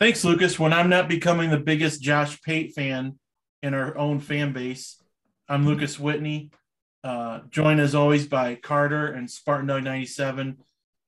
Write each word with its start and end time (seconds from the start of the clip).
Thanks, 0.00 0.24
Lucas. 0.24 0.58
When 0.58 0.72
I'm 0.72 0.88
not 0.88 1.08
becoming 1.08 1.50
the 1.50 1.58
biggest 1.58 2.02
Josh 2.02 2.42
Pate 2.42 2.74
fan 2.74 3.18
in 3.62 3.74
our 3.74 3.96
own 3.96 4.18
fan 4.18 4.52
base, 4.52 5.00
I'm 5.48 5.66
Lucas 5.66 6.00
Whitney, 6.00 6.50
uh, 7.04 7.40
joined 7.48 7.80
as 7.80 7.94
always 7.94 8.26
by 8.26 8.56
Carter 8.56 9.06
and 9.06 9.30
Spartan 9.30 9.68
Dog 9.68 9.84
97. 9.84 10.58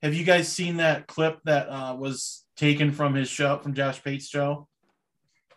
Have 0.03 0.15
you 0.15 0.25
guys 0.25 0.49
seen 0.49 0.77
that 0.77 1.09
clip 1.09 1.41
that 1.45 1.69
uh, 1.69 1.97
was 1.97 2.45
taken 2.57 2.93
from 2.93 3.15
his 3.15 3.29
show, 3.29 3.59
from 3.59 3.75
Josh 3.75 4.03
Pate's 4.05 4.29
show? 4.29 4.69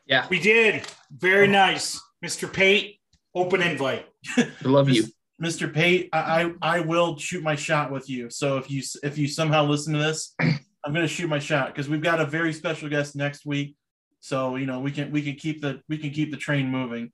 Yeah, 0.07 0.25
We 0.27 0.39
did. 0.39 0.87
Very 1.11 1.47
nice. 1.47 2.01
Mr. 2.25 2.51
Pate, 2.51 2.99
open 3.35 3.61
invite. 3.61 4.07
I 4.37 4.49
love 4.63 4.89
you. 4.89 5.05
Mr. 5.39 5.71
Pate, 5.71 6.09
I, 6.11 6.51
I 6.61 6.77
I 6.77 6.79
will 6.81 7.15
shoot 7.17 7.43
my 7.43 7.55
shot 7.55 7.91
with 7.91 8.09
you. 8.09 8.29
So 8.29 8.57
if 8.57 8.69
you 8.71 8.81
if 9.03 9.17
you 9.17 9.27
somehow 9.27 9.65
listen 9.65 9.93
to 9.93 9.99
this, 9.99 10.35
I'm 10.83 10.93
to 10.93 11.07
shoot 11.07 11.27
my 11.27 11.39
shot 11.39 11.67
because 11.67 11.89
we've 11.89 12.01
got 12.01 12.21
a 12.21 12.25
very 12.25 12.53
special 12.53 12.89
guest 12.89 13.15
next 13.15 13.45
week. 13.45 13.75
So 14.21 14.55
you 14.55 14.65
know 14.65 14.79
we 14.79 14.91
can 14.91 15.11
we 15.11 15.21
can 15.21 15.35
keep 15.35 15.61
the 15.61 15.81
we 15.87 15.97
can 15.97 16.11
keep 16.11 16.31
the 16.31 16.37
train 16.37 16.69
moving. 16.69 17.11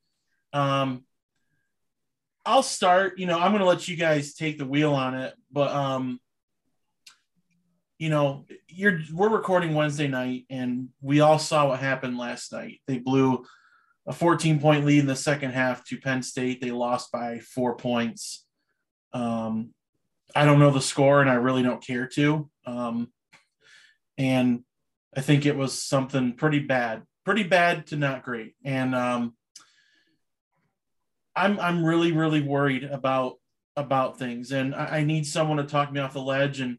Um, 0.53 1.03
I'll 2.45 2.63
start. 2.63 3.19
You 3.19 3.27
know 3.27 3.39
I'm 3.39 3.57
to 3.57 3.65
let 3.65 3.87
you 3.87 3.95
guys 3.95 4.33
take 4.33 4.57
the 4.57 4.65
wheel 4.65 4.93
on 4.93 5.15
it, 5.15 5.33
but 5.51 5.71
um, 5.71 6.19
you 7.97 8.09
know 8.09 8.45
you're 8.67 8.99
we're 9.13 9.29
recording 9.29 9.73
Wednesday 9.73 10.07
night, 10.07 10.45
and 10.49 10.89
we 11.01 11.19
all 11.19 11.39
saw 11.39 11.69
what 11.69 11.79
happened 11.79 12.17
last 12.17 12.51
night. 12.51 12.81
They 12.87 12.99
blew 12.99 13.45
a 14.07 14.13
14 14.13 14.59
point 14.59 14.85
lead 14.85 14.99
in 14.99 15.07
the 15.07 15.15
second 15.15 15.51
half 15.51 15.83
to 15.85 15.97
Penn 15.97 16.21
State. 16.21 16.61
They 16.61 16.71
lost 16.71 17.11
by 17.11 17.39
four 17.39 17.75
points. 17.75 18.45
Um, 19.13 19.73
I 20.35 20.45
don't 20.45 20.59
know 20.59 20.71
the 20.71 20.81
score, 20.81 21.21
and 21.21 21.29
I 21.29 21.35
really 21.35 21.63
don't 21.63 21.85
care 21.85 22.07
to. 22.07 22.49
Um, 22.65 23.11
and 24.17 24.63
I 25.15 25.21
think 25.21 25.45
it 25.45 25.55
was 25.55 25.81
something 25.81 26.33
pretty 26.33 26.59
bad, 26.59 27.03
pretty 27.23 27.43
bad 27.43 27.87
to 27.87 27.95
not 27.95 28.23
great. 28.23 28.55
And 28.63 28.93
um, 28.95 29.35
I'm 31.35 31.59
I'm 31.59 31.83
really 31.83 32.11
really 32.11 32.41
worried 32.41 32.83
about 32.83 33.35
about 33.75 34.19
things, 34.19 34.51
and 34.51 34.75
I, 34.75 34.97
I 34.99 35.03
need 35.03 35.25
someone 35.25 35.57
to 35.57 35.63
talk 35.63 35.91
me 35.91 35.99
off 35.99 36.13
the 36.13 36.21
ledge. 36.21 36.59
And 36.59 36.77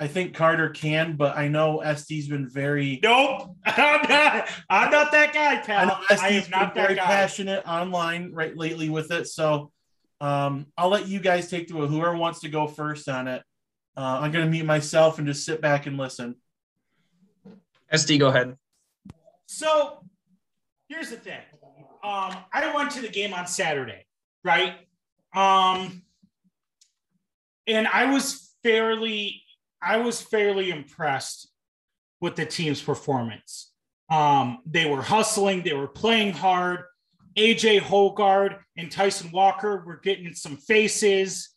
I 0.00 0.06
think 0.06 0.34
Carter 0.34 0.70
can, 0.70 1.16
but 1.16 1.36
I 1.36 1.48
know 1.48 1.82
SD's 1.84 2.26
been 2.26 2.48
very 2.48 3.00
Nope. 3.02 3.54
I'm 3.66 4.08
not, 4.08 4.48
I'm 4.70 4.90
not 4.90 5.12
that 5.12 5.34
guy, 5.34 5.54
I 5.54 5.56
pal. 5.58 6.00
I, 6.08 6.14
SD's 6.14 6.46
am 6.46 6.50
not 6.50 6.74
very 6.74 6.94
that 6.94 7.02
guy. 7.02 7.06
passionate 7.06 7.68
online 7.68 8.32
right 8.32 8.56
lately 8.56 8.88
with 8.88 9.10
it. 9.12 9.26
So 9.26 9.70
um, 10.20 10.66
I'll 10.78 10.88
let 10.88 11.06
you 11.06 11.20
guys 11.20 11.50
take 11.50 11.68
the 11.68 11.74
whoever 11.74 12.16
wants 12.16 12.40
to 12.40 12.48
go 12.48 12.66
first 12.66 13.08
on 13.10 13.28
it. 13.28 13.42
Uh, 13.94 14.20
I'm 14.22 14.32
going 14.32 14.44
to 14.44 14.50
mute 14.50 14.64
myself 14.64 15.18
and 15.18 15.26
just 15.26 15.44
sit 15.44 15.60
back 15.60 15.84
and 15.84 15.98
listen. 15.98 16.36
SD, 17.92 18.18
go 18.18 18.28
ahead. 18.28 18.56
So 19.46 20.04
here's 20.88 21.10
the 21.10 21.16
thing. 21.16 21.40
Um, 22.02 22.34
I 22.52 22.72
went 22.74 22.90
to 22.92 23.00
the 23.00 23.08
game 23.08 23.34
on 23.34 23.46
Saturday, 23.46 24.06
right? 24.44 24.74
Um, 25.34 26.02
and 27.66 27.86
I 27.86 28.12
was 28.12 28.54
fairly, 28.62 29.42
I 29.82 29.98
was 29.98 30.20
fairly 30.20 30.70
impressed 30.70 31.50
with 32.20 32.36
the 32.36 32.46
team's 32.46 32.80
performance. 32.80 33.72
Um, 34.10 34.58
they 34.66 34.88
were 34.88 35.02
hustling, 35.02 35.62
they 35.62 35.74
were 35.74 35.88
playing 35.88 36.32
hard. 36.32 36.84
AJ 37.36 37.80
Hoggard 37.80 38.58
and 38.76 38.90
Tyson 38.90 39.30
Walker 39.30 39.84
were 39.86 40.00
getting 40.02 40.34
some 40.34 40.56
faces. 40.56 41.50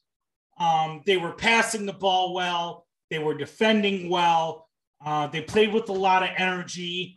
Um, 0.59 1.01
they 1.05 1.17
were 1.17 1.33
passing 1.33 1.85
the 1.85 1.93
ball 1.93 2.33
well. 2.33 2.85
They 3.09 3.19
were 3.19 3.33
defending 3.33 4.09
well. 4.09 4.62
Uh, 5.05 5.27
they 5.27 5.41
played 5.41 5.73
with 5.73 5.89
a 5.89 5.93
lot 5.93 6.23
of 6.23 6.29
energy. 6.37 7.15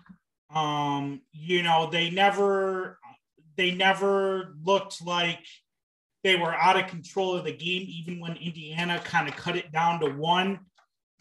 Um, 0.55 1.21
you 1.33 1.63
know, 1.63 1.89
they 1.91 2.11
never 2.11 2.99
they 3.57 3.73
never 3.73 4.55
looked 4.65 5.05
like 5.05 5.45
they 6.23 6.37
were 6.37 6.55
out 6.55 6.79
of 6.79 6.89
control 6.89 7.35
of 7.35 7.45
the 7.45 7.53
game, 7.53 7.87
even 7.89 8.21
when 8.21 8.37
Indiana 8.37 9.01
kind 9.05 9.29
of 9.29 9.37
cut 9.37 9.57
it 9.57 9.73
down 9.73 10.01
to 10.01 10.11
one 10.11 10.61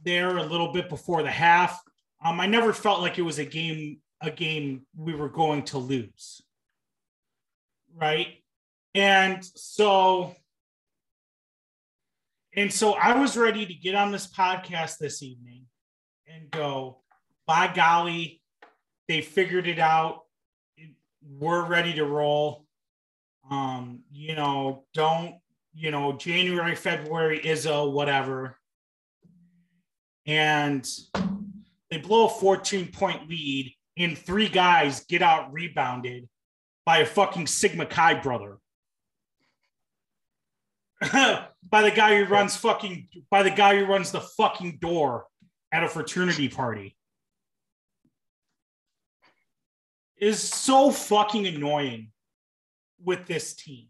there 0.03 0.37
a 0.37 0.43
little 0.43 0.73
bit 0.73 0.89
before 0.89 1.23
the 1.23 1.31
half. 1.31 1.79
Um, 2.23 2.39
I 2.39 2.47
never 2.47 2.73
felt 2.73 3.01
like 3.01 3.19
it 3.19 3.23
was 3.23 3.39
a 3.39 3.45
game 3.45 3.99
a 4.21 4.31
game 4.31 4.85
we 4.97 5.13
were 5.13 5.29
going 5.29 5.63
to 5.63 5.77
lose. 5.77 6.41
Right. 7.93 8.27
And 8.93 9.43
so 9.43 10.35
and 12.55 12.71
so 12.71 12.93
I 12.93 13.19
was 13.19 13.35
ready 13.35 13.65
to 13.65 13.73
get 13.73 13.95
on 13.95 14.11
this 14.11 14.27
podcast 14.27 14.97
this 14.97 15.21
evening 15.21 15.65
and 16.27 16.49
go, 16.51 16.97
by 17.47 17.71
golly, 17.73 18.41
they 19.07 19.21
figured 19.21 19.67
it 19.67 19.79
out. 19.79 20.21
We're 21.27 21.65
ready 21.65 21.93
to 21.93 22.05
roll. 22.05 22.65
Um, 23.49 24.01
you 24.11 24.35
know, 24.35 24.85
don't, 24.93 25.35
you 25.73 25.91
know, 25.91 26.13
January, 26.13 26.75
February 26.75 27.39
is 27.39 27.65
a 27.65 27.85
whatever. 27.85 28.57
And 30.25 30.87
they 31.91 31.97
blow 31.97 32.25
a 32.25 32.29
14 32.29 32.91
point 32.91 33.29
lead, 33.29 33.73
and 33.97 34.17
three 34.17 34.49
guys 34.49 35.05
get 35.05 35.21
out 35.21 35.53
rebounded 35.53 36.27
by 36.85 36.99
a 36.99 37.05
fucking 37.05 37.47
Sigma 37.47 37.85
Chi 37.85 38.15
brother. 38.15 38.57
by 41.11 41.81
the 41.81 41.91
guy 41.91 42.17
who 42.17 42.25
runs 42.25 42.55
fucking 42.55 43.07
by 43.29 43.43
the 43.43 43.51
guy 43.51 43.77
who 43.77 43.85
runs 43.85 44.11
the 44.11 44.21
fucking 44.21 44.77
door 44.81 45.25
at 45.75 45.83
a 45.83 45.89
fraternity 45.89 46.47
party 46.47 46.95
is 50.17 50.41
so 50.41 50.89
fucking 50.89 51.45
annoying 51.45 52.11
with 53.03 53.25
this 53.25 53.53
team, 53.55 53.87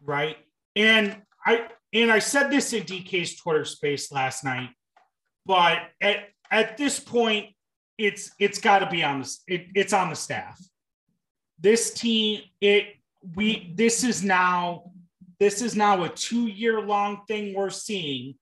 right? 0.00 0.36
And 0.76 1.16
I 1.44 1.66
and 1.92 2.12
I 2.12 2.20
said 2.20 2.52
this 2.52 2.72
in 2.72 2.84
DK's 2.84 3.34
Twitter 3.34 3.64
space 3.64 4.12
last 4.12 4.44
night, 4.44 4.70
but 5.44 5.78
at 6.00 6.28
at 6.52 6.76
this 6.76 7.00
point, 7.00 7.46
it's 7.98 8.30
it's 8.38 8.60
got 8.60 8.78
to 8.78 8.88
be 8.88 9.02
on 9.02 9.22
the 9.22 9.36
it, 9.48 9.66
it's 9.74 9.92
on 9.92 10.10
the 10.10 10.16
staff. 10.16 10.56
This 11.58 11.92
team, 11.94 12.42
it 12.60 12.94
we 13.34 13.72
this 13.74 14.04
is 14.04 14.22
now 14.22 14.92
this 15.40 15.62
is 15.62 15.74
now 15.74 16.04
a 16.04 16.08
two 16.08 16.46
year 16.46 16.80
long 16.80 17.22
thing 17.26 17.56
we're 17.56 17.70
seeing 17.70 18.36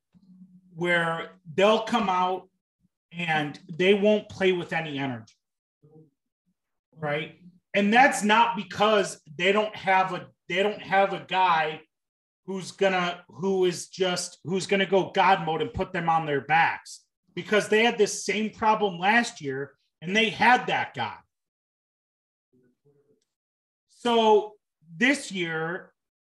where 0.75 1.31
they'll 1.55 1.85
come 1.85 2.11
out 2.11 2.49
and 3.17 3.59
they 3.79 3.95
won't 3.95 4.29
play 4.29 4.53
with 4.53 4.73
any 4.73 4.99
energy 4.99 5.35
right? 6.99 7.39
And 7.75 7.93
that's 7.93 8.23
not 8.23 8.57
because 8.57 9.21
they 9.37 9.53
don't 9.53 9.75
have 9.77 10.13
a 10.13 10.27
they 10.49 10.63
don't 10.63 10.81
have 10.81 11.13
a 11.13 11.25
guy 11.29 11.81
who's 12.47 12.73
gonna 12.73 13.23
who 13.29 13.65
is 13.65 13.89
just 13.89 14.39
who's 14.45 14.67
gonna 14.67 14.87
go 14.87 15.11
god 15.15 15.45
mode 15.45 15.63
and 15.63 15.73
put 15.73 15.93
them 15.93 16.09
on 16.09 16.27
their 16.27 16.41
backs 16.43 17.03
because 17.35 17.69
they 17.69 17.85
had 17.85 17.99
this 17.99 18.25
same 18.25 18.51
problem 18.51 18.99
last 18.99 19.41
year 19.41 19.73
and 20.01 20.17
they 20.17 20.31
had 20.31 20.67
that 20.69 20.95
guy. 20.95 21.17
So 23.91 24.53
this 24.97 25.31
year 25.31 25.93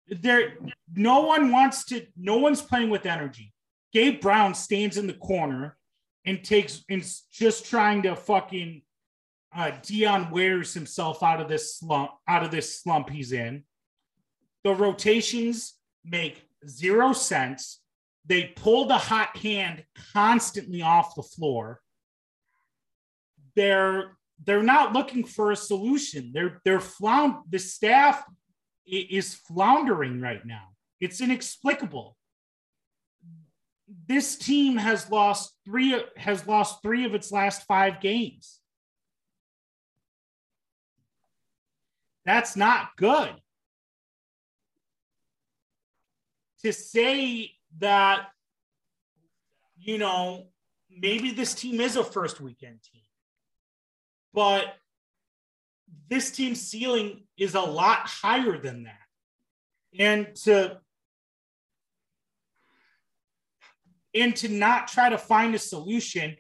there 0.09 0.55
no 0.95 1.21
one 1.21 1.53
wants 1.53 1.85
to 1.87 2.07
no 2.17 2.39
one's 2.39 2.63
playing 2.63 2.91
with 2.91 3.07
energy. 3.07 3.53
Gabe 3.93 4.21
brown 4.21 4.55
stands 4.55 4.97
in 4.97 5.07
the 5.07 5.15
corner 5.15 5.77
and 6.29 6.45
takes 6.45 6.85
and 6.91 7.03
just 7.33 7.65
trying 7.65 8.03
to 8.03 8.15
fucking 8.15 8.83
uh, 9.57 9.71
Dion 9.83 10.31
wears 10.31 10.75
himself 10.75 11.23
out 11.23 11.41
of 11.41 11.49
this 11.49 11.77
slump, 11.77 12.11
out 12.29 12.43
of 12.45 12.51
this 12.51 12.81
slump 12.83 13.09
he's 13.09 13.33
in. 13.33 13.65
The 14.63 14.75
rotations 14.75 15.75
make 16.05 16.47
zero 16.69 17.15
sense. 17.15 17.81
They 18.27 18.53
pull 18.57 18.85
the 18.85 18.99
hot 18.99 19.39
hand 19.39 19.85
constantly 20.13 20.83
off 20.83 21.15
the 21.15 21.23
floor. 21.23 21.81
They're 23.57 24.19
they're 24.45 24.63
not 24.63 24.93
looking 24.93 25.25
for 25.25 25.51
a 25.51 25.57
solution. 25.57 26.33
They're 26.35 26.61
they're 26.63 26.79
flound. 26.79 27.37
The 27.49 27.59
staff 27.59 28.23
is 28.87 29.35
floundering 29.35 30.21
right 30.21 30.45
now. 30.45 30.75
It's 31.01 31.23
inexplicable. 31.23 32.18
This 34.07 34.37
team 34.37 34.77
has 34.77 35.11
lost 35.11 35.55
three 35.65 35.99
has 36.17 36.47
lost 36.47 36.83
three 36.83 37.05
of 37.05 37.15
its 37.15 37.33
last 37.33 37.65
five 37.65 38.01
games. 38.01 38.61
That's 42.27 42.57
not 42.57 42.91
good. 42.97 43.35
To 46.63 46.73
say 46.73 47.53
that, 47.79 48.27
you 49.79 49.97
know, 49.97 50.49
maybe 50.91 51.31
this 51.31 51.55
team 51.55 51.81
is 51.81 51.97
a 51.97 52.05
first 52.05 52.41
weekend 52.41 52.81
team, 52.83 53.03
but 54.35 54.75
this 56.11 56.31
team's 56.31 56.61
ceiling 56.61 57.23
is 57.39 57.55
a 57.55 57.61
lot 57.61 58.01
higher 58.01 58.59
than 58.59 58.85
that. 58.85 59.99
And 59.99 60.35
to 60.45 60.79
and 64.21 64.35
to 64.37 64.49
not 64.49 64.89
try 64.89 65.09
to 65.09 65.19
find 65.19 65.55
a 65.55 65.59
solution 65.59 66.37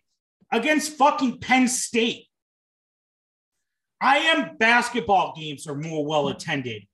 against 0.52 0.96
fucking 0.96 1.38
Penn 1.38 1.68
State. 1.68 2.26
I 4.00 4.18
am 4.18 4.56
basketball 4.58 5.34
games 5.36 5.66
are 5.66 5.74
more 5.74 6.04
well 6.06 6.28
attended 6.28 6.84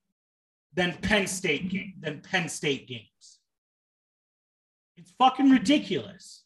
than 0.73 0.97
Penn 1.03 1.27
State 1.27 1.69
game 1.69 1.95
than 2.01 2.21
Penn 2.21 2.49
State 2.49 2.89
games. 2.89 3.39
It's 4.97 5.13
fucking 5.19 5.51
ridiculous. 5.51 6.45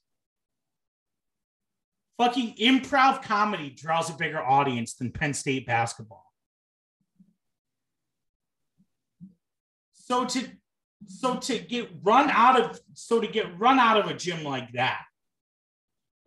Fucking 2.18 2.56
improv 2.60 3.22
comedy 3.22 3.70
draws 3.70 4.10
a 4.10 4.14
bigger 4.14 4.42
audience 4.42 4.94
than 4.94 5.12
Penn 5.12 5.32
State 5.34 5.66
basketball. 5.66 6.24
So 9.92 10.24
to 10.24 10.48
so 11.06 11.36
to 11.36 11.58
get 11.58 11.90
run 12.02 12.30
out 12.30 12.60
of 12.60 12.80
so 12.94 13.20
to 13.20 13.26
get 13.26 13.58
run 13.58 13.78
out 13.78 13.98
of 13.98 14.10
a 14.10 14.14
gym 14.14 14.44
like 14.44 14.72
that, 14.72 15.02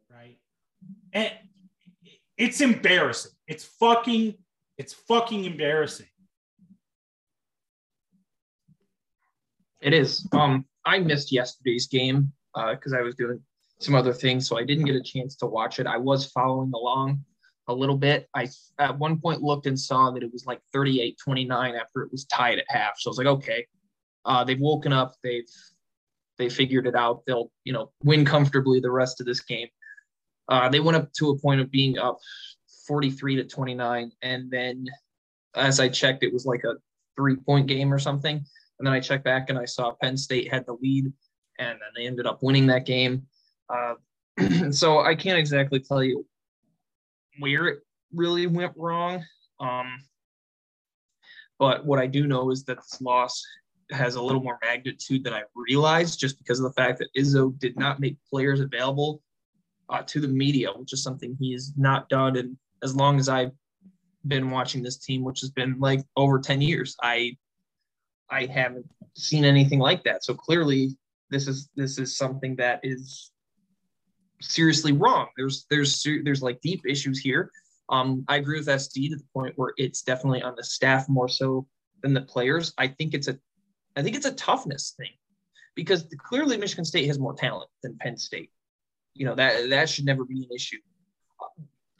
right? 0.09 0.37
And 1.13 1.31
it's 2.37 2.61
embarrassing. 2.61 3.31
It's 3.47 3.63
fucking 3.63 4.35
it's 4.77 4.93
fucking 4.93 5.45
embarrassing. 5.45 6.07
It 9.81 9.93
is. 9.93 10.27
Um, 10.31 10.65
I 10.85 10.99
missed 10.99 11.31
yesterday's 11.31 11.87
game 11.87 12.31
because 12.55 12.93
uh, 12.93 12.97
I 12.97 13.01
was 13.01 13.15
doing 13.15 13.41
some 13.79 13.95
other 13.95 14.13
things, 14.13 14.47
so 14.47 14.57
I 14.57 14.63
didn't 14.63 14.85
get 14.85 14.95
a 14.95 15.03
chance 15.03 15.35
to 15.37 15.47
watch 15.47 15.79
it. 15.79 15.87
I 15.87 15.97
was 15.97 16.27
following 16.27 16.71
along 16.73 17.23
a 17.67 17.73
little 17.73 17.97
bit. 17.97 18.27
I 18.35 18.47
at 18.79 18.97
one 18.97 19.19
point 19.19 19.41
looked 19.41 19.65
and 19.65 19.79
saw 19.79 20.11
that 20.11 20.23
it 20.23 20.31
was 20.31 20.45
like 20.45 20.61
38-29 20.73 21.79
after 21.79 22.03
it 22.03 22.11
was 22.11 22.25
tied 22.25 22.59
at 22.59 22.65
half. 22.67 22.93
So 22.97 23.09
I 23.09 23.11
was 23.11 23.17
like, 23.17 23.27
okay, 23.27 23.65
uh, 24.25 24.43
they've 24.43 24.59
woken 24.59 24.93
up. 24.93 25.15
They've 25.23 25.49
they 26.37 26.49
figured 26.49 26.87
it 26.87 26.95
out. 26.95 27.23
They'll 27.25 27.51
you 27.63 27.73
know 27.73 27.91
win 28.03 28.25
comfortably 28.25 28.79
the 28.79 28.91
rest 28.91 29.19
of 29.19 29.25
this 29.25 29.41
game. 29.41 29.67
Uh, 30.47 30.69
they 30.69 30.79
went 30.79 30.97
up 30.97 31.11
to 31.13 31.29
a 31.29 31.39
point 31.39 31.61
of 31.61 31.71
being 31.71 31.97
up 31.97 32.17
43 32.87 33.37
to 33.37 33.43
29, 33.45 34.11
and 34.21 34.51
then 34.51 34.85
as 35.55 35.79
I 35.79 35.89
checked, 35.89 36.23
it 36.23 36.33
was 36.33 36.45
like 36.45 36.63
a 36.63 36.75
three 37.15 37.35
point 37.35 37.67
game 37.67 37.93
or 37.93 37.99
something. 37.99 38.43
And 38.79 38.87
then 38.87 38.93
I 38.93 38.99
checked 38.99 39.23
back 39.23 39.49
and 39.49 39.59
I 39.59 39.65
saw 39.65 39.93
Penn 40.01 40.17
State 40.17 40.51
had 40.51 40.65
the 40.65 40.77
lead, 40.81 41.05
and 41.59 41.69
then 41.69 41.79
they 41.95 42.07
ended 42.07 42.25
up 42.25 42.41
winning 42.41 42.67
that 42.67 42.85
game. 42.85 43.27
Uh, 43.69 43.93
so 44.71 44.99
I 44.99 45.15
can't 45.15 45.37
exactly 45.37 45.79
tell 45.79 46.03
you 46.03 46.25
where 47.39 47.67
it 47.67 47.79
really 48.13 48.47
went 48.47 48.73
wrong. 48.75 49.23
Um, 49.59 50.03
but 51.59 51.85
what 51.85 51.99
I 51.99 52.07
do 52.07 52.25
know 52.25 52.49
is 52.49 52.63
that 52.65 52.77
this 52.77 52.99
loss 53.01 53.43
has 53.91 54.15
a 54.15 54.21
little 54.21 54.41
more 54.41 54.57
magnitude 54.63 55.23
than 55.23 55.33
I 55.33 55.43
realized 55.55 56.19
just 56.19 56.37
because 56.37 56.59
of 56.59 56.63
the 56.63 56.73
fact 56.73 56.99
that 56.99 57.09
Izzo 57.17 57.57
did 57.59 57.77
not 57.77 57.99
make 57.99 58.17
players 58.29 58.59
available 58.59 59.21
uh, 59.89 60.01
to 60.03 60.19
the 60.19 60.27
media, 60.27 60.69
which 60.75 60.93
is 60.93 61.03
something 61.03 61.35
he 61.39 61.53
has 61.53 61.73
not 61.77 62.09
done. 62.09 62.37
And 62.37 62.57
as 62.83 62.95
long 62.95 63.19
as 63.19 63.29
I've 63.29 63.51
been 64.27 64.49
watching 64.49 64.81
this 64.81 64.97
team, 64.97 65.23
which 65.23 65.41
has 65.41 65.49
been 65.49 65.79
like 65.79 66.03
over 66.15 66.39
10 66.39 66.61
years, 66.61 66.95
I 67.01 67.37
I 68.29 68.45
haven't 68.45 68.89
seen 69.15 69.43
anything 69.43 69.79
like 69.79 70.03
that. 70.05 70.23
So 70.23 70.33
clearly 70.33 70.97
this 71.29 71.47
is 71.47 71.69
this 71.75 71.97
is 71.97 72.17
something 72.17 72.55
that 72.57 72.79
is 72.83 73.31
seriously 74.41 74.93
wrong. 74.93 75.27
There's 75.37 75.65
there's 75.69 76.05
there's 76.23 76.41
like 76.41 76.61
deep 76.61 76.81
issues 76.87 77.19
here. 77.19 77.51
Um, 77.89 78.23
I 78.29 78.37
agree 78.37 78.57
with 78.57 78.67
SD 78.67 79.09
to 79.09 79.17
the 79.17 79.23
point 79.33 79.53
where 79.57 79.73
it's 79.75 80.01
definitely 80.01 80.41
on 80.41 80.55
the 80.55 80.63
staff 80.63 81.09
more 81.09 81.27
so 81.27 81.67
than 82.01 82.13
the 82.13 82.21
players. 82.21 82.73
I 82.77 82.87
think 82.87 83.13
it's 83.13 83.27
a 83.27 83.37
I 83.95 84.03
think 84.03 84.15
it's 84.15 84.25
a 84.25 84.33
toughness 84.33 84.93
thing 84.97 85.11
because 85.75 86.05
clearly 86.17 86.57
Michigan 86.57 86.85
State 86.85 87.07
has 87.07 87.19
more 87.19 87.33
talent 87.33 87.69
than 87.83 87.97
Penn 87.97 88.17
State. 88.17 88.51
You 89.13 89.25
know 89.25 89.35
that 89.35 89.69
that 89.69 89.89
should 89.89 90.05
never 90.05 90.23
be 90.23 90.43
an 90.43 90.49
issue. 90.55 90.77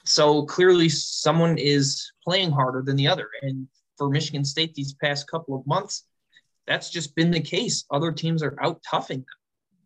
So 0.04 0.46
clearly, 0.46 0.90
someone 0.90 1.58
is 1.58 2.12
playing 2.24 2.52
harder 2.52 2.82
than 2.82 2.96
the 2.96 3.08
other, 3.08 3.28
and 3.42 3.68
for 3.98 4.10
Michigan 4.10 4.46
State 4.46 4.74
these 4.74 4.94
past 4.94 5.30
couple 5.30 5.56
of 5.56 5.68
months, 5.68 6.06
that's 6.66 6.90
just 6.90 7.16
been 7.16 7.32
the 7.32 7.42
case. 7.42 7.86
Other 7.92 8.12
teams 8.12 8.42
are 8.42 8.56
out 8.62 8.82
toughing 8.90 9.20
them, 9.20 9.26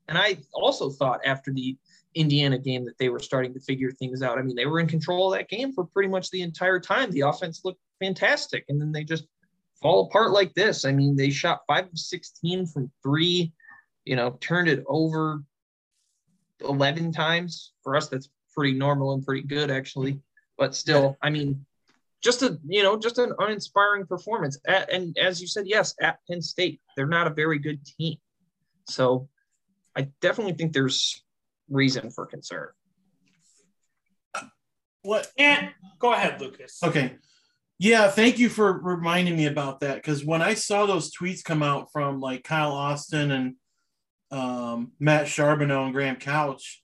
and 0.07 0.17
I 0.17 0.37
also 0.53 0.89
thought 0.89 1.21
after 1.25 1.51
the 1.51 1.75
Indiana 2.13 2.57
game 2.57 2.85
that 2.85 2.97
they 2.97 3.09
were 3.09 3.19
starting 3.19 3.53
to 3.53 3.59
figure 3.59 3.91
things 3.91 4.21
out. 4.21 4.37
I 4.37 4.41
mean, 4.41 4.55
they 4.55 4.65
were 4.65 4.79
in 4.79 4.87
control 4.87 5.33
of 5.33 5.37
that 5.37 5.49
game 5.49 5.73
for 5.73 5.83
pretty 5.83 6.09
much 6.09 6.29
the 6.29 6.41
entire 6.41 6.79
time. 6.79 7.11
The 7.11 7.21
offense 7.21 7.61
looked 7.65 7.81
fantastic, 7.99 8.65
and 8.69 8.79
then 8.79 8.91
they 8.91 9.03
just 9.03 9.25
fall 9.81 10.07
apart 10.07 10.31
like 10.31 10.53
this. 10.53 10.85
I 10.85 10.91
mean, 10.91 11.15
they 11.15 11.29
shot 11.29 11.61
five 11.67 11.85
of 11.85 11.97
16 11.97 12.67
from 12.67 12.91
three, 13.03 13.53
you 14.03 14.15
know, 14.15 14.37
turned 14.41 14.67
it 14.67 14.83
over 14.87 15.43
11 16.61 17.11
times. 17.11 17.73
For 17.83 17.95
us, 17.95 18.07
that's 18.07 18.29
pretty 18.53 18.77
normal 18.77 19.13
and 19.13 19.25
pretty 19.25 19.43
good, 19.43 19.69
actually. 19.69 20.19
But 20.57 20.75
still, 20.75 21.17
I 21.21 21.29
mean, 21.29 21.65
just 22.23 22.41
a, 22.41 22.57
you 22.65 22.81
know, 22.81 22.97
just 22.97 23.17
an 23.17 23.33
uninspiring 23.39 24.07
performance. 24.07 24.57
At, 24.67 24.91
and 24.91 25.17
as 25.17 25.41
you 25.41 25.47
said, 25.47 25.67
yes, 25.67 25.93
at 26.01 26.19
Penn 26.29 26.41
State, 26.41 26.81
they're 26.95 27.05
not 27.07 27.27
a 27.27 27.33
very 27.33 27.59
good 27.59 27.85
team. 27.85 28.17
So 28.87 29.29
I 29.95 30.07
definitely 30.21 30.53
think 30.53 30.73
there's 30.73 31.23
reason 31.69 32.09
for 32.09 32.25
concern. 32.25 32.69
What? 35.01 35.27
And 35.37 35.69
go 35.99 36.13
ahead, 36.13 36.41
Lucas. 36.41 36.79
Okay. 36.83 37.15
Yeah, 37.77 38.09
thank 38.09 38.39
you 38.39 38.47
for 38.47 38.71
reminding 38.71 39.35
me 39.35 39.47
about 39.47 39.81
that 39.81 39.95
because 39.95 40.23
when 40.23 40.41
I 40.41 40.53
saw 40.53 40.85
those 40.85 41.13
tweets 41.13 41.43
come 41.43 41.61
out 41.61 41.91
from 41.91 42.21
like 42.21 42.43
Kyle 42.43 42.71
Austin 42.71 43.31
and 43.31 43.55
um, 44.31 44.91
Matt 44.99 45.27
Charbonneau 45.27 45.83
and 45.83 45.93
Graham 45.93 46.15
Couch, 46.15 46.81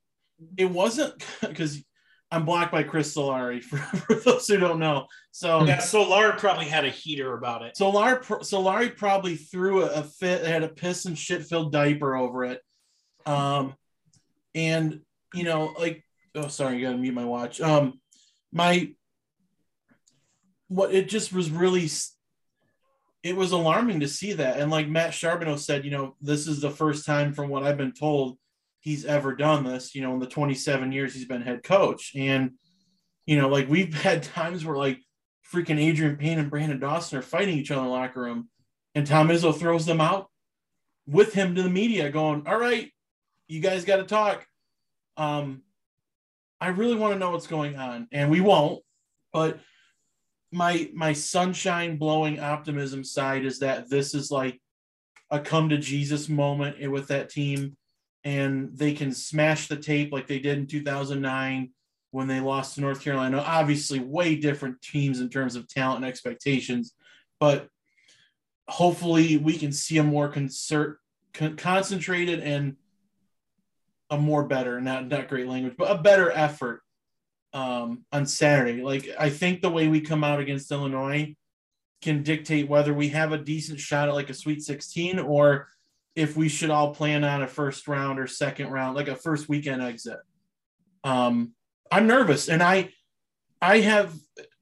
it 0.57 0.69
wasn't 0.69 1.23
because 1.41 1.81
I'm 2.29 2.45
blocked 2.45 2.71
by 2.71 2.83
Chris 2.83 3.15
Solari 3.15 3.61
for, 3.63 3.77
for, 3.77 4.15
those 4.15 4.47
who 4.47 4.57
don't 4.57 4.79
know. 4.79 5.07
So 5.31 5.63
yeah, 5.63 5.77
Solari 5.77 6.37
probably 6.37 6.65
had 6.65 6.85
a 6.85 6.89
heater 6.89 7.35
about 7.35 7.61
it. 7.61 7.75
Solari 7.79 8.21
Solari 8.23 8.95
probably 8.95 9.35
threw 9.35 9.83
a, 9.83 9.87
a 9.87 10.03
fit, 10.03 10.45
had 10.45 10.63
a 10.63 10.69
piss 10.69 11.05
and 11.05 11.17
shit 11.17 11.45
filled 11.45 11.71
diaper 11.71 12.15
over 12.15 12.43
it. 12.45 12.61
Um, 13.25 13.75
and 14.55 15.01
you 15.33 15.45
know, 15.45 15.73
like, 15.79 16.03
oh, 16.35 16.47
sorry, 16.47 16.77
you 16.77 16.85
got 16.85 16.91
to 16.91 16.97
mute 16.97 17.13
my 17.13 17.25
watch. 17.25 17.61
Um, 17.61 17.99
my 18.51 18.93
what 20.71 20.93
it 20.93 21.09
just 21.09 21.33
was 21.33 21.51
really 21.51 21.89
it 23.23 23.35
was 23.35 23.51
alarming 23.51 23.99
to 23.99 24.07
see 24.07 24.31
that. 24.33 24.57
And 24.57 24.71
like 24.71 24.87
matt 24.87 25.13
charbonneau 25.13 25.57
said 25.57 25.83
you 25.83 25.91
know 25.91 26.15
this 26.21 26.47
is 26.47 26.61
the 26.61 26.71
first 26.71 27.05
time 27.05 27.33
from 27.33 27.49
what 27.49 27.63
i've 27.63 27.77
been 27.77 27.91
told 27.91 28.37
he's 28.79 29.03
ever 29.03 29.35
done 29.35 29.65
this 29.65 29.93
you 29.93 30.01
know 30.01 30.13
in 30.13 30.19
the 30.19 30.25
27 30.25 30.93
years 30.93 31.13
he's 31.13 31.25
been 31.25 31.41
head 31.41 31.61
coach. 31.61 32.13
And 32.15 32.51
you 33.25 33.37
know 33.37 33.49
like 33.49 33.67
we've 33.67 33.93
had 34.01 34.23
times 34.23 34.63
where 34.63 34.77
like 34.77 34.99
freaking 35.53 35.77
Adrian 35.77 36.15
payne 36.15 36.39
and 36.39 36.49
Brandon 36.49 36.79
dawson 36.79 37.19
are 37.19 37.21
fighting 37.21 37.57
each 37.57 37.69
other 37.69 37.81
in 37.81 37.87
the 37.87 37.91
locker 37.91 38.21
room 38.21 38.47
and 38.95 39.05
tom 39.05 39.27
izzo 39.27 39.53
throws 39.53 39.85
them 39.85 39.99
out 39.99 40.29
with 41.05 41.33
him 41.33 41.53
to 41.55 41.63
the 41.63 41.69
media 41.69 42.09
going 42.09 42.47
all 42.47 42.57
right 42.57 42.89
you 43.49 43.59
guys 43.59 43.83
got 43.83 43.97
to 43.97 44.03
talk. 44.03 44.47
Um 45.17 45.63
i 46.61 46.69
really 46.69 46.95
want 46.95 47.11
to 47.11 47.19
know 47.19 47.31
what's 47.31 47.47
going 47.47 47.75
on. 47.75 48.07
And 48.13 48.31
we 48.31 48.39
won't 48.39 48.81
but 49.33 49.59
my 50.51 50.89
my 50.93 51.13
sunshine 51.13 51.97
blowing 51.97 52.39
optimism 52.39 53.03
side 53.03 53.45
is 53.45 53.59
that 53.59 53.89
this 53.89 54.13
is 54.13 54.31
like 54.31 54.59
a 55.29 55.39
come 55.39 55.69
to 55.69 55.77
Jesus 55.77 56.27
moment 56.27 56.91
with 56.91 57.07
that 57.07 57.29
team 57.29 57.77
and 58.23 58.77
they 58.77 58.93
can 58.93 59.13
smash 59.13 59.67
the 59.67 59.77
tape 59.77 60.11
like 60.11 60.27
they 60.27 60.39
did 60.39 60.57
in 60.57 60.67
2009 60.67 61.71
when 62.11 62.27
they 62.27 62.41
lost 62.41 62.75
to 62.75 62.81
North 62.81 63.01
Carolina. 63.01 63.39
Obviously, 63.39 63.99
way 63.99 64.35
different 64.35 64.81
teams 64.81 65.21
in 65.21 65.29
terms 65.29 65.55
of 65.55 65.67
talent 65.67 65.97
and 65.97 66.05
expectations, 66.05 66.93
but 67.39 67.67
hopefully 68.67 69.37
we 69.37 69.57
can 69.57 69.71
see 69.71 69.97
a 69.97 70.03
more 70.03 70.27
concert, 70.27 70.99
con- 71.33 71.55
concentrated 71.55 72.41
and 72.41 72.75
a 74.09 74.17
more 74.17 74.43
better, 74.43 74.81
not 74.81 75.07
not 75.07 75.29
great 75.29 75.47
language, 75.47 75.75
but 75.77 75.89
a 75.89 76.01
better 76.01 76.29
effort 76.29 76.81
um, 77.53 78.05
on 78.11 78.25
Saturday. 78.25 78.81
Like 78.81 79.09
I 79.19 79.29
think 79.29 79.61
the 79.61 79.69
way 79.69 79.87
we 79.87 80.01
come 80.01 80.23
out 80.23 80.39
against 80.39 80.71
Illinois 80.71 81.35
can 82.01 82.23
dictate 82.23 82.67
whether 82.67 82.93
we 82.93 83.09
have 83.09 83.31
a 83.31 83.37
decent 83.37 83.79
shot 83.79 84.07
at 84.07 84.15
like 84.15 84.29
a 84.29 84.33
Sweet 84.33 84.61
16 84.61 85.19
or 85.19 85.67
if 86.15 86.35
we 86.35 86.49
should 86.49 86.69
all 86.69 86.93
plan 86.93 87.23
on 87.23 87.41
a 87.41 87.47
first 87.47 87.87
round 87.87 88.19
or 88.19 88.27
second 88.27 88.69
round, 88.69 88.95
like 88.95 89.07
a 89.07 89.15
first 89.15 89.47
weekend 89.47 89.81
exit. 89.81 90.19
Um, 91.03 91.53
I'm 91.91 92.07
nervous, 92.07 92.49
and 92.49 92.61
I 92.61 92.89
I 93.61 93.79
have 93.79 94.13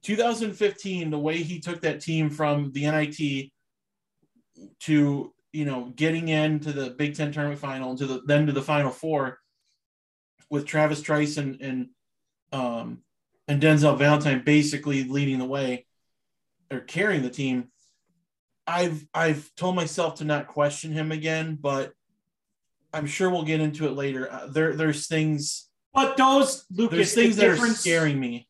2015 0.04 1.10
the 1.10 1.18
way 1.18 1.38
he 1.38 1.60
took 1.60 1.80
that 1.82 2.00
team 2.00 2.30
from 2.30 2.72
the 2.72 2.82
NIT 2.82 3.50
to 4.80 5.32
you 5.52 5.64
know 5.64 5.92
getting 5.96 6.28
into 6.28 6.72
the 6.72 6.90
Big 6.90 7.14
Ten 7.14 7.32
tournament 7.32 7.60
final 7.60 7.96
to 7.96 8.06
the 8.06 8.22
then 8.26 8.46
to 8.46 8.52
the 8.52 8.62
Final 8.62 8.90
Four 8.90 9.38
with 10.50 10.66
Travis 10.66 11.02
Trice 11.02 11.36
and, 11.36 11.60
and 11.60 11.88
um, 12.52 12.98
and 13.48 13.60
Denzel 13.60 13.98
Valentine 13.98 14.42
basically 14.44 15.04
leading 15.04 15.38
the 15.38 15.44
way 15.44 15.86
or 16.70 16.80
carrying 16.80 17.22
the 17.22 17.30
team. 17.30 17.68
I've 18.66 19.04
I've 19.12 19.50
told 19.56 19.74
myself 19.74 20.16
to 20.16 20.24
not 20.24 20.46
question 20.46 20.92
him 20.92 21.10
again, 21.12 21.58
but 21.60 21.92
I'm 22.92 23.06
sure 23.06 23.30
we'll 23.30 23.42
get 23.44 23.60
into 23.60 23.86
it 23.86 23.92
later. 23.92 24.30
Uh, 24.30 24.46
there 24.46 24.74
there's 24.74 25.06
things, 25.06 25.68
but 25.92 26.16
those 26.16 26.64
Lucas 26.70 26.96
there's 26.96 27.14
things 27.14 27.36
that 27.36 27.48
are 27.48 27.66
scaring 27.68 28.20
me. 28.20 28.46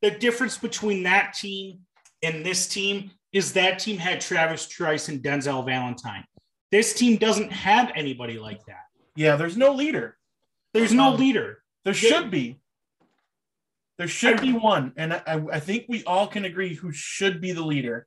The 0.00 0.12
difference 0.12 0.56
between 0.56 1.02
that 1.02 1.34
team 1.34 1.80
and 2.22 2.46
this 2.46 2.68
team 2.68 3.10
is 3.32 3.52
that 3.54 3.78
team 3.78 3.98
had 3.98 4.20
Travis 4.20 4.66
Trice 4.66 5.08
and 5.08 5.22
Denzel 5.22 5.66
Valentine. 5.66 6.24
This 6.70 6.94
team 6.94 7.16
doesn't 7.16 7.52
have 7.52 7.92
anybody 7.94 8.38
like 8.38 8.64
that. 8.66 8.84
Yeah, 9.16 9.36
there's 9.36 9.56
no 9.56 9.72
leader. 9.72 10.16
There's 10.72 10.92
no 10.92 11.14
Um, 11.14 11.16
leader. 11.18 11.62
There 11.84 11.94
should 11.94 12.30
be. 12.30 12.58
There 13.98 14.08
should 14.08 14.40
be 14.40 14.52
one, 14.52 14.92
and 14.96 15.12
I, 15.12 15.22
I 15.52 15.58
think 15.60 15.86
we 15.88 16.04
all 16.04 16.28
can 16.28 16.44
agree 16.44 16.74
who 16.74 16.92
should 16.92 17.40
be 17.40 17.50
the 17.52 17.64
leader, 17.64 18.06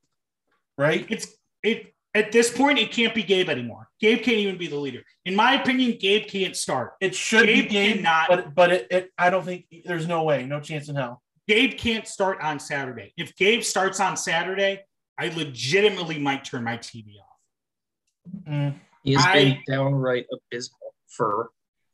right? 0.77 1.05
It's 1.10 1.27
it 1.63 1.93
at 2.13 2.31
this 2.31 2.50
point 2.55 2.79
it 2.79 2.91
can't 2.91 3.13
be 3.13 3.24
Gabe 3.24 3.50
anymore. 3.50 3.89
Gabe 4.00 4.24
can't 4.24 4.38
even 4.38 4.57
be 4.57 4.67
the 4.67 4.77
leader. 4.77 5.03
In 5.25 5.36
my 5.36 5.62
opinion, 5.62 5.98
Gabe 6.00 6.27
can't 6.27 6.55
start. 6.55 6.93
It 7.01 7.13
should 7.13 7.45
Gabe 7.45 7.65
be 7.65 7.69
Gabe, 7.69 7.95
cannot- 7.98 8.27
but 8.29 8.55
but 8.55 8.71
it, 8.71 8.88
it 8.89 9.12
I 9.17 9.29
don't 9.29 9.43
think 9.43 9.65
there's 9.86 10.07
no 10.07 10.24
way, 10.24 10.45
no 10.45 10.62
chance 10.62 10.88
in 10.88 10.95
hell. 10.95 11.21
Gabe 11.48 11.77
can't 11.77 12.07
start 12.07 12.39
on 12.41 12.60
Saturday. 12.60 13.13
If 13.17 13.36
Gabe 13.36 13.62
starts 13.62 14.00
on 14.00 14.15
Saturday, 14.15 14.83
I 15.19 15.27
legitimately 15.29 16.19
might 16.19 16.45
turn 16.45 16.63
my 16.63 16.77
TV 16.77 17.15
off. 17.19 18.48
Mm, 18.48 18.75
He 19.03 19.13
has 19.13 19.25
I- 19.25 19.33
been 19.33 19.57
downright 19.67 20.25
abysmal 20.31 20.95
for 21.10 21.50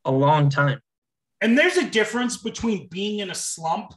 a 0.05 0.11
long 0.11 0.49
time. 0.49 0.81
And 1.41 1.57
there's 1.57 1.77
a 1.77 1.89
difference 1.89 2.37
between 2.37 2.87
being 2.87 3.19
in 3.19 3.29
a 3.29 3.35
slump 3.35 3.93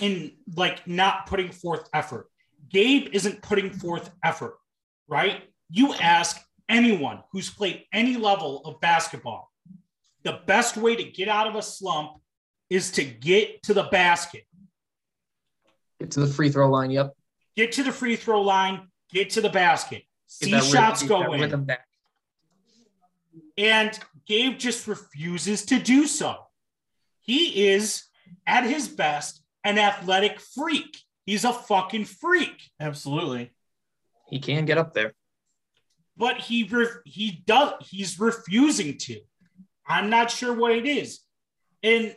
and 0.00 0.32
like 0.56 0.86
not 0.86 1.26
putting 1.26 1.50
forth 1.50 1.88
effort. 1.94 2.28
Gabe 2.68 3.08
isn't 3.12 3.42
putting 3.42 3.70
forth 3.70 4.10
effort, 4.24 4.58
right? 5.08 5.42
You 5.70 5.94
ask 5.94 6.38
anyone 6.68 7.22
who's 7.32 7.48
played 7.48 7.84
any 7.92 8.16
level 8.16 8.62
of 8.64 8.80
basketball, 8.80 9.50
the 10.22 10.40
best 10.46 10.76
way 10.76 10.96
to 10.96 11.04
get 11.04 11.28
out 11.28 11.46
of 11.46 11.54
a 11.54 11.62
slump 11.62 12.20
is 12.68 12.90
to 12.92 13.04
get 13.04 13.62
to 13.62 13.74
the 13.74 13.84
basket, 13.84 14.44
Get 16.00 16.10
to 16.10 16.20
the 16.20 16.26
free 16.26 16.50
throw 16.50 16.70
line. 16.70 16.90
Yep. 16.90 17.16
get 17.56 17.72
to 17.72 17.82
the 17.82 17.92
free 17.92 18.16
throw 18.16 18.42
line, 18.42 18.88
get 19.10 19.30
to 19.30 19.40
the 19.40 19.48
basket, 19.48 20.02
see 20.26 20.60
shots 20.60 21.02
go 21.02 21.32
in. 21.32 21.68
And 23.56 23.98
Gabe 24.26 24.58
just 24.58 24.86
refuses 24.86 25.64
to 25.66 25.78
do 25.78 26.06
so. 26.06 26.45
He 27.26 27.66
is 27.66 28.04
at 28.46 28.64
his 28.64 28.88
best 28.88 29.42
an 29.64 29.78
athletic 29.78 30.40
freak. 30.40 30.96
He's 31.26 31.44
a 31.44 31.52
fucking 31.52 32.04
freak. 32.04 32.62
absolutely. 32.80 33.52
He 34.28 34.38
can 34.38 34.64
get 34.64 34.78
up 34.78 34.94
there. 34.94 35.12
But 36.16 36.38
he 36.38 36.64
re- 36.64 37.02
he 37.04 37.42
does 37.46 37.74
he's 37.80 38.18
refusing 38.18 38.96
to. 38.98 39.20
I'm 39.86 40.08
not 40.08 40.30
sure 40.30 40.54
what 40.54 40.72
it 40.72 40.86
is. 40.86 41.20
And 41.82 42.16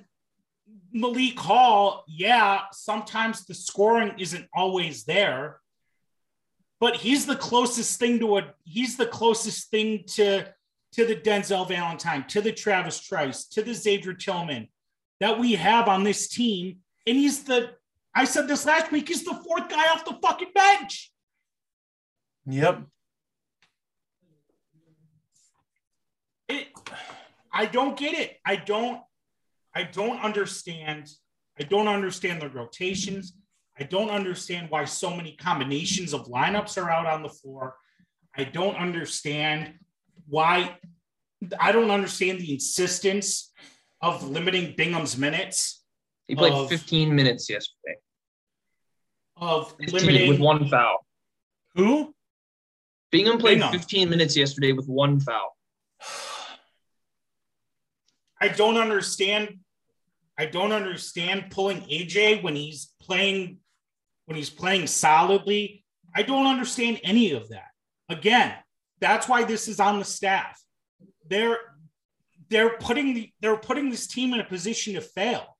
Malik 0.91 1.37
Hall, 1.37 2.03
yeah, 2.07 2.61
sometimes 2.71 3.45
the 3.45 3.53
scoring 3.53 4.13
isn't 4.17 4.47
always 4.53 5.03
there. 5.03 5.59
But 6.79 6.95
he's 6.95 7.25
the 7.25 7.35
closest 7.35 7.99
thing 7.99 8.19
to 8.19 8.37
a 8.37 8.53
he's 8.63 8.95
the 8.95 9.07
closest 9.07 9.69
thing 9.69 10.03
to 10.15 10.45
to 10.93 11.05
the 11.05 11.15
Denzel 11.15 11.67
Valentine, 11.67 12.25
to 12.27 12.41
the 12.41 12.51
Travis 12.51 12.99
Trice, 12.99 13.45
to 13.49 13.61
the 13.61 13.73
Xavier 13.73 14.13
Tillman 14.13 14.67
that 15.19 15.39
we 15.39 15.53
have 15.53 15.87
on 15.87 16.03
this 16.03 16.27
team. 16.27 16.77
And 17.05 17.17
he's 17.17 17.43
the, 17.43 17.71
I 18.15 18.25
said 18.25 18.47
this 18.47 18.65
last 18.65 18.91
week, 18.91 19.07
he's 19.07 19.23
the 19.23 19.39
fourth 19.45 19.69
guy 19.69 19.91
off 19.91 20.05
the 20.05 20.17
fucking 20.21 20.51
bench. 20.53 21.11
Yep. 22.45 22.83
It, 26.47 26.67
I 27.51 27.65
don't 27.65 27.97
get 27.97 28.13
it. 28.13 28.37
I 28.45 28.55
don't, 28.55 29.01
I 29.75 29.83
don't 29.83 30.19
understand. 30.21 31.09
I 31.59 31.63
don't 31.63 31.87
understand 31.87 32.41
the 32.41 32.49
rotations. 32.49 33.33
I 33.79 33.83
don't 33.83 34.09
understand 34.09 34.69
why 34.69 34.85
so 34.85 35.15
many 35.15 35.35
combinations 35.35 36.13
of 36.13 36.27
lineups 36.27 36.81
are 36.81 36.89
out 36.89 37.05
on 37.05 37.23
the 37.23 37.29
floor. 37.29 37.75
I 38.35 38.43
don't 38.43 38.75
understand 38.75 39.75
why 40.27 40.77
I 41.59 41.71
don't 41.71 41.91
understand 41.91 42.39
the 42.39 42.53
insistence 42.53 43.51
of 44.01 44.23
limiting 44.27 44.75
Bingham's 44.75 45.17
minutes, 45.17 45.83
He 46.27 46.35
played 46.35 46.53
Of- 46.53 46.69
15 46.69 47.15
minutes 47.15 47.49
yesterday. 47.49 47.95
of 49.37 49.73
limiting 49.79 50.29
with 50.29 50.39
one 50.39 50.67
foul. 50.69 51.05
Who? 51.75 52.13
Bingham 53.11 53.37
played 53.39 53.55
Bingham. 53.59 53.71
15 53.71 54.09
minutes 54.09 54.35
yesterday 54.37 54.71
with 54.73 54.87
one 54.87 55.19
foul. 55.19 55.57
I 58.41 58.47
don't 58.49 58.77
understand. 58.77 59.59
I 60.37 60.45
don't 60.45 60.71
understand 60.71 61.51
pulling 61.51 61.81
AJ 61.81 62.43
when 62.43 62.55
he's 62.55 62.93
playing 63.01 63.57
when 64.25 64.37
he's 64.37 64.49
playing 64.49 64.87
solidly. 64.87 65.83
I 66.15 66.23
don't 66.23 66.45
understand 66.47 66.99
any 67.03 67.31
of 67.31 67.49
that. 67.49 67.67
Again, 68.09 68.53
that's 68.99 69.27
why 69.27 69.43
this 69.43 69.67
is 69.67 69.79
on 69.79 69.99
the 69.99 70.05
staff. 70.05 70.59
They're 71.27 71.57
they're 72.49 72.77
putting 72.77 73.13
the, 73.13 73.31
they're 73.41 73.57
putting 73.57 73.89
this 73.89 74.07
team 74.07 74.33
in 74.33 74.39
a 74.39 74.43
position 74.43 74.95
to 74.95 75.01
fail. 75.01 75.57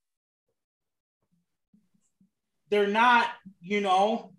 They're 2.70 2.88
not, 2.88 3.28
you 3.62 3.82
know, 3.82 4.34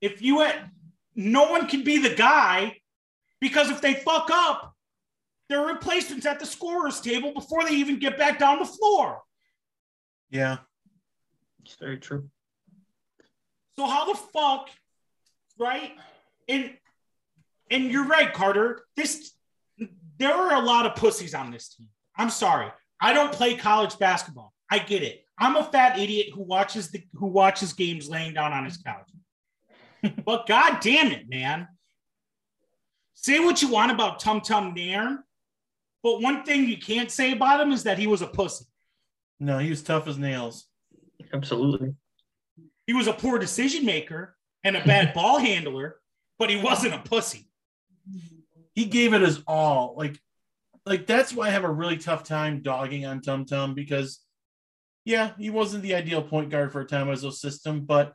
if 0.00 0.22
you 0.22 0.40
had 0.40 0.70
no 1.14 1.50
one 1.50 1.66
can 1.68 1.84
be 1.84 1.98
the 1.98 2.14
guy 2.14 2.76
because 3.40 3.70
if 3.70 3.80
they 3.80 3.94
fuck 3.94 4.30
up, 4.30 4.74
their 5.48 5.66
replacements 5.66 6.24
at 6.24 6.40
the 6.40 6.46
scorer's 6.46 7.00
table 7.00 7.34
before 7.34 7.64
they 7.64 7.74
even 7.74 7.98
get 7.98 8.16
back 8.16 8.38
down 8.38 8.58
the 8.58 8.64
floor. 8.64 9.20
Yeah. 10.30 10.58
It's 11.62 11.76
very 11.76 11.98
true. 11.98 12.30
So 13.76 13.86
how 13.86 14.12
the 14.12 14.18
fuck, 14.32 14.70
right? 15.58 15.92
And 16.48 16.72
and 17.70 17.90
you're 17.90 18.06
right, 18.06 18.32
Carter. 18.32 18.84
This 18.96 19.32
there 20.22 20.32
are 20.32 20.54
a 20.54 20.64
lot 20.64 20.86
of 20.86 20.94
pussies 20.94 21.34
on 21.34 21.50
this 21.50 21.70
team. 21.70 21.88
I'm 22.16 22.30
sorry. 22.30 22.70
I 23.00 23.12
don't 23.12 23.32
play 23.32 23.56
college 23.56 23.98
basketball. 23.98 24.52
I 24.70 24.78
get 24.78 25.02
it. 25.02 25.24
I'm 25.36 25.56
a 25.56 25.64
fat 25.64 25.98
idiot 25.98 26.28
who 26.32 26.42
watches 26.42 26.92
the 26.92 27.02
who 27.14 27.26
watches 27.26 27.72
games 27.72 28.08
laying 28.08 28.34
down 28.34 28.52
on 28.52 28.64
his 28.64 28.76
couch. 28.76 29.10
but 30.24 30.46
god 30.46 30.78
damn 30.80 31.10
it, 31.10 31.28
man. 31.28 31.66
Say 33.14 33.40
what 33.40 33.62
you 33.62 33.68
want 33.68 33.90
about 33.90 34.20
Tum 34.20 34.40
Tum 34.40 34.74
Nairn, 34.74 35.24
but 36.04 36.22
one 36.22 36.44
thing 36.44 36.68
you 36.68 36.78
can't 36.78 37.10
say 37.10 37.32
about 37.32 37.60
him 37.60 37.72
is 37.72 37.82
that 37.82 37.98
he 37.98 38.06
was 38.06 38.22
a 38.22 38.26
pussy. 38.28 38.66
No, 39.40 39.58
he 39.58 39.70
was 39.70 39.82
tough 39.82 40.06
as 40.06 40.18
nails. 40.18 40.66
Absolutely. 41.32 41.94
He 42.86 42.92
was 42.92 43.08
a 43.08 43.12
poor 43.12 43.40
decision 43.40 43.84
maker 43.84 44.36
and 44.62 44.76
a 44.76 44.84
bad 44.84 45.14
ball 45.14 45.38
handler, 45.38 45.96
but 46.38 46.48
he 46.48 46.56
wasn't 46.56 46.94
a 46.94 46.98
pussy. 46.98 47.48
He 48.74 48.86
gave 48.86 49.12
it 49.12 49.22
his 49.22 49.42
all. 49.46 49.94
Like, 49.96 50.18
like 50.86 51.06
that's 51.06 51.32
why 51.32 51.48
I 51.48 51.50
have 51.50 51.64
a 51.64 51.70
really 51.70 51.98
tough 51.98 52.24
time 52.24 52.62
dogging 52.62 53.06
on 53.06 53.20
Tum 53.20 53.44
Tum 53.44 53.74
because, 53.74 54.20
yeah, 55.04 55.32
he 55.38 55.50
wasn't 55.50 55.82
the 55.82 55.94
ideal 55.94 56.22
point 56.22 56.50
guard 56.50 56.72
for 56.72 56.80
a 56.80 56.86
Tom 56.86 57.08
Izzo 57.08 57.32
system, 57.32 57.84
but 57.84 58.14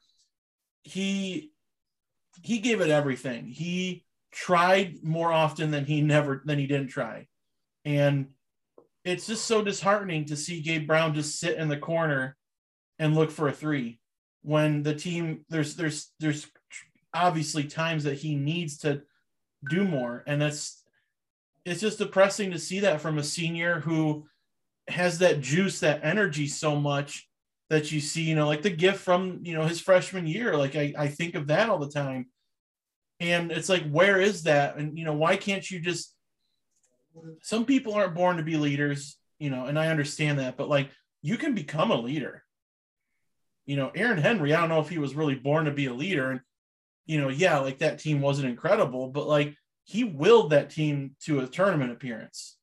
he 0.83 1.51
he 2.41 2.59
gave 2.59 2.81
it 2.81 2.89
everything. 2.89 3.47
He 3.47 4.05
tried 4.31 5.03
more 5.03 5.31
often 5.31 5.71
than 5.71 5.85
he 5.85 6.01
never 6.01 6.41
than 6.45 6.59
he 6.59 6.67
didn't 6.67 6.89
try, 6.89 7.27
and 7.85 8.27
it's 9.03 9.27
just 9.27 9.45
so 9.45 9.61
disheartening 9.61 10.25
to 10.25 10.35
see 10.35 10.61
Gabe 10.61 10.87
Brown 10.87 11.13
just 11.13 11.39
sit 11.39 11.57
in 11.57 11.69
the 11.69 11.77
corner 11.77 12.35
and 12.99 13.15
look 13.15 13.31
for 13.31 13.47
a 13.47 13.53
three 13.53 13.99
when 14.41 14.83
the 14.83 14.95
team 14.95 15.45
there's 15.49 15.75
there's 15.75 16.11
there's 16.19 16.47
obviously 17.13 17.63
times 17.63 18.03
that 18.03 18.17
he 18.17 18.35
needs 18.35 18.77
to 18.79 19.01
do 19.69 19.83
more. 19.83 20.23
And 20.27 20.41
that's 20.41 20.83
it's 21.65 21.81
just 21.81 21.97
depressing 21.97 22.51
to 22.51 22.59
see 22.59 22.79
that 22.81 23.01
from 23.01 23.17
a 23.17 23.23
senior 23.23 23.81
who 23.81 24.25
has 24.87 25.19
that 25.19 25.41
juice 25.41 25.81
that 25.81 25.99
energy 26.03 26.47
so 26.47 26.75
much 26.75 27.27
that 27.69 27.91
you 27.91 27.99
see 27.99 28.21
you 28.21 28.35
know 28.35 28.47
like 28.47 28.61
the 28.61 28.69
gift 28.69 28.99
from 28.99 29.41
you 29.43 29.53
know 29.53 29.65
his 29.65 29.81
freshman 29.81 30.27
year. 30.27 30.55
Like 30.55 30.75
i, 30.75 30.93
I 30.97 31.07
think 31.07 31.35
of 31.35 31.47
that 31.47 31.69
all 31.69 31.79
the 31.79 31.89
time. 31.89 32.27
And 33.19 33.51
it's 33.51 33.69
like 33.69 33.89
where 33.89 34.21
is 34.21 34.43
that? 34.43 34.77
And 34.77 34.97
you 34.97 35.05
know 35.05 35.13
why 35.13 35.35
can't 35.35 35.69
you 35.69 35.79
just 35.79 36.13
some 37.41 37.65
people 37.65 37.93
aren't 37.93 38.15
born 38.15 38.37
to 38.37 38.43
be 38.43 38.57
leaders 38.57 39.17
you 39.39 39.49
know 39.49 39.65
and 39.65 39.79
i 39.79 39.87
understand 39.87 40.37
that 40.37 40.55
but 40.55 40.69
like 40.69 40.89
you 41.21 41.37
can 41.37 41.55
become 41.55 41.91
a 41.91 41.99
leader. 41.99 42.43
You 43.65 43.75
know 43.75 43.91
aaron 43.95 44.19
henry 44.19 44.53
i 44.53 44.59
don't 44.59 44.69
know 44.69 44.79
if 44.79 44.89
he 44.89 44.97
was 44.99 45.15
really 45.15 45.35
born 45.35 45.65
to 45.65 45.71
be 45.71 45.87
a 45.87 45.93
leader. 45.93 46.31
And 46.31 46.41
you 47.07 47.19
know 47.19 47.29
yeah 47.29 47.57
like 47.59 47.79
that 47.79 47.99
team 47.99 48.21
wasn't 48.21 48.47
incredible 48.47 49.07
but 49.07 49.27
like 49.27 49.55
he 49.85 50.03
willed 50.03 50.51
that 50.51 50.69
team 50.69 51.15
to 51.23 51.39
a 51.39 51.47
tournament 51.47 51.91
appearance 51.91 52.57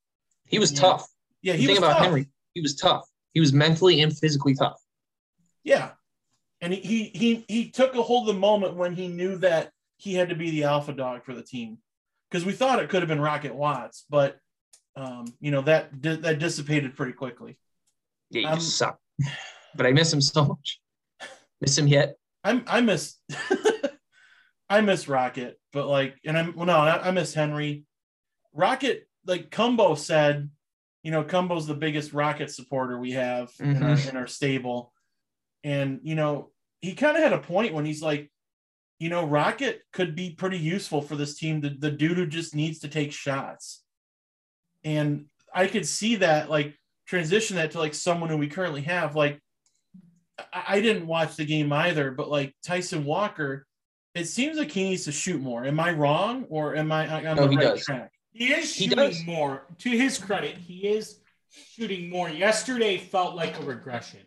He 0.46 0.58
was 0.58 0.70
Yeah. 0.72 0.80
tough. 0.80 1.06
yeah 1.42 1.54
he 1.54 1.66
was 1.66 1.78
about 1.78 1.94
tough. 1.94 2.02
Henry, 2.04 2.28
he 2.54 2.60
was 2.60 2.76
tough. 2.76 3.04
He 3.32 3.40
was 3.40 3.52
mentally 3.52 4.00
and 4.02 4.16
physically 4.16 4.54
tough. 4.54 4.80
Yeah. 5.64 5.90
And 6.60 6.72
he, 6.72 6.80
he 6.80 7.04
he 7.18 7.44
he 7.48 7.70
took 7.70 7.94
a 7.96 8.02
hold 8.02 8.28
of 8.28 8.34
the 8.34 8.40
moment 8.40 8.76
when 8.76 8.94
he 8.94 9.08
knew 9.08 9.36
that 9.38 9.70
he 9.96 10.14
had 10.14 10.28
to 10.28 10.34
be 10.36 10.50
the 10.50 10.64
alpha 10.64 10.92
dog 10.92 11.24
for 11.24 11.34
the 11.34 11.42
team. 11.42 11.78
Because 12.30 12.44
we 12.46 12.52
thought 12.52 12.78
it 12.80 12.88
could 12.90 13.02
have 13.02 13.08
been 13.08 13.20
Rocket 13.20 13.54
Watts, 13.54 14.04
but 14.08 14.38
um, 14.96 15.24
you 15.40 15.50
know, 15.50 15.62
that 15.62 15.90
that 16.02 16.38
dissipated 16.38 16.94
pretty 16.96 17.12
quickly. 17.12 17.58
Yeah, 18.30 18.40
he 18.42 18.46
Um, 18.46 18.60
sucked. 18.60 19.00
But 19.74 19.86
I 19.86 19.92
miss 19.92 20.12
him 20.12 20.20
so 20.20 20.44
much. 20.44 20.80
Miss 21.60 21.76
him 21.76 21.88
yet? 21.88 22.14
I'm 22.44 22.62
I 22.68 22.80
miss 22.80 23.16
I 24.68 24.80
miss 24.80 25.08
Rocket, 25.08 25.60
but 25.72 25.86
like, 25.86 26.16
and 26.24 26.38
I'm 26.38 26.54
well, 26.56 26.66
no, 26.66 26.76
I, 26.78 27.08
I 27.08 27.10
miss 27.10 27.34
Henry. 27.34 27.84
Rocket, 28.52 29.08
like 29.26 29.50
Cumbo 29.50 29.96
said, 29.96 30.50
you 31.02 31.10
know, 31.10 31.22
Cumbo's 31.24 31.66
the 31.66 31.74
biggest 31.74 32.12
Rocket 32.12 32.50
supporter 32.50 32.98
we 32.98 33.12
have 33.12 33.50
in, 33.60 33.82
our, 33.82 33.90
Mhm. 33.96 34.10
in 34.10 34.16
our 34.16 34.26
stable, 34.26 34.92
and 35.62 36.00
you 36.02 36.14
know, 36.14 36.50
he 36.80 36.94
kind 36.94 37.16
of 37.16 37.22
had 37.22 37.32
a 37.32 37.38
point 37.38 37.74
when 37.74 37.84
he's 37.84 38.02
like, 38.02 38.30
you 38.98 39.08
know, 39.10 39.24
Rocket 39.24 39.82
could 39.92 40.14
be 40.14 40.30
pretty 40.30 40.58
useful 40.58 41.02
for 41.02 41.16
this 41.16 41.36
team. 41.36 41.60
The, 41.60 41.70
the 41.70 41.90
dude 41.90 42.16
who 42.16 42.26
just 42.26 42.54
needs 42.54 42.78
to 42.80 42.88
take 42.88 43.12
shots, 43.12 43.82
and 44.82 45.26
I 45.54 45.66
could 45.66 45.86
see 45.86 46.16
that 46.16 46.48
like 46.48 46.74
transition 47.06 47.56
that 47.56 47.72
to 47.72 47.78
like 47.78 47.94
someone 47.94 48.30
who 48.30 48.38
we 48.38 48.48
currently 48.48 48.82
have. 48.82 49.14
Like, 49.14 49.40
I, 50.52 50.64
I 50.76 50.80
didn't 50.80 51.06
watch 51.06 51.36
the 51.36 51.44
game 51.44 51.70
either, 51.72 52.12
but 52.12 52.30
like 52.30 52.54
Tyson 52.64 53.04
Walker, 53.04 53.66
it 54.14 54.26
seems 54.26 54.58
like 54.58 54.70
he 54.70 54.84
needs 54.84 55.04
to 55.04 55.12
shoot 55.12 55.40
more. 55.40 55.64
Am 55.64 55.80
I 55.80 55.92
wrong, 55.92 56.44
or 56.48 56.76
am 56.76 56.92
I 56.92 57.08
on 57.26 57.36
No, 57.36 57.44
the 57.46 57.50
he 57.50 57.56
right 57.56 57.62
does. 57.64 57.84
track? 57.84 58.12
He 58.32 58.52
is 58.52 58.74
He 58.74 58.84
shooting 58.88 58.98
does. 58.98 59.24
more. 59.24 59.66
To 59.78 59.90
his 59.90 60.18
credit, 60.18 60.56
he 60.56 60.86
is 60.88 61.20
shooting 61.50 62.10
more. 62.10 62.28
Yesterday 62.28 62.98
felt 62.98 63.34
like 63.34 63.58
a 63.58 63.62
regression. 63.62 64.20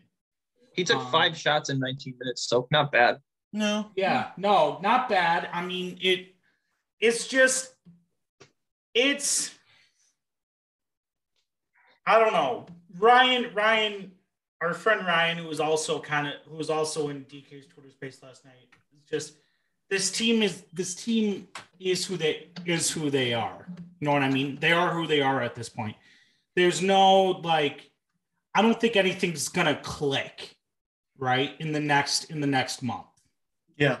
He 0.74 0.84
took 0.84 0.98
Um, 0.98 1.10
five 1.10 1.36
shots 1.36 1.70
in 1.70 1.78
19 1.78 2.16
minutes, 2.18 2.42
so 2.46 2.68
not 2.70 2.92
bad. 2.92 3.18
No. 3.52 3.90
Yeah, 3.96 4.32
no, 4.36 4.78
not 4.82 5.08
bad. 5.08 5.48
I 5.52 5.64
mean, 5.64 5.98
it 6.00 6.34
it's 7.00 7.26
just 7.26 7.74
it's 8.94 9.54
I 12.06 12.18
don't 12.18 12.32
know. 12.32 12.66
Ryan 12.98 13.52
Ryan 13.54 14.12
our 14.60 14.74
friend 14.74 15.06
Ryan 15.06 15.38
who 15.38 15.46
was 15.48 15.60
also 15.60 16.00
kind 16.00 16.26
of 16.26 16.34
who 16.46 16.56
was 16.56 16.68
also 16.70 17.08
in 17.10 17.24
DK's 17.26 17.66
Twitter 17.66 17.90
space 17.90 18.22
last 18.22 18.44
night. 18.44 18.54
It's 18.96 19.08
just 19.10 19.34
this 19.90 20.10
team 20.10 20.42
is 20.42 20.64
this 20.72 20.94
team 20.94 21.48
is 21.80 22.04
who 22.04 22.16
they 22.16 22.48
is 22.66 22.90
who 22.90 23.10
they 23.10 23.34
are. 23.34 23.66
You 24.00 24.06
know 24.06 24.12
what 24.12 24.22
I 24.22 24.30
mean? 24.30 24.58
They 24.60 24.72
are 24.72 24.92
who 24.92 25.06
they 25.06 25.20
are 25.20 25.42
at 25.42 25.54
this 25.54 25.68
point. 25.68 25.96
There's 26.54 26.82
no 26.82 27.40
like 27.42 27.90
I 28.54 28.62
don't 28.62 28.80
think 28.80 28.96
anything's 28.96 29.48
going 29.48 29.66
to 29.66 29.80
click 29.80 30.56
right 31.18 31.52
in 31.58 31.72
the 31.72 31.80
next 31.80 32.24
in 32.30 32.40
the 32.40 32.46
next 32.46 32.82
month. 32.82 33.06
Yeah. 33.76 33.98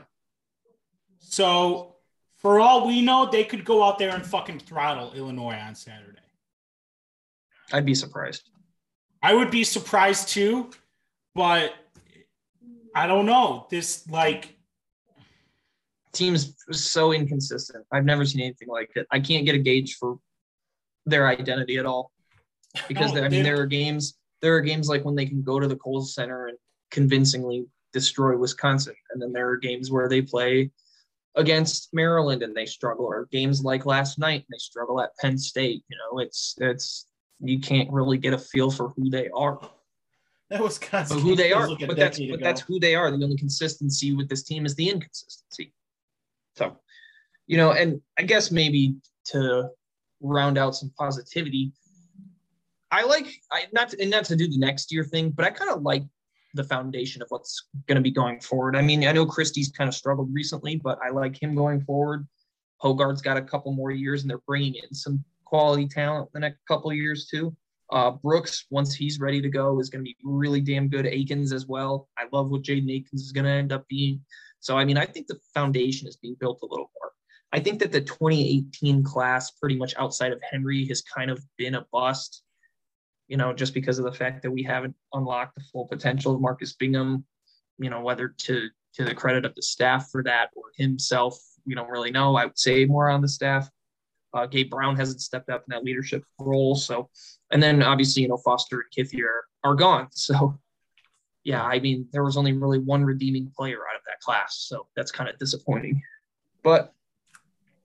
So 1.20 1.96
for 2.36 2.60
all 2.60 2.86
we 2.86 3.02
know, 3.02 3.28
they 3.30 3.44
could 3.44 3.64
go 3.64 3.82
out 3.82 3.98
there 3.98 4.14
and 4.14 4.24
fucking 4.24 4.60
throttle 4.60 5.12
Illinois 5.14 5.56
on 5.56 5.74
Saturday. 5.74 6.18
I'd 7.72 7.86
be 7.86 7.94
surprised. 7.94 8.50
I 9.22 9.34
would 9.34 9.50
be 9.50 9.64
surprised 9.64 10.28
too, 10.28 10.70
but 11.34 11.74
I 12.94 13.06
don't 13.06 13.26
know. 13.26 13.66
This 13.70 14.08
like 14.08 14.57
Team's 16.12 16.54
so 16.72 17.12
inconsistent. 17.12 17.84
I've 17.92 18.04
never 18.04 18.24
seen 18.24 18.42
anything 18.42 18.68
like 18.68 18.90
it. 18.96 19.06
I 19.10 19.20
can't 19.20 19.44
get 19.44 19.54
a 19.54 19.58
gauge 19.58 19.96
for 19.96 20.18
their 21.06 21.28
identity 21.28 21.78
at 21.78 21.86
all. 21.86 22.10
Because 22.86 23.12
No, 23.12 23.24
I 23.24 23.28
mean, 23.28 23.42
there 23.42 23.60
are 23.60 23.66
games. 23.66 24.18
There 24.40 24.54
are 24.56 24.60
games 24.60 24.88
like 24.88 25.04
when 25.04 25.14
they 25.14 25.26
can 25.26 25.42
go 25.42 25.58
to 25.58 25.66
the 25.66 25.76
Kohl's 25.76 26.14
Center 26.14 26.48
and 26.48 26.58
convincingly 26.90 27.66
destroy 27.92 28.36
Wisconsin, 28.36 28.94
and 29.10 29.20
then 29.20 29.32
there 29.32 29.48
are 29.48 29.56
games 29.56 29.90
where 29.90 30.08
they 30.08 30.22
play 30.22 30.70
against 31.34 31.88
Maryland 31.92 32.42
and 32.42 32.54
they 32.54 32.66
struggle, 32.66 33.06
or 33.06 33.28
games 33.32 33.62
like 33.62 33.86
last 33.86 34.18
night 34.18 34.40
and 34.40 34.52
they 34.52 34.58
struggle 34.58 35.00
at 35.00 35.16
Penn 35.20 35.38
State. 35.38 35.82
You 35.88 35.96
know, 35.96 36.18
it's 36.20 36.54
it's 36.58 37.06
you 37.40 37.58
can't 37.60 37.90
really 37.90 38.18
get 38.18 38.34
a 38.34 38.38
feel 38.38 38.70
for 38.70 38.90
who 38.90 39.10
they 39.10 39.28
are. 39.30 39.58
That 40.50 40.62
was 40.62 40.78
who 41.12 41.36
they 41.36 41.52
are. 41.52 41.68
but 41.86 41.98
that's 41.98 42.18
but 42.18 42.24
ago. 42.24 42.38
that's 42.40 42.62
who 42.62 42.80
they 42.80 42.94
are. 42.94 43.10
The 43.10 43.22
only 43.22 43.36
consistency 43.36 44.14
with 44.14 44.30
this 44.30 44.44
team 44.44 44.64
is 44.64 44.74
the 44.76 44.88
inconsistency. 44.88 45.74
So, 46.58 46.76
you 47.46 47.56
know, 47.56 47.70
and 47.70 48.00
I 48.18 48.22
guess 48.22 48.50
maybe 48.50 48.96
to 49.26 49.70
round 50.20 50.58
out 50.58 50.74
some 50.74 50.92
positivity, 50.98 51.72
I 52.90 53.04
like 53.04 53.28
I 53.52 53.66
not 53.72 53.90
to, 53.90 54.02
and 54.02 54.10
not 54.10 54.24
to 54.26 54.36
do 54.36 54.48
the 54.48 54.58
next 54.58 54.92
year 54.92 55.04
thing, 55.04 55.30
but 55.30 55.44
I 55.44 55.50
kind 55.50 55.70
of 55.70 55.82
like 55.82 56.02
the 56.54 56.64
foundation 56.64 57.22
of 57.22 57.28
what's 57.28 57.68
going 57.86 57.96
to 57.96 58.02
be 58.02 58.10
going 58.10 58.40
forward. 58.40 58.74
I 58.74 58.82
mean, 58.82 59.06
I 59.06 59.12
know 59.12 59.24
Christie's 59.24 59.70
kind 59.70 59.86
of 59.86 59.94
struggled 59.94 60.32
recently, 60.32 60.76
but 60.76 60.98
I 61.04 61.10
like 61.10 61.40
him 61.40 61.54
going 61.54 61.80
forward. 61.82 62.26
Hoggard's 62.78 63.22
got 63.22 63.36
a 63.36 63.42
couple 63.42 63.72
more 63.72 63.90
years, 63.90 64.22
and 64.22 64.30
they're 64.30 64.38
bringing 64.46 64.74
in 64.74 64.92
some 64.94 65.22
quality 65.44 65.86
talent 65.86 66.30
the 66.32 66.40
next 66.40 66.58
couple 66.66 66.92
years 66.92 67.28
too. 67.30 67.54
Uh, 67.90 68.10
Brooks, 68.10 68.66
once 68.70 68.94
he's 68.94 69.18
ready 69.18 69.40
to 69.40 69.48
go, 69.48 69.80
is 69.80 69.88
going 69.88 70.04
to 70.04 70.08
be 70.08 70.16
really 70.22 70.60
damn 70.60 70.88
good. 70.88 71.06
Akins 71.06 71.52
as 71.52 71.66
well. 71.66 72.08
I 72.18 72.24
love 72.32 72.50
what 72.50 72.62
Jaden 72.62 72.94
Akins 72.94 73.22
is 73.22 73.32
going 73.32 73.46
to 73.46 73.50
end 73.50 73.72
up 73.72 73.86
being. 73.88 74.20
So, 74.60 74.76
I 74.76 74.84
mean, 74.84 74.98
I 74.98 75.06
think 75.06 75.26
the 75.26 75.38
foundation 75.54 76.08
is 76.08 76.16
being 76.16 76.36
built 76.38 76.60
a 76.62 76.66
little 76.66 76.90
more. 77.00 77.12
I 77.52 77.60
think 77.60 77.78
that 77.80 77.92
the 77.92 78.00
2018 78.00 79.02
class, 79.04 79.52
pretty 79.52 79.76
much 79.76 79.94
outside 79.96 80.32
of 80.32 80.40
Henry, 80.50 80.84
has 80.86 81.00
kind 81.02 81.30
of 81.30 81.42
been 81.56 81.76
a 81.76 81.86
bust, 81.92 82.42
you 83.26 83.38
know, 83.38 83.54
just 83.54 83.72
because 83.72 83.98
of 83.98 84.04
the 84.04 84.12
fact 84.12 84.42
that 84.42 84.50
we 84.50 84.62
haven't 84.62 84.94
unlocked 85.14 85.54
the 85.54 85.64
full 85.72 85.86
potential 85.86 86.34
of 86.34 86.42
Marcus 86.42 86.74
Bingham, 86.74 87.24
you 87.78 87.88
know, 87.88 88.02
whether 88.02 88.28
to 88.28 88.68
to 88.94 89.04
the 89.04 89.14
credit 89.14 89.44
of 89.44 89.54
the 89.54 89.62
staff 89.62 90.10
for 90.10 90.22
that 90.24 90.50
or 90.56 90.64
himself, 90.76 91.38
we 91.66 91.74
don't 91.74 91.90
really 91.90 92.10
know. 92.10 92.36
I 92.36 92.46
would 92.46 92.58
say 92.58 92.84
more 92.84 93.08
on 93.08 93.20
the 93.20 93.28
staff. 93.28 93.68
Uh, 94.34 94.46
Gabe 94.46 94.70
Brown 94.70 94.96
hasn't 94.96 95.20
stepped 95.20 95.48
up 95.48 95.64
in 95.68 95.74
that 95.74 95.84
leadership 95.84 96.22
role. 96.38 96.74
So, 96.74 97.08
and 97.50 97.62
then 97.62 97.82
obviously, 97.82 98.22
you 98.22 98.28
know, 98.28 98.36
Foster 98.36 98.80
and 98.80 99.06
Kithier 99.06 99.40
are 99.64 99.74
gone. 99.74 100.08
So, 100.18 100.58
yeah, 101.44 101.64
I 101.64 101.80
mean, 101.80 102.06
there 102.12 102.24
was 102.24 102.36
only 102.36 102.52
really 102.52 102.78
one 102.78 103.04
redeeming 103.04 103.50
player 103.56 103.78
out 103.88 103.96
of 103.96 104.02
that 104.06 104.20
class. 104.20 104.66
So 104.68 104.86
that's 104.94 105.10
kind 105.10 105.30
of 105.30 105.38
disappointing. 105.38 106.02
But 106.62 106.92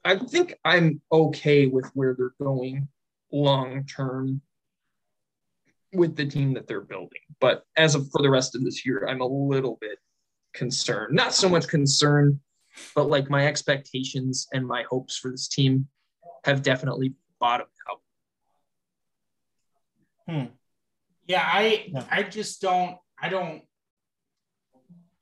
I 0.04 0.18
think 0.18 0.56
I'm 0.66 1.02
okay 1.12 1.68
with 1.68 1.90
where 1.94 2.14
they're 2.18 2.34
going 2.42 2.90
long 3.32 3.86
term 3.86 4.42
with 5.94 6.16
the 6.16 6.26
team 6.26 6.54
that 6.56 6.68
they're 6.68 6.82
building. 6.82 7.22
But 7.40 7.64
as 7.78 7.96
of 7.96 8.10
for 8.12 8.22
the 8.22 8.30
rest 8.30 8.56
of 8.56 8.64
this 8.64 8.86
year, 8.86 9.08
I'm 9.08 9.22
a 9.22 9.26
little 9.26 9.78
bit 9.80 10.00
concerned. 10.54 11.16
Not 11.16 11.34
so 11.34 11.48
much 11.48 11.68
concerned, 11.68 12.40
but 12.96 13.10
like 13.10 13.30
my 13.30 13.48
expectations 13.48 14.48
and 14.54 14.68
my 14.68 14.84
hopes 14.90 15.18
for 15.18 15.32
this 15.32 15.48
team 15.48 15.88
have 16.44 16.62
definitely 16.62 17.14
bottomed 17.40 17.70
out. 17.90 18.00
Hmm. 20.28 20.46
Yeah, 21.28 21.42
I 21.46 21.86
Yeah. 21.88 22.06
I 22.10 22.24
just 22.24 22.62
don't 22.62 22.98
I 23.22 23.30
don't 23.30 23.62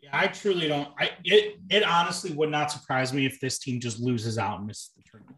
yeah, 0.01 0.09
I 0.13 0.27
truly 0.27 0.67
don't 0.67 0.89
I 0.99 1.11
it 1.23 1.59
it 1.69 1.83
honestly 1.83 2.31
would 2.33 2.49
not 2.49 2.71
surprise 2.71 3.13
me 3.13 3.25
if 3.25 3.39
this 3.39 3.59
team 3.59 3.79
just 3.79 3.99
loses 3.99 4.37
out 4.37 4.57
and 4.59 4.67
misses 4.67 4.91
the 4.95 5.03
tournament 5.03 5.37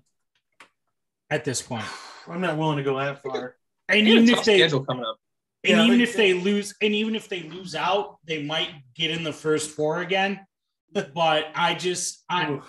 at 1.30 1.43
this 1.43 1.62
point. 1.62 1.86
I'm 2.28 2.41
not 2.41 2.58
willing 2.58 2.78
to 2.78 2.84
go 2.84 2.98
that 2.98 3.22
far. 3.22 3.58
And 3.89 4.08
They 4.08 4.12
have 4.12 4.19
a 4.19 4.22
even 4.24 4.30
if 4.38 4.43
they 4.46 4.58
schedule 4.60 4.86
coming 4.86 5.04
up. 5.04 5.17
and 5.65 5.78
Yeah, 5.78 5.84
even 5.86 6.00
but- 6.00 6.08
if 6.08 6.15
they 6.15 6.34
lose 6.34 6.74
and 6.82 6.93
even 6.93 7.15
if 7.15 7.28
they 7.30 7.43
lose 7.43 7.76
out, 7.76 8.17
they 8.26 8.43
might 8.43 8.69
get 8.96 9.12
in 9.12 9.24
the 9.24 9.34
first 9.34 9.72
four 9.72 10.02
again. 10.02 10.46
But 10.93 11.48
I 11.56 11.74
just 11.76 12.24
I 12.30 12.60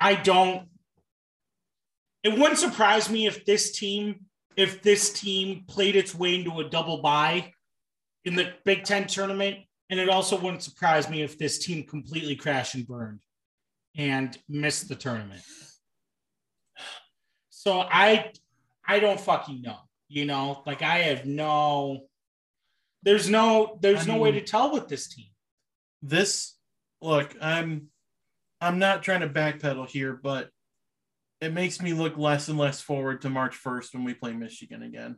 I 0.00 0.14
don't. 0.16 0.68
It 2.24 2.38
wouldn't 2.38 2.58
surprise 2.58 3.08
me 3.10 3.26
if 3.26 3.44
this 3.44 3.72
team, 3.72 4.26
if 4.56 4.82
this 4.82 5.12
team 5.12 5.64
played 5.68 5.94
its 5.94 6.14
way 6.14 6.34
into 6.34 6.58
a 6.60 6.68
double 6.68 7.02
bye 7.02 7.52
in 8.24 8.34
the 8.34 8.52
Big 8.64 8.84
Ten 8.84 9.06
tournament, 9.06 9.58
and 9.90 10.00
it 10.00 10.08
also 10.08 10.40
wouldn't 10.40 10.62
surprise 10.62 11.08
me 11.08 11.22
if 11.22 11.38
this 11.38 11.58
team 11.64 11.84
completely 11.84 12.34
crashed 12.34 12.74
and 12.74 12.86
burned 12.86 13.20
and 13.96 14.36
missed 14.48 14.88
the 14.88 14.94
tournament. 14.96 15.42
So 17.50 17.80
I, 17.80 18.32
I 18.88 18.98
don't 18.98 19.20
fucking 19.20 19.62
know. 19.62 19.76
You 20.08 20.24
know, 20.24 20.62
like 20.66 20.82
I 20.82 20.98
have 20.98 21.26
no. 21.26 22.06
There's 23.02 23.28
no, 23.28 23.78
there's 23.82 24.08
I 24.08 24.12
no 24.12 24.18
way 24.18 24.32
to 24.32 24.40
tell 24.40 24.72
with 24.72 24.88
this 24.88 25.08
team. 25.08 25.26
this 26.02 26.54
look 27.00 27.34
i'm 27.40 27.88
i'm 28.60 28.78
not 28.78 29.02
trying 29.02 29.20
to 29.20 29.28
backpedal 29.28 29.88
here 29.88 30.18
but 30.22 30.50
it 31.44 31.52
makes 31.52 31.80
me 31.80 31.92
look 31.92 32.16
less 32.16 32.48
and 32.48 32.58
less 32.58 32.80
forward 32.80 33.20
to 33.22 33.28
march 33.30 33.56
1st 33.62 33.94
when 33.94 34.04
we 34.04 34.14
play 34.14 34.32
michigan 34.32 34.82
again 34.82 35.16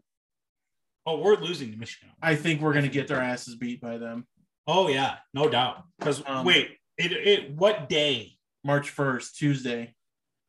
Oh, 1.09 1.19
we're 1.21 1.37
losing 1.37 1.71
to 1.71 1.77
Michigan. 1.79 2.09
i 2.21 2.35
think 2.35 2.61
we're 2.61 2.73
going 2.73 2.85
to 2.85 2.91
get 2.91 3.07
their 3.07 3.21
asses 3.21 3.55
beat 3.55 3.81
by 3.81 3.97
them 3.99 4.27
Oh 4.69 4.89
yeah, 4.89 5.19
no 5.33 5.49
doubt. 5.49 5.85
Because 5.97 6.21
Um, 6.27 6.45
wait, 6.45 6.79
it 6.99 7.13
it 7.13 7.53
what 7.53 7.89
day? 7.89 8.33
march 8.65 8.95
1st 8.97 9.35
tuesday 9.35 9.95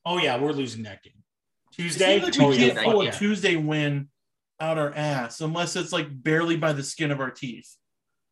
Oh 0.04 0.18
yeah, 0.18 0.40
we're 0.42 0.54
losing 0.54 0.84
that 0.84 1.04
game. 1.04 1.22
Tuesday. 1.74 2.20
seems 2.20 2.38
like 2.40 2.44
oh 2.46 2.50
we 2.50 2.56
yeah, 2.58 2.74
can't 2.74 2.86
pull 2.92 3.04
yeah. 3.04 3.10
a 3.12 3.13
tuesday 3.13 3.56
win 3.56 4.10
out 4.60 4.80
our 4.80 4.92
ass 4.96 5.42
unless 5.42 5.76
it's 5.76 5.94
like 5.94 6.08
barely 6.24 6.58
by 6.58 6.74
the 6.74 6.82
skin 6.82 7.12
of 7.12 7.20
our 7.20 7.30
teeth 7.30 7.76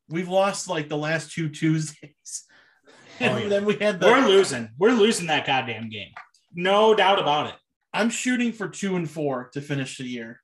we've 0.09 0.27
lost 0.29 0.67
like 0.67 0.89
the 0.89 0.97
last 0.97 1.31
two 1.31 1.47
tuesdays 1.49 2.45
and 3.19 3.33
Oh, 3.35 3.37
yeah. 3.37 3.47
then 3.49 3.65
we 3.65 3.75
had 3.75 3.99
the 3.99 4.07
We're 4.07 4.27
losing. 4.27 4.69
We're 4.79 4.91
losing 4.91 5.27
that 5.27 5.45
goddamn 5.45 5.89
game. 5.89 6.11
No 6.55 6.95
doubt 6.95 7.19
about 7.19 7.47
it. 7.47 7.55
i'm 7.93 8.09
shooting 8.09 8.51
for 8.51 8.67
two 8.67 8.95
and 8.95 9.09
four 9.09 9.49
to 9.53 9.61
finish 9.61 9.97
the 9.97 10.05
year 10.05 10.41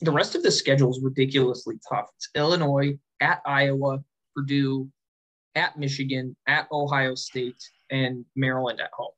The 0.00 0.10
rest 0.12 0.34
of 0.34 0.42
the 0.42 0.50
schedule 0.50 0.90
is 0.90 1.00
ridiculously 1.02 1.78
tough. 1.88 2.08
It's 2.16 2.28
Illinois, 2.34 2.98
at 3.20 3.40
Iowa, 3.44 4.02
Purdue, 4.34 4.88
at 5.54 5.78
Michigan, 5.78 6.36
at 6.46 6.66
Ohio 6.72 7.14
State, 7.14 7.62
and 7.90 8.24
Maryland 8.36 8.80
at 8.80 8.90
home. 8.94 9.12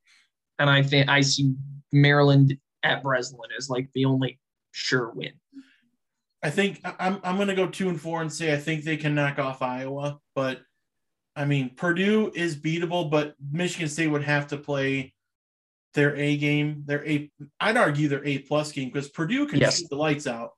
and 0.59 0.69
I 0.71 0.83
think 0.83 1.09
I 1.09 1.21
see 1.21 1.55
Maryland 1.93 2.57
at 2.83 3.03
Breslin 3.03 3.51
as 3.57 3.69
like 3.71 3.89
the 3.95 4.05
only 4.07 4.41
sure 4.73 5.11
win. 5.11 5.33
I 6.43 6.51
think 6.51 6.81
I'm 6.85 7.21
I'm 7.23 7.37
gonna 7.39 7.55
go 7.55 7.69
two 7.69 7.89
and 7.89 8.01
four 8.01 8.23
and 8.23 8.33
say 8.33 8.53
I 8.53 8.57
think 8.57 8.83
they 8.83 8.97
can 8.97 9.15
knock 9.15 9.39
off 9.39 9.63
Iowa, 9.63 10.19
but 10.35 10.63
I 11.37 11.45
mean 11.45 11.71
Purdue 11.77 12.33
is 12.35 12.57
beatable, 12.57 13.09
but 13.11 13.35
Michigan 13.53 13.89
State 13.89 14.09
would 14.09 14.25
have 14.25 14.49
to 14.49 14.57
play 14.57 15.15
their 15.95 16.17
A 16.17 16.37
game, 16.37 16.83
their 16.87 17.07
A. 17.07 17.31
I'd 17.61 17.77
argue 17.77 18.09
their 18.09 18.25
A 18.25 18.39
plus 18.39 18.73
game 18.73 18.89
because 18.89 19.09
Purdue 19.09 19.47
can 19.47 19.61
Yes. 19.61 19.79
shoot 19.79 19.89
the 19.91 19.97
lights 19.97 20.27
out. 20.27 20.51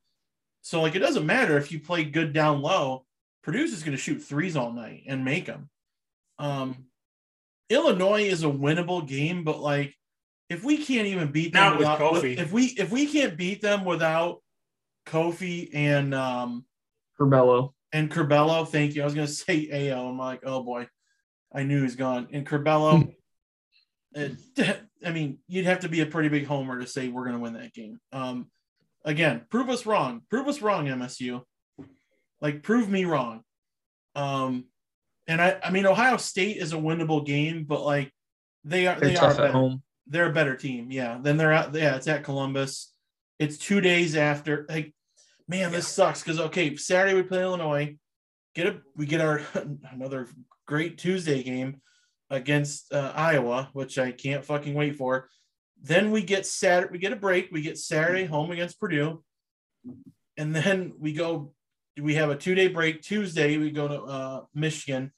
So 0.62 0.80
like 0.82 0.94
it 0.94 1.00
doesn't 1.00 1.26
matter 1.26 1.56
if 1.58 1.70
you 1.72 1.80
play 1.80 2.04
good 2.04 2.32
down 2.32 2.62
low. 2.62 3.04
Purdue's 3.42 3.70
just 3.72 3.84
gonna 3.84 3.96
shoot 3.96 4.20
threes 4.22 4.56
all 4.56 4.72
night 4.72 5.02
and 5.06 5.24
make 5.24 5.46
them. 5.46 5.68
Um, 6.38 6.86
Illinois 7.70 8.22
is 8.24 8.42
a 8.44 8.46
winnable 8.48 9.06
game, 9.06 9.44
but 9.44 9.60
like 9.60 9.94
if 10.48 10.62
we 10.64 10.78
can't 10.78 11.06
even 11.06 11.32
beat 11.32 11.52
them 11.52 11.62
Not 11.62 11.72
with 11.78 11.88
without, 11.88 12.00
Kofi. 12.00 12.38
if 12.38 12.52
we 12.52 12.64
if 12.66 12.90
we 12.90 13.06
can't 13.06 13.36
beat 13.36 13.60
them 13.62 13.84
without 13.84 14.42
Kofi 15.06 15.70
and 15.74 16.14
um 16.14 16.64
Curbelo. 17.18 17.72
and 17.92 18.10
Curbelo, 18.10 18.66
thank 18.68 18.94
you. 18.94 19.02
I 19.02 19.04
was 19.04 19.14
gonna 19.14 19.26
say 19.28 19.68
Ayo. 19.68 20.08
I'm 20.08 20.18
like, 20.18 20.40
oh 20.44 20.62
boy, 20.62 20.88
I 21.52 21.62
knew 21.64 21.82
he's 21.82 21.96
gone. 21.96 22.28
And 22.32 22.46
Curbelo, 22.46 23.12
it, 24.14 24.80
I 25.06 25.10
mean, 25.10 25.38
you'd 25.48 25.66
have 25.66 25.80
to 25.80 25.88
be 25.88 26.00
a 26.00 26.06
pretty 26.06 26.28
big 26.28 26.46
homer 26.46 26.80
to 26.80 26.86
say 26.86 27.08
we're 27.08 27.24
gonna 27.26 27.38
win 27.38 27.54
that 27.54 27.72
game. 27.72 27.98
Um, 28.12 28.50
again, 29.04 29.42
prove 29.50 29.68
us 29.68 29.86
wrong. 29.86 30.22
Prove 30.30 30.48
us 30.48 30.62
wrong, 30.62 30.86
MSU. 30.86 31.42
Like, 32.40 32.62
prove 32.62 32.88
me 32.88 33.04
wrong. 33.04 33.42
Um, 34.14 34.66
and 35.26 35.40
I, 35.40 35.58
I 35.62 35.70
mean, 35.70 35.86
Ohio 35.86 36.16
State 36.16 36.58
is 36.58 36.72
a 36.72 36.76
winnable 36.76 37.24
game, 37.24 37.64
but 37.64 37.82
like, 37.82 38.12
they 38.64 38.86
are 38.86 38.98
They're 38.98 39.10
they 39.10 39.16
are 39.16 39.34
better 39.34 39.52
home. 39.52 39.82
they're 40.06 40.30
a 40.30 40.32
better 40.32 40.56
team. 40.56 40.90
Yeah. 40.90 41.18
Then 41.20 41.36
they're 41.36 41.52
out. 41.52 41.74
Yeah, 41.74 41.96
it's 41.96 42.08
at 42.08 42.24
Columbus. 42.24 42.92
It's 43.38 43.58
two 43.58 43.80
days 43.80 44.16
after. 44.16 44.66
Like, 44.68 44.94
man, 45.48 45.72
this 45.72 45.88
sucks 45.88 46.22
because 46.22 46.40
okay, 46.40 46.76
Saturday 46.76 47.14
we 47.14 47.22
play 47.22 47.42
Illinois. 47.42 47.96
Get 48.54 48.66
a 48.66 48.80
we 48.96 49.06
get 49.06 49.20
our 49.20 49.42
another 49.92 50.28
great 50.66 50.98
Tuesday 50.98 51.42
game 51.42 51.80
against 52.30 52.92
uh, 52.92 53.12
Iowa, 53.14 53.70
which 53.72 53.98
I 53.98 54.12
can't 54.12 54.44
fucking 54.44 54.74
wait 54.74 54.96
for. 54.96 55.28
Then 55.82 56.10
we 56.10 56.22
get 56.22 56.46
Saturday. 56.46 56.92
We 56.92 56.98
get 56.98 57.12
a 57.12 57.16
break. 57.16 57.50
We 57.52 57.62
get 57.62 57.78
Saturday 57.78 58.24
home 58.24 58.50
against 58.50 58.80
Purdue, 58.80 59.22
and 60.36 60.54
then 60.54 60.94
we 60.98 61.12
go. 61.12 61.52
We 62.00 62.14
have 62.14 62.30
a 62.30 62.36
two 62.36 62.54
day 62.54 62.68
break. 62.68 63.02
Tuesday 63.02 63.56
we 63.56 63.70
go 63.70 63.88
to 63.88 64.02
uh, 64.02 64.40
Michigan. 64.54 65.12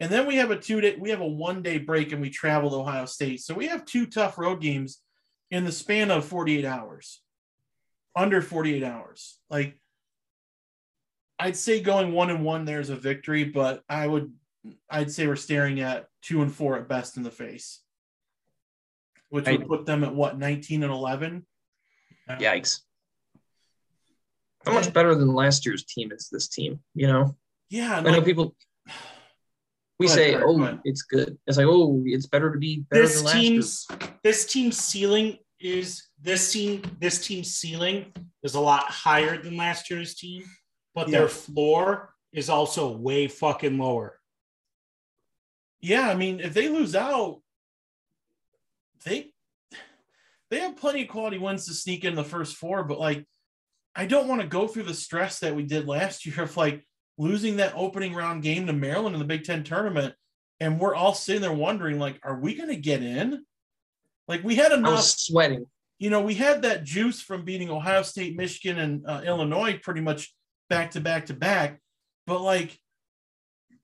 And 0.00 0.10
then 0.10 0.26
we 0.26 0.36
have 0.36 0.50
a 0.50 0.56
two 0.56 0.80
day, 0.80 0.96
we 0.98 1.10
have 1.10 1.20
a 1.20 1.26
one 1.26 1.62
day 1.62 1.76
break 1.76 2.12
and 2.12 2.22
we 2.22 2.30
travel 2.30 2.70
to 2.70 2.76
Ohio 2.76 3.04
State. 3.04 3.42
So 3.42 3.54
we 3.54 3.66
have 3.66 3.84
two 3.84 4.06
tough 4.06 4.38
road 4.38 4.62
games 4.62 5.02
in 5.50 5.64
the 5.64 5.72
span 5.72 6.10
of 6.10 6.24
48 6.24 6.64
hours, 6.64 7.22
under 8.16 8.40
48 8.40 8.82
hours. 8.82 9.38
Like, 9.50 9.78
I'd 11.38 11.56
say 11.56 11.80
going 11.80 12.12
one 12.12 12.30
and 12.30 12.44
one 12.44 12.64
there's 12.64 12.90
a 12.90 12.96
victory, 12.96 13.44
but 13.44 13.82
I 13.88 14.06
would, 14.06 14.32
I'd 14.90 15.10
say 15.10 15.26
we're 15.26 15.36
staring 15.36 15.80
at 15.80 16.06
two 16.22 16.42
and 16.42 16.54
four 16.54 16.76
at 16.76 16.88
best 16.88 17.16
in 17.16 17.22
the 17.22 17.30
face, 17.30 17.80
which 19.30 19.46
would 19.46 19.62
I- 19.62 19.66
put 19.66 19.86
them 19.86 20.04
at 20.04 20.14
what, 20.14 20.38
19 20.38 20.82
and 20.82 20.92
11? 20.92 21.46
Uh, 22.28 22.36
Yikes. 22.36 22.80
How 24.66 24.72
much 24.74 24.92
better 24.92 25.14
than 25.14 25.32
last 25.34 25.64
year's 25.64 25.84
team 25.84 26.12
is 26.12 26.28
this 26.30 26.48
team? 26.48 26.80
You 26.94 27.06
know, 27.06 27.36
Yeah. 27.70 27.96
I 27.96 28.00
know 28.00 28.10
like- 28.10 28.24
people. 28.24 28.54
We 29.98 30.06
ahead, 30.06 30.16
say, 30.16 30.34
"Oh, 30.36 30.56
go 30.56 30.80
it's 30.84 31.02
good." 31.02 31.38
It's 31.46 31.58
like, 31.58 31.66
"Oh, 31.68 32.02
it's 32.06 32.26
better 32.26 32.50
to 32.52 32.58
be 32.58 32.78
better 32.90 33.02
this 33.02 33.16
than 33.16 33.24
last 33.26 33.36
year." 33.36 33.50
team's 33.50 33.86
this 34.22 34.46
team's 34.50 34.78
ceiling 34.78 35.38
is 35.58 36.08
this 36.18 36.52
team 36.52 36.80
this 37.00 37.26
team's 37.26 37.54
ceiling 37.54 38.10
is 38.42 38.54
a 38.54 38.60
lot 38.60 38.84
higher 38.84 39.36
than 39.42 39.58
last 39.58 39.90
year's 39.90 40.14
team, 40.14 40.42
but 40.94 41.08
Yeah. 41.08 41.18
their 41.18 41.28
floor 41.28 42.14
is 42.32 42.48
also 42.48 42.90
way 42.96 43.28
fucking 43.28 43.76
lower. 43.76 44.19
Yeah, 45.80 46.08
I 46.08 46.14
mean, 46.14 46.40
if 46.40 46.54
they 46.54 46.68
lose 46.68 46.94
out, 46.94 47.40
they 49.04 49.32
they 50.50 50.60
have 50.60 50.76
plenty 50.76 51.02
of 51.02 51.08
quality 51.08 51.38
wins 51.38 51.66
to 51.66 51.74
sneak 51.74 52.04
in 52.04 52.14
the 52.14 52.24
first 52.24 52.56
four, 52.56 52.84
but 52.84 52.98
like 52.98 53.24
I 53.94 54.06
don't 54.06 54.28
want 54.28 54.40
to 54.40 54.46
go 54.46 54.66
through 54.66 54.84
the 54.84 54.94
stress 54.94 55.40
that 55.40 55.54
we 55.54 55.62
did 55.62 55.86
last 55.86 56.26
year 56.26 56.42
of 56.42 56.56
like 56.56 56.86
losing 57.18 57.56
that 57.56 57.74
opening 57.76 58.14
round 58.14 58.42
game 58.42 58.66
to 58.66 58.72
Maryland 58.72 59.14
in 59.14 59.20
the 59.20 59.26
Big 59.26 59.44
Ten 59.44 59.62
tournament. 59.62 60.14
And 60.58 60.78
we're 60.78 60.94
all 60.94 61.14
sitting 61.14 61.40
there 61.40 61.52
wondering, 61.52 61.98
like, 61.98 62.20
are 62.22 62.38
we 62.38 62.54
gonna 62.54 62.76
get 62.76 63.02
in? 63.02 63.44
Like 64.28 64.44
we 64.44 64.56
had 64.56 64.72
enough, 64.72 65.02
sweating. 65.02 65.66
you 65.98 66.10
know, 66.10 66.20
we 66.20 66.34
had 66.34 66.62
that 66.62 66.84
juice 66.84 67.22
from 67.22 67.44
beating 67.44 67.70
Ohio 67.70 68.02
State, 68.02 68.36
Michigan, 68.36 68.78
and 68.78 69.06
uh, 69.06 69.22
Illinois 69.24 69.78
pretty 69.82 70.00
much 70.00 70.34
back 70.68 70.92
to 70.92 71.00
back 71.00 71.26
to 71.26 71.34
back. 71.34 71.80
But 72.26 72.42
like, 72.42 72.78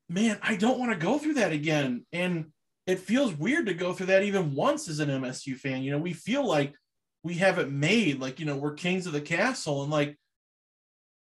man, 0.09 0.39
I 0.43 0.57
don't 0.57 0.79
want 0.79 0.93
to 0.93 0.99
go 0.99 1.19
through 1.19 1.35
that 1.35 1.53
again. 1.53 2.07
And 2.13 2.53
it 2.87 3.01
feels 3.01 3.35
weird 3.35 3.67
to 3.67 3.75
go 3.75 3.93
through 3.93 4.07
that 4.07 4.23
even 4.23 4.55
once 4.55 4.89
as 4.89 5.01
an 5.01 5.09
MSU 5.09 5.57
fan. 5.57 5.83
You 5.83 5.93
know, 5.93 5.99
we 5.99 6.13
feel 6.13 6.47
like 6.47 6.75
we 7.23 7.35
have 7.35 7.59
it 7.59 7.71
made, 7.71 8.21
like, 8.21 8.39
you 8.39 8.47
know, 8.47 8.57
we're 8.57 8.75
kings 8.75 9.07
of 9.07 9.13
the 9.13 9.21
castle. 9.21 9.83
And 9.83 9.91
like, 9.91 10.17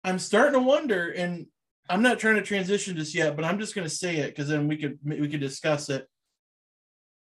I'm 0.04 0.20
starting 0.20 0.54
to 0.54 0.65
wonder, 0.65 1.10
and 1.10 1.48
I'm 1.89 2.02
not 2.02 2.20
trying 2.20 2.36
to 2.36 2.42
transition 2.42 2.96
this 2.98 3.13
yet, 3.13 3.36
but 3.36 3.44
I'm 3.44 3.60
just 3.60 3.76
going 3.76 3.88
to 3.88 3.94
say 3.94 4.18
it 4.18 4.28
because 4.28 4.48
then 4.48 4.68
we 4.68 4.78
could 4.78 5.00
we 5.04 5.28
could 5.28 5.42
discuss 5.42 5.89
it. 5.89 6.08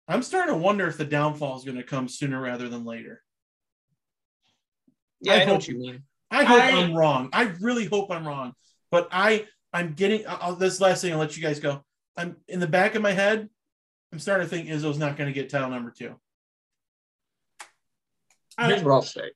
I'm 0.08 0.22
starting 0.22 0.54
to 0.54 0.60
wonder 0.60 0.86
if 0.88 0.96
the 0.96 1.04
downfall 1.04 1.56
is 1.58 1.64
going 1.64 1.76
to 1.76 1.82
come 1.84 2.08
sooner 2.08 2.40
rather 2.40 2.68
than 2.68 2.84
later. 2.84 3.22
Yeah, 5.20 5.34
I 5.34 5.36
I, 5.36 5.38
know 5.40 5.44
hope- 5.46 5.54
what 5.58 5.68
you 5.68 5.78
mean. 5.78 6.02
I 6.30 6.44
hope 6.44 6.60
I- 6.60 6.66
I, 6.66 6.70
am 6.80 6.94
wrong. 6.94 7.28
I 7.32 7.54
really 7.60 7.84
hope 7.84 8.10
I'm 8.10 8.26
wrong. 8.26 8.52
But 8.90 9.08
I 9.12 9.46
I'm 9.76 9.92
getting 9.92 10.24
I'll, 10.26 10.54
this 10.54 10.80
last 10.80 11.02
thing. 11.02 11.12
I'll 11.12 11.18
let 11.18 11.36
you 11.36 11.42
guys 11.42 11.60
go. 11.60 11.84
I'm 12.16 12.36
in 12.48 12.60
the 12.60 12.66
back 12.66 12.94
of 12.94 13.02
my 13.02 13.12
head. 13.12 13.46
I'm 14.10 14.18
starting 14.18 14.48
to 14.48 14.50
think 14.50 14.68
Izzo's 14.68 14.96
not 14.96 15.18
going 15.18 15.28
to 15.28 15.34
get 15.34 15.50
title 15.50 15.68
number 15.68 15.90
two. 15.90 16.14
Here's 18.58 18.82
what 18.82 18.92
I'll 18.92 19.02
say. 19.02 19.32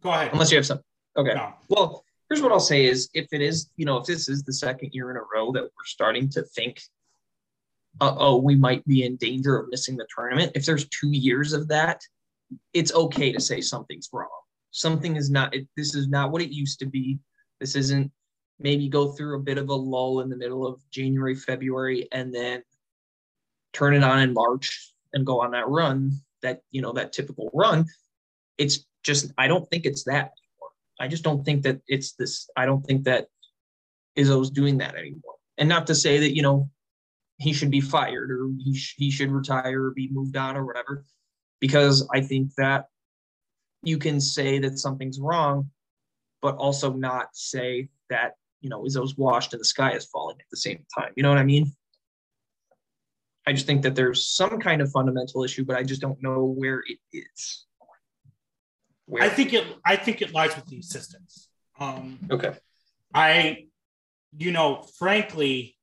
Go 0.00 0.10
ahead. 0.10 0.30
Unless 0.32 0.50
you 0.50 0.56
have 0.56 0.64
some. 0.64 0.80
Okay. 1.14 1.34
No. 1.34 1.52
Well, 1.68 2.04
here's 2.30 2.40
what 2.40 2.52
I'll 2.52 2.58
say 2.58 2.86
is 2.86 3.10
if 3.12 3.26
it 3.32 3.42
is, 3.42 3.68
you 3.76 3.84
know, 3.84 3.98
if 3.98 4.06
this 4.06 4.30
is 4.30 4.42
the 4.44 4.54
second 4.54 4.94
year 4.94 5.10
in 5.10 5.18
a 5.18 5.20
row 5.20 5.52
that 5.52 5.62
we're 5.62 5.84
starting 5.84 6.30
to 6.30 6.42
think, 6.42 6.80
uh, 8.00 8.14
oh, 8.16 8.38
we 8.38 8.56
might 8.56 8.82
be 8.86 9.04
in 9.04 9.16
danger 9.16 9.58
of 9.58 9.68
missing 9.68 9.98
the 9.98 10.06
tournament. 10.16 10.52
If 10.54 10.64
there's 10.64 10.88
two 10.88 11.10
years 11.10 11.52
of 11.52 11.68
that, 11.68 12.00
it's 12.72 12.94
okay 12.94 13.30
to 13.30 13.40
say 13.40 13.60
something's 13.60 14.08
wrong. 14.10 14.30
Something 14.70 15.16
is 15.16 15.30
not, 15.30 15.54
it, 15.54 15.68
this 15.76 15.94
is 15.94 16.08
not 16.08 16.32
what 16.32 16.40
it 16.40 16.50
used 16.50 16.78
to 16.78 16.86
be. 16.86 17.18
This 17.60 17.76
isn't 17.76 18.10
maybe 18.62 18.88
go 18.88 19.12
through 19.12 19.36
a 19.36 19.42
bit 19.42 19.58
of 19.58 19.68
a 19.68 19.74
lull 19.74 20.20
in 20.20 20.28
the 20.28 20.36
middle 20.36 20.66
of 20.66 20.80
January, 20.90 21.34
February, 21.34 22.08
and 22.12 22.34
then 22.34 22.62
turn 23.72 23.94
it 23.94 24.02
on 24.02 24.20
in 24.20 24.32
March 24.32 24.92
and 25.12 25.26
go 25.26 25.40
on 25.40 25.50
that 25.52 25.68
run, 25.68 26.12
that, 26.42 26.62
you 26.70 26.82
know, 26.82 26.92
that 26.92 27.12
typical 27.12 27.50
run. 27.52 27.86
It's 28.58 28.86
just, 29.02 29.32
I 29.38 29.48
don't 29.48 29.68
think 29.68 29.86
it's 29.86 30.04
that 30.04 30.32
I 31.02 31.08
just 31.08 31.24
don't 31.24 31.44
think 31.44 31.62
that 31.64 31.80
it's 31.88 32.12
this. 32.12 32.48
I 32.56 32.64
don't 32.64 32.86
think 32.86 33.04
that 33.04 33.26
Izzo's 34.16 34.50
doing 34.50 34.78
that 34.78 34.94
anymore. 34.94 35.34
And 35.58 35.68
not 35.68 35.88
to 35.88 35.96
say 35.96 36.18
that 36.20 36.36
you 36.36 36.42
know 36.42 36.70
he 37.38 37.52
should 37.52 37.72
be 37.72 37.80
fired 37.80 38.30
or 38.30 38.48
he 38.62 38.76
sh- 38.76 38.94
he 38.96 39.10
should 39.10 39.32
retire 39.32 39.86
or 39.86 39.90
be 39.90 40.08
moved 40.12 40.36
on 40.36 40.56
or 40.56 40.64
whatever, 40.64 41.04
because 41.60 42.08
I 42.14 42.20
think 42.20 42.54
that 42.54 42.86
you 43.82 43.98
can 43.98 44.20
say 44.20 44.60
that 44.60 44.78
something's 44.78 45.18
wrong, 45.18 45.70
but 46.40 46.54
also 46.56 46.92
not 46.92 47.30
say 47.32 47.88
that 48.08 48.36
you 48.62 48.70
know 48.70 48.82
Izzo's 48.82 49.16
washed 49.18 49.52
and 49.52 49.60
the 49.60 49.64
sky 49.64 49.92
is 49.92 50.06
falling 50.06 50.36
at 50.40 50.46
the 50.50 50.56
same 50.56 50.84
time. 50.96 51.12
You 51.16 51.22
know 51.22 51.28
what 51.28 51.38
I 51.38 51.44
mean? 51.44 51.72
I 53.46 53.52
just 53.52 53.66
think 53.66 53.82
that 53.82 53.94
there's 53.94 54.26
some 54.26 54.60
kind 54.60 54.80
of 54.80 54.90
fundamental 54.90 55.44
issue, 55.44 55.64
but 55.64 55.76
I 55.76 55.82
just 55.82 56.00
don't 56.00 56.22
know 56.22 56.44
where 56.44 56.82
it 56.86 56.98
is. 57.12 57.66
Where 59.06 59.22
I 59.22 59.28
think 59.28 59.52
it 59.52 59.66
I 59.84 59.96
think 59.96 60.22
it 60.22 60.32
lies 60.32 60.56
with 60.56 60.66
the 60.66 60.78
assistants. 60.78 61.48
Um 61.78 62.18
okay. 62.30 62.54
I, 63.14 63.66
you 64.36 64.52
know, 64.52 64.82
frankly, 64.98 65.76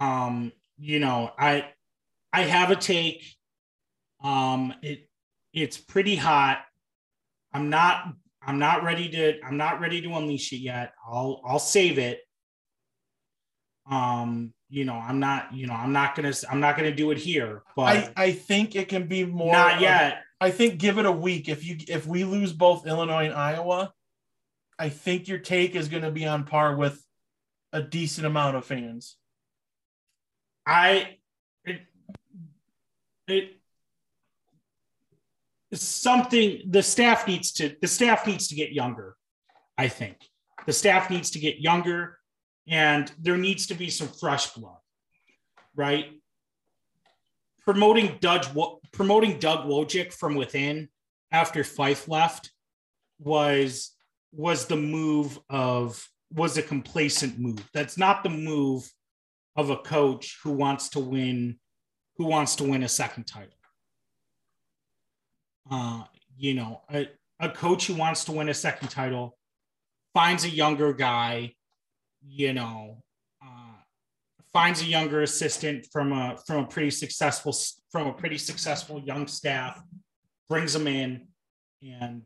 um, 0.00 0.52
you 0.78 0.98
know, 0.98 1.30
I 1.38 1.68
I 2.32 2.42
have 2.42 2.70
a 2.70 2.76
take. 2.76 3.24
Um, 4.22 4.74
it 4.82 5.08
it's 5.52 5.78
pretty 5.78 6.16
hot. 6.16 6.58
I'm 7.52 7.70
not 7.70 8.12
I'm 8.46 8.58
not 8.58 8.84
ready 8.84 9.08
to 9.10 9.44
I'm 9.44 9.56
not 9.56 9.80
ready 9.80 10.00
to 10.02 10.14
unleash 10.14 10.52
it 10.52 10.58
yet. 10.58 10.92
I'll 11.06 11.42
I'll 11.44 11.58
save 11.58 11.98
it. 11.98 12.20
Um, 13.90 14.54
you 14.68 14.84
know, 14.84 14.94
I'm 14.94 15.20
not, 15.20 15.54
you 15.54 15.66
know, 15.66 15.74
I'm 15.74 15.92
not 15.92 16.14
gonna 16.14 16.32
I'm 16.50 16.60
not 16.60 16.76
gonna 16.76 16.94
do 16.94 17.10
it 17.10 17.18
here, 17.18 17.62
but 17.74 17.82
I, 17.82 18.12
I 18.16 18.32
think 18.32 18.76
it 18.76 18.88
can 18.88 19.06
be 19.06 19.24
more. 19.24 19.52
not 19.52 19.80
yet. 19.80 20.22
I 20.40 20.50
think 20.50 20.78
give 20.78 20.98
it 20.98 21.06
a 21.06 21.12
week. 21.12 21.48
If 21.48 21.64
you 21.64 21.76
if 21.88 22.06
we 22.06 22.24
lose 22.24 22.52
both 22.52 22.86
Illinois 22.86 23.26
and 23.26 23.34
Iowa, 23.34 23.92
I 24.78 24.90
think 24.90 25.28
your 25.28 25.38
take 25.38 25.74
is 25.74 25.88
going 25.88 26.02
to 26.02 26.10
be 26.10 26.26
on 26.26 26.44
par 26.44 26.76
with 26.76 27.02
a 27.72 27.82
decent 27.82 28.26
amount 28.26 28.56
of 28.56 28.64
fans. 28.64 29.16
I 30.66 31.16
it, 31.64 31.80
it 33.28 33.56
something 35.72 36.62
the 36.68 36.82
staff 36.82 37.26
needs 37.26 37.52
to 37.52 37.76
the 37.80 37.88
staff 37.88 38.26
needs 38.26 38.48
to 38.48 38.54
get 38.54 38.72
younger. 38.72 39.16
I 39.76 39.88
think 39.88 40.16
the 40.66 40.72
staff 40.72 41.10
needs 41.10 41.30
to 41.32 41.38
get 41.38 41.60
younger, 41.60 42.18
and 42.66 43.10
there 43.18 43.36
needs 43.36 43.66
to 43.68 43.74
be 43.74 43.90
some 43.90 44.08
fresh 44.08 44.52
blood, 44.54 44.78
right? 45.74 46.06
Promoting 47.64 48.18
Doug 48.20 48.46
promoting 48.92 49.38
Doug 49.38 49.66
Wojcik 49.66 50.12
from 50.12 50.34
within 50.34 50.88
after 51.32 51.64
Fife 51.64 52.08
left 52.08 52.52
was 53.18 53.92
was 54.32 54.66
the 54.66 54.76
move 54.76 55.38
of 55.50 56.08
was 56.32 56.56
a 56.56 56.62
complacent 56.62 57.38
move. 57.38 57.68
That's 57.72 57.98
not 57.98 58.22
the 58.22 58.30
move 58.30 58.90
of 59.56 59.70
a 59.70 59.76
coach 59.76 60.38
who 60.42 60.52
wants 60.52 60.90
to 60.90 61.00
win 61.00 61.58
who 62.16 62.26
wants 62.26 62.56
to 62.56 62.64
win 62.64 62.82
a 62.82 62.88
second 62.88 63.24
title. 63.24 63.55
Uh, 65.70 66.04
you 66.36 66.54
know, 66.54 66.82
a, 66.92 67.08
a 67.40 67.50
coach 67.50 67.86
who 67.86 67.94
wants 67.94 68.24
to 68.24 68.32
win 68.32 68.48
a 68.48 68.54
second 68.54 68.88
title 68.88 69.36
finds 70.14 70.44
a 70.44 70.50
younger 70.50 70.92
guy, 70.92 71.52
you 72.26 72.52
know, 72.52 73.02
uh, 73.44 73.74
finds 74.52 74.82
a 74.82 74.86
younger 74.86 75.22
assistant 75.22 75.86
from 75.92 76.12
a 76.12 76.36
from 76.46 76.64
a 76.64 76.66
pretty 76.66 76.90
successful 76.90 77.54
from 77.90 78.06
a 78.08 78.12
pretty 78.12 78.38
successful 78.38 79.00
young 79.00 79.26
staff, 79.26 79.80
brings 80.48 80.72
them 80.72 80.86
in, 80.86 81.26
and 81.82 82.22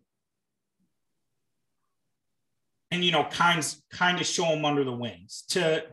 and 2.91 3.05
you 3.05 3.13
know, 3.13 3.25
kinds 3.25 3.83
kind 3.91 4.21
of 4.21 4.27
show 4.27 4.45
them 4.45 4.65
under 4.65 4.85
the 4.85 4.93
wings 4.93 5.45
to 5.49 5.85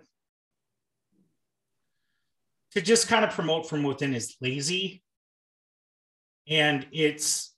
to 2.72 2.82
just 2.82 3.08
kind 3.08 3.24
of 3.24 3.32
promote 3.32 3.68
from 3.68 3.84
within 3.84 4.14
is 4.14 4.36
lazy 4.42 5.02
and 6.48 6.88
it's 6.92 7.54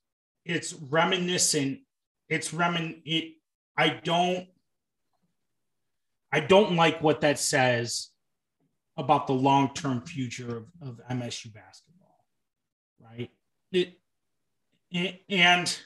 it's 0.45 0.73
reminiscent 0.73 1.79
it's 2.27 2.51
remin 2.51 3.01
it 3.05 3.33
i 3.77 3.89
don't 3.89 4.47
i 6.31 6.39
don't 6.39 6.75
like 6.75 7.01
what 7.01 7.21
that 7.21 7.39
says 7.39 8.09
about 8.97 9.27
the 9.27 9.33
long-term 9.33 10.01
future 10.01 10.57
of, 10.57 10.65
of 10.81 11.01
msu 11.11 11.53
basketball 11.53 12.25
right? 12.99 13.29
It, 13.71 13.93
it 14.91 15.21
and 15.29 15.79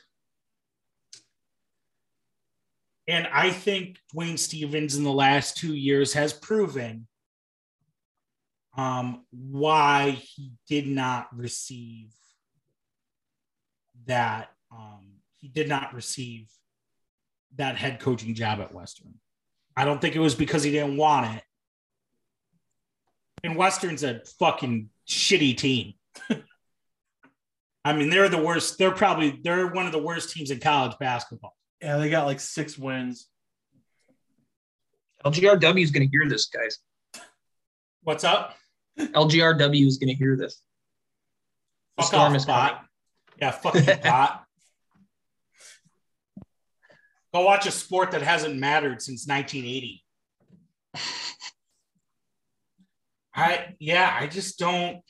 and 3.07 3.27
i 3.33 3.51
think 3.51 3.97
dwayne 4.15 4.39
stephens 4.39 4.95
in 4.95 5.03
the 5.03 5.11
last 5.11 5.57
two 5.57 5.75
years 5.75 6.13
has 6.13 6.31
proven 6.31 7.07
um, 8.75 9.25
why 9.29 10.11
he 10.11 10.53
did 10.67 10.87
not 10.87 11.27
receive 11.35 12.09
that 14.05 14.49
um, 14.71 15.13
he 15.39 15.47
did 15.47 15.67
not 15.69 15.93
receive 15.93 16.49
that 17.55 17.75
head 17.75 17.99
coaching 17.99 18.33
job 18.35 18.59
at 18.59 18.73
Western. 18.73 19.13
I 19.75 19.85
don't 19.85 20.01
think 20.01 20.15
it 20.15 20.19
was 20.19 20.35
because 20.35 20.63
he 20.63 20.71
didn't 20.71 20.97
want 20.97 21.37
it. 21.37 21.43
And 23.43 23.55
Western's 23.55 24.03
a 24.03 24.21
fucking 24.39 24.89
shitty 25.07 25.57
team. 25.57 25.93
I 27.85 27.93
mean, 27.93 28.09
they're 28.09 28.29
the 28.29 28.41
worst. 28.41 28.77
They're 28.77 28.91
probably 28.91 29.39
they're 29.43 29.67
one 29.67 29.85
of 29.85 29.91
the 29.91 30.01
worst 30.01 30.31
teams 30.31 30.51
in 30.51 30.59
college 30.59 30.93
basketball. 30.99 31.55
Yeah, 31.81 31.97
they 31.97 32.09
got 32.09 32.25
like 32.25 32.39
six 32.39 32.77
wins. 32.77 33.27
LGRW 35.25 35.83
is 35.83 35.91
going 35.91 36.07
to 36.07 36.11
hear 36.11 36.27
this, 36.29 36.47
guys. 36.47 36.79
What's 38.03 38.23
up? 38.23 38.55
LGRW 38.97 39.87
is 39.87 39.97
going 39.97 40.09
to 40.09 40.15
hear 40.15 40.37
this. 40.37 40.61
The 41.97 42.03
Fuck 42.03 42.11
storm 42.11 42.31
off, 42.31 42.37
is 42.37 42.45
bot. 42.45 42.71
Coming. 42.71 42.87
Yeah, 43.43 43.51
fuck 43.51 43.75
you, 43.75 43.81
bot. 44.03 44.45
Go 47.33 47.41
watch 47.41 47.65
a 47.65 47.71
sport 47.71 48.11
that 48.11 48.21
hasn't 48.21 48.57
mattered 48.57 49.01
since 49.01 49.27
1980. 49.27 50.01
I 53.35 53.75
yeah, 53.79 54.15
I 54.17 54.27
just 54.27 54.57
don't. 54.57 55.01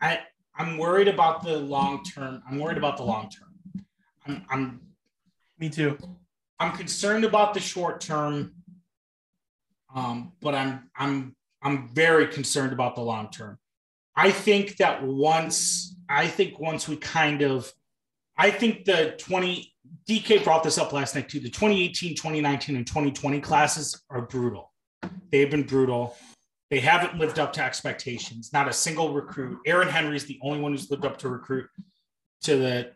I 0.00 0.20
I'm 0.56 0.78
worried 0.78 1.08
about 1.08 1.42
the 1.42 1.58
long 1.58 2.02
term. 2.04 2.42
I'm 2.48 2.58
worried 2.58 2.78
about 2.78 2.96
the 2.96 3.02
long 3.02 3.28
term. 3.28 3.84
I'm, 4.26 4.46
I'm 4.48 4.80
me 5.58 5.68
too. 5.68 5.98
I'm 6.58 6.74
concerned 6.74 7.26
about 7.26 7.52
the 7.52 7.60
short 7.60 8.00
term 8.00 8.54
um, 9.94 10.32
but 10.40 10.54
I'm 10.54 10.90
I'm 10.96 11.36
I'm 11.62 11.88
very 11.88 12.28
concerned 12.28 12.72
about 12.72 12.94
the 12.94 13.02
long 13.02 13.30
term. 13.30 13.58
I 14.16 14.30
think 14.30 14.76
that 14.78 15.02
once 15.02 15.96
I 16.08 16.26
think 16.26 16.58
once 16.58 16.88
we 16.88 16.96
kind 16.96 17.42
of 17.42 17.72
I 18.38 18.50
think 18.50 18.84
the 18.84 19.14
20 19.18 19.72
DK 20.08 20.44
brought 20.44 20.62
this 20.62 20.78
up 20.78 20.92
last 20.92 21.14
night 21.14 21.28
too. 21.28 21.40
The 21.40 21.50
2018, 21.50 22.14
2019, 22.14 22.76
and 22.76 22.86
2020 22.86 23.40
classes 23.40 24.02
are 24.10 24.22
brutal. 24.22 24.72
They've 25.30 25.50
been 25.50 25.64
brutal. 25.64 26.16
They 26.70 26.80
haven't 26.80 27.18
lived 27.18 27.38
up 27.38 27.52
to 27.54 27.62
expectations. 27.62 28.50
Not 28.52 28.68
a 28.68 28.72
single 28.72 29.12
recruit. 29.12 29.58
Aaron 29.66 29.88
Henry 29.88 30.16
is 30.16 30.24
the 30.24 30.38
only 30.42 30.60
one 30.60 30.72
who's 30.72 30.90
lived 30.90 31.04
up 31.04 31.18
to 31.18 31.28
recruit 31.28 31.68
to 32.42 32.56
the 32.56 32.92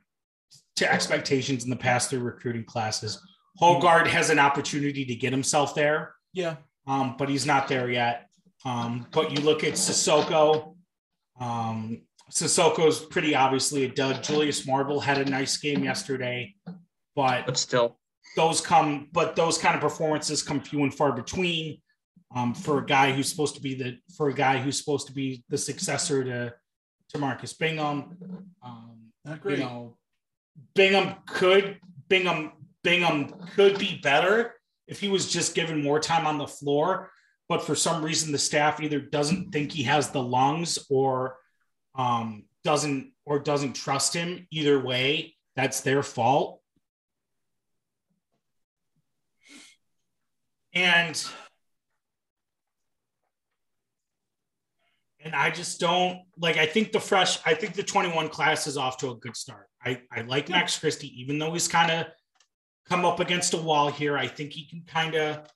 to 0.77 0.91
expectations 0.91 1.65
in 1.65 1.71
the 1.71 1.77
past 1.77 2.11
three 2.11 2.19
recruiting 2.19 2.65
classes. 2.65 3.21
Hoggard 3.61 4.07
has 4.07 4.31
an 4.31 4.39
opportunity 4.39 5.05
to 5.05 5.15
get 5.15 5.33
himself 5.33 5.75
there. 5.75 6.15
Yeah 6.33 6.57
um, 6.87 7.15
but 7.17 7.29
he's 7.29 7.47
not 7.47 7.69
there 7.69 7.91
yet. 7.91 8.29
Um, 8.65 9.07
but 9.13 9.31
you 9.31 9.41
look 9.43 9.65
at 9.65 9.75
Sissoko. 9.75 10.75
Um, 11.41 12.03
Sissoko's 12.31 13.01
pretty 13.01 13.35
obviously 13.35 13.85
a 13.85 13.89
dud. 13.89 14.23
Julius 14.23 14.67
Marble 14.67 15.01
had 15.01 15.19
a 15.19 15.25
nice 15.29 15.57
game 15.57 15.83
yesterday, 15.83 16.55
but 17.17 17.47
but 17.47 17.57
still, 17.57 17.99
those 18.37 18.61
come. 18.61 19.09
But 19.13 19.35
those 19.35 19.59
kind 19.59 19.75
of 19.75 19.81
performances 19.81 20.43
come 20.43 20.61
few 20.61 20.83
and 20.83 20.95
far 20.95 21.13
between. 21.13 21.81
Um, 22.33 22.55
for 22.55 22.79
a 22.79 22.87
guy 22.87 23.11
who's 23.11 23.29
supposed 23.29 23.57
to 23.57 23.61
be 23.61 23.75
the 23.75 23.99
for 24.17 24.29
a 24.29 24.35
guy 24.35 24.59
who's 24.59 24.79
supposed 24.79 25.09
to 25.09 25.13
be 25.13 25.43
the 25.49 25.59
successor 25.59 26.23
to 26.23 26.55
to 27.09 27.19
Marcus 27.19 27.53
Bingham. 27.53 28.17
Um, 28.63 29.11
Not 29.25 29.41
great. 29.41 29.59
You 29.59 29.65
know, 29.65 29.97
Bingham 30.75 31.17
could 31.27 31.81
Bingham 32.09 32.53
Bingham 32.85 33.35
could 33.55 33.79
be 33.79 33.99
better 34.03 34.55
if 34.87 35.01
he 35.01 35.09
was 35.09 35.31
just 35.31 35.55
given 35.55 35.83
more 35.83 36.01
time 36.01 36.27
on 36.27 36.39
the 36.39 36.47
floor, 36.47 37.11
but 37.51 37.65
for 37.65 37.75
some 37.75 38.05
reason 38.05 38.31
the 38.31 38.39
staff 38.39 38.81
either 38.81 39.01
doesn't 39.01 39.51
think 39.51 39.73
he 39.73 39.83
has 39.83 40.11
the 40.11 40.23
lungs 40.23 40.79
or 40.89 41.37
um, 41.97 42.45
doesn't 42.63 43.13
or 43.27 43.41
doesn't 43.41 43.73
trust 43.73 44.15
him. 44.15 44.47
Either 44.53 44.79
way, 44.79 45.35
that's 45.57 45.81
their 45.81 46.05
fault. 46.05 46.61
And 50.73 51.21
and 55.25 55.35
I 55.35 55.51
just 55.51 55.81
don't 55.81 56.21
like. 56.39 56.57
I 56.57 56.67
think 56.67 56.93
the 56.93 57.01
fresh. 57.01 57.41
I 57.45 57.55
think 57.55 57.75
the 57.75 57.83
21 57.83 58.29
class 58.29 58.69
is 58.69 58.77
off 58.77 58.99
to 58.99 59.11
a 59.11 59.17
good 59.17 59.37
start. 59.37 59.67
I 59.85 60.01
I 60.13 60.21
like 60.21 60.49
Max 60.49 60.79
Christie, 60.79 61.21
even 61.21 61.41
though 61.41 61.53
he's 61.53 61.67
kind 61.67 61.91
of 61.91 62.07
come 62.89 63.05
up 63.05 63.19
against 63.19 63.55
a 63.55 63.57
wall 63.57 63.91
here. 63.91 64.17
I 64.17 64.29
think 64.29 64.53
he 64.53 64.69
can 64.69 64.85
kind 64.87 65.17
of. 65.17 65.51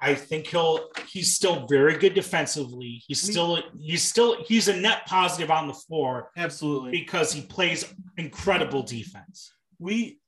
I 0.00 0.14
think 0.14 0.46
he'll. 0.46 0.90
He's 1.08 1.34
still 1.34 1.66
very 1.66 1.98
good 1.98 2.14
defensively. 2.14 3.02
He's 3.06 3.20
still. 3.20 3.62
He's 3.78 4.02
still. 4.02 4.42
He's 4.44 4.68
a 4.68 4.76
net 4.76 5.06
positive 5.06 5.50
on 5.50 5.66
the 5.66 5.74
floor. 5.74 6.30
Absolutely, 6.36 6.92
because 6.92 7.32
he 7.32 7.42
plays 7.42 7.92
incredible 8.16 8.82
defense. 8.82 9.52
We. 9.78 10.20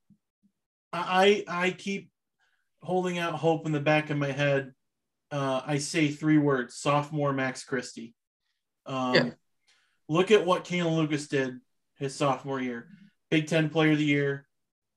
I 0.93 1.45
I 1.47 1.71
keep 1.71 2.11
holding 2.83 3.19
out 3.19 3.35
hope 3.35 3.67
in 3.67 3.73
the 3.73 3.81
back 3.81 4.11
of 4.11 4.17
my 4.17 4.33
head. 4.33 4.73
Uh, 5.31 5.61
I 5.65 5.79
say 5.79 6.09
three 6.09 6.39
words: 6.39 6.75
sophomore 6.75 7.33
Max 7.33 7.63
Christie. 7.63 8.15
Um, 8.87 9.15
yeah. 9.15 9.31
Look 10.09 10.33
at 10.33 10.45
what 10.45 10.65
Kalin 10.65 10.97
Lucas 10.97 11.29
did 11.29 11.61
his 11.97 12.17
sophomore 12.17 12.61
year. 12.61 12.89
Big 13.31 13.47
Ten 13.47 13.71
Player 13.71 13.93
of 13.93 13.99
the 13.99 14.05
Year, 14.05 14.49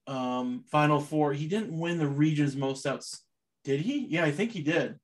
um, 0.07 0.63
Final 0.71 0.99
Four. 0.99 1.33
He 1.33 1.45
didn't 1.45 1.77
win 1.77 1.99
the 1.99 2.07
region's 2.07 2.55
most 2.55 2.87
outs. 2.87 3.22
Did 3.63 3.81
he? 3.81 4.05
Yeah, 4.07 4.25
I 4.25 4.31
think 4.31 4.51
he 4.51 4.61
did. 4.61 4.99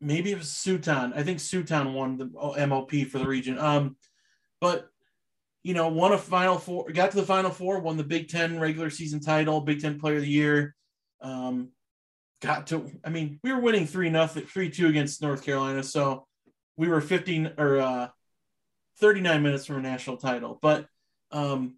Maybe 0.00 0.32
it 0.32 0.38
was 0.38 0.48
Suton. 0.48 1.16
I 1.16 1.22
think 1.22 1.38
Suton 1.38 1.94
won 1.94 2.18
the 2.18 2.66
MOP 2.66 3.06
for 3.06 3.18
the 3.18 3.26
region. 3.26 3.58
Um, 3.58 3.96
but 4.60 4.88
you 5.62 5.72
know, 5.72 5.88
won 5.88 6.12
a 6.12 6.18
Final 6.18 6.58
Four, 6.58 6.90
got 6.90 7.10
to 7.12 7.16
the 7.16 7.26
Final 7.26 7.50
Four, 7.50 7.80
won 7.80 7.96
the 7.96 8.04
Big 8.04 8.28
Ten 8.28 8.60
regular 8.60 8.90
season 8.90 9.20
title, 9.20 9.62
Big 9.62 9.80
Ten 9.80 9.98
Player 9.98 10.16
of 10.16 10.22
the 10.22 10.28
Year. 10.28 10.76
Um, 11.22 11.70
got 12.42 12.66
to. 12.68 12.90
I 13.02 13.08
mean, 13.08 13.40
we 13.42 13.52
were 13.52 13.60
winning 13.60 13.86
three 13.86 14.10
nothing, 14.10 14.44
three 14.44 14.70
two 14.70 14.88
against 14.88 15.22
North 15.22 15.42
Carolina, 15.42 15.82
so 15.82 16.26
we 16.76 16.88
were 16.88 17.00
fifteen 17.00 17.52
or 17.56 17.78
uh, 17.78 18.08
thirty 19.00 19.22
nine 19.22 19.42
minutes 19.42 19.64
from 19.64 19.76
a 19.76 19.80
national 19.80 20.18
title. 20.18 20.58
But 20.60 20.86
um, 21.30 21.76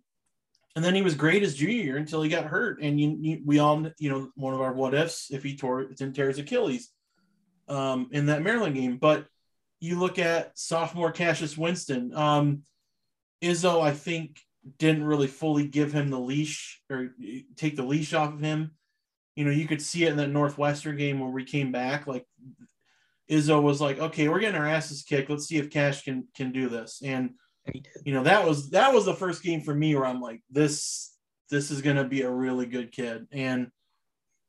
and 0.77 0.85
then 0.85 0.95
he 0.95 1.01
was 1.01 1.15
great 1.15 1.43
his 1.43 1.55
junior 1.55 1.83
year 1.83 1.97
until 1.97 2.21
he 2.21 2.29
got 2.29 2.45
hurt. 2.45 2.83
And 2.83 3.01
you, 3.01 3.17
you, 3.19 3.41
we 3.45 3.59
all, 3.59 3.87
you 3.99 4.11
know, 4.11 4.29
one 4.35 4.53
of 4.53 4.61
our 4.61 4.75
what 4.75 4.93
ifs 4.95 5.31
if 5.31 5.43
he 5.43 5.57
tore 5.57 5.87
didn't 5.87 6.15
tear 6.15 6.29
his 6.29 6.39
Achilles 6.39 6.91
um, 7.67 8.11
in 8.13 8.27
that 8.27 8.43
Maryland 8.43 8.75
game. 8.75 8.99
But 8.99 9.27
you 9.81 9.99
look 9.99 10.19
at 10.19 10.57
sophomore 10.59 11.13
Cassius 11.13 11.57
Winston. 11.57 12.15
Um, 12.15 12.63
Izzo, 13.43 13.81
I 13.81 13.93
think, 13.93 14.39
didn't 14.79 15.05
really 15.05 15.29
fully 15.29 15.67
give 15.67 15.93
him 15.93 16.11
the 16.11 16.21
leash 16.21 16.83
or 16.91 17.15
take 17.57 17.77
the 17.77 17.85
leash 17.85 18.13
off 18.13 18.35
of 18.35 18.41
him. 18.41 18.73
You 19.35 19.45
know, 19.45 19.53
you 19.53 19.67
could 19.67 19.81
see 19.81 20.05
it 20.05 20.11
in 20.11 20.17
that 20.19 20.31
Northwestern 20.31 20.97
game 20.99 21.21
where 21.21 21.31
we 21.31 21.45
came 21.45 21.73
back. 21.73 22.07
Like 22.07 22.27
Izzo 23.31 23.63
was 23.63 23.81
like, 23.81 23.99
okay, 23.99 24.29
we're 24.29 24.41
getting 24.41 24.61
our 24.61 24.67
asses 24.67 25.03
kicked. 25.03 25.31
Let's 25.31 25.47
see 25.47 25.57
if 25.57 25.71
Cash 25.71 26.03
can 26.03 26.29
can 26.37 26.53
do 26.53 26.69
this. 26.69 27.01
And 27.03 27.31
you 28.05 28.13
know, 28.13 28.23
that 28.23 28.47
was 28.47 28.71
that 28.71 28.93
was 28.93 29.05
the 29.05 29.15
first 29.15 29.43
game 29.43 29.61
for 29.61 29.75
me 29.75 29.95
where 29.95 30.07
I'm 30.07 30.21
like, 30.21 30.43
this 30.51 31.15
this 31.51 31.71
is 31.71 31.83
gonna 31.83 32.05
be 32.05 32.23
a 32.23 32.31
really 32.31 32.67
good 32.67 32.93
kid. 32.93 33.27
And 33.33 33.71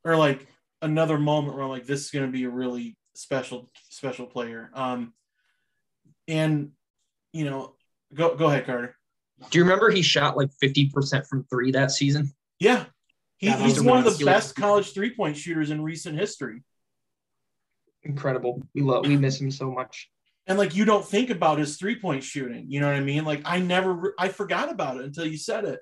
or 0.04 0.16
like 0.16 0.48
another 0.82 1.18
moment 1.18 1.56
where 1.56 1.64
I'm 1.64 1.70
like, 1.70 1.86
this 1.86 2.06
is 2.06 2.12
gonna 2.12 2.28
be 2.28 2.44
a 2.44 2.50
really 2.50 2.98
special 3.16 3.70
special 3.90 4.26
player. 4.26 4.70
Um 4.74 5.14
and 6.28 6.72
you 7.34 7.46
know, 7.46 7.76
go 8.14 8.36
go 8.36 8.48
ahead, 8.48 8.66
Carter. 8.66 8.96
Do 9.50 9.58
you 9.60 9.64
remember 9.64 9.92
he 9.92 10.02
shot 10.02 10.36
like 10.36 10.50
50% 10.64 11.28
from 11.28 11.44
three 11.44 11.72
that 11.72 11.92
season? 11.92 12.32
Yeah. 12.60 12.86
He, 13.38 13.48
Yeah, 13.48 13.58
he's 13.58 13.80
one 13.80 14.00
of 14.06 14.18
the 14.18 14.26
best 14.26 14.56
college 14.56 14.94
three 14.94 15.14
point 15.14 15.38
shooters 15.38 15.70
in 15.70 15.82
recent 15.82 16.18
history. 16.18 16.64
Incredible. 18.04 18.64
We 18.74 18.82
love 18.82 19.06
we 19.06 19.18
miss 19.18 19.40
him 19.40 19.52
so 19.52 19.70
much. 19.70 20.10
And 20.48 20.58
like 20.58 20.76
you 20.76 20.86
don't 20.86 21.06
think 21.06 21.30
about 21.30 21.60
his 21.60 21.78
three 21.78 22.00
point 22.00 22.24
shooting. 22.24 22.66
You 22.70 22.80
know 22.80 22.88
what 22.88 22.96
I 22.96 23.02
mean? 23.02 23.26
Like 23.26 23.42
I 23.46 23.60
never, 23.60 24.14
I 24.18 24.30
forgot 24.30 24.72
about 24.72 24.98
it 24.98 25.06
until 25.06 25.26
you 25.26 25.38
said 25.38 25.66
it 25.66 25.80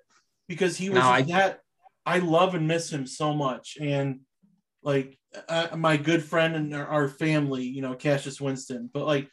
because 0.48 0.76
he 0.76 0.90
was 0.90 1.00
No, 1.00 1.06
I- 1.06 1.22
that. 1.24 1.60
I 2.08 2.20
love 2.20 2.54
and 2.54 2.68
miss 2.68 2.92
him 2.92 3.08
so 3.08 3.34
much. 3.34 3.78
And 3.82 4.20
like 4.84 5.18
uh, 5.50 5.70
my 5.76 5.98
good 5.98 6.24
friend 6.24 6.56
and 6.56 6.74
our, 6.76 6.86
our 6.86 7.08
family, 7.08 7.64
you 7.64 7.82
know, 7.82 7.96
Cassius 7.96 8.40
Winston. 8.40 8.90
But 8.94 9.06
like 9.06 9.28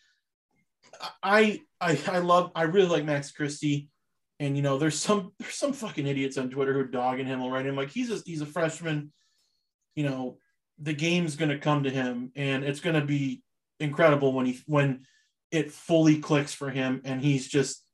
I, 1.23 1.61
I, 1.81 1.99
I 2.09 2.18
love, 2.18 2.53
I 2.55 2.62
really 2.62 2.88
like 2.88 3.05
Max 3.05 3.31
Christie. 3.33 3.88
And 4.40 4.57
you 4.57 4.62
know, 4.62 4.79
there's 4.79 4.99
some 4.99 5.33
there's 5.38 5.55
some 5.55 5.73
fucking 5.73 6.07
idiots 6.07 6.37
on 6.38 6.51
Twitter 6.51 6.73
who 6.73 6.81
are 6.81 6.85
dogging 6.85 7.27
him 7.27 7.42
already. 7.42 7.68
I'm 7.68 7.77
like, 7.77 7.90
he's 7.90 8.11
a 8.11 8.21
he's 8.25 8.40
a 8.40 8.47
freshman. 8.47 9.12
You 9.95 10.05
know, 10.05 10.38
the 10.81 10.95
game's 10.95 11.37
gonna 11.37 11.59
come 11.59 11.85
to 11.85 11.90
him, 11.90 12.33
and 12.35 12.64
it's 12.64 12.81
gonna 12.81 13.05
be 13.05 13.42
incredible 13.79 14.33
when 14.33 14.47
he 14.47 14.61
when 14.66 15.05
it 15.53 15.71
fully 15.71 16.19
clicks 16.19 16.53
for 16.53 16.71
him 16.71 17.03
and 17.05 17.21
he's 17.21 17.47
just 17.47 17.85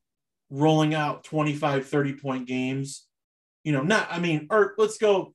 rolling 0.50 0.94
out 0.94 1.24
25 1.24 1.86
30 1.86 2.14
point 2.14 2.46
games. 2.46 3.06
You 3.64 3.72
know 3.72 3.82
not 3.82 4.08
i 4.10 4.18
mean 4.18 4.46
or 4.50 4.74
let's 4.78 4.96
go 4.96 5.34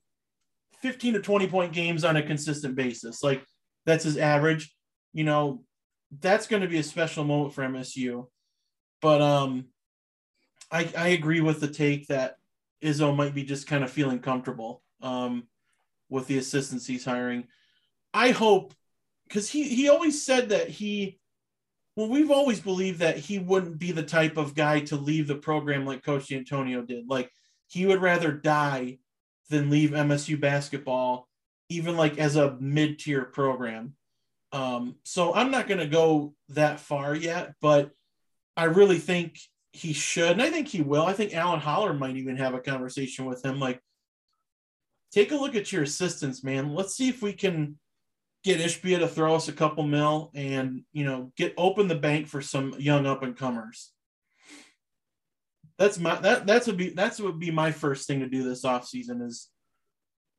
15 0.80 1.14
to 1.14 1.20
20 1.20 1.46
point 1.46 1.72
games 1.72 2.04
on 2.04 2.16
a 2.16 2.22
consistent 2.22 2.74
basis. 2.74 3.22
Like 3.22 3.44
that's 3.86 4.04
his 4.04 4.16
average. 4.16 4.74
You 5.12 5.24
know 5.24 5.62
that's 6.20 6.46
going 6.48 6.62
to 6.62 6.68
be 6.68 6.78
a 6.78 6.82
special 6.82 7.24
moment 7.24 7.52
for 7.54 7.64
msu 7.64 8.26
but 9.02 9.20
um 9.20 9.64
i 10.70 10.88
i 10.96 11.08
agree 11.08 11.40
with 11.40 11.60
the 11.60 11.66
take 11.66 12.06
that 12.06 12.36
izzo 12.82 13.14
might 13.16 13.34
be 13.34 13.42
just 13.42 13.66
kind 13.66 13.82
of 13.82 13.90
feeling 13.90 14.20
comfortable 14.20 14.80
um 15.02 15.48
with 16.08 16.26
the 16.26 16.38
assistants 16.38 16.86
he's 16.86 17.04
hiring. 17.04 17.44
I 18.12 18.30
hope 18.30 18.74
because 19.28 19.50
he 19.50 19.64
he 19.64 19.88
always 19.88 20.24
said 20.24 20.50
that 20.50 20.68
he 20.68 21.18
well 21.96 22.08
we've 22.08 22.30
always 22.30 22.60
believed 22.60 23.00
that 23.00 23.16
he 23.16 23.38
wouldn't 23.38 23.78
be 23.78 23.92
the 23.92 24.02
type 24.02 24.36
of 24.36 24.54
guy 24.54 24.80
to 24.80 24.96
leave 24.96 25.26
the 25.26 25.34
program 25.34 25.86
like 25.86 26.04
coach 26.04 26.32
antonio 26.32 26.82
did. 26.82 27.08
Like 27.08 27.30
he 27.66 27.86
would 27.86 28.02
rather 28.02 28.32
die 28.32 28.98
than 29.50 29.70
leave 29.70 29.90
msu 29.90 30.40
basketball 30.40 31.28
even 31.68 31.96
like 31.96 32.18
as 32.18 32.36
a 32.36 32.56
mid-tier 32.60 33.24
program. 33.24 33.94
Um, 34.52 34.96
so 35.04 35.34
i'm 35.34 35.50
not 35.50 35.66
going 35.66 35.80
to 35.80 35.86
go 35.86 36.34
that 36.50 36.78
far 36.78 37.14
yet 37.14 37.54
but 37.60 37.90
i 38.56 38.64
really 38.64 38.98
think 38.98 39.38
he 39.72 39.92
should 39.92 40.30
and 40.30 40.42
i 40.42 40.50
think 40.50 40.68
he 40.68 40.80
will. 40.82 41.04
I 41.04 41.12
think 41.12 41.34
Alan 41.34 41.60
Haller 41.60 41.92
might 41.92 42.16
even 42.16 42.36
have 42.36 42.54
a 42.54 42.60
conversation 42.60 43.24
with 43.24 43.44
him 43.44 43.58
like 43.58 43.80
take 45.10 45.32
a 45.32 45.36
look 45.36 45.54
at 45.54 45.72
your 45.72 45.82
assistants 45.82 46.42
man. 46.44 46.74
Let's 46.74 46.94
see 46.94 47.08
if 47.08 47.22
we 47.22 47.32
can 47.32 47.78
get 48.44 48.60
Ishbia 48.60 48.98
to 48.98 49.08
throw 49.08 49.34
us 49.34 49.48
a 49.48 49.52
couple 49.52 49.84
mil 49.84 50.30
and 50.34 50.82
you 50.92 51.04
know 51.04 51.32
get 51.36 51.54
open 51.56 51.88
the 51.88 51.94
bank 51.94 52.28
for 52.28 52.42
some 52.42 52.74
young 52.78 53.06
up 53.06 53.22
and 53.22 53.36
comers. 53.36 53.90
That's 55.78 55.98
my 55.98 56.20
that 56.20 56.46
that's 56.46 56.66
would 56.66 56.76
be 56.76 56.90
that's 56.90 57.18
would 57.20 57.40
be 57.40 57.50
my 57.50 57.72
first 57.72 58.06
thing 58.06 58.20
to 58.20 58.28
do 58.28 58.44
this 58.44 58.64
offseason 58.64 59.26
is 59.26 59.48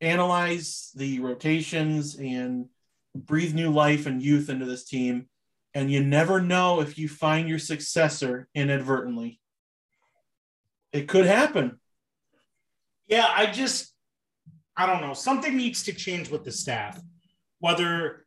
analyze 0.02 0.92
the 0.96 1.20
rotations 1.20 2.16
and 2.16 2.68
breathe 3.16 3.54
new 3.54 3.72
life 3.72 4.06
and 4.06 4.22
youth 4.22 4.50
into 4.50 4.66
this 4.66 4.86
team. 4.86 5.28
And 5.74 5.92
you 5.92 6.04
never 6.04 6.42
know 6.42 6.82
if 6.82 6.98
you 6.98 7.10
find 7.10 7.50
your 7.50 7.60
successor 7.60 8.48
inadvertently. 8.54 9.40
It 10.94 11.08
could 11.08 11.26
happen. 11.26 11.80
Yeah, 13.08 13.28
I 13.28 13.48
just, 13.48 13.94
I 14.78 14.86
don't 14.86 15.02
know. 15.02 15.14
Something 15.14 15.58
needs 15.58 15.84
to 15.84 15.94
change 15.94 16.30
with 16.30 16.46
the 16.46 16.52
staff. 16.52 17.00
Whether 17.60 18.26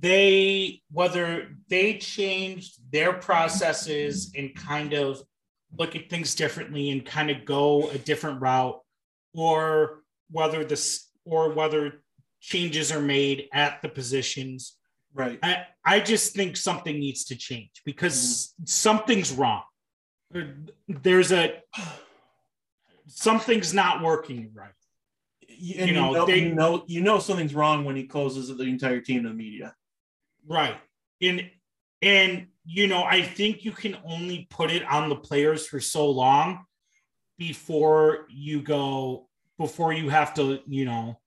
they 0.00 0.82
whether 0.90 1.48
they 1.68 1.98
changed 1.98 2.78
their 2.90 3.12
processes 3.12 4.32
and 4.36 4.54
kind 4.54 4.92
of 4.92 5.22
look 5.76 5.96
at 5.96 6.10
things 6.10 6.34
differently 6.34 6.90
and 6.90 7.04
kind 7.04 7.30
of 7.30 7.44
go 7.44 7.90
a 7.90 7.98
different 7.98 8.40
route, 8.40 8.80
or 9.34 10.02
whether 10.30 10.64
this 10.64 11.08
or 11.24 11.50
whether 11.50 12.02
changes 12.40 12.92
are 12.92 13.00
made 13.00 13.48
at 13.52 13.80
the 13.82 13.88
positions. 13.88 14.76
Right. 15.14 15.38
I, 15.42 15.66
I 15.84 16.00
just 16.00 16.34
think 16.34 16.56
something 16.56 16.98
needs 16.98 17.24
to 17.26 17.36
change 17.36 17.70
because 17.84 18.52
mm-hmm. 18.58 18.64
something's 18.66 19.32
wrong. 19.32 19.62
There's 20.88 21.30
a 21.30 21.62
something's 23.06 23.72
not 23.72 24.02
working 24.02 24.50
right. 24.54 24.72
You, 25.48 25.74
You 25.80 25.84
you 25.86 25.92
know, 25.92 26.12
know, 26.12 26.26
they- 26.26 26.38
you 26.40 26.54
know 26.54 26.84
you 26.86 27.00
know 27.00 27.18
something's 27.18 27.54
wrong 27.54 27.84
when 27.84 27.96
he 27.96 28.04
closes 28.04 28.48
the 28.56 28.64
entire 28.64 29.00
team 29.00 29.22
to 29.22 29.28
the 29.28 29.34
media. 29.34 29.74
Right. 30.46 30.76
And 31.22 31.50
and 32.02 32.48
you 32.66 32.86
know, 32.86 33.02
I 33.04 33.22
think 33.22 33.64
you 33.64 33.72
can 33.72 33.96
only 34.04 34.46
put 34.50 34.70
it 34.70 34.82
on 34.84 35.08
the 35.08 35.16
players 35.16 35.66
for 35.66 35.80
so 35.80 36.08
long 36.10 36.64
before 37.38 38.26
you 38.30 38.62
go 38.62 39.28
before 39.58 39.92
you 39.92 40.08
have 40.08 40.34
to, 40.34 40.60
you 40.66 40.84
know, 40.84 41.20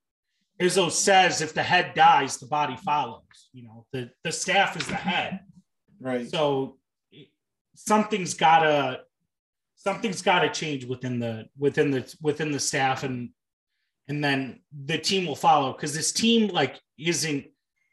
Izzo 0.60 0.90
says 0.90 1.40
if 1.40 1.54
the 1.54 1.62
head 1.62 1.94
dies, 1.94 2.38
the 2.38 2.46
body 2.46 2.76
follows. 2.76 3.22
You 3.52 3.64
know, 3.64 3.86
the 3.92 4.10
the 4.24 4.32
staff 4.32 4.76
is 4.76 4.86
the 4.86 4.94
head. 4.96 5.40
Right. 6.00 6.28
So 6.28 6.78
something's 7.74 8.34
gotta 8.34 9.02
something's 9.76 10.22
gotta 10.22 10.50
change 10.50 10.84
within 10.84 11.18
the 11.20 11.48
within 11.56 11.90
the 11.90 12.12
within 12.20 12.50
the 12.50 12.60
staff 12.60 13.04
and 13.04 13.30
and 14.08 14.24
then 14.24 14.60
the 14.86 14.98
team 14.98 15.26
will 15.26 15.36
follow 15.36 15.72
because 15.72 15.94
this 15.94 16.12
team 16.12 16.48
like 16.48 16.80
isn't 16.98 17.46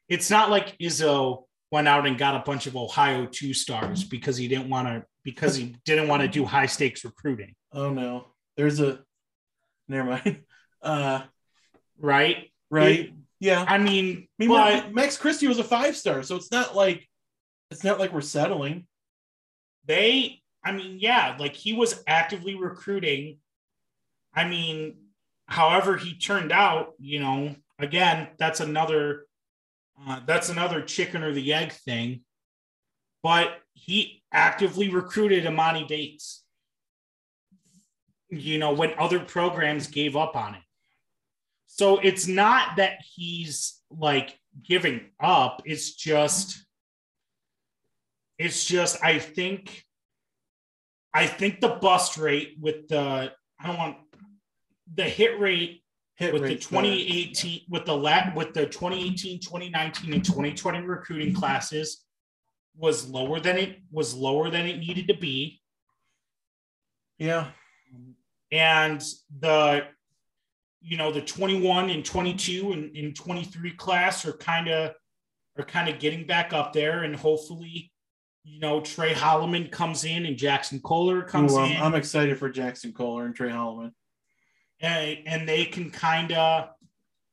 it's 0.07 0.29
not 0.29 0.49
like 0.49 0.77
Izzo 0.77 1.43
went 1.71 1.87
out 1.87 2.07
and 2.07 2.17
got 2.17 2.35
a 2.35 2.43
bunch 2.45 2.67
of 2.67 2.75
Ohio 2.75 3.25
two 3.25 3.53
stars 3.53 4.03
because 4.03 4.37
he 4.37 4.47
didn't 4.47 4.69
want 4.69 4.87
to 4.87 5.03
because 5.23 5.55
he 5.55 5.75
didn't 5.85 6.07
want 6.07 6.21
to 6.21 6.27
do 6.27 6.45
high 6.45 6.67
stakes 6.67 7.03
recruiting, 7.03 7.53
Oh 7.73 7.89
no. 7.89 8.27
There's 8.55 8.79
a 8.79 8.99
never 9.87 10.09
mind. 10.09 10.41
Uh 10.81 11.23
right? 11.99 12.51
right. 12.69 13.11
yeah. 13.39 13.65
I 13.67 13.75
I 13.75 13.77
mean, 13.79 14.27
mean 14.37 14.49
but 14.49 14.93
Max 14.93 15.17
Christie 15.17 15.47
was 15.47 15.57
a 15.57 15.63
five 15.63 15.97
star, 15.97 16.21
so 16.21 16.35
it's 16.35 16.51
not 16.51 16.75
like 16.75 17.07
it's 17.71 17.83
not 17.83 17.99
like 17.99 18.13
we're 18.13 18.21
settling. 18.21 18.85
they, 19.85 20.43
I 20.63 20.73
mean, 20.73 20.97
yeah, 20.99 21.37
like 21.39 21.55
he 21.55 21.73
was 21.73 22.03
actively 22.05 22.53
recruiting. 22.53 23.39
I 24.35 24.47
mean, 24.47 24.97
however 25.47 25.97
he 25.97 26.17
turned 26.17 26.51
out, 26.51 26.93
you 26.99 27.19
know, 27.19 27.55
again, 27.79 28.27
that's 28.37 28.59
another 28.59 29.25
uh, 30.07 30.19
that's 30.25 30.49
another 30.49 30.81
chicken 30.81 31.23
or 31.23 31.31
the 31.31 31.53
egg 31.53 31.71
thing. 31.71 32.21
But 33.23 33.57
he 33.73 34.23
actively 34.31 34.89
recruited 34.89 35.45
Emoni 35.45 35.87
Bates. 35.87 36.43
You 38.29 38.57
know, 38.57 38.73
when 38.73 38.93
other 38.97 39.19
programs 39.19 39.87
gave 39.87 40.15
up 40.15 40.35
on 40.35 40.55
it. 40.55 40.61
So 41.67 41.99
it's 41.99 42.27
not 42.27 42.77
that 42.77 42.99
he's 43.13 43.81
like 43.91 44.39
giving 44.63 45.11
up. 45.19 45.61
It's 45.65 45.93
just, 45.93 46.65
it's 48.37 48.65
just, 48.65 49.03
I 49.03 49.19
think, 49.19 49.83
I 51.13 51.27
think 51.27 51.61
the 51.61 51.69
bust 51.69 52.17
rate 52.17 52.55
with 52.59 52.87
the, 52.87 53.31
I 53.59 53.67
don't 53.67 53.77
want 53.77 53.97
the 54.93 55.03
hit 55.03 55.39
rate 55.39 55.81
Hit 56.15 56.31
with 56.31 56.43
the 56.43 56.49
rate's 56.49 56.67
better. 56.67 56.85
2018 56.87 57.61
with 57.69 57.85
the 57.85 57.95
lat 57.95 58.35
with 58.35 58.53
the 58.53 58.65
2018 58.65 59.39
2019 59.41 60.13
and 60.13 60.23
2020 60.23 60.79
recruiting 60.81 61.33
classes 61.33 62.05
was 62.77 63.09
lower 63.09 63.39
than 63.39 63.57
it 63.57 63.79
was 63.91 64.13
lower 64.13 64.49
than 64.49 64.65
it 64.65 64.77
needed 64.77 65.07
to 65.09 65.13
be 65.17 65.61
Yeah. 67.17 67.47
and 68.51 69.03
the 69.39 69.87
you 70.81 70.95
know 70.97 71.11
the 71.11 71.21
21 71.21 71.89
and 71.89 72.05
22 72.05 72.71
and, 72.71 72.95
and 72.95 73.15
23 73.15 73.71
class 73.71 74.25
are 74.25 74.33
kind 74.33 74.69
of 74.69 74.93
are 75.57 75.65
kind 75.65 75.89
of 75.89 75.99
getting 75.99 76.25
back 76.25 76.53
up 76.53 76.71
there 76.71 77.03
and 77.03 77.15
hopefully 77.15 77.91
you 78.45 78.59
know, 78.59 78.79
Tre 78.79 79.11
Holloman 79.11 79.71
comes 79.71 80.05
in 80.05 80.27
and 80.27 80.37
Jaxon 80.37 80.81
Kohler 80.83 81.23
comes 81.23 81.53
Ooh, 81.53 81.59
I'm, 81.59 81.71
in. 81.71 81.81
I'm 81.81 81.95
excited 81.95 82.37
for 82.37 82.49
Jaxon 82.49 82.93
Kohler 82.93 83.25
and 83.25 83.35
Tre 83.35 83.49
Holloman. 83.49 83.91
And, 84.85 85.27
and 85.27 85.49
they 85.49 85.65
can 85.65 85.89
kind 85.89 86.31
of 86.31 86.69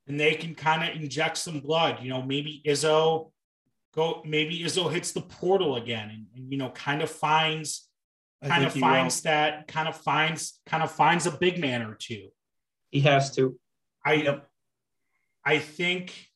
and 0.07 0.19
they 0.19 0.35
can 0.35 0.53
kind 0.55 0.83
of 0.83 1.01
inject 1.01 1.37
some 1.37 1.59
blood 1.59 1.99
you 2.01 2.09
know 2.09 2.21
maybe 2.21 2.61
izzo 2.65 3.31
go 3.93 4.21
maybe 4.25 4.59
izzo 4.59 4.91
hits 4.91 5.11
the 5.11 5.21
portal 5.21 5.75
again 5.75 6.09
and, 6.09 6.25
and 6.35 6.51
you 6.51 6.57
know 6.57 6.69
kind 6.69 7.01
of 7.01 7.09
finds 7.09 7.87
kind 8.45 8.65
of 8.65 8.73
finds 8.73 9.21
that 9.21 9.67
kind 9.67 9.87
of 9.87 9.95
finds 9.95 10.59
kind 10.65 10.83
of 10.83 10.91
finds 10.91 11.25
a 11.25 11.31
big 11.31 11.59
man 11.59 11.81
or 11.81 11.95
two 11.95 12.27
He 12.91 13.01
has 13.01 13.31
to. 13.35 13.57
i 14.05 14.13
Yep. 14.13 14.47
i 15.45 15.59
think 15.59 16.27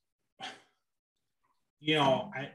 you 1.80 1.96
know 1.96 2.32
i 2.36 2.50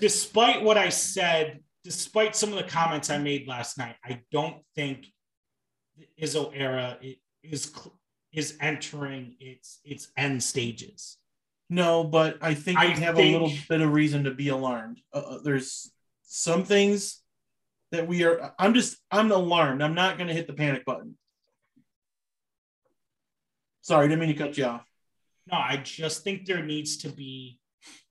despite 0.00 0.62
what 0.62 0.76
i 0.76 0.88
said 0.88 1.60
despite 1.84 2.34
some 2.34 2.50
of 2.50 2.56
the 2.56 2.64
comments 2.70 3.08
i 3.08 3.18
made 3.18 3.46
last 3.46 3.78
night 3.78 3.96
i 4.04 4.20
don't 4.32 4.56
think 4.74 5.06
the 6.00 6.24
izzo 6.26 6.50
era 6.54 6.98
is 7.42 7.72
is 8.32 8.56
entering 8.60 9.36
its 9.40 9.80
its 9.84 10.10
end 10.16 10.42
stages 10.42 11.16
No, 11.68 12.04
but 12.04 12.38
I 12.42 12.54
think 12.54 12.78
I 12.78 12.86
we 12.86 13.00
have 13.00 13.16
think- 13.16 13.28
a 13.36 13.38
little 13.38 13.56
bit 13.68 13.80
of 13.80 13.92
reason 13.92 14.24
to 14.24 14.32
be 14.34 14.48
alarmed. 14.48 15.00
Uh, 15.12 15.18
Uh, 15.18 15.38
there's 15.44 15.92
some 16.22 16.64
things 16.64 17.22
that 17.92 18.06
we 18.06 18.24
are. 18.24 18.54
I'm 18.58 18.74
just. 18.74 18.96
I'm 19.10 19.30
alarmed. 19.32 19.82
I'm 19.82 19.94
not 19.94 20.16
going 20.16 20.28
to 20.28 20.34
hit 20.34 20.46
the 20.46 20.52
panic 20.52 20.84
button. 20.84 21.16
Sorry, 23.82 24.06
didn't 24.08 24.20
mean 24.20 24.28
to 24.36 24.44
cut 24.44 24.56
you 24.58 24.64
off. 24.66 24.84
no 25.50 25.56
i 25.56 25.76
just 25.78 26.22
think 26.22 26.46
there 26.46 26.62
needs 26.64 26.96
to 26.98 27.08
be 27.08 27.58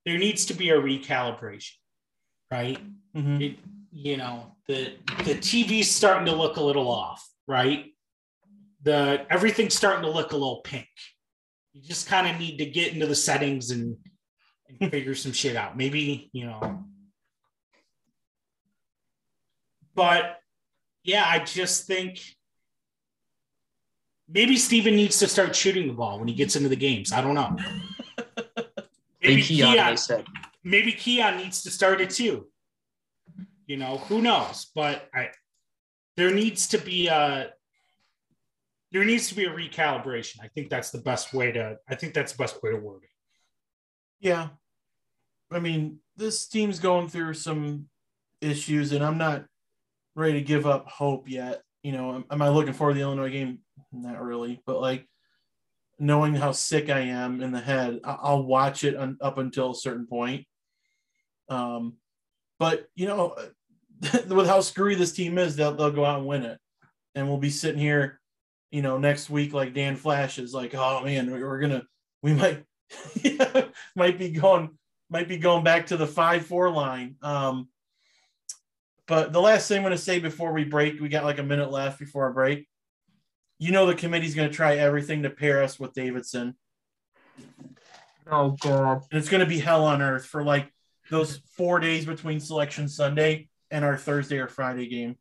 there 0.06 0.18
needs 0.18 0.46
to 0.46 0.54
be 0.54 0.70
a 0.72 0.76
recalibration 0.90 1.76
right 2.52 2.80
Mhm. 3.16 3.42
it, 3.46 3.60
you 3.92 4.18
know 4.18 4.56
the 4.68 4.98
the 5.24 5.36
TV's 5.36 5.90
starting 5.90 6.26
to 6.26 6.36
look 6.36 6.58
a 6.58 6.62
little 6.62 6.90
off, 6.90 7.22
right? 7.50 7.88
The 8.84 9.26
everything's 9.30 9.76
starting 9.76 10.04
to 10.04 10.12
look 10.12 10.32
a 10.32 10.38
little 10.38 10.62
pink. 10.62 10.88
You 11.74 11.82
just 11.82 12.08
kind 12.08 12.28
of 12.28 12.40
need 12.40 12.58
to 12.60 12.66
get 12.66 12.94
into 12.94 13.08
the 13.08 13.16
settings 13.16 13.72
and, 13.72 13.98
and 14.80 14.92
figure 14.92 15.16
some 15.16 15.34
shit 15.34 15.58
out. 15.58 15.76
Maybe 15.76 16.30
you 16.32 16.46
know, 16.46 16.86
but 19.96 20.38
yeah, 21.04 21.26
I 21.28 21.40
just 21.40 21.88
think 21.88 22.22
maybe 24.30 24.56
Steven 24.56 24.96
needs 24.96 25.20
to 25.20 25.28
start 25.28 25.56
shooting 25.56 25.88
the 25.88 25.94
ball 25.94 26.20
when 26.20 26.28
he 26.28 26.36
gets 26.36 26.56
into 26.56 26.70
the 26.70 26.76
games. 26.76 27.12
I 27.12 27.22
don't 27.22 27.36
know. 27.36 27.58
Maybe 29.22 29.42
Keon, 29.42 29.74
Keon, 29.74 30.24
maybe 30.64 30.94
Keon 30.94 31.38
needs 31.38 31.64
to 31.64 31.70
start 31.70 32.00
it 32.00 32.10
too. 32.10 32.48
You 33.68 33.76
know, 33.76 33.98
who 33.98 34.22
knows? 34.22 34.72
But 34.74 35.10
I 35.14 35.32
there 36.20 36.34
needs 36.34 36.68
to 36.68 36.78
be 36.78 37.08
a 37.08 37.50
there 38.92 39.06
needs 39.06 39.30
to 39.30 39.36
be 39.36 39.46
a 39.46 39.50
recalibration. 39.50 40.38
I 40.42 40.48
think 40.48 40.70
that's 40.70 40.90
the 40.90 41.00
best 41.00 41.34
way 41.34 41.52
to 41.54 41.78
I 41.88 41.96
think 41.96 42.14
that's 42.14 42.34
the 42.34 42.44
best 42.44 42.62
way 42.62 42.72
to 42.72 42.78
word 42.78 43.04
it. 43.04 43.10
Yeah. 44.20 44.50
I 45.52 45.60
mean, 45.60 46.00
this 46.18 46.48
team's 46.48 46.80
going 46.80 47.08
through 47.08 47.34
some 47.36 47.88
issues, 48.42 48.92
and 48.92 49.04
I'm 49.04 49.18
not 49.18 49.46
ready 50.16 50.34
to 50.34 50.42
give 50.42 50.68
up 50.68 50.88
hope 50.88 51.30
yet. 51.30 51.62
You 51.82 51.94
know, 51.94 52.16
am, 52.16 52.26
am 52.30 52.42
I 52.42 52.50
looking 52.50 52.74
forward 52.74 52.94
to 52.94 53.00
the 53.00 53.06
Illinois 53.06 53.32
game? 53.32 53.60
Not 53.92 54.22
really, 54.22 54.62
but 54.66 54.82
like 54.82 55.08
knowing 55.98 56.36
how 56.36 56.52
sick 56.52 56.90
I 56.90 57.00
am 57.00 57.42
in 57.42 57.52
the 57.52 57.62
head, 57.62 58.02
I'll 58.04 58.44
watch 58.44 58.84
it 58.84 58.96
up 59.22 59.38
until 59.38 59.72
a 59.72 59.76
certain 59.76 60.06
point. 60.06 60.46
Um, 61.48 61.96
but 62.60 62.88
you 62.96 63.08
know, 63.08 63.36
with 64.28 64.48
how 64.48 64.62
screwy 64.62 64.96
this 64.96 65.12
team 65.12 65.38
is, 65.38 65.56
they'll 65.56 65.76
they'll 65.76 65.92
go 65.92 66.06
out 66.06 66.20
and 66.20 66.28
win 66.28 66.44
it, 66.44 66.58
and 67.16 67.28
we'll 67.28 67.38
be 67.38 67.50
sitting 67.50 67.80
here, 67.82 68.20
you 68.72 68.82
know, 68.82 68.98
next 68.98 69.30
week 69.30 69.54
like 69.54 69.74
Dan 69.74 69.96
Flash 69.96 70.40
is 70.40 70.54
like, 70.54 70.74
oh 70.76 71.04
man, 71.04 71.32
we- 71.32 71.44
we're 71.44 71.60
gonna, 71.60 71.84
we 72.22 72.34
might, 72.34 72.64
might 73.96 74.18
be 74.18 74.30
going, 74.32 74.70
might 75.10 75.28
be 75.28 75.38
going 75.38 75.64
back 75.64 75.88
to 75.88 75.98
the 75.98 76.08
five 76.08 76.46
four 76.46 76.70
line. 76.70 77.16
Um, 77.22 77.68
but 79.08 79.34
the 79.34 79.42
last 79.42 79.68
thing 79.68 79.78
I'm 79.78 79.84
going 79.84 79.92
to 79.92 79.98
say 79.98 80.20
before 80.20 80.54
we 80.54 80.66
break, 80.66 81.00
we 81.02 81.10
got 81.10 81.24
like 81.24 81.40
a 81.40 81.44
minute 81.44 81.72
left 81.72 81.98
before 81.98 82.26
our 82.26 82.34
break. 82.34 82.68
You 83.58 83.72
know 83.72 83.88
the 83.88 83.96
committee's 83.96 84.36
going 84.36 84.50
to 84.50 84.56
try 84.56 84.76
everything 84.78 85.24
to 85.24 85.30
pair 85.32 85.64
us 85.64 85.80
with 85.80 85.94
Davidson, 85.94 86.56
Oh 88.32 88.52
god. 88.62 89.02
and 89.12 89.20
it's 89.20 89.30
going 89.30 89.40
to 89.44 89.50
be 89.50 89.60
hell 89.60 89.84
on 89.86 90.02
earth 90.02 90.26
for 90.26 90.44
like 90.44 90.72
those 91.10 91.42
four 91.58 91.80
days 91.80 92.06
between 92.06 92.40
Selection 92.40 92.88
Sunday 92.88 93.50
and 93.72 93.86
our 93.86 93.98
Thursday 93.98 94.38
or 94.38 94.48
Friday 94.48 94.88
game. 94.88 95.16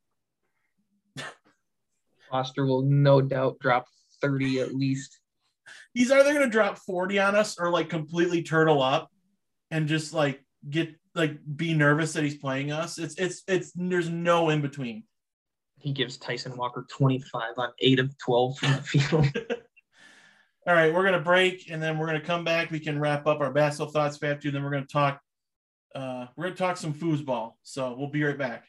Foster 2.30 2.66
will 2.66 2.82
no 2.82 3.20
doubt 3.20 3.58
drop 3.60 3.86
30 4.20 4.60
at 4.60 4.74
least. 4.74 5.18
He's 5.94 6.10
either 6.10 6.32
going 6.32 6.44
to 6.44 6.50
drop 6.50 6.78
40 6.78 7.18
on 7.18 7.34
us 7.34 7.58
or 7.58 7.70
like 7.70 7.88
completely 7.88 8.42
turtle 8.42 8.82
up 8.82 9.10
and 9.70 9.88
just 9.88 10.12
like 10.12 10.42
get 10.68 10.94
like 11.14 11.38
be 11.56 11.74
nervous 11.74 12.12
that 12.12 12.24
he's 12.24 12.36
playing 12.36 12.72
us. 12.72 12.98
It's 12.98 13.16
it's 13.16 13.42
it's 13.48 13.72
there's 13.74 14.08
no 14.08 14.50
in 14.50 14.60
between. 14.60 15.04
He 15.78 15.92
gives 15.92 16.16
Tyson 16.16 16.56
Walker 16.56 16.86
25 16.90 17.42
on 17.56 17.70
8 17.78 17.98
of 18.00 18.18
12 18.18 18.58
from 18.58 18.72
the 18.72 18.82
field. 18.82 19.26
All 20.66 20.74
right, 20.74 20.92
we're 20.92 21.04
gonna 21.04 21.20
break 21.20 21.70
and 21.70 21.82
then 21.82 21.98
we're 21.98 22.06
gonna 22.06 22.20
come 22.20 22.44
back. 22.44 22.70
We 22.70 22.80
can 22.80 22.98
wrap 22.98 23.26
up 23.26 23.40
our 23.40 23.52
basketball 23.52 23.92
thoughts 23.92 24.20
we 24.20 24.28
have. 24.28 24.40
Then 24.42 24.62
we're 24.62 24.70
gonna 24.70 24.86
talk. 24.86 25.20
Uh, 25.94 26.26
we're 26.36 26.44
gonna 26.44 26.56
talk 26.56 26.76
some 26.76 26.94
foosball. 26.94 27.52
So 27.62 27.94
we'll 27.96 28.10
be 28.10 28.22
right 28.22 28.38
back. 28.38 28.64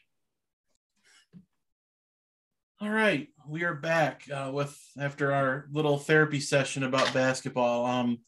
All 2.80 2.88
right, 2.88 3.28
we 3.46 3.64
are 3.64 3.74
back 3.74 4.22
uh, 4.32 4.50
with 4.52 4.78
after 4.98 5.32
our 5.32 5.66
little 5.70 5.98
therapy 5.98 6.40
session 6.40 6.82
about 6.82 7.12
basketball. 7.12 7.84
Um, 7.84 8.20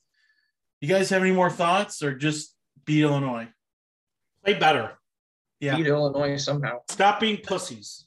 you 0.82 0.88
guys 0.88 1.09
have 1.11 1.22
any 1.22 1.32
more 1.32 1.49
thoughts 1.49 2.03
or 2.03 2.14
just 2.14 2.55
beat 2.84 3.03
Illinois? 3.03 3.49
Play 4.45 4.55
better. 4.55 4.99
Yeah. 5.61 5.76
Beat 5.76 5.86
Illinois 5.86 6.36
somehow. 6.36 6.80
Stop 6.90 7.20
being 7.20 7.38
pussies. 7.38 8.07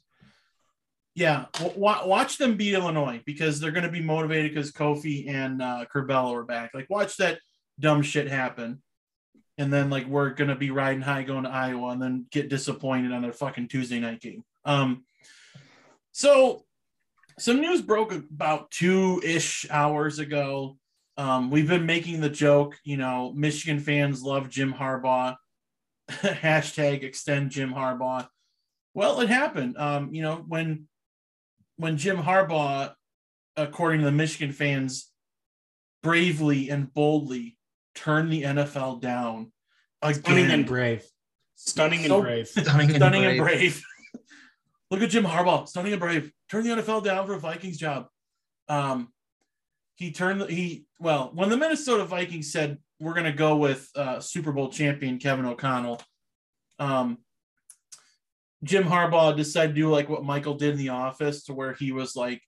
Yeah, 1.14 1.46
w- 1.54 1.80
watch 1.80 2.36
them 2.36 2.58
beat 2.58 2.74
Illinois 2.74 3.22
because 3.24 3.58
they're 3.58 3.70
going 3.70 3.86
to 3.86 3.90
be 3.90 4.02
motivated 4.02 4.52
because 4.54 4.70
Kofi 4.70 5.28
and 5.30 5.62
uh, 5.62 5.86
Curbelo 5.92 6.34
are 6.34 6.44
back. 6.44 6.72
Like, 6.74 6.90
watch 6.90 7.16
that 7.16 7.40
dumb 7.80 8.02
shit 8.02 8.28
happen, 8.28 8.82
and 9.58 9.72
then 9.72 9.90
like 9.90 10.06
we're 10.06 10.32
to 10.48 10.54
be 10.54 10.70
riding 10.70 11.02
high 11.02 11.22
going 11.22 11.44
to 11.44 11.50
Iowa, 11.50 11.90
and 11.90 12.02
then 12.02 12.26
get 12.30 12.48
disappointed 12.48 13.12
on 13.12 13.24
a 13.24 13.32
fucking 13.32 13.68
Tuesday 13.68 14.00
night 14.00 14.20
game. 14.20 14.44
Um, 14.64 15.04
so 16.12 16.64
some 17.38 17.60
news 17.60 17.82
broke 17.82 18.12
about 18.12 18.70
two 18.70 19.20
ish 19.24 19.66
hours 19.70 20.18
ago. 20.18 20.76
Um, 21.18 21.50
we've 21.50 21.68
been 21.68 21.86
making 21.86 22.20
the 22.20 22.28
joke, 22.28 22.76
you 22.84 22.96
know, 22.96 23.32
Michigan 23.34 23.80
fans 23.80 24.22
love 24.22 24.50
Jim 24.50 24.72
Harbaugh. 24.72 25.36
Hashtag 26.10 27.02
extend 27.02 27.50
Jim 27.50 27.72
Harbaugh. 27.72 28.28
Well, 28.94 29.20
it 29.20 29.28
happened. 29.28 29.76
Um, 29.76 30.14
you 30.14 30.22
know, 30.22 30.44
when 30.46 30.88
when 31.76 31.96
Jim 31.96 32.16
Harbaugh, 32.16 32.94
according 33.56 34.00
to 34.00 34.06
the 34.06 34.12
Michigan 34.12 34.52
fans, 34.52 35.10
bravely 36.02 36.70
and 36.70 36.92
boldly 36.92 37.55
turned 37.96 38.32
the 38.32 38.42
NFL 38.44 39.00
down 39.00 39.50
Stunning 40.12 40.50
and 40.52 40.66
brave. 40.66 41.04
Stunning 41.56 42.04
So- 42.04 42.16
and 42.16 42.22
brave. 42.24 42.46
Stunning 42.48 42.88
and 42.90 42.96
Stunning 42.96 43.22
brave. 43.22 43.40
and 43.40 43.40
brave. 43.42 43.82
Look 44.92 45.02
at 45.02 45.10
Jim 45.10 45.24
Harbaugh, 45.24 45.66
stunning 45.66 45.92
and 45.92 46.00
brave. 46.00 46.30
Turn 46.48 46.62
the 46.62 46.70
NFL 46.80 47.02
down 47.02 47.26
for 47.26 47.34
a 47.34 47.40
Vikings 47.40 47.76
job. 47.76 48.06
Um, 48.68 49.12
he 49.96 50.12
turned 50.12 50.42
the, 50.42 50.46
he 50.46 50.84
well 51.00 51.32
when 51.34 51.48
the 51.48 51.56
Minnesota 51.56 52.04
Vikings 52.04 52.52
said 52.52 52.78
we're 53.00 53.14
going 53.14 53.24
to 53.24 53.32
go 53.32 53.56
with 53.56 53.88
uh, 53.96 54.20
Super 54.20 54.52
Bowl 54.52 54.70
champion 54.70 55.18
Kevin 55.18 55.44
O'Connell. 55.44 56.00
Um, 56.78 57.18
Jim 58.62 58.84
Harbaugh 58.84 59.36
decided 59.36 59.74
to 59.74 59.80
do 59.80 59.90
like 59.90 60.08
what 60.08 60.24
Michael 60.24 60.54
did 60.54 60.72
in 60.72 60.78
The 60.78 60.90
Office, 60.90 61.44
to 61.44 61.54
where 61.54 61.72
he 61.74 61.92
was 61.92 62.14
like, 62.14 62.40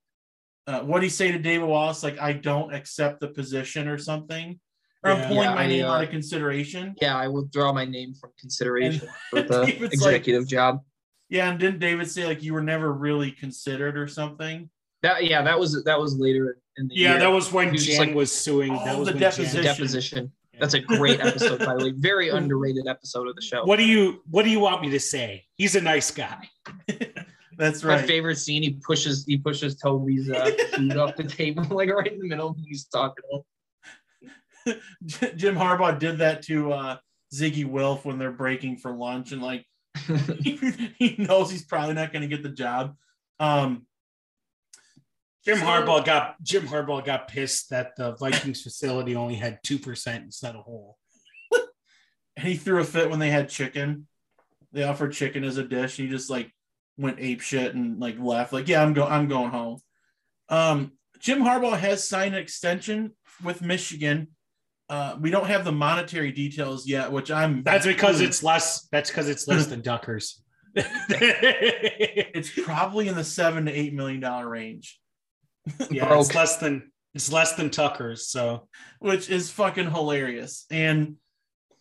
uh, 0.67 0.81
"What 0.81 1.03
he 1.03 1.09
say 1.09 1.33
to 1.33 1.39
David 1.39 1.67
Wallace? 1.67 2.03
Like, 2.03 2.19
I 2.21 2.33
don't 2.35 2.73
accept 2.73 3.21
the 3.21 3.29
position 3.29 3.89
or 3.89 3.99
something, 3.99 4.59
or 5.05 5.11
I'm 5.13 5.19
Yeah. 5.21 5.29
pulling 5.29 5.43
Yeah, 5.45 5.55
my 5.55 5.63
I, 5.65 5.67
name 5.67 5.85
uh, 5.85 5.89
out 5.95 6.05
of 6.05 6.11
consideration." 6.11 6.95
Yeah, 7.01 7.17
I 7.17 7.29
withdraw 7.29 7.73
my 7.73 7.85
name 7.85 8.15
from 8.15 8.31
consideration 8.39 9.09
for 9.31 9.43
the 9.43 9.65
David's 9.67 9.81
like- 9.81 9.93
executive 10.17 10.49
job. 10.49 10.83
Yeah, 11.31 11.51
and 11.51 11.59
didn't 11.61 11.81
David 11.81 12.11
say 12.11 12.25
like 12.27 12.43
you 12.43 12.55
were 12.55 12.63
never 12.63 12.93
really 12.93 13.31
considered 13.33 13.99
or 13.99 14.09
something? 14.09 14.71
That 15.03 15.25
yeah, 15.27 15.43
that 15.43 15.59
was 15.61 15.85
that 15.85 16.01
was 16.01 16.17
later 16.19 16.59
in 16.79 16.89
the 16.89 16.95
Yeah, 16.95 17.11
year. 17.11 17.19
that 17.21 17.29
was 17.29 17.53
when 17.53 17.67
He 17.67 17.73
was 17.73 17.87
Jan 17.87 17.99
like, 17.99 18.15
was 18.15 18.33
suing. 18.33 18.73
Oh, 18.73 18.85
that 18.85 18.99
was 18.99 19.09
the 19.09 19.15
deposition. 19.15 19.63
deposition. 19.63 20.33
That's 20.59 20.75
a 20.75 20.81
great 20.81 21.21
episode, 21.21 21.61
by 21.61 21.77
the 21.77 21.85
way. 21.85 21.91
Very 21.97 22.31
underrated 22.31 22.89
episode 22.89 23.29
of 23.29 23.37
the 23.37 23.43
show. 23.43 23.65
What 23.65 23.77
do 23.77 23.85
you 23.85 24.23
What 24.31 24.43
do 24.45 24.51
you 24.51 24.59
want 24.59 24.81
me 24.83 24.91
to 24.91 24.99
say? 24.99 25.45
He's 25.55 25.77
a 25.77 25.81
nice 25.81 26.11
guy. 26.11 26.49
That's 27.59 27.83
My 27.83 27.97
right. 27.97 28.07
favorite 28.07 28.37
scene, 28.39 28.63
he 28.63 28.71
pushes 28.85 29.25
he 29.27 29.37
pushes 29.37 29.77
Toby's 29.77 30.31
uh, 30.31 30.51
food 30.75 30.97
off 30.97 31.15
the 31.17 31.25
table, 31.25 31.65
like 31.71 31.91
right 31.91 32.11
in 32.13 32.19
the 32.21 32.27
middle. 32.29 32.57
He's 32.67 32.85
talking. 32.87 33.23
to 33.31 33.37
him. 33.39 33.43
Jim 35.37 35.57
Harbaugh 35.57 35.99
did 35.99 36.19
that 36.19 36.43
to 36.43 36.73
uh, 36.73 36.97
Zygi 37.35 37.64
Wilf 37.64 38.05
when 38.05 38.19
they're 38.19 38.33
breaking 38.33 38.79
for 38.79 38.93
lunch 38.93 39.33
and 39.33 39.43
like 39.43 39.64
he 40.43 41.16
knows 41.19 41.51
he's 41.51 41.64
probably 41.64 41.95
not 41.95 42.12
going 42.12 42.23
to 42.23 42.29
get 42.29 42.43
the 42.43 42.49
job. 42.49 42.97
Um, 43.41 43.87
Jim 45.45 45.59
So- 45.59 45.64
Harbaugh 45.64 46.05
got 46.05 46.43
Jim 46.43 46.66
Harbaugh 46.66 47.05
got 47.05 47.29
pissed 47.29 47.71
that 47.71 47.97
the 47.97 48.14
Vikings 48.16 48.62
facility 48.62 49.16
only 49.16 49.35
had 49.37 49.59
two 49.62 49.79
percent 49.79 50.25
instead 50.25 50.55
of 50.55 50.64
whole. 50.64 50.99
and 52.37 52.47
he 52.47 52.57
threw 52.57 52.81
a 52.81 52.85
fit 52.85 53.11
when 53.11 53.19
they 53.19 53.31
had 53.31 53.49
chicken. 53.49 54.07
They 54.73 54.85
offered 54.85 55.12
chicken 55.12 55.45
as 55.45 55.57
a 55.57 55.64
dish. 55.64 55.99
And 55.99 56.09
he 56.09 56.14
just 56.14 56.31
like 56.31 56.53
went 56.99 57.21
ape 57.21 57.41
shit 57.41 57.75
and 57.75 57.99
like 57.99 58.19
left. 58.19 58.53
Like, 58.53 58.69
yeah, 58.69 58.83
I'm 58.83 58.93
going. 58.93 59.11
I'm 59.11 59.29
going 59.29 59.51
home. 59.51 59.79
Um, 60.49 60.93
Jim 61.19 61.41
Harbaugh 61.41 61.79
has 61.79 62.07
signed 62.07 62.35
an 62.35 62.43
extension 62.43 63.12
with 63.43 63.62
Michigan. 63.62 64.29
Uh, 64.89 65.16
we 65.20 65.30
don't 65.30 65.47
have 65.47 65.64
the 65.64 65.72
monetary 65.72 66.32
details 66.32 66.86
yet, 66.86 67.12
which 67.12 67.30
I'm. 67.30 67.62
That's 67.62 67.86
because 67.86 68.20
it's 68.20 68.43
less. 68.43 68.89
That's 68.91 69.11
because 69.11 69.28
it's 69.28 69.47
less 69.47 69.66
than 69.66 69.82
Tucker's. 69.82 70.43
it's 70.74 72.51
probably 72.62 73.09
in 73.09 73.14
the 73.14 73.24
seven 73.24 73.66
to 73.66 73.72
eight 73.72 73.93
million 73.93 74.20
dollar 74.20 74.49
range, 74.49 74.99
yeah, 75.91 76.07
Broke. 76.07 76.20
it's 76.26 76.34
less 76.34 76.57
than 76.57 76.91
it's 77.14 77.30
less 77.32 77.55
than 77.55 77.70
Tucker's. 77.70 78.28
So 78.28 78.68
which 79.01 79.28
is 79.28 79.51
fucking 79.51 79.91
hilarious, 79.91 80.64
and 80.70 81.16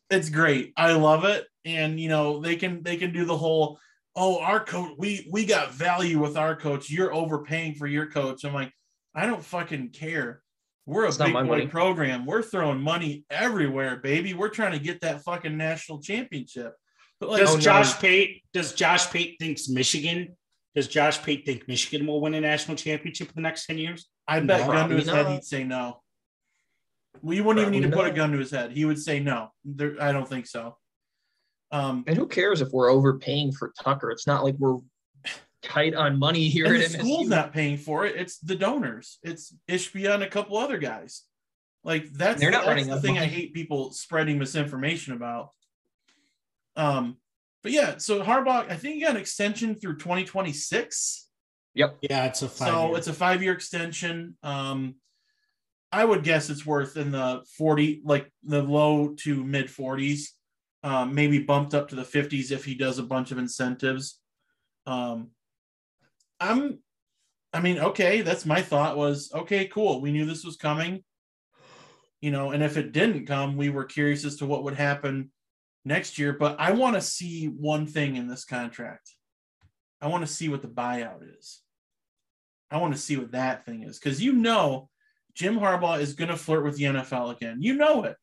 it's 0.10 0.30
great. 0.30 0.74
I 0.76 0.94
love 0.94 1.26
it, 1.26 1.46
and 1.64 2.00
you 2.00 2.10
know 2.10 2.42
they 2.42 2.56
can 2.56 2.84
they 2.84 2.98
can 2.98 3.14
do 3.14 3.26
the 3.26 3.38
whole 3.38 3.80
oh 4.16 4.40
our 4.40 4.64
coach 4.64 4.96
we 4.98 5.30
we 5.32 5.46
got 5.46 5.74
value 5.74 6.20
with 6.20 6.38
our 6.38 6.56
coach. 6.56 6.90
You're 6.90 7.14
overpaying 7.14 7.76
for 7.76 7.88
your 7.88 8.08
coach. 8.08 8.44
I'm 8.44 8.54
like 8.54 8.74
I 9.14 9.26
don't 9.26 9.44
fucking 9.44 9.90
care. 9.90 10.42
We're 10.88 11.04
a 11.04 11.10
It's 11.10 11.18
big 11.18 11.34
boy 11.34 11.44
money. 11.44 11.68
program. 11.68 12.26
We're 12.26 12.42
throwing 12.42 12.80
money 12.82 13.26
everywhere, 13.30 13.98
baby. 13.98 14.34
We're 14.34 14.48
trying 14.50 14.72
to 14.72 14.80
get 14.80 15.02
that 15.02 15.22
fucking 15.22 15.56
national 15.58 16.02
championship. 16.02 16.74
But 17.20 17.30
like, 17.30 17.42
does 17.42 17.52
Oh, 17.52 17.56
no. 17.56 17.62
Josh 17.62 18.00
Pate 18.00 18.42
does 18.54 18.74
Josh 18.74 19.10
Pate 19.12 19.36
thinks 19.40 19.68
Michigan 19.68 20.38
does 20.76 20.88
Josh 20.88 21.22
Pate 21.24 21.46
think 21.46 21.68
Michigan 21.68 22.08
will 22.08 22.22
win 22.22 22.36
a 22.36 22.42
national 22.42 22.78
championship 22.78 23.28
in 23.30 23.34
the 23.36 23.42
next 23.42 23.66
ten 23.66 23.78
years? 23.78 24.08
I 24.28 24.40
bet 24.40 24.62
No, 24.62 24.68
gun 24.68 24.90
to 24.90 24.96
his 24.96 25.06
probably 25.10 25.24
head, 25.24 25.34
he'd 25.34 25.44
say 25.44 25.64
no. 25.66 26.02
We 27.22 27.42
wouldn't 27.42 27.62
even 27.68 27.72
need 27.74 27.82
to 27.82 27.90
Probably 27.90 28.12
put 28.12 28.14
a 28.14 28.16
gun 28.16 28.32
to 28.32 28.38
his 28.38 28.52
head. 28.52 28.72
He 28.72 28.86
would 28.86 29.00
say 29.00 29.20
no. 29.20 29.50
There, 29.66 29.96
I 30.00 30.12
don't 30.12 30.28
think 30.28 30.46
so. 30.48 30.78
Um, 31.72 32.06
and 32.08 32.16
who 32.16 32.28
cares 32.28 32.62
if 32.62 32.70
we're 32.72 32.90
overpaying 32.92 33.52
for 33.54 33.74
Tucker? 33.84 34.10
It's 34.12 34.28
not 34.28 34.44
like 34.46 34.56
we're 34.58 34.78
tight 35.62 35.96
on 35.96 36.20
money 36.20 36.48
here 36.48 36.66
and 36.66 36.76
at 36.84 36.92
the 36.92 36.98
MSU. 36.98 37.02
school's 37.02 37.30
not 37.30 37.54
paying 37.54 37.78
for 37.78 38.06
it. 38.06 38.16
It's 38.16 38.40
the 38.40 38.56
donors. 38.56 39.20
It's 39.24 39.56
Ishbia 39.70 40.14
and 40.14 40.24
a 40.24 40.30
couple 40.30 40.58
other 40.58 40.78
guys. 40.78 41.24
Like 41.84 42.12
that's, 42.12 42.40
They're 42.40 42.52
not 42.52 42.66
that's 42.66 42.68
running 42.68 42.88
the 42.88 42.94
out 42.94 42.98
of 42.98 43.04
thing 43.04 43.18
I 43.18 43.26
hate 43.26 43.54
people 43.54 43.92
spreading 43.92 44.38
misinformation 44.38 45.14
about. 45.14 45.52
Um, 46.76 47.18
but 47.64 47.72
yeah, 47.72 47.98
so 47.98 48.22
Harbaugh, 48.22 48.70
I 48.70 48.76
think 48.76 48.96
he 48.96 49.02
got 49.02 49.12
an 49.12 49.18
extension 49.18 49.76
through 49.76 49.98
2026. 49.98 51.28
Yep. 51.74 51.98
Yeah, 52.02 52.26
it's 52.26 52.42
a 52.42 52.50
five. 52.50 52.68
So 52.68 52.96
it's 52.96 53.08
a 53.08 53.14
five 53.14 53.42
year 53.42 53.54
extension. 53.54 54.36
Um, 54.44 54.96
I 55.92 56.04
would 56.04 56.24
guess 56.24 56.50
it's 56.50 56.66
worth 56.66 56.98
in 56.98 57.12
the 57.12 57.44
40, 57.58 58.02
like 58.04 58.32
the 58.44 58.62
low 58.62 59.16
to 59.20 59.44
mid 59.44 59.68
40s, 59.68 60.30
um, 60.84 61.16
maybe 61.16 61.40
bumped 61.40 61.74
up 61.74 61.90
to 61.90 61.96
the 61.96 62.04
50s 62.04 62.52
if 62.52 62.66
he 62.66 62.76
does 62.76 63.00
a 63.00 63.04
bunch 63.04 63.32
of 63.32 63.38
incentives. 63.38 64.20
Um, 64.86 65.30
I'm, 66.40 66.80
I 67.54 67.62
mean, 67.62 67.80
okay, 67.80 68.22
that's 68.22 68.46
my 68.46 68.62
thought 68.62 68.98
was 68.98 69.32
okay, 69.34 69.66
cool. 69.68 70.02
We 70.02 70.12
knew 70.12 70.26
this 70.26 70.46
was 70.46 70.58
coming, 70.58 71.04
you 72.22 72.32
know, 72.32 72.52
and 72.52 72.64
if 72.64 72.78
it 72.78 72.92
didn't 72.92 73.26
come, 73.26 73.58
we 73.58 73.70
were 73.70 73.86
curious 73.86 74.26
as 74.26 74.38
to 74.38 74.46
what 74.46 74.64
would 74.64 74.76
happen 74.76 75.32
next 75.86 76.20
year. 76.20 76.34
But 76.34 76.58
I 76.60 76.72
want 76.72 76.96
to 76.96 77.02
see 77.02 77.46
one 77.46 77.86
thing 77.86 78.16
in 78.16 78.28
this 78.28 78.46
contract. 78.46 79.10
I 80.02 80.08
want 80.08 80.26
to 80.26 80.32
see 80.32 80.50
what 80.50 80.62
the 80.62 80.68
buyout 80.68 81.38
is. 81.38 81.62
I 82.70 82.78
want 82.78 82.94
to 82.94 83.00
see 83.00 83.18
what 83.18 83.32
that 83.32 83.66
thing 83.66 83.84
is 83.84 83.98
because 83.98 84.22
you 84.22 84.34
know 84.34 84.90
Jim 85.34 85.58
Harbaugh 85.60 86.00
is 86.00 86.14
going 86.14 86.30
to 86.30 86.36
flirt 86.36 86.64
with 86.64 86.78
the 86.78 86.86
NFL 86.86 87.36
again. 87.36 87.62
You 87.62 87.76
know 87.76 88.04
it. 88.04 88.18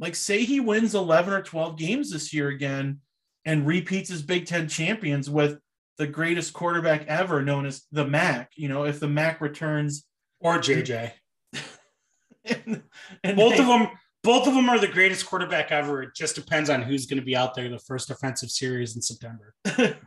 Like, 0.00 0.16
say 0.16 0.44
he 0.44 0.60
wins 0.60 0.94
11 0.94 1.32
or 1.32 1.42
12 1.42 1.78
games 1.78 2.10
this 2.10 2.32
year 2.32 2.48
again 2.48 3.00
and 3.44 3.66
repeats 3.66 4.08
his 4.08 4.22
Big 4.22 4.46
Ten 4.46 4.66
champions 4.68 5.30
with 5.30 5.58
the 5.98 6.06
greatest 6.06 6.52
quarterback 6.52 7.06
ever, 7.06 7.42
known 7.42 7.66
as 7.66 7.82
the 7.92 8.06
Mac. 8.06 8.52
You 8.56 8.68
know, 8.68 8.84
if 8.84 9.00
the 9.00 9.08
Mac 9.08 9.40
returns, 9.40 10.04
or 10.40 10.58
JJ. 10.58 11.12
and, 12.44 12.82
and 13.22 13.36
Both 13.36 13.56
they- 13.56 13.62
of 13.62 13.66
them. 13.66 13.88
Both 14.22 14.48
of 14.48 14.54
them 14.54 14.70
are 14.70 14.78
the 14.78 14.88
greatest 14.88 15.26
quarterback 15.26 15.70
ever. 15.70 16.02
It 16.02 16.14
just 16.16 16.34
depends 16.34 16.70
on 16.70 16.80
who's 16.80 17.04
going 17.04 17.20
to 17.20 17.24
be 17.24 17.36
out 17.36 17.54
there 17.54 17.68
the 17.68 17.78
first 17.78 18.10
offensive 18.10 18.50
series 18.50 18.96
in 18.96 19.02
September. 19.02 19.54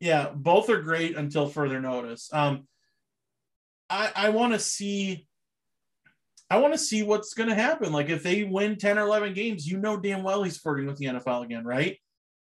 yeah, 0.00 0.30
both 0.34 0.70
are 0.70 0.80
great 0.80 1.14
until 1.14 1.46
further 1.46 1.82
notice. 1.82 2.30
Um, 2.32 2.66
I 3.90 4.10
I 4.16 4.28
want 4.30 4.54
to 4.54 4.58
see. 4.58 5.26
I 6.48 6.58
want 6.58 6.72
to 6.72 6.78
see 6.78 7.02
what's 7.02 7.34
going 7.34 7.50
to 7.50 7.54
happen. 7.54 7.92
Like 7.92 8.08
if 8.08 8.22
they 8.22 8.44
win 8.44 8.76
ten 8.76 8.98
or 8.98 9.02
eleven 9.02 9.34
games, 9.34 9.66
you 9.66 9.76
know 9.76 9.98
damn 9.98 10.22
well 10.22 10.42
he's 10.42 10.56
flirting 10.56 10.86
with 10.86 10.96
the 10.96 11.06
NFL 11.06 11.44
again, 11.44 11.64
right? 11.64 11.98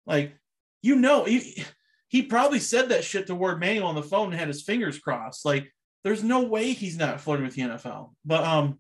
Like 0.07 0.33
you 0.81 0.95
know 0.95 1.25
he 1.25 1.63
he 2.09 2.23
probably 2.23 2.59
said 2.59 2.89
that 2.89 3.03
shit 3.03 3.27
to 3.27 3.35
Warde 3.35 3.59
Manuel 3.59 3.87
on 3.87 3.95
the 3.95 4.03
phone 4.03 4.31
and 4.31 4.39
had 4.39 4.47
his 4.47 4.63
fingers 4.63 4.99
crossed. 4.99 5.45
Like 5.45 5.71
there's 6.03 6.23
no 6.23 6.43
way 6.43 6.71
he's 6.71 6.97
not 6.97 7.19
flirting 7.19 7.45
with 7.45 7.55
the 7.55 7.63
NFL. 7.63 8.11
But 8.23 8.43
um, 8.43 8.79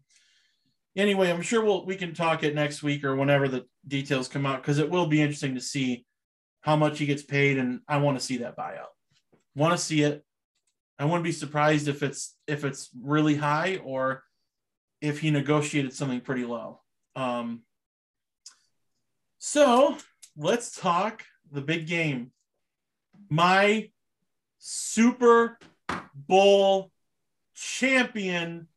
anyway, 0.95 1.29
I'm 1.29 1.41
sure 1.41 1.63
we'll 1.63 1.85
we 1.85 1.95
can 1.95 2.13
talk 2.13 2.43
it 2.43 2.55
next 2.55 2.83
week 2.83 3.03
or 3.03 3.15
whenever 3.15 3.47
the 3.47 3.65
details 3.87 4.27
come 4.27 4.45
out 4.45 4.61
because 4.61 4.79
it 4.79 4.89
will 4.89 5.07
be 5.07 5.21
interesting 5.21 5.55
to 5.55 5.61
see 5.61 6.05
how 6.61 6.75
much 6.75 6.99
he 6.99 7.05
gets 7.05 7.23
paid, 7.23 7.57
and 7.57 7.81
I 7.87 7.97
want 7.97 8.19
to 8.19 8.25
see 8.25 8.37
that 8.37 8.57
buyout. 8.57 8.87
Want 9.55 9.77
to 9.77 9.83
see 9.83 10.03
it. 10.03 10.23
I 10.99 11.05
wouldn't 11.05 11.23
be 11.23 11.31
surprised 11.31 11.87
if 11.87 12.03
it's 12.03 12.35
if 12.47 12.63
it's 12.63 12.89
really 12.99 13.35
high 13.35 13.79
or 13.83 14.23
if 15.01 15.19
he 15.19 15.31
negotiated 15.31 15.93
something 15.93 16.21
pretty 16.21 16.45
low. 16.45 16.81
Um, 17.15 17.61
so 19.37 19.97
let's 20.35 20.71
talk 20.71 21.23
the 21.51 21.61
big 21.61 21.87
game. 21.87 22.31
My 23.29 23.89
Super 24.59 25.57
Bowl 26.15 26.91
champion, 27.55 28.67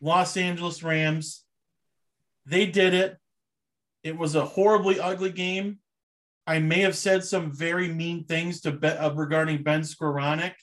Los 0.00 0.36
Angeles 0.36 0.82
Rams. 0.82 1.44
They 2.46 2.66
did 2.66 2.94
it. 2.94 3.16
It 4.02 4.16
was 4.16 4.34
a 4.34 4.44
horribly 4.44 5.00
ugly 5.00 5.30
game. 5.30 5.78
I 6.46 6.60
may 6.60 6.80
have 6.80 6.96
said 6.96 7.24
some 7.24 7.52
very 7.52 7.88
mean 7.88 8.24
things 8.24 8.62
to 8.62 8.72
be, 8.72 8.88
uh, 8.88 9.12
regarding 9.12 9.62
Ben 9.62 9.82
Skowronek 9.82 10.54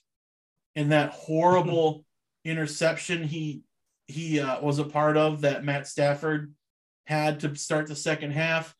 and 0.75 0.91
that 0.91 1.11
horrible 1.11 2.03
interception 2.45 3.23
he 3.23 3.63
he 4.07 4.39
uh, 4.39 4.61
was 4.61 4.77
a 4.77 4.83
part 4.83 5.17
of 5.17 5.41
that 5.41 5.63
Matt 5.63 5.87
Stafford 5.87 6.53
had 7.05 7.39
to 7.39 7.55
start 7.55 7.87
the 7.87 7.95
second 7.95 8.31
half. 8.31 8.75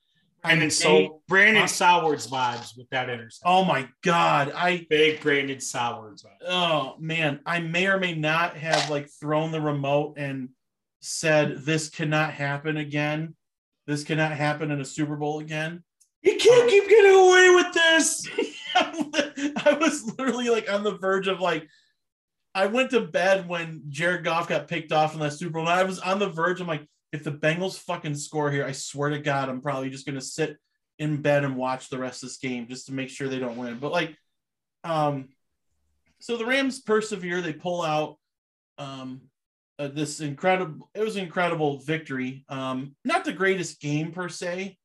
Brandon 0.46 0.68
I 0.68 0.70
so 0.70 1.22
Brandon? 1.28 1.68
Sowards 1.68 2.28
vibes 2.28 2.78
with 2.78 2.90
that 2.90 3.10
interception. 3.10 3.42
oh 3.46 3.64
my 3.64 3.88
god, 4.04 4.52
I 4.56 4.86
Big 4.90 5.22
Brandon 5.22 5.60
Sowards 5.60 6.24
vibes. 6.24 6.48
oh 6.48 6.96
man, 7.00 7.40
I 7.46 7.60
may 7.60 7.88
or 7.88 8.00
may 8.00 8.16
not 8.16 8.58
have 8.58 8.90
like 8.90 9.10
thrown 9.10 9.52
the 9.52 9.62
remote 9.62 10.18
and 10.18 10.50
said 11.02 11.60
this 11.60 11.90
cannot 11.90 12.34
happen 12.34 12.78
again. 12.78 13.36
This 13.88 14.04
cannot 14.04 14.32
happen 14.32 14.72
in 14.72 14.82
a 14.82 14.86
Super 14.86 15.16
Bowl 15.16 15.40
again. 15.40 15.84
You 16.24 16.36
can't 16.38 16.64
um, 16.64 16.70
keep 16.70 16.90
getting 16.90 17.12
away 17.12 17.50
with 17.52 17.74
this. 17.74 18.28
I 18.76 19.78
was 19.80 20.12
literally 20.18 20.50
like 20.50 20.72
on 20.72 20.84
the 20.84 20.98
verge 20.98 21.28
of 21.28 21.40
like, 21.40 21.68
I 22.56 22.66
went 22.66 22.90
to 22.92 23.02
bed 23.02 23.48
when 23.48 23.84
Jared 23.90 24.24
Goff 24.24 24.48
got 24.48 24.68
picked 24.68 24.92
off 24.92 25.14
in 25.14 25.20
that 25.20 25.34
Super 25.34 25.52
Bowl. 25.52 25.70
And 25.70 25.80
I 25.80 25.84
was 25.84 26.00
on 26.00 26.18
the 26.18 26.30
verge. 26.30 26.60
I'm 26.60 26.68
like, 26.68 26.88
if 27.16 27.24
the 27.24 27.32
Bengals 27.32 27.80
fucking 27.80 28.16
score 28.16 28.52
here, 28.52 28.66
I 28.66 28.72
swear 28.74 29.10
to 29.10 29.20
God, 29.20 29.50
I'm 29.50 29.62
probably 29.62 29.90
just 29.90 30.06
gonna 30.06 30.22
sit 30.22 30.58
in 31.00 31.22
bed 31.22 31.44
and 31.44 31.56
watch 31.56 31.90
the 31.90 31.98
rest 31.98 32.24
of 32.24 32.30
this 32.30 32.38
game 32.38 32.68
just 32.68 32.88
to 32.88 32.94
make 32.94 33.10
sure 33.10 33.28
they 33.28 33.40
don't 33.40 33.58
win. 33.58 33.80
But 33.80 33.92
like, 33.92 34.16
um, 34.84 35.30
so 36.20 36.38
the 36.38 36.46
Rams 36.46 36.82
persevere. 36.82 37.42
They 37.42 37.54
pull 37.54 37.82
out 37.82 38.18
um, 38.78 39.22
uh, 39.78 39.88
this 39.88 40.22
incredible. 40.22 40.90
It 40.94 41.02
was 41.02 41.16
an 41.16 41.24
incredible 41.24 41.80
victory. 41.80 42.46
Um, 42.50 42.96
not 43.04 43.26
the 43.26 43.34
greatest 43.34 43.82
game 43.82 44.12
per 44.12 44.30
se, 44.30 44.78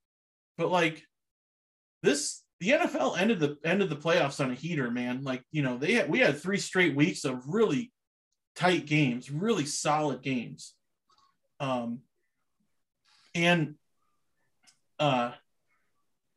but 0.57 0.71
like 0.71 1.03
this 2.03 2.43
the 2.61 2.71
NFL 2.71 3.19
ended 3.19 3.41
the 3.41 3.57
ended 3.65 3.89
the 3.89 3.97
playoffs 3.97 4.43
on 4.45 4.51
a 4.51 4.55
heater, 4.55 4.91
man. 4.91 5.23
Like, 5.23 5.43
you 5.51 5.63
know, 5.63 5.79
they 5.79 5.95
had 5.95 6.11
we 6.11 6.19
had 6.19 6.39
three 6.39 6.59
straight 6.59 6.95
weeks 6.95 7.25
of 7.25 7.47
really 7.47 7.93
tight 8.57 8.87
games, 8.87 9.31
really 9.31 9.65
solid 9.65 10.23
games. 10.23 10.75
Um 11.61 12.01
and 13.35 13.75
uh 14.99 15.33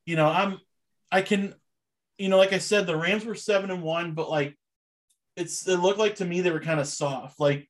you 0.06 0.16
know, 0.16 0.28
I'm 0.28 0.60
I 1.12 1.22
can 1.22 1.54
you 2.18 2.30
know, 2.30 2.38
like 2.38 2.54
I 2.54 2.60
said, 2.60 2.86
the 2.88 2.96
Rams 2.98 3.26
were 3.26 3.36
seven 3.36 3.72
and 3.72 3.82
one, 3.84 4.14
but 4.14 4.30
like 4.30 4.58
it's 5.36 5.68
it 5.68 5.78
looked 5.78 6.00
like 6.00 6.16
to 6.16 6.26
me 6.26 6.42
they 6.42 6.52
were 6.52 6.60
kind 6.60 6.80
of 6.80 6.88
soft. 6.88 7.40
Like 7.40 7.70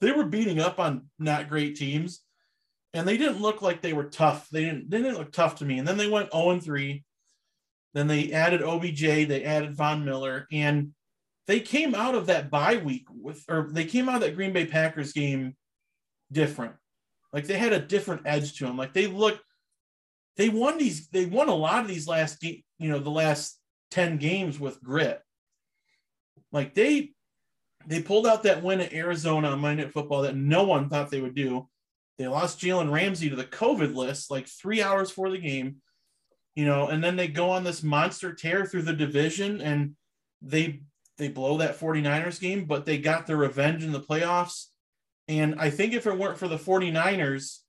they 0.00 0.12
were 0.12 0.24
beating 0.24 0.60
up 0.60 0.78
on 0.80 1.06
not 1.18 1.48
great 1.48 1.76
teams. 1.76 2.22
and 2.94 3.06
they 3.08 3.16
didn't 3.16 3.42
look 3.42 3.60
like 3.62 3.80
they 3.82 3.92
were 3.92 4.04
tough. 4.04 4.48
They 4.50 4.64
didn't 4.64 4.90
they 4.90 4.98
didn't 4.98 5.18
look 5.18 5.32
tough 5.32 5.56
to 5.56 5.64
me. 5.64 5.78
And 5.78 5.86
then 5.86 5.96
they 5.96 6.08
went 6.08 6.32
0 6.32 6.50
and 6.50 6.62
3. 6.62 7.04
Then 7.92 8.06
they 8.08 8.32
added 8.32 8.62
OBJ, 8.62 9.00
they 9.00 9.44
added 9.44 9.76
Von 9.76 10.04
Miller, 10.04 10.46
and 10.50 10.92
they 11.46 11.60
came 11.60 11.94
out 11.94 12.14
of 12.14 12.26
that 12.26 12.50
bye 12.50 12.76
week 12.76 13.06
with 13.10 13.44
or 13.48 13.68
they 13.70 13.84
came 13.84 14.08
out 14.08 14.16
of 14.16 14.20
that 14.22 14.34
Green 14.36 14.52
Bay 14.52 14.66
Packers 14.66 15.12
game 15.12 15.54
different. 16.32 16.74
Like 17.34 17.48
they 17.48 17.58
had 17.58 17.72
a 17.72 17.80
different 17.80 18.22
edge 18.26 18.56
to 18.58 18.64
them. 18.64 18.76
Like 18.78 18.94
they 18.94 19.08
look 19.08 19.40
they 20.36 20.48
won 20.48 20.78
these 20.78 21.08
they 21.08 21.26
won 21.26 21.48
a 21.48 21.54
lot 21.54 21.82
of 21.82 21.88
these 21.88 22.06
last 22.06 22.40
game, 22.40 22.62
you 22.78 22.88
know, 22.88 23.00
the 23.00 23.10
last 23.10 23.58
10 23.90 24.18
games 24.18 24.58
with 24.58 24.80
grit. 24.80 25.20
Like 26.52 26.74
they 26.74 27.10
they 27.86 28.00
pulled 28.00 28.28
out 28.28 28.44
that 28.44 28.62
win 28.62 28.80
at 28.80 28.94
Arizona 28.94 29.50
on 29.50 29.58
Monday 29.58 29.82
Night 29.82 29.92
Football 29.92 30.22
that 30.22 30.36
no 30.36 30.62
one 30.62 30.88
thought 30.88 31.10
they 31.10 31.20
would 31.20 31.34
do. 31.34 31.68
They 32.18 32.28
lost 32.28 32.60
Jalen 32.60 32.92
Ramsey 32.92 33.28
to 33.28 33.36
the 33.36 33.44
COVID 33.44 33.96
list 33.96 34.30
like 34.30 34.46
three 34.46 34.80
hours 34.80 35.08
before 35.08 35.30
the 35.30 35.38
game, 35.38 35.78
you 36.54 36.64
know, 36.64 36.86
and 36.86 37.02
then 37.02 37.16
they 37.16 37.26
go 37.26 37.50
on 37.50 37.64
this 37.64 37.82
monster 37.82 38.32
tear 38.32 38.64
through 38.64 38.82
the 38.82 38.92
division 38.92 39.60
and 39.60 39.96
they 40.40 40.82
they 41.18 41.28
blow 41.28 41.58
that 41.58 41.78
49ers 41.78 42.40
game, 42.40 42.64
but 42.66 42.86
they 42.86 42.98
got 42.98 43.26
their 43.26 43.36
revenge 43.36 43.82
in 43.82 43.90
the 43.90 44.00
playoffs. 44.00 44.66
And 45.28 45.56
I 45.58 45.70
think 45.70 45.94
if 45.94 46.06
it 46.06 46.18
weren't 46.18 46.38
for 46.38 46.48
the 46.48 46.58
49ers, 46.58 47.60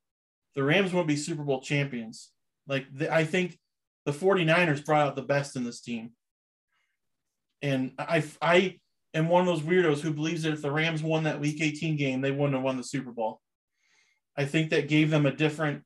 the 0.56 0.64
Rams 0.64 0.91
wouldn't 0.91 1.08
be 1.08 1.16
Super 1.16 1.43
Bowl 1.43 1.62
champions. 1.62 2.32
Like 2.68 2.86
the, 2.93 3.14
I 3.14 3.24
think 3.24 3.58
the 4.06 4.12
49ers 4.12 4.86
brought 4.86 5.08
out 5.08 5.16
the 5.16 5.22
best 5.22 5.56
in 5.56 5.64
this 5.64 5.82
team. 5.82 6.12
And 7.62 7.93
I 7.97 8.24
I 8.41 8.80
am 9.14 9.30
one 9.30 9.41
of 9.41 9.47
those 9.47 9.62
weirdos 9.62 10.01
who 10.01 10.14
believes 10.14 10.43
that 10.43 10.53
if 10.53 10.62
the 10.62 10.72
Rams 10.72 11.01
won 11.01 11.24
that 11.24 11.39
week 11.39 11.62
18 11.62 11.95
game, 11.95 12.22
they 12.22 12.32
wouldn't 12.32 12.53
have 12.53 12.64
won 12.64 12.78
the 12.78 12.84
Super 12.84 13.12
Bowl. 13.12 13.41
I 14.38 14.45
think 14.45 14.70
that 14.70 14.89
gave 14.89 15.10
them 15.10 15.26
a 15.26 15.32
different 15.32 15.84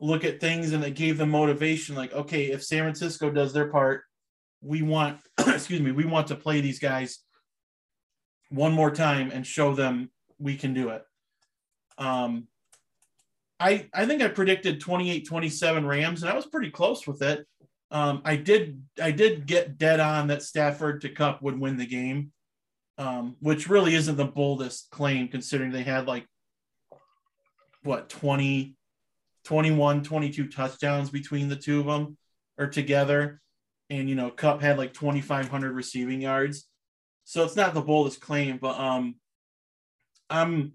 look 0.00 0.24
at 0.24 0.40
things 0.40 0.72
and 0.72 0.84
it 0.84 0.94
gave 0.94 1.18
them 1.18 1.30
motivation. 1.30 1.96
Like, 1.96 2.12
okay, 2.12 2.52
if 2.52 2.64
San 2.64 2.82
Francisco 2.84 3.30
does 3.30 3.52
their 3.52 3.68
part, 3.68 4.02
we 4.60 4.82
want, 4.82 5.18
excuse 5.46 5.80
me, 5.80 5.90
we 5.90 6.04
want 6.04 6.28
to 6.28 6.36
play 6.36 6.60
these 6.60 6.78
guys 6.78 7.18
one 8.50 8.72
more 8.72 8.90
time 8.90 9.30
and 9.32 9.46
show 9.46 9.74
them 9.74 10.10
we 10.38 10.56
can 10.56 10.74
do 10.74 10.90
it. 10.90 11.02
Um, 11.96 12.46
I 13.60 13.88
I 13.92 14.06
think 14.06 14.22
I 14.22 14.28
predicted 14.28 14.80
28-27 14.80 15.86
Rams, 15.86 16.22
and 16.22 16.30
I 16.30 16.34
was 16.34 16.46
pretty 16.46 16.70
close 16.70 17.06
with 17.06 17.22
it. 17.22 17.46
Um, 17.90 18.22
I 18.24 18.36
did 18.36 18.82
I 19.02 19.10
did 19.10 19.46
get 19.46 19.78
dead 19.78 20.00
on 20.00 20.28
that 20.28 20.42
Stafford 20.42 21.00
to 21.02 21.08
Kupp 21.08 21.42
would 21.42 21.58
win 21.58 21.76
the 21.76 21.86
game, 21.86 22.32
um, 22.98 23.36
which 23.40 23.68
really 23.68 23.94
isn't 23.94 24.16
the 24.16 24.24
boldest 24.24 24.90
claim 24.90 25.28
considering 25.28 25.72
they 25.72 25.82
had 25.82 26.06
like 26.06 26.26
what 27.82 28.08
20 28.08 28.74
21 29.44 30.02
22 30.02 30.48
touchdowns 30.48 31.10
between 31.10 31.48
the 31.48 31.56
two 31.56 31.80
of 31.80 31.86
them 31.86 32.18
or 32.58 32.66
together 32.66 33.40
and 33.88 34.08
you 34.08 34.14
know 34.14 34.30
Kupp 34.30 34.60
had 34.60 34.76
like 34.76 34.92
2500 34.92 35.72
receiving 35.72 36.20
yards 36.20 36.68
so 37.24 37.44
it's 37.44 37.56
not 37.56 37.72
the 37.72 37.80
boldest 37.80 38.20
claim 38.20 38.58
but 38.58 38.78
um 38.78 39.14
i'm 40.30 40.72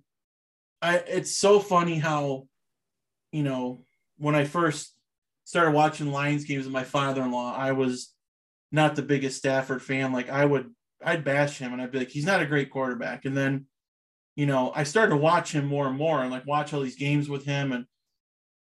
i 0.82 0.98
it's 0.98 1.36
so 1.36 1.60
funny 1.60 1.98
how 1.98 2.48
you 3.32 3.44
know 3.44 3.84
when 4.18 4.36
i 4.36 4.44
first 4.44 4.96
started 5.46 5.72
watching 5.72 6.12
lions 6.12 6.46
games 6.46 6.66
with 6.66 6.74
my 6.74 6.84
father-in-law 6.84 7.56
i 7.56 7.72
was 7.72 8.14
not 8.72 8.96
the 8.96 9.02
biggest 9.02 9.38
stafford 9.38 9.82
fan 9.82 10.12
like 10.12 10.30
i 10.30 10.44
would 10.44 10.70
i'd 11.06 11.24
bash 11.24 11.58
him 11.58 11.74
and 11.74 11.82
i'd 11.82 11.92
be 11.92 12.00
like 12.00 12.10
he's 12.10 12.26
not 12.26 12.42
a 12.42 12.46
great 12.46 12.72
quarterback 12.72 13.26
and 13.26 13.36
then 13.36 13.66
you 14.36 14.46
know 14.46 14.72
i 14.76 14.84
started 14.84 15.12
to 15.12 15.18
watch 15.18 15.52
him 15.52 15.66
more 15.66 15.88
and 15.88 15.98
more 15.98 16.22
and 16.22 16.32
like 16.32 16.48
watch 16.48 16.74
all 16.74 16.82
these 16.82 16.96
games 16.96 17.30
with 17.30 17.46
him 17.46 17.72
and 17.72 17.86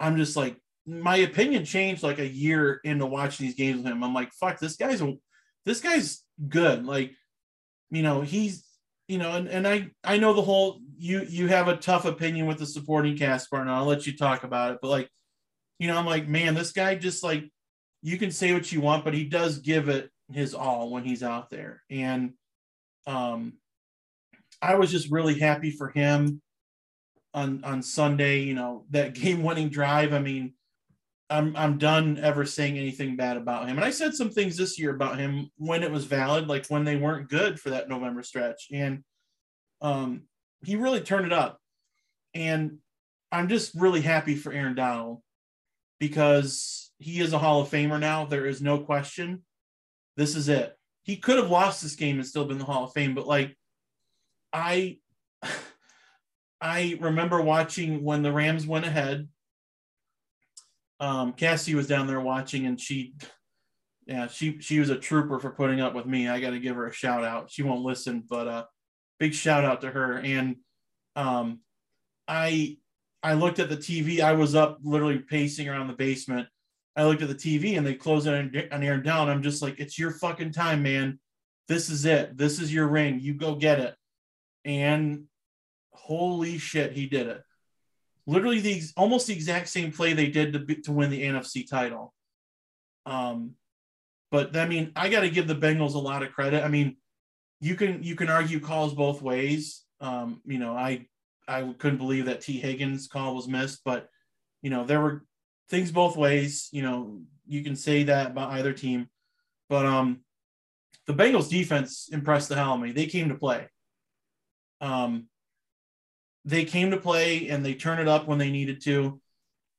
i'm 0.00 0.16
just 0.16 0.36
like 0.36 0.56
my 0.86 1.16
opinion 1.16 1.64
changed 1.64 2.02
like 2.02 2.18
a 2.18 2.26
year 2.26 2.80
into 2.84 3.06
watching 3.06 3.46
these 3.46 3.54
games 3.54 3.78
with 3.78 3.86
him. 3.86 4.02
I'm 4.02 4.14
like, 4.14 4.32
fuck, 4.32 4.58
this 4.58 4.76
guy's 4.76 5.02
this 5.64 5.80
guy's 5.80 6.22
good. 6.48 6.84
Like, 6.84 7.12
you 7.90 8.02
know, 8.02 8.20
he's 8.20 8.64
you 9.12 9.18
know, 9.18 9.32
and, 9.32 9.46
and 9.46 9.68
I 9.68 9.90
I 10.02 10.16
know 10.16 10.32
the 10.32 10.40
whole 10.40 10.80
you 10.96 11.26
you 11.28 11.46
have 11.48 11.68
a 11.68 11.76
tough 11.76 12.06
opinion 12.06 12.46
with 12.46 12.56
the 12.56 12.64
supporting 12.64 13.14
cast 13.14 13.50
part, 13.50 13.60
and 13.60 13.70
I'll 13.70 13.84
let 13.84 14.06
you 14.06 14.16
talk 14.16 14.42
about 14.42 14.72
it. 14.72 14.78
But 14.80 14.88
like, 14.88 15.10
you 15.78 15.86
know, 15.86 15.98
I'm 15.98 16.06
like, 16.06 16.26
man, 16.26 16.54
this 16.54 16.72
guy 16.72 16.94
just 16.94 17.22
like 17.22 17.44
you 18.00 18.16
can 18.16 18.30
say 18.30 18.54
what 18.54 18.72
you 18.72 18.80
want, 18.80 19.04
but 19.04 19.12
he 19.12 19.24
does 19.24 19.58
give 19.58 19.90
it 19.90 20.08
his 20.32 20.54
all 20.54 20.90
when 20.90 21.04
he's 21.04 21.22
out 21.22 21.50
there. 21.50 21.82
And 21.90 22.32
um 23.06 23.58
I 24.62 24.76
was 24.76 24.90
just 24.90 25.10
really 25.10 25.38
happy 25.38 25.72
for 25.72 25.90
him 25.90 26.40
on 27.34 27.64
on 27.64 27.82
Sunday, 27.82 28.44
you 28.44 28.54
know, 28.54 28.86
that 28.92 29.12
game 29.22 29.42
winning 29.42 29.68
drive. 29.68 30.14
I 30.14 30.20
mean, 30.20 30.54
I'm 31.32 31.56
I'm 31.56 31.78
done 31.78 32.18
ever 32.22 32.44
saying 32.44 32.76
anything 32.76 33.16
bad 33.16 33.38
about 33.38 33.66
him. 33.66 33.76
And 33.76 33.84
I 33.84 33.90
said 33.90 34.14
some 34.14 34.30
things 34.30 34.56
this 34.56 34.78
year 34.78 34.94
about 34.94 35.18
him 35.18 35.50
when 35.56 35.82
it 35.82 35.90
was 35.90 36.04
valid, 36.04 36.46
like 36.46 36.66
when 36.66 36.84
they 36.84 36.96
weren't 36.96 37.30
good 37.30 37.58
for 37.58 37.70
that 37.70 37.88
November 37.88 38.22
stretch. 38.22 38.68
And 38.70 39.02
um, 39.80 40.24
he 40.62 40.76
really 40.76 41.00
turned 41.00 41.26
it 41.26 41.32
up. 41.32 41.58
And 42.34 42.78
I'm 43.30 43.48
just 43.48 43.74
really 43.74 44.02
happy 44.02 44.34
for 44.34 44.52
Aaron 44.52 44.74
Donald 44.74 45.22
because 45.98 46.92
he 46.98 47.20
is 47.20 47.32
a 47.32 47.38
Hall 47.38 47.62
of 47.62 47.70
Famer 47.70 47.98
now. 47.98 48.26
There 48.26 48.46
is 48.46 48.60
no 48.60 48.78
question. 48.78 49.42
This 50.16 50.36
is 50.36 50.50
it. 50.50 50.76
He 51.02 51.16
could 51.16 51.38
have 51.38 51.50
lost 51.50 51.82
this 51.82 51.96
game 51.96 52.16
and 52.16 52.26
still 52.26 52.44
been 52.44 52.58
the 52.58 52.64
Hall 52.64 52.84
of 52.84 52.92
Fame, 52.92 53.14
but 53.14 53.26
like 53.26 53.56
I 54.52 54.98
I 56.60 56.98
remember 57.00 57.40
watching 57.40 58.04
when 58.04 58.22
the 58.22 58.32
Rams 58.32 58.66
went 58.66 58.84
ahead 58.84 59.28
um, 61.02 61.32
Cassie 61.32 61.74
was 61.74 61.88
down 61.88 62.06
there 62.06 62.20
watching, 62.20 62.66
and 62.66 62.80
she, 62.80 63.14
yeah, 64.06 64.28
she 64.28 64.60
she 64.60 64.78
was 64.78 64.88
a 64.88 64.96
trooper 64.96 65.40
for 65.40 65.50
putting 65.50 65.80
up 65.80 65.94
with 65.94 66.06
me. 66.06 66.28
I 66.28 66.38
got 66.40 66.50
to 66.50 66.60
give 66.60 66.76
her 66.76 66.86
a 66.86 66.92
shout 66.92 67.24
out. 67.24 67.50
She 67.50 67.64
won't 67.64 67.82
listen, 67.82 68.22
but 68.30 68.46
uh, 68.46 68.64
big 69.18 69.34
shout 69.34 69.64
out 69.64 69.80
to 69.80 69.90
her. 69.90 70.18
And 70.18 70.56
um, 71.16 71.58
I 72.28 72.76
I 73.20 73.32
looked 73.34 73.58
at 73.58 73.68
the 73.68 73.76
TV. 73.76 74.20
I 74.20 74.34
was 74.34 74.54
up 74.54 74.78
literally 74.84 75.18
pacing 75.18 75.68
around 75.68 75.88
the 75.88 75.94
basement. 75.94 76.46
I 76.94 77.04
looked 77.04 77.22
at 77.22 77.28
the 77.28 77.34
TV 77.34 77.76
and 77.76 77.84
they 77.84 77.94
closed 77.94 78.28
it 78.28 78.34
on, 78.34 78.62
on 78.70 78.82
Aaron 78.84 79.02
down. 79.02 79.28
I'm 79.28 79.42
just 79.42 79.60
like, 79.60 79.80
it's 79.80 79.98
your 79.98 80.12
fucking 80.12 80.52
time, 80.52 80.84
man. 80.84 81.18
This 81.66 81.90
is 81.90 82.04
it. 82.04 82.36
This 82.36 82.60
is 82.60 82.72
your 82.72 82.86
ring. 82.86 83.18
You 83.18 83.34
go 83.34 83.56
get 83.56 83.80
it. 83.80 83.96
And 84.64 85.24
holy 85.90 86.58
shit, 86.58 86.92
he 86.92 87.06
did 87.06 87.26
it 87.26 87.42
literally 88.26 88.60
the 88.60 88.82
almost 88.96 89.26
the 89.26 89.34
exact 89.34 89.68
same 89.68 89.92
play 89.92 90.12
they 90.12 90.28
did 90.28 90.52
to 90.52 90.74
to 90.82 90.92
win 90.92 91.10
the 91.10 91.22
NFC 91.22 91.68
title. 91.68 92.14
Um, 93.06 93.52
but 94.30 94.56
I 94.56 94.66
mean, 94.66 94.92
I 94.96 95.08
got 95.08 95.20
to 95.20 95.30
give 95.30 95.46
the 95.46 95.54
Bengals 95.54 95.94
a 95.94 95.98
lot 95.98 96.22
of 96.22 96.32
credit. 96.32 96.64
I 96.64 96.68
mean, 96.68 96.96
you 97.60 97.74
can 97.74 98.02
you 98.02 98.16
can 98.16 98.28
argue 98.28 98.60
calls 98.60 98.94
both 98.94 99.22
ways. 99.22 99.84
Um, 100.00 100.40
you 100.44 100.58
know, 100.58 100.76
I 100.76 101.06
I 101.46 101.74
couldn't 101.78 101.98
believe 101.98 102.26
that 102.26 102.40
Tee 102.40 102.60
Higgins 102.60 103.08
call 103.08 103.34
was 103.34 103.48
missed, 103.48 103.82
but 103.84 104.08
you 104.62 104.70
know 104.70 104.84
there 104.84 105.00
were 105.00 105.24
things 105.68 105.90
both 105.90 106.16
ways. 106.16 106.68
You 106.72 106.82
know, 106.82 107.20
you 107.46 107.62
can 107.62 107.76
say 107.76 108.04
that 108.04 108.28
about 108.28 108.52
either 108.52 108.72
team, 108.72 109.08
but 109.68 109.86
um, 109.86 110.20
the 111.06 111.14
Bengals 111.14 111.50
defense 111.50 112.08
impressed 112.12 112.48
the 112.48 112.54
hell 112.54 112.70
out 112.70 112.74
of 112.76 112.80
me. 112.80 112.92
They 112.92 113.06
came 113.06 113.28
to 113.28 113.34
play. 113.34 113.68
Um, 114.80 115.28
they 116.44 116.64
came 116.64 116.90
to 116.90 116.96
play 116.96 117.48
and 117.48 117.64
they 117.64 117.74
turned 117.74 118.00
it 118.00 118.08
up 118.08 118.26
when 118.26 118.38
they 118.38 118.50
needed 118.50 118.82
to. 118.84 119.20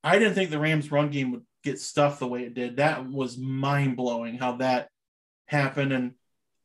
I 0.02 0.18
didn't 0.18 0.34
think 0.34 0.50
the 0.50 0.58
Rams 0.58 0.90
run 0.90 1.10
game 1.10 1.32
would 1.32 1.42
get 1.62 1.80
stuffed 1.80 2.20
the 2.20 2.28
way 2.28 2.42
it 2.42 2.54
did. 2.54 2.76
That 2.76 3.08
was 3.08 3.38
mind 3.38 3.96
blowing 3.96 4.36
how 4.36 4.56
that 4.56 4.88
happened. 5.46 5.92
And 5.92 6.12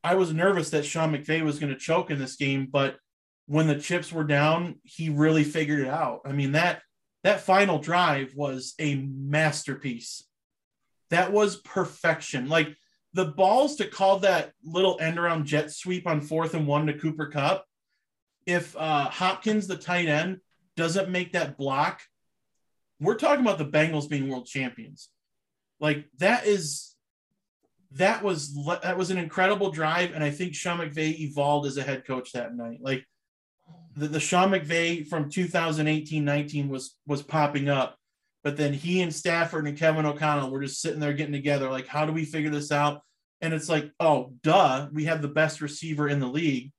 I 0.03 0.15
was 0.15 0.33
nervous 0.33 0.69
that 0.71 0.85
Sean 0.85 1.13
McVay 1.13 1.41
was 1.41 1.59
going 1.59 1.73
to 1.73 1.79
choke 1.79 2.11
in 2.11 2.19
this 2.19 2.35
game, 2.35 2.67
but 2.71 2.97
when 3.47 3.67
the 3.67 3.79
chips 3.79 4.11
were 4.11 4.23
down, 4.23 4.79
he 4.83 5.09
really 5.09 5.43
figured 5.43 5.79
it 5.79 5.87
out. 5.87 6.21
I 6.25 6.31
mean, 6.33 6.51
that 6.53 6.81
that 7.23 7.41
final 7.41 7.79
drive 7.79 8.33
was 8.35 8.75
a 8.79 8.95
masterpiece. 8.95 10.23
That 11.09 11.33
was 11.33 11.57
perfection. 11.57 12.47
Like 12.47 12.75
the 13.13 13.25
balls 13.25 13.77
to 13.77 13.87
call 13.87 14.19
that 14.19 14.51
little 14.63 14.97
end 15.01 15.17
around 15.17 15.45
jet 15.45 15.71
sweep 15.71 16.07
on 16.07 16.21
fourth 16.21 16.53
and 16.53 16.67
one 16.67 16.85
to 16.85 16.93
Cooper 16.93 17.27
Kupp 17.27 17.65
if 18.49 18.75
uh, 18.75 19.09
Hopkins, 19.09 19.67
the 19.67 19.77
tight 19.77 20.07
end, 20.07 20.39
doesn't 20.75 21.09
make 21.09 21.33
that 21.33 21.57
block, 21.57 22.01
we're 22.99 23.15
talking 23.15 23.45
about 23.45 23.57
the 23.57 23.65
Bengals 23.65 24.09
being 24.09 24.27
world 24.27 24.47
champions. 24.47 25.09
Like 25.79 26.05
that 26.17 26.45
is 26.45 26.95
that 27.93 28.23
was 28.23 28.53
that 28.83 28.97
was 28.97 29.11
an 29.11 29.17
incredible 29.17 29.71
drive, 29.71 30.11
and 30.13 30.23
I 30.23 30.31
think 30.31 30.53
Sean 30.53 30.79
McVay 30.79 31.19
evolved 31.19 31.67
as 31.67 31.77
a 31.77 31.83
head 31.83 32.05
coach 32.05 32.33
that 32.33 32.55
night. 32.55 32.79
Like 32.81 33.05
the, 33.95 34.07
the 34.07 34.19
Sean 34.19 34.51
McVay 34.51 35.07
from 35.07 35.29
2018-19 35.29 36.69
was 36.69 36.97
was 37.07 37.23
popping 37.23 37.69
up, 37.69 37.97
but 38.43 38.57
then 38.57 38.73
he 38.73 39.01
and 39.01 39.13
Stafford 39.13 39.67
and 39.67 39.77
Kevin 39.77 40.05
O'Connell 40.05 40.51
were 40.51 40.61
just 40.61 40.81
sitting 40.81 40.99
there 40.99 41.13
getting 41.13 41.33
together. 41.33 41.69
Like, 41.69 41.87
how 41.87 42.05
do 42.05 42.11
we 42.11 42.25
figure 42.25 42.51
this 42.51 42.71
out? 42.71 43.01
And 43.41 43.53
it's 43.53 43.69
like, 43.69 43.89
oh, 44.01 44.33
duh, 44.43 44.89
we 44.91 45.05
have 45.05 45.21
the 45.21 45.29
best 45.29 45.61
receiver 45.61 46.09
in 46.09 46.19
the 46.19 46.27
league 46.27 46.71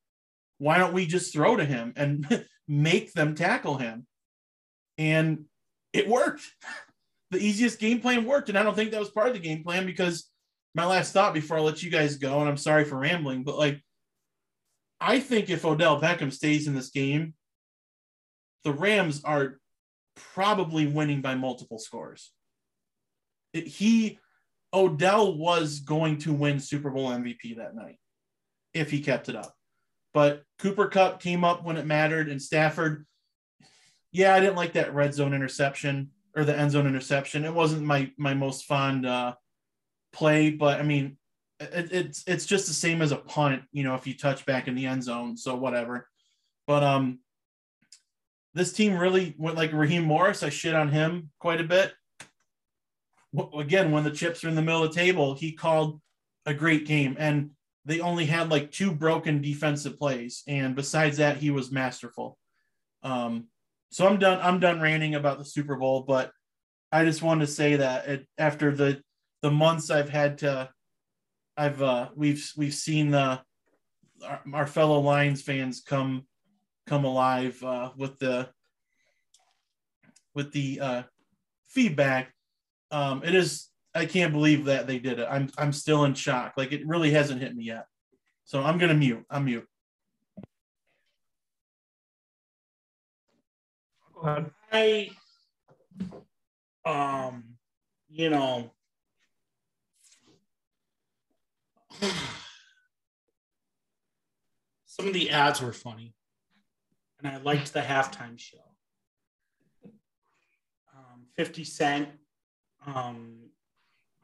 why 0.60 0.76
don't 0.76 0.92
we 0.92 1.06
just 1.06 1.32
throw 1.32 1.56
to 1.56 1.64
him 1.64 1.94
and 1.96 2.44
make 2.68 3.14
them 3.14 3.34
tackle 3.34 3.78
him? 3.78 4.06
And 4.98 5.46
it 5.92 6.06
worked. 6.06 6.42
The 7.32 7.38
easiest 7.38 7.78
game 7.78 8.00
plan 8.00 8.24
worked. 8.24 8.48
And 8.48 8.58
I 8.58 8.64
don't 8.64 8.74
think 8.74 8.90
that 8.90 8.98
was 8.98 9.12
part 9.12 9.28
of 9.28 9.34
the 9.34 9.38
game 9.38 9.62
plan 9.62 9.86
because 9.86 10.28
my 10.74 10.84
last 10.84 11.12
thought 11.12 11.32
before 11.32 11.58
I 11.58 11.60
let 11.60 11.80
you 11.80 11.88
guys 11.88 12.16
go, 12.16 12.40
and 12.40 12.48
I'm 12.48 12.56
sorry 12.56 12.84
for 12.84 12.98
rambling, 12.98 13.44
but 13.44 13.56
like, 13.56 13.80
I 15.00 15.20
think 15.20 15.48
if 15.48 15.64
Odell 15.64 16.00
Beckham 16.00 16.32
stays 16.32 16.66
in 16.66 16.74
this 16.74 16.90
game, 16.90 17.34
the 18.64 18.72
Rams 18.72 19.22
are 19.22 19.60
probably 20.16 20.88
winning 20.88 21.20
by 21.20 21.36
multiple 21.36 21.78
scores. 21.78 22.32
It, 23.52 23.68
he, 23.68 24.18
Odell 24.74 25.38
was 25.38 25.78
going 25.78 26.18
to 26.22 26.32
win 26.32 26.58
Super 26.58 26.90
Bowl 26.90 27.10
MVP 27.10 27.58
that 27.58 27.76
night 27.76 28.00
if 28.74 28.90
he 28.90 29.00
kept 29.02 29.28
it 29.28 29.36
up. 29.36 29.54
But 30.12 30.42
Cooper 30.58 30.88
Kupp 30.88 31.20
came 31.20 31.44
up 31.44 31.64
when 31.64 31.76
it 31.76 31.86
mattered, 31.86 32.28
and 32.28 32.42
Stafford, 32.42 33.06
yeah, 34.12 34.34
I 34.34 34.40
didn't 34.40 34.56
like 34.56 34.72
that 34.72 34.94
red 34.94 35.14
zone 35.14 35.34
interception 35.34 36.10
or 36.36 36.44
the 36.44 36.56
end 36.56 36.72
zone 36.72 36.86
interception. 36.86 37.44
It 37.44 37.54
wasn't 37.54 37.82
my 37.82 38.10
my 38.16 38.34
most 38.34 38.64
fond 38.64 39.06
uh, 39.06 39.34
play, 40.12 40.50
but 40.50 40.80
I 40.80 40.82
mean, 40.82 41.16
it, 41.60 41.92
it's 41.92 42.24
it's 42.26 42.46
just 42.46 42.66
the 42.66 42.72
same 42.72 43.02
as 43.02 43.12
a 43.12 43.16
punt, 43.16 43.62
you 43.72 43.84
know, 43.84 43.94
if 43.94 44.06
you 44.06 44.14
touch 44.14 44.46
back 44.46 44.68
in 44.68 44.74
the 44.74 44.86
end 44.86 45.04
zone. 45.04 45.36
So 45.36 45.54
whatever. 45.54 46.08
But 46.66 46.82
um, 46.82 47.20
this 48.54 48.72
team 48.72 48.96
really 48.96 49.34
went 49.38 49.56
like 49.56 49.72
Raheem 49.72 50.04
Morris. 50.04 50.42
I 50.42 50.48
shit 50.48 50.74
on 50.74 50.88
him 50.88 51.30
quite 51.38 51.60
a 51.60 51.64
bit. 51.64 51.92
Again, 53.56 53.92
when 53.92 54.02
the 54.02 54.10
chips 54.10 54.42
are 54.42 54.48
in 54.48 54.56
the 54.56 54.62
middle 54.62 54.82
of 54.82 54.92
the 54.92 55.00
table, 55.00 55.34
he 55.34 55.52
called 55.52 56.00
a 56.46 56.54
great 56.54 56.84
game, 56.84 57.16
and 57.18 57.50
they 57.84 58.00
only 58.00 58.26
had 58.26 58.50
like 58.50 58.70
two 58.70 58.92
broken 58.92 59.40
defensive 59.40 59.98
plays, 59.98 60.42
and 60.46 60.76
besides 60.76 61.16
that, 61.16 61.38
he 61.38 61.50
was 61.50 61.72
masterful. 61.72 62.38
Um, 63.02 63.46
so 63.90 64.06
I'm 64.06 64.18
done. 64.18 64.40
I'm 64.42 64.60
done 64.60 64.80
ranting 64.80 65.14
about 65.14 65.38
the 65.38 65.44
Super 65.44 65.76
Bowl, 65.76 66.02
but 66.02 66.30
I 66.92 67.04
just 67.04 67.22
wanted 67.22 67.46
to 67.46 67.52
say 67.52 67.76
that 67.76 68.06
it, 68.08 68.26
after 68.38 68.74
the 68.74 69.02
the 69.42 69.50
months 69.50 69.90
I've 69.90 70.10
had 70.10 70.38
to, 70.38 70.68
I've 71.56 71.82
uh, 71.82 72.08
we've 72.14 72.52
we've 72.56 72.74
seen 72.74 73.10
the 73.10 73.40
our, 74.24 74.40
our 74.52 74.66
fellow 74.66 75.00
Lions 75.00 75.42
fans 75.42 75.80
come 75.80 76.26
come 76.86 77.04
alive 77.04 77.62
uh, 77.64 77.90
with 77.96 78.18
the 78.18 78.50
with 80.34 80.52
the 80.52 80.80
uh, 80.80 81.02
feedback. 81.68 82.32
Um, 82.90 83.22
it 83.24 83.34
is 83.34 83.69
I 83.94 84.06
can't 84.06 84.32
believe 84.32 84.64
that 84.66 84.86
they 84.86 84.98
did 84.98 85.18
it. 85.18 85.26
I'm 85.30 85.50
I'm 85.58 85.72
still 85.72 86.04
in 86.04 86.14
shock. 86.14 86.54
Like 86.56 86.72
it 86.72 86.86
really 86.86 87.10
hasn't 87.10 87.40
hit 87.40 87.54
me 87.54 87.64
yet. 87.64 87.86
So 88.44 88.62
I'm 88.62 88.78
gonna 88.78 88.94
mute. 88.94 89.24
I'm 89.28 89.44
mute. 89.46 89.66
Go 94.14 94.20
ahead. 94.22 94.50
I 94.72 95.10
um 96.84 97.56
you 98.08 98.30
know 98.30 98.70
some 104.86 105.08
of 105.08 105.12
the 105.12 105.30
ads 105.30 105.60
were 105.60 105.72
funny 105.72 106.14
and 107.18 107.28
I 107.32 107.38
liked 107.38 107.72
the 107.72 107.80
halftime 107.80 108.38
show. 108.38 108.58
Um, 109.84 111.26
50 111.36 111.64
Cent 111.64 112.08
um, 112.86 113.49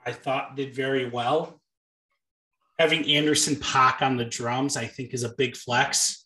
I 0.06 0.12
thought 0.12 0.56
did 0.56 0.74
very 0.74 1.08
well. 1.08 1.60
Having 2.78 3.10
Anderson 3.10 3.56
Paak 3.56 4.02
on 4.02 4.16
the 4.16 4.24
drums, 4.24 4.76
I 4.76 4.86
think, 4.86 5.12
is 5.12 5.24
a 5.24 5.34
big 5.36 5.56
flex. 5.56 6.24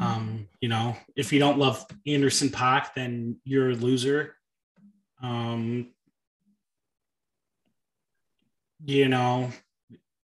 Um, 0.00 0.48
you 0.60 0.68
know, 0.68 0.96
if 1.14 1.32
you 1.32 1.38
don't 1.38 1.58
love 1.58 1.86
Anderson 2.06 2.48
Paak, 2.48 2.94
then 2.96 3.36
you're 3.44 3.70
a 3.70 3.74
loser. 3.74 4.34
Um, 5.22 5.92
you 8.84 9.08
know, 9.08 9.52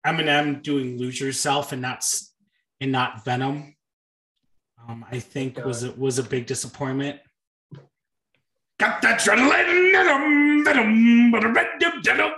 Eminem 0.06 0.62
doing 0.62 0.96
"Lose 0.96 1.20
Yourself" 1.20 1.72
and 1.72 1.82
not 1.82 2.04
and 2.80 2.92
not 2.92 3.24
Venom. 3.24 3.74
Um, 4.88 5.04
I 5.10 5.18
think 5.18 5.62
was 5.62 5.82
it 5.82 5.98
was 5.98 6.18
a 6.18 6.22
big 6.22 6.46
disappointment. 6.46 7.20
Got 8.78 9.00
that 9.02 9.20
adrenaline, 9.20 9.92
venom, 9.92 10.64
venom, 10.64 11.30
but 11.30 11.44
a 11.44 11.48
red 11.48 12.02
denim. 12.02 12.32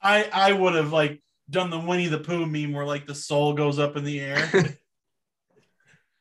I 0.00 0.28
I 0.32 0.52
would 0.52 0.74
have 0.74 0.92
like 0.92 1.20
done 1.50 1.70
the 1.70 1.78
Winnie 1.78 2.06
the 2.06 2.18
Pooh 2.18 2.46
meme 2.46 2.72
where 2.72 2.84
like 2.84 3.06
the 3.06 3.14
soul 3.14 3.52
goes 3.52 3.78
up 3.78 3.96
in 3.96 4.04
the 4.04 4.20
air. 4.20 4.48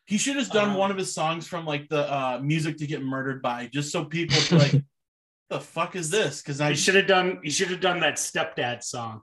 he 0.06 0.18
should 0.18 0.36
have 0.38 0.50
done 0.50 0.72
uh, 0.72 0.78
one 0.78 0.92
of 0.92 0.98
his 0.98 1.14
songs 1.14 1.48
from 1.48 1.66
like 1.66 1.90
the 1.90 2.12
uh, 2.12 2.40
music 2.42 2.78
to 2.78 2.88
get 2.88 3.04
murdered 3.04 3.42
by, 3.42 3.70
just 3.72 3.92
so 3.92 4.06
people 4.06 4.38
like, 4.58 4.84
the 5.50 5.60
fuck 5.60 5.96
is 5.96 6.10
this? 6.10 6.42
Because 6.42 6.62
I 6.62 6.74
should 6.74 6.96
have 6.96 7.08
done. 7.08 7.40
You 7.44 7.52
should 7.52 7.70
have 7.70 7.82
done 7.82 8.00
that 8.00 8.16
stepdad 8.16 8.84
song. 8.84 9.22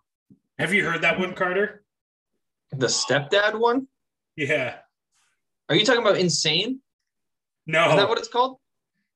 Have 0.59 0.73
you 0.73 0.85
heard 0.85 1.03
that 1.03 1.19
one, 1.19 1.35
Carter? 1.35 1.83
The 2.71 2.87
stepdad 2.87 3.59
one? 3.59 3.89
Yeah. 4.37 4.77
Are 5.69 5.75
you 5.75 5.85
talking 5.85 6.03
about 6.03 6.19
Insane? 6.19 6.81
No. 7.67 7.91
Is 7.91 7.97
that 7.97 8.09
what 8.09 8.19
it's 8.19 8.29
called? 8.29 8.59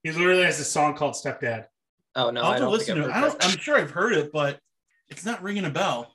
He 0.06 0.12
literally 0.12 0.44
has 0.44 0.60
a 0.60 0.64
song 0.64 0.94
called 0.94 1.14
Stepdad. 1.14 1.66
Oh 2.14 2.30
no, 2.30 2.42
I'll 2.42 2.52
I 2.52 2.58
don't 2.60 2.70
listen 2.70 2.96
to 2.96 3.08
it. 3.08 3.10
I 3.10 3.20
don't, 3.22 3.44
I'm 3.44 3.58
sure 3.58 3.76
I've 3.76 3.90
heard 3.90 4.12
it, 4.12 4.30
but 4.30 4.60
it's 5.08 5.24
not 5.24 5.42
ringing 5.42 5.64
a 5.64 5.70
bell. 5.70 6.14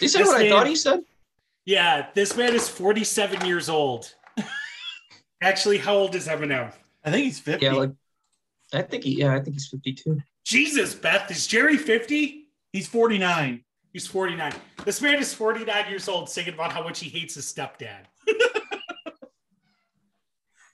You 0.00 0.08
said 0.08 0.24
what 0.24 0.38
man, 0.38 0.46
I 0.46 0.48
thought 0.48 0.66
he 0.66 0.74
said? 0.74 1.04
Yeah, 1.66 2.06
this 2.14 2.34
man 2.34 2.54
is 2.54 2.66
47 2.66 3.46
years 3.46 3.68
old. 3.68 4.14
Actually, 5.42 5.76
how 5.76 5.96
old 5.96 6.14
is 6.14 6.28
Eminem? 6.28 6.72
I 7.04 7.10
think 7.10 7.26
he's 7.26 7.40
50. 7.40 7.66
Yeah, 7.66 7.72
like 7.74 7.90
I 8.72 8.80
think 8.80 9.04
he 9.04 9.18
yeah, 9.18 9.34
I 9.34 9.40
think 9.40 9.52
he's 9.52 9.68
52. 9.68 10.18
Jesus, 10.44 10.94
Beth, 10.94 11.30
is 11.30 11.46
Jerry 11.46 11.76
50? 11.76 12.48
He's 12.72 12.86
49. 12.86 13.62
He's 13.92 14.06
49. 14.06 14.52
This 14.84 15.00
man 15.00 15.18
is 15.18 15.34
49 15.34 15.88
years 15.88 16.08
old 16.08 16.28
singing 16.28 16.54
about 16.54 16.72
how 16.72 16.82
much 16.82 16.98
he 17.00 17.08
hates 17.08 17.34
his 17.34 17.52
stepdad. 17.52 18.06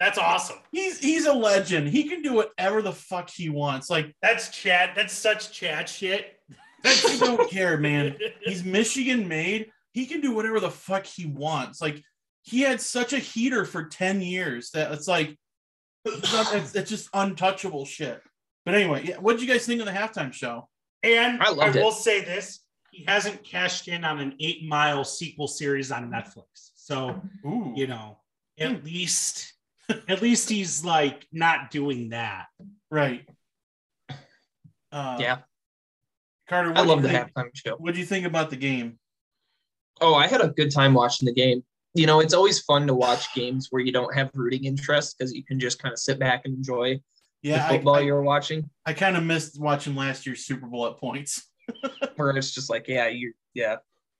That's 0.00 0.16
awesome. 0.18 0.58
He's 0.70 1.00
he's 1.00 1.26
a 1.26 1.32
legend. 1.32 1.88
He 1.88 2.04
can 2.04 2.22
do 2.22 2.32
whatever 2.34 2.82
the 2.82 2.92
fuck 2.92 3.28
he 3.28 3.48
wants. 3.48 3.90
Like 3.90 4.14
that's 4.22 4.48
Chad. 4.50 4.90
That's 4.94 5.12
such 5.12 5.50
Chad 5.50 5.88
shit. 5.88 6.38
I 6.84 7.16
don't 7.18 7.50
care, 7.50 7.76
man. 7.76 8.16
He's 8.42 8.62
Michigan 8.64 9.26
made. 9.26 9.70
He 9.92 10.06
can 10.06 10.20
do 10.20 10.32
whatever 10.32 10.60
the 10.60 10.70
fuck 10.70 11.04
he 11.04 11.26
wants. 11.26 11.80
Like 11.80 12.00
he 12.42 12.60
had 12.60 12.80
such 12.80 13.12
a 13.12 13.18
heater 13.18 13.64
for 13.64 13.84
10 13.84 14.20
years 14.20 14.70
that 14.70 14.92
it's 14.92 15.08
like 15.08 15.36
it's, 16.04 16.74
it's 16.76 16.90
just 16.90 17.08
untouchable 17.12 17.84
shit. 17.84 18.22
But 18.68 18.74
anyway, 18.74 19.02
yeah, 19.02 19.16
what 19.16 19.32
did 19.32 19.40
you 19.40 19.48
guys 19.48 19.64
think 19.64 19.80
of 19.80 19.86
the 19.86 19.92
halftime 19.92 20.30
show? 20.30 20.68
And 21.02 21.40
I, 21.42 21.52
I 21.52 21.70
will 21.70 21.90
say 21.90 22.22
this: 22.22 22.60
he 22.90 23.02
hasn't 23.08 23.42
cashed 23.42 23.88
in 23.88 24.04
on 24.04 24.18
an 24.18 24.34
eight 24.40 24.62
mile 24.62 25.04
sequel 25.04 25.48
series 25.48 25.90
on 25.90 26.10
Netflix. 26.10 26.72
So 26.74 27.18
Ooh. 27.46 27.72
you 27.74 27.86
know, 27.86 28.18
at 28.60 28.84
least 28.84 29.54
at 30.06 30.20
least 30.20 30.50
he's 30.50 30.84
like 30.84 31.26
not 31.32 31.70
doing 31.70 32.10
that. 32.10 32.48
Right. 32.90 33.26
Uh, 34.92 35.16
yeah. 35.18 35.38
Carter, 36.46 36.74
I 36.76 36.82
love 36.82 37.00
the 37.00 37.08
think, 37.08 37.32
halftime 37.34 37.48
show. 37.54 37.76
What 37.76 37.94
do 37.94 38.00
you 38.00 38.06
think 38.06 38.26
about 38.26 38.50
the 38.50 38.56
game? 38.56 38.98
Oh, 40.02 40.14
I 40.14 40.26
had 40.26 40.42
a 40.42 40.48
good 40.48 40.70
time 40.70 40.92
watching 40.92 41.24
the 41.24 41.32
game. 41.32 41.64
You 41.94 42.04
know, 42.04 42.20
it's 42.20 42.34
always 42.34 42.60
fun 42.60 42.86
to 42.88 42.94
watch 42.94 43.32
games 43.34 43.68
where 43.70 43.80
you 43.80 43.92
don't 43.92 44.14
have 44.14 44.30
rooting 44.34 44.64
interest 44.64 45.16
because 45.16 45.32
you 45.32 45.42
can 45.42 45.58
just 45.58 45.82
kind 45.82 45.94
of 45.94 45.98
sit 45.98 46.18
back 46.18 46.42
and 46.44 46.54
enjoy 46.54 47.00
yeah, 47.42 47.68
the 47.68 47.74
football 47.74 47.96
I, 47.96 47.98
I, 47.98 48.02
you 48.02 48.14
were 48.14 48.22
watching. 48.22 48.68
I 48.86 48.92
kind 48.92 49.16
of 49.16 49.22
missed 49.24 49.60
watching 49.60 49.94
last 49.94 50.26
year's 50.26 50.44
Super 50.44 50.66
Bowl 50.66 50.86
at 50.86 50.96
points. 50.96 51.44
where 52.16 52.30
it's 52.30 52.52
just 52.52 52.70
like, 52.70 52.88
yeah, 52.88 53.08
you 53.08 53.32
yeah, 53.54 53.76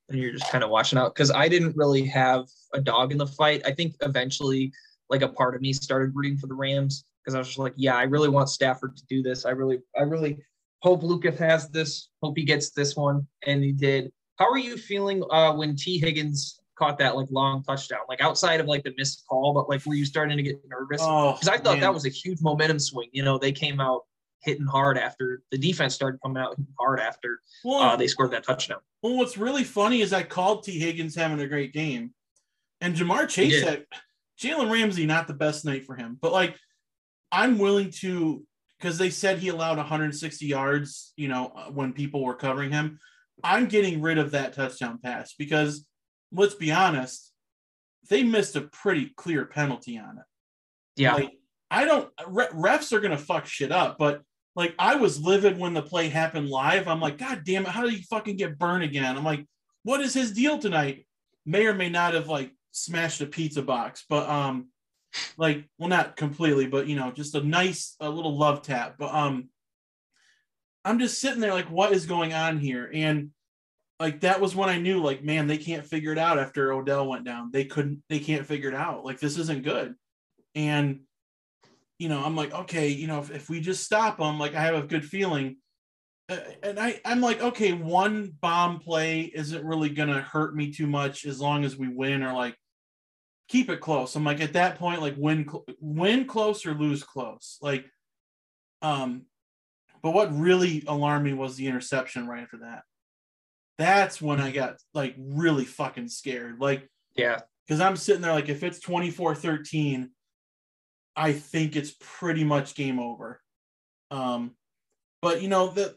and 0.08 0.18
you're 0.18 0.32
just 0.32 0.50
kind 0.50 0.64
of 0.64 0.70
watching 0.70 0.98
out 0.98 1.14
because 1.14 1.30
I 1.30 1.48
didn't 1.48 1.76
really 1.76 2.04
have 2.06 2.46
a 2.74 2.80
dog 2.80 3.12
in 3.12 3.18
the 3.18 3.26
fight. 3.26 3.62
I 3.64 3.72
think 3.72 3.94
eventually, 4.00 4.72
like 5.08 5.22
a 5.22 5.28
part 5.28 5.54
of 5.54 5.60
me 5.60 5.72
started 5.72 6.14
rooting 6.14 6.36
for 6.36 6.46
the 6.46 6.54
Rams 6.54 7.04
because 7.22 7.34
I 7.34 7.38
was 7.38 7.48
just 7.48 7.58
like, 7.58 7.74
yeah, 7.76 7.96
I 7.96 8.04
really 8.04 8.28
want 8.28 8.48
Stafford 8.48 8.96
to 8.96 9.02
do 9.08 9.22
this. 9.22 9.44
I 9.44 9.50
really, 9.50 9.80
I 9.98 10.02
really 10.02 10.38
hope 10.80 11.02
Lucas 11.02 11.38
has 11.38 11.68
this. 11.68 12.08
Hope 12.22 12.36
he 12.36 12.44
gets 12.44 12.70
this 12.70 12.96
one, 12.96 13.26
and 13.46 13.62
he 13.62 13.72
did. 13.72 14.12
How 14.36 14.50
are 14.50 14.58
you 14.58 14.76
feeling 14.76 15.22
uh, 15.30 15.52
when 15.54 15.76
Tee 15.76 15.98
Higgins 15.98 16.60
caught 16.78 16.98
that 16.98 17.16
like 17.16 17.26
long 17.30 17.62
touchdown, 17.62 18.00
like 18.08 18.20
outside 18.20 18.60
of 18.60 18.66
like 18.66 18.84
the 18.84 18.94
missed 18.96 19.24
call, 19.28 19.52
but 19.52 19.68
like 19.68 19.84
were 19.84 19.94
you 19.94 20.04
starting 20.04 20.36
to 20.36 20.42
get 20.42 20.60
nervous? 20.68 21.02
Because 21.02 21.48
oh, 21.48 21.52
I 21.52 21.58
thought 21.58 21.74
man. 21.74 21.80
that 21.80 21.94
was 21.94 22.06
a 22.06 22.10
huge 22.10 22.40
momentum 22.40 22.78
swing. 22.78 23.08
You 23.12 23.24
know, 23.24 23.38
they 23.38 23.52
came 23.52 23.80
out 23.80 24.02
hitting 24.42 24.66
hard 24.66 24.96
after 24.96 25.42
the 25.50 25.58
defense 25.58 25.94
started 25.94 26.20
coming 26.22 26.40
out 26.40 26.56
hard 26.78 27.00
after 27.00 27.40
well, 27.64 27.80
uh, 27.80 27.96
they 27.96 28.06
scored 28.06 28.30
that 28.30 28.44
touchdown. 28.44 28.78
Well, 29.02 29.16
what's 29.16 29.36
really 29.36 29.64
funny 29.64 30.00
is 30.00 30.12
I 30.12 30.22
called 30.22 30.62
Tee 30.62 30.78
Higgins 30.78 31.14
having 31.14 31.40
a 31.40 31.48
great 31.48 31.72
game, 31.72 32.14
and 32.80 32.94
Ja'Marr 32.94 33.28
Chase 33.28 33.62
had 33.62 33.84
Jalen 34.40 34.70
Ramsey 34.70 35.06
not 35.06 35.26
the 35.26 35.34
best 35.34 35.64
night 35.64 35.84
for 35.84 35.96
him, 35.96 36.16
but 36.20 36.32
like 36.32 36.56
I'm 37.32 37.58
willing 37.58 37.90
to 38.00 38.44
because 38.78 38.98
they 38.98 39.10
said 39.10 39.38
he 39.38 39.48
allowed 39.48 39.76
160 39.76 40.46
yards, 40.46 41.12
you 41.16 41.26
know, 41.26 41.52
when 41.72 41.92
people 41.92 42.22
were 42.22 42.34
covering 42.34 42.70
him. 42.70 42.98
I'm 43.42 43.66
getting 43.66 44.00
rid 44.00 44.18
of 44.18 44.32
that 44.32 44.52
touchdown 44.52 44.98
pass 45.02 45.34
because 45.34 45.84
let's 46.32 46.54
be 46.54 46.72
honest, 46.72 47.32
they 48.08 48.22
missed 48.22 48.56
a 48.56 48.62
pretty 48.62 49.12
clear 49.16 49.44
penalty 49.44 49.98
on 49.98 50.18
it. 50.18 50.24
Yeah. 50.96 51.14
Like, 51.14 51.32
I 51.70 51.84
don't 51.84 52.10
refs 52.16 52.92
are 52.92 53.00
gonna 53.00 53.18
fuck 53.18 53.46
shit 53.46 53.70
up, 53.70 53.98
but 53.98 54.22
like 54.56 54.74
I 54.78 54.96
was 54.96 55.20
livid 55.20 55.58
when 55.58 55.74
the 55.74 55.82
play 55.82 56.08
happened 56.08 56.48
live. 56.48 56.88
I'm 56.88 57.00
like, 57.00 57.18
God 57.18 57.42
damn 57.44 57.66
it, 57.66 57.68
how 57.68 57.82
did 57.82 57.92
he 57.92 58.02
fucking 58.02 58.36
get 58.36 58.58
burned 58.58 58.84
again? 58.84 59.16
I'm 59.16 59.24
like, 59.24 59.46
what 59.82 60.00
is 60.00 60.14
his 60.14 60.32
deal 60.32 60.58
tonight? 60.58 61.06
May 61.44 61.66
or 61.66 61.74
may 61.74 61.90
not 61.90 62.14
have 62.14 62.28
like 62.28 62.52
smashed 62.72 63.20
a 63.20 63.26
pizza 63.26 63.62
box, 63.62 64.04
but 64.08 64.28
um, 64.28 64.68
like, 65.36 65.64
well, 65.78 65.88
not 65.88 66.16
completely, 66.16 66.66
but 66.66 66.86
you 66.86 66.96
know, 66.96 67.10
just 67.10 67.34
a 67.34 67.42
nice, 67.42 67.96
a 68.00 68.08
little 68.08 68.36
love 68.36 68.62
tap. 68.62 68.96
But 68.98 69.14
um, 69.14 69.48
I'm 70.84 70.98
just 70.98 71.20
sitting 71.20 71.40
there 71.40 71.54
like, 71.54 71.70
what 71.70 71.92
is 71.92 72.06
going 72.06 72.32
on 72.32 72.58
here? 72.58 72.90
And 72.92 73.30
like 74.00 74.20
that 74.20 74.40
was 74.40 74.54
when 74.54 74.68
I 74.68 74.78
knew, 74.78 75.00
like, 75.00 75.24
man, 75.24 75.46
they 75.46 75.58
can't 75.58 75.84
figure 75.84 76.12
it 76.12 76.18
out 76.18 76.38
after 76.38 76.72
Odell 76.72 77.08
went 77.08 77.24
down. 77.24 77.50
They 77.52 77.64
couldn't, 77.64 78.02
they 78.08 78.18
can't 78.18 78.46
figure 78.46 78.68
it 78.68 78.74
out. 78.74 79.04
Like, 79.04 79.18
this 79.20 79.38
isn't 79.38 79.64
good. 79.64 79.94
And 80.54 81.00
you 81.98 82.08
know, 82.08 82.24
I'm 82.24 82.36
like, 82.36 82.54
okay, 82.54 82.88
you 82.88 83.06
know, 83.06 83.18
if, 83.18 83.30
if 83.30 83.50
we 83.50 83.60
just 83.60 83.84
stop 83.84 84.18
them, 84.18 84.38
like 84.38 84.54
I 84.54 84.62
have 84.62 84.76
a 84.76 84.86
good 84.86 85.04
feeling. 85.04 85.56
Uh, 86.28 86.38
and 86.62 86.78
I, 86.78 87.00
I'm 87.04 87.20
like, 87.20 87.42
okay, 87.42 87.72
one 87.72 88.32
bomb 88.40 88.78
play 88.80 89.22
isn't 89.22 89.64
really 89.64 89.88
gonna 89.88 90.20
hurt 90.20 90.54
me 90.54 90.70
too 90.72 90.86
much 90.86 91.24
as 91.24 91.40
long 91.40 91.64
as 91.64 91.76
we 91.76 91.88
win 91.88 92.22
or 92.22 92.32
like 92.34 92.54
keep 93.48 93.68
it 93.68 93.80
close. 93.80 94.14
I'm 94.14 94.24
like, 94.24 94.40
at 94.40 94.52
that 94.52 94.78
point, 94.78 95.00
like 95.00 95.14
win, 95.16 95.48
win 95.80 96.26
close 96.26 96.64
or 96.66 96.74
lose 96.74 97.02
close. 97.02 97.58
Like, 97.60 97.86
um, 98.80 99.22
but 100.02 100.12
what 100.12 100.38
really 100.38 100.84
alarmed 100.86 101.24
me 101.24 101.32
was 101.32 101.56
the 101.56 101.66
interception 101.66 102.28
right 102.28 102.42
after 102.42 102.58
that. 102.58 102.82
That's 103.78 104.20
when 104.20 104.40
I 104.40 104.50
got 104.50 104.76
like 104.92 105.14
really 105.18 105.64
fucking 105.64 106.08
scared. 106.08 106.60
Like, 106.60 106.88
yeah, 107.14 107.40
because 107.66 107.80
I'm 107.80 107.96
sitting 107.96 108.22
there 108.22 108.32
like, 108.32 108.48
if 108.48 108.62
it's 108.62 108.80
24 108.80 109.36
13, 109.36 110.10
I 111.14 111.32
think 111.32 111.76
it's 111.76 111.94
pretty 112.00 112.44
much 112.44 112.74
game 112.74 112.98
over. 112.98 113.40
Um, 114.10 114.52
but 115.22 115.42
you 115.42 115.48
know 115.48 115.68
the, 115.68 115.94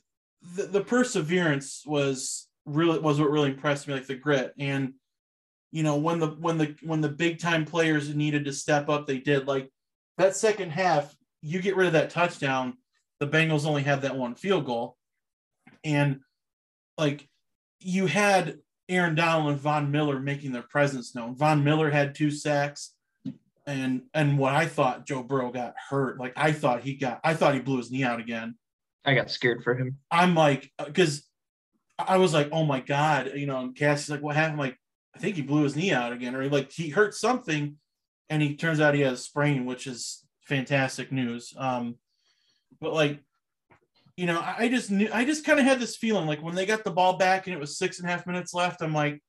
the 0.56 0.64
the 0.64 0.84
perseverance 0.84 1.84
was 1.86 2.48
really 2.66 3.00
was 3.00 3.20
what 3.20 3.32
really 3.32 3.50
impressed 3.50 3.88
me, 3.88 3.94
like 3.94 4.08
the 4.08 4.16
grit 4.16 4.54
and 4.60 4.94
you 5.72 5.84
know 5.84 5.98
when 5.98 6.20
the 6.20 6.28
when 6.28 6.58
the 6.58 6.76
when 6.84 7.02
the 7.02 7.10
big 7.10 7.40
time 7.40 7.66
players 7.66 8.14
needed 8.14 8.46
to 8.46 8.54
step 8.54 8.90
up, 8.90 9.08
they 9.08 9.18
did. 9.20 9.48
Like 9.48 9.72
that 10.18 10.36
second 10.36 10.72
half, 10.72 11.16
you 11.42 11.62
get 11.62 11.76
rid 11.76 11.88
of 11.88 11.94
that 11.94 12.10
touchdown, 12.10 12.78
the 13.20 13.28
Bengals 13.28 13.66
only 13.66 13.84
had 13.84 14.02
that 14.02 14.16
one 14.16 14.36
field 14.36 14.66
goal, 14.66 14.98
and 15.84 16.20
like 16.98 17.28
you 17.82 18.06
had 18.06 18.60
Aaron 18.90 19.16
Donald 19.16 19.52
and 19.52 19.60
Von 19.60 19.92
Miller 19.92 20.20
making 20.20 20.52
their 20.52 20.64
presence 20.64 21.16
known. 21.16 21.36
Von 21.36 21.64
Miller 21.64 21.90
had 21.90 22.16
two 22.16 22.32
sacks 22.32 22.94
and 23.66 24.04
and 24.14 24.38
what 24.38 24.54
I 24.54 24.66
thought 24.66 25.06
Joe 25.06 25.24
Burrow 25.24 25.52
got 25.52 25.76
hurt. 25.90 26.20
Like 26.20 26.34
I 26.36 26.52
thought 26.52 26.84
he 26.84 26.96
got, 26.96 27.20
I 27.24 27.34
thought 27.34 27.54
he 27.54 27.60
blew 27.60 27.78
his 27.78 27.92
knee 27.92 28.04
out 28.04 28.20
again. 28.20 28.56
I 29.06 29.14
got 29.14 29.32
scared 29.32 29.64
for 29.64 29.76
him. 29.76 29.98
I'm 30.10 30.36
like, 30.36 30.72
because 30.84 31.24
I 31.98 32.18
was 32.18 32.34
like, 32.34 32.50
oh 32.52 32.66
my 32.66 32.80
god, 32.80 33.32
you 33.36 33.48
know. 33.48 33.60
And 33.60 33.76
Cassie's 33.76 34.10
like, 34.10 34.22
what 34.22 34.36
happened? 34.36 34.54
I'm 34.54 34.60
like, 34.60 34.78
I 35.16 35.20
think 35.20 35.36
he 35.36 35.42
blew 35.42 35.64
his 35.64 35.76
knee 35.76 35.92
out 35.92 36.14
again, 36.14 36.36
or 36.36 36.48
like 36.50 36.72
he 36.72 36.90
hurt 36.90 37.14
something, 37.14 37.78
and 38.30 38.42
he 38.42 38.56
turns 38.56 38.80
out 38.80 38.94
he 38.94 39.02
has 39.02 39.20
a 39.20 39.24
sprain, 39.24 39.66
which 39.66 39.88
is 39.88 40.26
fantastic 40.42 41.12
news. 41.12 41.54
Um, 41.58 41.96
but 42.80 42.94
like, 42.94 43.20
you 44.22 44.28
know, 44.28 44.40
I 44.40 44.70
just 44.70 44.92
knew, 44.92 45.10
I 45.12 45.26
just 45.26 45.44
kind 45.44 45.60
of 45.60 45.66
had 45.66 45.80
this 45.80 45.98
feeling 45.98 46.28
like 46.28 46.44
when 46.44 46.54
they 46.54 46.68
got 46.68 46.84
the 46.84 46.92
ball 46.92 47.18
back 47.18 47.48
and 47.48 47.56
it 47.56 47.60
was 47.60 47.80
six 47.80 47.98
and 47.98 48.08
a 48.08 48.12
half 48.12 48.28
minutes 48.28 48.54
left, 48.54 48.84
I'm 48.84 48.94
like, 48.94 49.20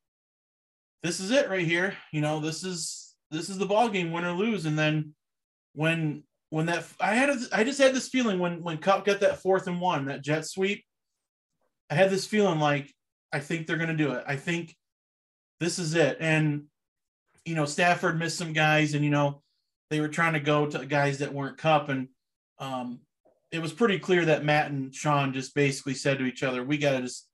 this 1.03 1.19
is 1.19 1.31
it 1.31 1.49
right 1.49 1.67
here. 1.67 1.97
You 2.13 2.21
know, 2.21 2.41
this 2.41 2.63
is 2.63 3.15
this 3.31 3.49
is 3.49 3.57
the 3.57 3.65
ball 3.65 3.89
game, 3.89 4.13
win 4.13 4.27
or 4.27 4.33
lose. 4.33 4.67
And 4.67 4.79
then 4.79 5.15
when 5.73 6.25
when 6.51 6.67
that 6.67 6.85
I 7.01 7.15
had 7.15 7.31
a, 7.31 7.39
I 7.55 7.65
just 7.65 7.81
had 7.81 7.95
this 7.95 8.11
feeling 8.11 8.39
when 8.39 8.63
when 8.63 8.77
Kupp 8.77 9.07
got 9.07 9.21
that 9.21 9.41
fourth 9.41 9.67
and 9.67 9.81
one, 9.81 10.05
that 10.05 10.21
jet 10.21 10.45
sweep, 10.45 10.85
I 11.89 11.95
had 11.95 12.11
this 12.11 12.27
feeling 12.27 12.61
like 12.61 12.93
I 13.33 13.39
think 13.39 13.67
they're 13.67 13.79
gonna 13.79 13.97
do 13.97 14.13
it. 14.13 14.25
I 14.27 14.37
think 14.37 14.77
this 15.59 15.79
is 15.79 15.95
it. 15.95 16.19
And 16.21 16.65
you 17.47 17.55
know, 17.55 17.65
Stafford 17.65 18.19
missed 18.19 18.37
some 18.37 18.53
guys, 18.53 18.93
and 18.93 19.03
you 19.03 19.11
know, 19.11 19.41
they 19.89 20.03
were 20.03 20.09
trying 20.09 20.35
to 20.35 20.41
go 20.41 20.67
to 20.67 20.85
guys 20.85 21.21
that 21.21 21.33
weren't 21.33 21.57
Kupp, 21.57 21.89
and 21.89 22.09
um, 22.59 23.01
it 23.53 23.61
was 23.61 23.73
pretty 23.73 23.99
clear 23.99 24.25
that 24.25 24.45
Matt 24.45 24.71
and 24.71 24.95
Sean 24.95 25.33
just 25.33 25.55
basically 25.55 25.95
said 25.95 26.19
to 26.19 26.25
each 26.25 26.43
other, 26.43 26.65
"We 26.65 26.79
got 26.79 26.93
to 26.93 27.03
just, 27.03 27.29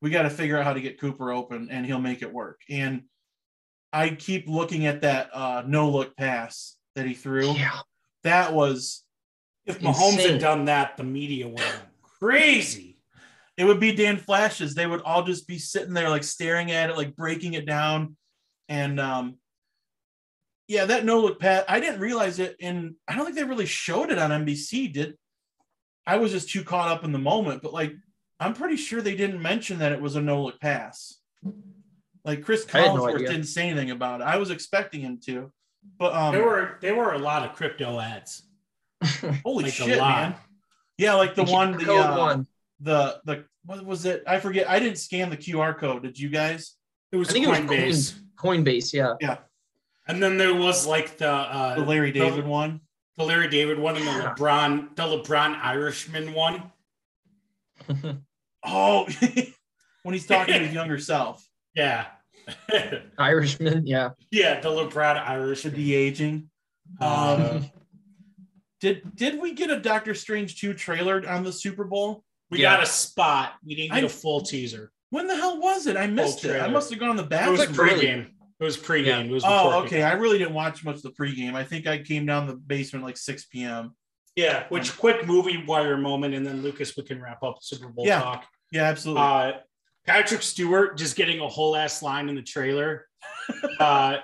we 0.00 0.10
got 0.10 0.22
to 0.22 0.30
figure 0.30 0.58
out 0.58 0.64
how 0.64 0.72
to 0.72 0.80
get 0.80 0.98
Cooper 0.98 1.30
open, 1.30 1.68
and 1.70 1.84
he'll 1.84 2.00
make 2.00 2.22
it 2.22 2.32
work." 2.32 2.60
And 2.70 3.02
I 3.92 4.10
keep 4.10 4.48
looking 4.48 4.86
at 4.86 5.02
that 5.02 5.30
uh, 5.34 5.62
no 5.66 5.90
look 5.90 6.16
pass 6.16 6.76
that 6.96 7.06
he 7.06 7.12
threw. 7.12 7.52
Yeah. 7.52 7.80
That 8.24 8.54
was 8.54 9.04
if 9.66 9.80
Mahomes 9.80 10.14
insane. 10.14 10.30
had 10.32 10.40
done 10.40 10.64
that, 10.64 10.96
the 10.96 11.04
media 11.04 11.46
would 11.46 11.60
have 11.60 11.86
crazy. 12.18 13.02
It 13.58 13.64
would 13.64 13.80
be 13.80 13.94
Dan 13.94 14.16
Flashes. 14.16 14.74
They 14.74 14.86
would 14.86 15.02
all 15.02 15.22
just 15.22 15.46
be 15.46 15.58
sitting 15.58 15.92
there 15.92 16.08
like 16.08 16.24
staring 16.24 16.70
at 16.70 16.88
it, 16.88 16.96
like 16.96 17.14
breaking 17.14 17.52
it 17.52 17.66
down. 17.66 18.16
And 18.68 18.98
um 18.98 19.36
yeah, 20.68 20.86
that 20.86 21.04
no 21.04 21.20
look 21.20 21.38
pass, 21.38 21.64
I 21.68 21.80
didn't 21.80 22.00
realize 22.00 22.38
it 22.38 22.56
and 22.60 22.94
I 23.06 23.14
don't 23.14 23.26
think 23.26 23.36
they 23.36 23.44
really 23.44 23.66
showed 23.66 24.10
it 24.10 24.18
on 24.18 24.30
NBC, 24.30 24.92
did 24.92 25.16
I 26.06 26.16
was 26.16 26.32
just 26.32 26.50
too 26.50 26.64
caught 26.64 26.88
up 26.88 27.04
in 27.04 27.12
the 27.12 27.18
moment, 27.18 27.62
but 27.62 27.72
like 27.72 27.94
I'm 28.40 28.54
pretty 28.54 28.76
sure 28.76 29.00
they 29.00 29.14
didn't 29.14 29.40
mention 29.40 29.78
that 29.78 29.92
it 29.92 30.00
was 30.00 30.16
a 30.16 30.20
no 30.20 30.42
look 30.42 30.60
pass. 30.60 31.18
Like 32.24 32.42
Chris 32.42 32.64
Collinsworth 32.64 33.12
no 33.12 33.18
didn't 33.18 33.44
say 33.44 33.68
anything 33.68 33.90
about 33.90 34.20
it. 34.20 34.24
I 34.24 34.36
was 34.36 34.50
expecting 34.50 35.00
him 35.00 35.18
to, 35.26 35.52
but 35.98 36.14
um, 36.14 36.32
there 36.32 36.44
were 36.44 36.78
there 36.80 36.94
were 36.94 37.12
a 37.12 37.18
lot 37.18 37.48
of 37.48 37.54
crypto 37.54 38.00
ads. 38.00 38.42
Holy 39.44 39.64
like 39.64 39.72
shit, 39.72 39.98
man! 39.98 40.34
Yeah, 40.98 41.14
like 41.14 41.34
the 41.34 41.44
one, 41.44 41.72
the 41.72 41.94
uh, 41.94 42.18
one, 42.18 42.46
the 42.80 43.20
the 43.24 43.44
what 43.64 43.84
was 43.84 44.04
it? 44.04 44.22
I 44.26 44.38
forget. 44.38 44.68
I 44.68 44.78
didn't 44.78 44.98
scan 44.98 45.30
the 45.30 45.36
QR 45.36 45.76
code. 45.76 46.02
Did 46.02 46.18
you 46.18 46.28
guys? 46.28 46.76
It 47.10 47.16
was 47.16 47.28
Coinbase. 47.28 47.70
It 47.70 47.86
was 47.86 48.14
Coinbase, 48.36 48.92
yeah. 48.92 49.14
Yeah. 49.20 49.38
And 50.08 50.22
then 50.22 50.36
there 50.36 50.54
was 50.54 50.86
like 50.86 51.18
the 51.18 51.30
uh, 51.30 51.76
the 51.76 51.84
Larry 51.84 52.10
David 52.10 52.44
the, 52.44 52.48
one, 52.48 52.80
the 53.16 53.24
Larry 53.24 53.48
David 53.48 53.78
one, 53.78 53.96
and 53.96 54.06
the 54.06 54.10
LeBron 54.10 54.96
the 54.96 55.02
LeBron 55.02 55.58
Irishman 55.62 56.32
one. 56.32 56.70
oh, 58.64 59.08
when 60.02 60.14
he's 60.14 60.26
talking 60.26 60.54
to 60.54 60.60
his 60.60 60.74
younger 60.74 60.98
self. 60.98 61.46
Yeah. 61.74 62.06
Irishman, 63.18 63.86
yeah. 63.86 64.10
Yeah, 64.30 64.60
the 64.60 64.68
LeBron 64.68 65.16
Irish. 65.16 65.62
The 65.62 65.94
aging. 65.94 66.50
Uh, 67.00 67.56
um, 67.60 67.70
did 68.80 69.14
did 69.14 69.40
we 69.40 69.54
get 69.54 69.70
a 69.70 69.78
Doctor 69.78 70.14
Strange 70.14 70.60
2 70.60 70.74
trailer 70.74 71.22
on 71.28 71.44
the 71.44 71.52
Super 71.52 71.84
Bowl? 71.84 72.24
We 72.50 72.60
yeah. 72.60 72.74
got 72.74 72.82
a 72.82 72.86
spot. 72.86 73.54
We 73.64 73.74
didn't 73.74 73.94
get 73.94 74.02
I, 74.02 74.06
a 74.06 74.08
full 74.08 74.40
teaser. 74.40 74.90
When 75.10 75.26
the 75.26 75.36
hell 75.36 75.60
was 75.60 75.86
it? 75.86 75.96
I 75.96 76.06
missed 76.06 76.44
it. 76.44 76.60
I 76.60 76.68
must 76.68 76.90
have 76.90 76.98
gone 76.98 77.10
on 77.10 77.16
the 77.16 77.22
back. 77.22 77.48
It 77.48 77.50
was 77.52 77.66
pregame. 77.66 78.30
It 78.62 78.64
was 78.64 78.76
pregame. 78.76 79.24
It 79.24 79.32
was 79.32 79.42
oh, 79.44 79.82
okay. 79.82 79.96
Game. 79.96 80.06
I 80.06 80.12
really 80.12 80.38
didn't 80.38 80.54
watch 80.54 80.84
much 80.84 80.94
of 80.94 81.02
the 81.02 81.10
pregame. 81.10 81.54
I 81.54 81.64
think 81.64 81.88
I 81.88 81.98
came 81.98 82.26
down 82.26 82.46
the 82.46 82.54
basement 82.54 83.04
like 83.04 83.16
6 83.16 83.46
p.m. 83.46 83.96
Yeah, 84.36 84.66
which 84.68 84.90
um, 84.90 84.96
quick 84.98 85.26
movie 85.26 85.64
wire 85.66 85.96
moment, 85.96 86.32
and 86.32 86.46
then 86.46 86.62
Lucas, 86.62 86.96
we 86.96 87.02
can 87.02 87.20
wrap 87.20 87.42
up 87.42 87.56
Super 87.60 87.88
Bowl 87.88 88.06
yeah. 88.06 88.20
talk. 88.20 88.44
Yeah, 88.70 88.84
absolutely. 88.84 89.20
Uh, 89.20 89.52
Patrick 90.06 90.42
Stewart 90.42 90.96
just 90.96 91.16
getting 91.16 91.40
a 91.40 91.48
whole 91.48 91.74
ass 91.74 92.04
line 92.04 92.28
in 92.28 92.36
the 92.36 92.42
trailer. 92.42 93.08
uh, 93.80 94.18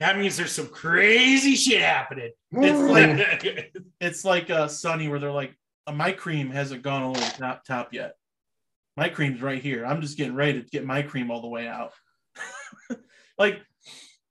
that 0.00 0.18
means 0.18 0.36
there's 0.36 0.52
some 0.52 0.68
crazy 0.68 1.54
shit 1.54 1.80
happening. 1.80 2.32
It's 2.52 3.40
like 3.48 3.72
it's 4.02 4.22
like 4.22 4.50
uh, 4.50 4.68
Sunny 4.68 5.08
where 5.08 5.18
they're 5.18 5.32
like, 5.32 5.56
uh, 5.86 5.92
my 5.92 6.12
cream 6.12 6.50
hasn't 6.50 6.82
gone 6.82 7.02
all 7.02 7.14
the 7.14 7.20
way 7.20 7.28
top 7.38 7.64
top 7.64 7.94
yet. 7.94 8.16
My 8.98 9.08
cream's 9.08 9.40
right 9.40 9.62
here. 9.62 9.86
I'm 9.86 10.02
just 10.02 10.18
getting 10.18 10.34
ready 10.34 10.62
to 10.62 10.68
get 10.68 10.84
my 10.84 11.00
cream 11.00 11.30
all 11.30 11.40
the 11.40 11.48
way 11.48 11.66
out. 11.66 11.92
like 13.38 13.60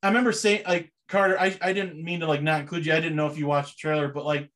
I 0.03 0.07
remember 0.07 0.31
saying 0.31 0.63
like 0.67 0.91
Carter, 1.07 1.39
I, 1.39 1.57
I 1.61 1.73
didn't 1.73 2.03
mean 2.03 2.21
to 2.21 2.27
like 2.27 2.41
not 2.41 2.61
include 2.61 2.85
you. 2.85 2.93
I 2.93 2.99
didn't 2.99 3.15
know 3.17 3.27
if 3.27 3.37
you 3.37 3.45
watched 3.45 3.77
the 3.77 3.81
trailer, 3.81 4.07
but 4.07 4.25
like, 4.25 4.49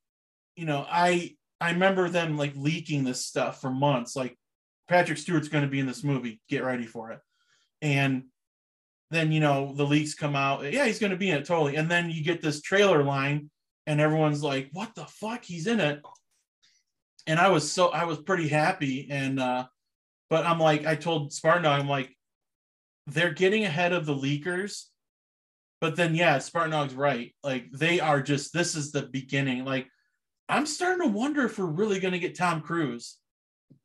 you 0.55 0.65
know, 0.65 0.85
I 0.89 1.35
I 1.59 1.71
remember 1.71 2.09
them 2.09 2.37
like 2.37 2.53
leaking 2.55 3.03
this 3.03 3.25
stuff 3.25 3.61
for 3.61 3.69
months. 3.69 4.15
Like 4.15 4.37
Patrick 4.87 5.17
Stewart's 5.17 5.47
going 5.47 5.63
to 5.63 5.69
be 5.69 5.79
in 5.79 5.87
this 5.87 6.03
movie. 6.03 6.41
Get 6.49 6.63
ready 6.63 6.85
for 6.85 7.11
it. 7.11 7.19
And 7.81 8.25
then, 9.11 9.31
you 9.31 9.39
know, 9.39 9.73
the 9.75 9.85
leaks 9.85 10.13
come 10.13 10.35
out. 10.35 10.71
Yeah, 10.71 10.85
he's 10.85 10.99
going 10.99 11.11
to 11.11 11.17
be 11.17 11.29
in 11.29 11.37
it 11.37 11.45
totally. 11.45 11.75
And 11.75 11.89
then 11.89 12.09
you 12.09 12.23
get 12.23 12.41
this 12.41 12.61
trailer 12.61 13.03
line, 13.03 13.49
and 13.87 14.01
everyone's 14.01 14.43
like, 14.43 14.69
what 14.73 14.95
the 14.95 15.05
fuck? 15.05 15.43
He's 15.43 15.67
in 15.67 15.79
it. 15.79 16.01
And 17.27 17.39
I 17.39 17.49
was 17.49 17.71
so, 17.71 17.89
I 17.89 18.05
was 18.05 18.19
pretty 18.19 18.47
happy. 18.47 19.07
And, 19.09 19.39
uh, 19.39 19.65
but 20.29 20.45
I'm 20.45 20.59
like, 20.59 20.85
I 20.85 20.95
told 20.95 21.33
Spartan, 21.33 21.65
I'm 21.65 21.87
like, 21.87 22.14
they're 23.07 23.33
getting 23.33 23.63
ahead 23.63 23.93
of 23.93 24.05
the 24.05 24.15
leakers. 24.15 24.85
But 25.81 25.95
then, 25.95 26.15
yeah, 26.15 26.37
Spartanog's 26.37 26.95
right. 26.95 27.35
Like, 27.43 27.71
they 27.71 27.99
are 27.99 28.21
just, 28.21 28.53
this 28.53 28.75
is 28.75 28.91
the 28.91 29.03
beginning. 29.03 29.65
Like, 29.65 29.87
I'm 30.47 30.65
starting 30.65 31.07
to 31.07 31.13
wonder 31.13 31.45
if 31.45 31.59
we're 31.59 31.65
really 31.65 31.99
going 31.99 32.13
to 32.13 32.19
get 32.19 32.37
Tom 32.37 32.61
Cruise. 32.61 33.17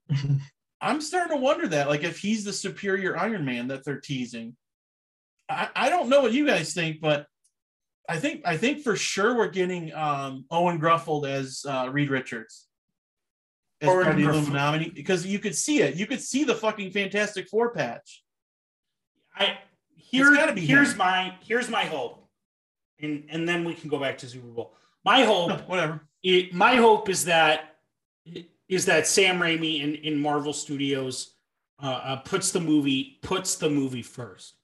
I'm 0.80 1.00
starting 1.00 1.36
to 1.36 1.42
wonder 1.42 1.66
that, 1.68 1.88
like, 1.88 2.04
if 2.04 2.18
he's 2.18 2.44
the 2.44 2.52
superior 2.52 3.18
Iron 3.18 3.44
Man 3.44 3.68
that 3.68 3.84
they're 3.84 4.00
teasing. 4.00 4.56
I, 5.48 5.68
I 5.74 5.88
don't 5.90 6.08
know 6.08 6.22
what 6.22 6.32
you 6.32 6.46
guys 6.46 6.72
think, 6.72 7.00
but 7.00 7.26
I 8.08 8.18
think 8.18 8.42
I 8.44 8.56
think 8.56 8.82
for 8.82 8.96
sure 8.96 9.36
we're 9.36 9.50
getting 9.50 9.94
um, 9.94 10.44
Owen 10.50 10.80
Gruffudd 10.80 11.28
as 11.28 11.64
uh, 11.68 11.88
Reed 11.92 12.10
Richards 12.10 12.66
as 13.80 13.88
Owen 13.88 14.04
part 14.04 14.18
of 14.18 14.20
the 14.20 14.28
Illuminati 14.28 14.90
because 14.90 15.24
you 15.24 15.38
could 15.38 15.54
see 15.54 15.82
it. 15.82 15.94
You 15.94 16.06
could 16.06 16.20
see 16.20 16.42
the 16.42 16.54
fucking 16.54 16.90
Fantastic 16.90 17.48
Four 17.48 17.72
patch. 17.72 18.24
I 19.40 19.58
here, 19.96 20.34
here's 20.56 20.92
him. 20.92 20.98
my 20.98 21.34
here's 21.44 21.68
my 21.68 21.84
hope, 21.84 22.24
and 23.00 23.24
and 23.30 23.48
then 23.48 23.64
we 23.64 23.74
can 23.74 23.88
go 23.88 23.98
back 23.98 24.18
to 24.18 24.26
Super 24.28 24.46
Bowl. 24.48 24.74
My 25.04 25.22
hope, 25.24 25.60
Whatever. 25.68 26.00
it, 26.22 26.52
my 26.54 26.76
hope 26.76 27.08
is 27.08 27.24
that 27.24 27.76
is 28.68 28.86
that 28.86 29.06
Sam 29.06 29.38
Raimi 29.40 29.82
in, 29.82 29.94
in 29.96 30.18
Marvel 30.20 30.52
Studios 30.52 31.34
uh, 31.82 31.86
uh, 31.86 32.16
puts 32.16 32.52
the 32.52 32.60
movie 32.60 33.18
puts 33.22 33.56
the 33.56 33.70
movie 33.70 34.02
first, 34.02 34.54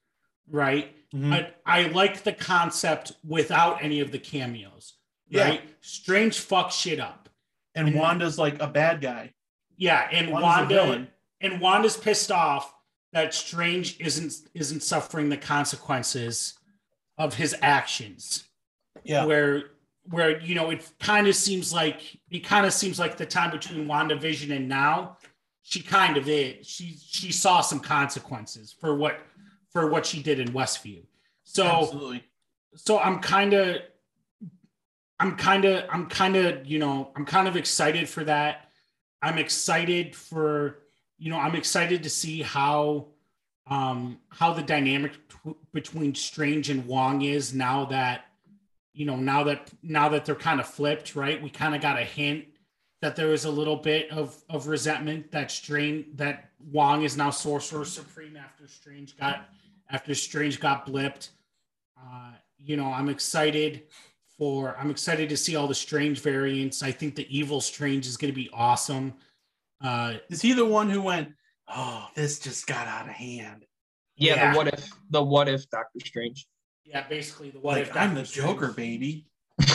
right? 0.49 0.93
Mhm. 1.13 1.33
I, 1.33 1.53
I 1.65 1.87
like 1.87 2.23
the 2.23 2.33
concept 2.33 3.13
without 3.25 3.81
any 3.83 4.01
of 4.01 4.11
the 4.11 4.19
cameos, 4.19 4.93
Yeah. 5.29 5.43
right? 5.43 5.61
Strange 5.81 6.39
fuck 6.39 6.71
shit 6.71 6.99
up, 6.99 7.29
and 7.75 7.95
Wanda's 7.95 8.37
like 8.37 8.61
a 8.61 8.67
bad 8.67 9.01
guy. 9.01 9.33
yeah, 9.77 10.07
and 10.11 10.29
Wanda's 10.31 10.77
Wanda 10.77 11.07
and 11.41 11.61
Wanda's 11.61 11.95
pissed 11.97 12.31
off 12.31 12.73
that 13.13 13.33
Strange 13.33 13.99
isn't 13.99 14.33
isn't 14.53 14.83
suffering 14.83 15.29
the 15.29 15.37
consequences 15.37 16.57
of 17.17 17.33
his 17.33 17.55
actions. 17.61 18.43
Yeah. 19.03 19.25
Where 19.25 19.71
where 20.09 20.39
you 20.41 20.55
know 20.55 20.69
it 20.69 20.89
kind 20.99 21.27
of 21.27 21.35
seems 21.35 21.73
like 21.73 22.01
it 22.29 22.39
kind 22.39 22.65
of 22.65 22.73
seems 22.73 22.99
like 22.99 23.17
the 23.17 23.25
time 23.25 23.51
between 23.51 23.87
WandaVision 23.87 24.55
and 24.55 24.67
now, 24.67 25.17
she 25.61 25.81
kind 25.81 26.17
of 26.17 26.27
is. 26.27 26.67
She 26.67 26.97
she 26.99 27.31
saw 27.31 27.61
some 27.61 27.79
consequences 27.79 28.75
for 28.79 28.95
what 28.95 29.19
for 29.71 29.89
what 29.89 30.05
she 30.05 30.21
did 30.21 30.39
in 30.39 30.49
Westview. 30.49 31.03
So 31.43 31.65
Absolutely. 31.65 32.23
so 32.75 32.99
I'm 32.99 33.19
kind 33.19 33.53
of 33.53 33.77
I'm 35.19 35.35
kind 35.35 35.65
of 35.65 35.85
I'm 35.89 36.07
kind 36.07 36.35
of 36.35 36.65
you 36.65 36.79
know 36.79 37.11
I'm 37.15 37.25
kind 37.25 37.47
of 37.47 37.55
excited 37.55 38.07
for 38.07 38.23
that. 38.25 38.69
I'm 39.21 39.37
excited 39.37 40.15
for 40.15 40.79
you 41.17 41.29
know 41.29 41.37
I'm 41.37 41.55
excited 41.55 42.03
to 42.03 42.09
see 42.09 42.41
how 42.41 43.07
um 43.67 44.19
how 44.29 44.53
the 44.53 44.61
dynamic 44.61 45.13
t- 45.29 45.55
between 45.73 46.15
Strange 46.15 46.69
and 46.69 46.85
Wong 46.85 47.21
is 47.21 47.53
now 47.53 47.85
that 47.85 48.25
you 48.93 49.05
know 49.05 49.15
now 49.15 49.43
that 49.43 49.69
now 49.83 50.09
that 50.09 50.25
they're 50.25 50.35
kind 50.35 50.59
of 50.59 50.67
flipped 50.67 51.15
right 51.15 51.41
we 51.41 51.49
kind 51.49 51.75
of 51.75 51.81
got 51.81 51.99
a 51.99 52.03
hint 52.03 52.45
that 53.01 53.15
there 53.15 53.27
was 53.27 53.45
a 53.45 53.51
little 53.51 53.75
bit 53.75 54.09
of 54.11 54.41
of 54.49 54.67
resentment 54.67 55.31
that 55.31 55.51
Strange 55.51 56.05
that 56.15 56.51
Wong 56.71 57.03
is 57.03 57.17
now 57.17 57.29
Sorcerer 57.29 57.85
Supreme 57.85 58.37
after 58.37 58.67
Strange 58.67 59.17
got 59.17 59.49
after 59.89 60.13
Strange 60.15 60.59
got 60.59 60.85
blipped 60.85 61.29
uh, 61.99 62.31
you 62.57 62.77
know, 62.77 62.87
I'm 62.87 63.09
excited 63.09 63.83
for 64.37 64.75
I'm 64.77 64.91
excited 64.91 65.29
to 65.29 65.37
see 65.37 65.55
all 65.55 65.67
the 65.67 65.75
strange 65.75 66.19
variants. 66.21 66.83
I 66.83 66.91
think 66.91 67.15
the 67.15 67.27
evil 67.35 67.61
strange 67.61 68.07
is 68.07 68.17
going 68.17 68.31
to 68.31 68.35
be 68.35 68.49
awesome. 68.53 69.13
Uh, 69.83 70.15
Is 70.29 70.41
he 70.41 70.53
the 70.53 70.65
one 70.65 70.89
who 70.89 71.01
went, 71.01 71.29
Oh, 71.69 72.07
this 72.15 72.39
just 72.39 72.65
got 72.67 72.87
out 72.87 73.07
of 73.07 73.11
hand? 73.13 73.65
Yeah, 74.15 74.35
Yeah. 74.35 74.51
the 74.51 74.57
what 74.57 74.67
if 74.69 74.89
the 75.09 75.21
what 75.23 75.47
if 75.49 75.69
Doctor 75.69 75.99
Strange. 76.05 76.47
yeah, 76.85 77.07
basically 77.07 77.51
the 77.51 77.59
what 77.59 77.77
Like, 77.77 77.87
if 77.87 77.95
I'm 77.95 78.15
the 78.15 78.25
Strange- 78.25 78.47
Joker, 78.49 78.71
baby. 78.73 79.25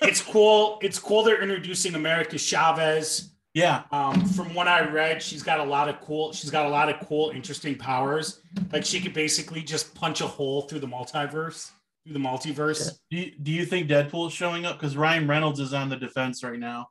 It's 0.00 0.22
cool. 0.22 0.78
It's 0.80 0.98
cool 0.98 1.24
they're 1.24 1.42
introducing 1.42 1.96
America 1.96 2.38
Chavez. 2.38 3.32
Yeah. 3.52 3.82
Um, 3.90 4.24
from 4.26 4.54
what 4.54 4.68
I 4.68 4.88
read, 4.88 5.20
she's 5.20 5.42
got 5.42 5.58
a 5.58 5.64
lot 5.64 5.88
of 5.88 6.00
cool. 6.02 6.32
She's 6.32 6.50
got 6.50 6.66
a 6.66 6.68
lot 6.68 6.88
of 6.88 7.04
cool, 7.08 7.30
interesting 7.30 7.74
powers. 7.76 8.40
Like 8.72 8.84
she 8.84 9.00
could 9.00 9.12
basically 9.12 9.60
just 9.60 9.94
punch 9.96 10.20
a 10.20 10.26
hole 10.28 10.62
through 10.62 10.78
the 10.80 10.86
multiverse, 10.86 11.72
through 12.04 12.12
the 12.12 12.20
multiverse. 12.20 12.92
Do 13.10 13.16
you, 13.16 13.32
do 13.42 13.50
you 13.50 13.66
think 13.66 13.88
Deadpool 13.88 14.28
is 14.28 14.32
showing 14.34 14.64
up? 14.66 14.78
Because 14.78 14.96
Ryan 14.96 15.26
Reynolds 15.26 15.58
is 15.58 15.74
on 15.74 15.88
the 15.88 15.96
defense 15.96 16.44
right 16.44 16.60
now. 16.60 16.90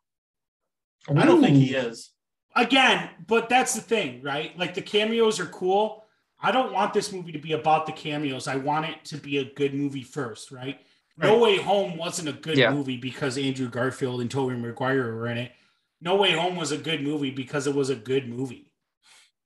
I 1.07 1.25
don't 1.25 1.41
think 1.41 1.55
he 1.55 1.73
is. 1.75 2.11
Again, 2.57 3.09
but 3.27 3.47
that's 3.49 3.73
the 3.73 3.81
thing, 3.81 4.21
right? 4.21 4.57
Like 4.57 4.73
the 4.73 4.81
cameos 4.81 5.39
are 5.39 5.45
cool. 5.45 6.03
I 6.39 6.51
don't 6.51 6.73
want 6.73 6.93
this 6.93 7.11
movie 7.11 7.31
to 7.31 7.39
be 7.39 7.53
about 7.53 7.85
the 7.85 7.91
cameos. 7.93 8.47
I 8.47 8.57
want 8.57 8.85
it 8.87 9.05
to 9.05 9.17
be 9.17 9.37
a 9.37 9.45
good 9.45 9.73
movie 9.73 10.03
first, 10.03 10.51
right? 10.51 10.79
No 11.17 11.39
Way 11.39 11.57
Home 11.57 11.97
wasn't 11.97 12.29
a 12.29 12.33
good 12.33 12.57
Yeah. 12.57 12.71
movie 12.71 12.97
because 12.97 13.37
Andrew 13.39 13.69
Garfield 13.69 14.21
and 14.21 14.29
Tobey 14.29 14.55
Maguire 14.55 15.15
were 15.15 15.27
in 15.27 15.37
it. 15.37 15.51
No 15.99 16.15
Way 16.15 16.33
Home 16.33 16.55
was 16.55 16.71
a 16.71 16.77
good 16.77 17.01
movie 17.01 17.31
because 17.31 17.65
it 17.65 17.73
was 17.73 17.89
a 17.89 17.95
good 17.95 18.29
movie. 18.29 18.71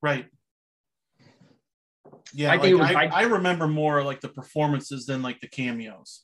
Right. 0.02 0.26
Yeah, 2.34 2.52
I 2.52 2.58
like, 2.58 2.74
was- 2.74 2.82
I, 2.82 3.06
I 3.06 3.22
remember 3.24 3.68
more 3.68 4.04
like 4.04 4.20
the 4.22 4.30
performances 4.30 5.06
than 5.06 5.22
like 5.22 5.40
the 5.40 5.48
cameos. 5.48 6.24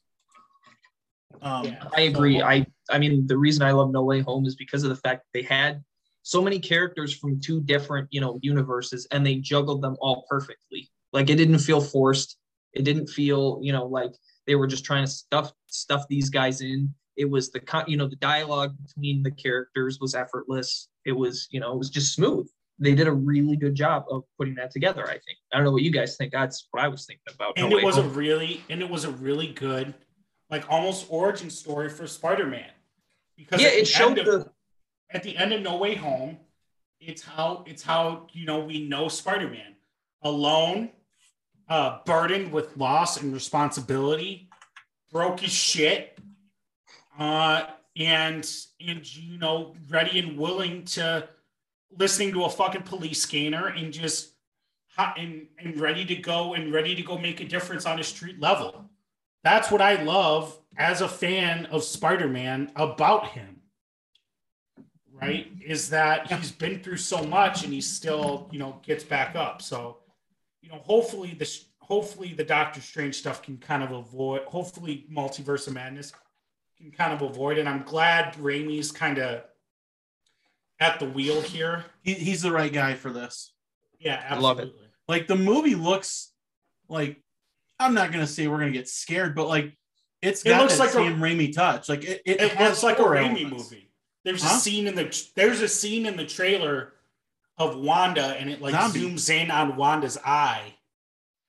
Um, 1.42 1.66
Yeah. 1.66 1.84
I 1.96 2.02
agree. 2.02 2.42
I 2.42 2.66
I 2.90 2.98
mean 3.00 3.28
the 3.28 3.38
reason 3.38 3.64
I 3.64 3.72
love 3.72 3.92
No 3.92 4.04
Way 4.04 4.22
Home 4.22 4.46
is 4.46 4.56
because 4.56 4.84
of 4.84 4.90
the 4.90 4.96
fact 4.96 5.24
they 5.34 5.44
had 5.44 5.84
so 6.28 6.42
many 6.42 6.60
characters 6.60 7.16
from 7.16 7.40
two 7.40 7.62
different, 7.62 8.06
you 8.12 8.20
know, 8.20 8.38
universes 8.42 9.08
and 9.12 9.26
they 9.26 9.36
juggled 9.36 9.82
them 9.82 9.96
all 10.02 10.26
perfectly. 10.30 10.92
Like 11.14 11.30
it 11.30 11.36
didn't 11.36 11.60
feel 11.60 11.80
forced. 11.80 12.36
It 12.74 12.84
didn't 12.84 13.08
feel, 13.08 13.62
you 13.64 13.72
know, 13.72 13.86
like 13.86 14.12
they 14.46 14.56
were 14.56 14.68
just 14.68 14.84
trying 14.84 15.06
to 15.06 15.10
stuff 15.10 15.54
stuff 15.68 16.06
these 16.10 16.30
guys 16.30 16.60
in. 16.60 16.94
It 17.16 17.30
was 17.30 17.50
the 17.52 17.62
you 17.88 17.96
know, 17.96 18.10
the 18.10 18.18
dialogue 18.18 18.76
between 18.86 19.24
the 19.24 19.32
characters 19.32 20.00
was 20.02 20.16
effortless. 20.16 20.90
It 21.06 21.14
was, 21.14 21.48
you 21.50 21.62
know, 21.62 21.72
it 21.72 21.78
was 21.78 21.90
just 21.90 22.14
smooth. 22.14 22.50
They 22.78 22.94
did 22.94 23.08
a 23.08 23.14
really 23.14 23.56
good 23.56 23.74
job 23.74 24.04
of 24.12 24.24
putting 24.38 24.56
that 24.56 24.72
together, 24.72 25.06
I 25.06 25.14
think. 25.14 25.38
I 25.54 25.56
don't 25.56 25.64
know 25.64 25.72
what 25.72 25.84
you 25.84 25.92
guys 25.92 26.18
think. 26.18 26.34
That's 26.34 26.68
what 26.72 26.84
I 26.84 26.90
was 26.90 27.06
thinking 27.06 27.34
about. 27.34 27.54
And 27.56 27.70
No 27.70 27.78
it 27.78 27.86
was 27.86 27.96
a 27.96 28.04
really 28.04 28.66
and 28.70 28.82
it 28.82 28.90
was 28.90 29.06
a 29.06 29.12
really 29.12 29.48
good, 29.54 29.94
like 30.50 30.70
almost 30.70 31.06
origin 31.08 31.50
story 31.50 31.88
for 31.88 32.06
Spider-Man. 32.06 32.72
Because 33.38 33.62
yeah, 33.62 33.70
it 33.70 33.88
showed 33.88 34.18
of- 34.18 34.26
the 34.26 34.57
at 35.10 35.24
the 35.24 35.38
end 35.38 35.54
of 35.54 35.62
No 35.62 35.78
Way 35.78 35.96
Home, 35.96 36.38
it's 37.00 37.22
how 37.22 37.64
it's 37.68 37.84
how 37.84 38.28
you 38.34 38.46
know 38.46 38.60
we 38.60 38.88
know 38.88 39.08
Spider-Man 39.08 39.76
alone, 40.24 40.90
uh, 41.70 42.00
burdened 42.06 42.52
with 42.52 42.76
loss 42.78 43.22
and 43.22 43.34
responsibility, 43.34 44.50
broke 45.12 45.40
his 45.40 45.52
shit, 45.52 46.20
uh, 47.20 47.66
and 47.96 48.50
and 48.86 49.16
you 49.16 49.38
know 49.38 49.76
ready 49.90 50.20
and 50.20 50.38
willing 50.38 50.84
to 50.86 51.28
listening 51.98 52.34
to 52.34 52.44
a 52.44 52.50
fucking 52.50 52.84
police 52.84 53.22
scanner 53.22 53.68
and 53.68 53.94
just 53.94 54.34
hot 54.96 55.20
and 55.20 55.48
and 55.60 55.80
ready 55.80 56.04
to 56.06 56.16
go 56.16 56.56
and 56.56 56.74
ready 56.74 56.96
to 56.96 57.04
go 57.04 57.18
make 57.18 57.40
a 57.40 57.46
difference 57.46 57.86
on 57.86 58.00
a 58.00 58.04
street 58.04 58.40
level. 58.40 58.90
That's 59.44 59.72
what 59.72 59.82
I 59.82 60.04
love 60.04 60.60
as 60.78 61.02
a 61.02 61.08
fan 61.08 61.68
of 61.68 61.84
Spider-Man 61.84 62.72
about 62.76 63.30
him 63.30 63.57
right 65.22 65.54
mm-hmm. 65.54 65.72
is 65.72 65.90
that 65.90 66.32
he's 66.32 66.52
been 66.52 66.80
through 66.82 66.98
so 66.98 67.24
much 67.24 67.64
and 67.64 67.74
he 67.74 67.82
still 67.82 68.50
you 68.52 68.60
know 68.60 68.80
gets 68.84 69.04
back 69.04 69.36
up 69.36 69.62
so 69.62 69.98
you 70.62 70.70
know 70.70 70.80
hopefully 70.80 71.36
this 71.38 71.66
hopefully 71.80 72.34
the 72.34 72.44
doctor 72.44 72.82
strange 72.82 73.16
stuff 73.16 73.42
can 73.42 73.58
kind 73.58 73.84
of 73.84 73.92
avoid 73.92 74.42
hopefully 74.44 75.06
multiverse 75.12 75.68
of 75.68 75.74
madness 75.74 76.12
can 76.78 76.92
kind 76.92 77.14
of 77.14 77.22
avoid 77.22 77.58
and 77.58 77.68
i'm 77.68 77.84
glad 77.84 78.34
Raimi's 78.36 78.92
kind 78.92 79.18
of 79.18 79.44
at 80.80 81.00
the 81.00 81.06
wheel 81.10 81.42
here 81.42 81.86
he, 82.04 82.14
he's 82.14 82.42
the 82.42 82.52
right 82.52 82.72
guy 82.72 82.94
for 82.94 83.12
this. 83.12 83.54
yeah 84.00 84.24
I 84.30 84.38
love 84.38 84.60
it. 84.60 84.72
Like 85.08 85.28
the 85.28 85.36
movie 85.36 85.76
looks 85.76 86.32
like 86.90 87.22
I'm 87.80 87.94
not 87.94 88.12
gonna 88.12 88.28
say 88.28 88.48
we're 88.48 88.60
gonna 88.60 88.72
get 88.72 88.88
scared, 88.90 89.36
but 89.36 89.48
like 89.48 89.78
it's 90.22 90.44
It 90.46 90.50
got 90.50 90.62
looks 90.62 90.74
that 90.78 90.80
like 90.80 90.90
a- 90.90 90.94
Sam 90.94 91.20
Raimi 91.20 91.54
touch. 91.54 91.90
Like 91.90 92.04
it, 92.04 92.22
it, 92.26 92.42
it 92.42 92.52
has 92.52 92.70
looks 92.70 92.84
like 92.84 93.00
a 93.00 93.04
horror 93.04 93.18
Raimi 93.18 93.42
elements. 93.46 93.72
movie 93.72 93.87
there's 94.28 94.44
Huh? 94.44 94.56
a 94.58 94.60
scene 94.60 94.88
in 94.88 94.96
the 94.96 95.28
there's 95.36 95.62
a 95.62 95.68
scene 95.68 96.06
in 96.06 96.18
the 96.18 96.26
trailer 96.26 96.94
of 97.58 97.78
Wanda 97.78 98.36
and 98.40 98.50
it 98.50 98.62
like 98.62 98.74
Zombie. 98.76 99.00
zooms 99.00 99.30
in 99.30 99.50
on 99.50 99.76
Wanda's 99.78 100.18
eye 100.24 100.76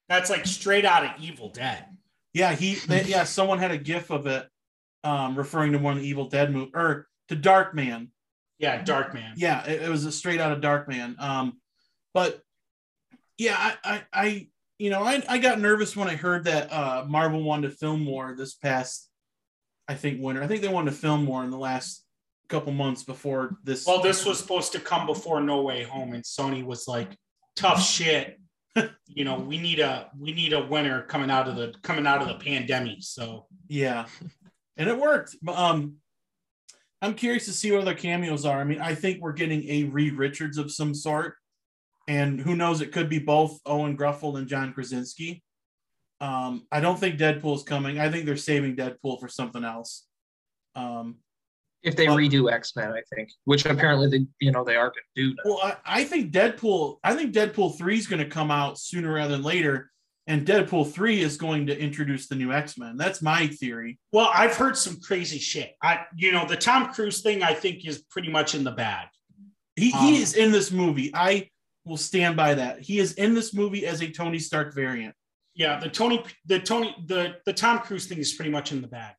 that's 0.09 0.31
like 0.31 0.47
straight 0.47 0.85
out 0.87 1.05
of 1.05 1.11
Evil 1.23 1.51
Dead 1.51 1.85
Yeah, 2.33 2.55
he 2.55 2.75
they, 2.77 3.03
yeah, 3.07 3.25
someone 3.25 3.59
had 3.59 3.71
a 3.73 3.79
gif 3.79 4.11
of 4.11 4.27
it 4.27 4.49
um 5.05 5.37
referring 5.37 5.73
to 5.73 5.79
one 5.79 5.97
of 5.97 6.03
the 6.03 6.09
Evil 6.09 6.29
Dead 6.29 6.53
movie 6.53 6.71
or 6.75 7.07
to 7.29 7.37
Darkman. 7.37 8.09
Yeah, 8.59 8.83
Darkman. 8.83 9.35
Yeah, 9.37 9.65
it, 9.67 9.83
it 9.83 9.89
was 9.89 10.05
a 10.07 10.11
straight 10.13 10.41
out 10.41 10.51
of 10.53 10.61
Darkman. 10.61 11.21
Um, 11.21 11.61
but 12.15 12.41
yeah, 13.37 13.55
I, 13.57 13.75
I, 13.85 14.03
I 14.13 14.49
you 14.79 14.91
know, 14.91 15.03
I, 15.03 15.23
I 15.29 15.39
got 15.39 15.61
nervous 15.61 15.95
when 15.95 16.09
I 16.09 16.17
heard 16.17 16.45
that 16.45 16.73
uh, 16.73 17.05
Marvel 17.07 17.43
wanted 17.43 17.71
to 17.71 17.77
film 17.77 18.03
more 18.03 18.35
this 18.37 18.55
past, 18.55 19.09
I 19.87 19.95
think 19.95 20.21
winter. 20.23 20.43
I 20.43 20.47
think 20.49 20.63
they 20.63 20.69
wanted 20.69 20.91
to 20.93 20.97
film 20.97 21.25
more 21.25 21.45
in 21.45 21.51
the 21.51 21.59
last 21.59 22.03
couple 22.49 22.73
months 22.73 23.05
before 23.05 23.57
this. 23.65 23.87
Well, 23.87 24.03
this 24.03 24.25
was 24.25 24.39
supposed 24.39 24.73
to 24.73 24.81
come 24.81 25.07
before 25.07 25.41
No 25.41 25.63
Way 25.63 25.85
Home, 25.85 26.15
and 26.15 26.25
Sony 26.25 26.65
was 26.65 26.89
like, 26.89 27.17
"Tough 27.57 27.83
shit." 27.83 28.41
you 29.07 29.25
know, 29.25 29.39
we 29.39 29.59
need 29.59 29.81
a 29.81 30.11
we 30.19 30.33
need 30.33 30.53
a 30.53 30.65
winner 30.65 31.03
coming 31.03 31.31
out 31.31 31.49
of 31.49 31.57
the 31.57 31.75
coming 31.83 32.07
out 32.07 32.23
of 32.23 32.29
the 32.29 32.45
pandemic. 32.45 32.99
So 33.01 33.47
yeah, 33.69 34.07
and 34.77 34.89
it 34.89 34.99
worked. 34.99 35.37
Um, 35.47 35.97
I'm 37.01 37.15
curious 37.15 37.45
to 37.47 37.53
see 37.53 37.71
what 37.71 37.83
other 37.83 37.95
cameos 37.95 38.45
are. 38.45 38.61
I 38.61 38.65
mean, 38.65 38.81
I 38.81 38.95
think 38.95 39.21
we're 39.21 39.33
getting 39.33 39.69
a 39.69 39.85
Reed 39.85 40.15
Richards 40.15 40.59
of 40.59 40.73
some 40.73 40.95
sort, 40.95 41.35
and 42.09 42.41
who 42.41 42.57
knows, 42.57 42.81
it 42.81 42.93
could 42.93 43.09
be 43.09 43.19
both 43.19 43.61
Owen 43.67 43.97
Gruffudd 43.97 44.37
and 44.37 44.49
John 44.49 44.73
Krasinski. 44.73 45.43
Um, 46.21 46.67
I 46.73 46.81
don't 46.81 46.99
think 46.99 47.19
Deadpool's 47.19 47.63
coming. 47.63 48.01
I 48.01 48.11
think 48.11 48.27
they're 48.27 48.37
saving 48.37 48.75
Deadpool 48.75 49.21
for 49.21 49.29
something 49.29 49.63
else. 49.63 50.07
Um, 50.75 51.19
if 51.83 51.95
they 51.97 52.07
But- 52.07 52.19
redo 52.19 52.51
X 52.53 52.75
Men, 52.77 52.91
I 52.91 53.03
think, 53.15 53.31
which 53.45 53.65
apparently 53.67 54.09
they 54.11 54.27
you 54.41 54.51
know 54.53 54.65
they 54.65 54.77
are 54.77 54.91
going 54.91 55.03
to 55.17 55.23
do. 55.23 55.29
now. 55.31 55.43
well, 55.45 55.59
I, 55.63 56.01
I 56.01 56.05
think 56.05 56.33
Deadpool. 56.33 56.99
I 57.05 57.15
think 57.15 57.33
Deadpool 57.35 57.79
three 57.79 57.99
is 57.99 58.07
going 58.07 58.23
to 58.23 58.29
come 58.29 58.51
out 58.51 58.79
sooner 58.79 59.13
rather 59.13 59.33
than 59.33 59.43
later, 59.43 59.91
and 60.27 60.47
Deadpool 60.47 60.93
three 60.93 61.21
is 61.21 61.37
going 61.37 61.67
to 61.69 61.79
introduce 61.79 62.27
the 62.29 62.35
new 62.35 62.53
X 62.53 62.77
Men. 62.79 62.97
That's 62.97 63.23
my 63.23 63.47
theory. 63.47 63.99
Well, 64.13 64.31
I've 64.35 64.57
heard 64.57 64.77
some 64.77 65.01
crazy 65.01 65.39
shit. 65.39 65.75
I, 65.83 66.01
you 66.17 66.33
know, 66.33 66.47
the 66.47 66.57
Tom 66.57 66.93
Cruise 66.93 67.21
thing, 67.23 67.43
I 67.43 67.55
think, 67.55 67.87
is 67.87 67.99
pretty 68.11 68.31
much 68.31 68.55
in 68.55 68.65
the 68.65 68.73
bag. 68.73 69.09
He 69.77 69.93
Um, 69.93 70.01
he 70.05 70.21
is 70.21 70.35
in 70.35 70.51
this 70.51 70.73
movie. 70.73 71.13
I 71.15 71.49
will 71.85 71.97
stand 71.97 72.37
by 72.37 72.55
that. 72.55 72.81
He 72.81 72.99
is 72.99 73.13
in 73.15 73.35
this 73.35 73.55
movie 73.55 73.87
as 73.87 74.03
a 74.03 74.11
Tony 74.11 74.39
Stark 74.41 74.75
variant. 74.75 75.15
Yeah, 75.55 75.79
the 75.81 75.89
Tony, 75.89 76.25
the 76.47 76.59
Tony, 76.61 76.95
the 77.07 77.37
the 77.47 77.53
Tom 77.53 77.79
Cruise 77.79 78.07
thing 78.07 78.19
is 78.19 78.33
pretty 78.35 78.51
much 78.51 78.73
in 78.73 78.81
the 78.83 78.89
bag. 78.89 79.15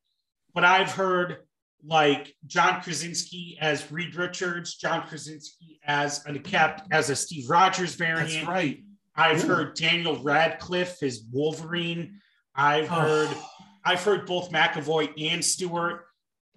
But 0.54 0.66
I've 0.66 0.92
heard 0.92 1.38
like 1.84 2.36
John 2.46 2.82
Krasinski 2.82 3.58
as 3.62 3.92
Reed 3.92 4.16
Richards, 4.16 4.76
John 4.76 5.08
Krasinski 5.08 5.80
as 5.86 6.24
a 6.26 6.38
cap 6.40 6.88
as 6.92 7.10
a 7.10 7.16
Steve 7.16 7.50
Rogers 7.50 7.96
variant. 7.96 8.32
That's 8.32 8.48
right. 8.48 8.84
I've 9.16 9.44
Ooh. 9.46 9.48
heard 9.48 9.76
Daniel 9.76 10.22
Radcliffe 10.22 11.02
as 11.04 11.22
Wolverine. 11.32 12.20
I've 12.56 12.92
Oh. 12.92 12.96
heard 12.96 13.38
I've 13.86 14.04
heard 14.04 14.26
both 14.26 14.52
McAvoy 14.52 15.14
and 15.32 15.44
Stewart. 15.44 16.06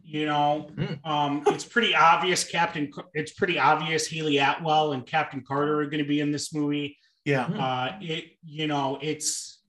You 0.05 0.27
know, 0.27 0.62
Hmm. 0.75 0.95
um, 1.09 1.43
it's 1.47 1.64
pretty 1.64 1.95
obvious 1.95 2.43
Captain. 2.43 2.91
It's 3.14 3.33
pretty 3.33 3.59
obvious 3.61 4.09
Hayley 4.09 4.39
Atwell 4.39 4.93
and 4.93 5.07
Captain 5.07 5.43
Carter 5.45 5.81
are 5.81 5.87
going 5.87 6.03
to 6.03 6.09
be 6.09 6.18
in 6.18 6.33
this 6.33 6.53
movie. 6.53 6.99
Yeah, 7.25 7.45
Uh, 7.45 7.99
it 8.03 8.37
you 8.45 8.66
know 8.66 8.99
it's 9.01 9.61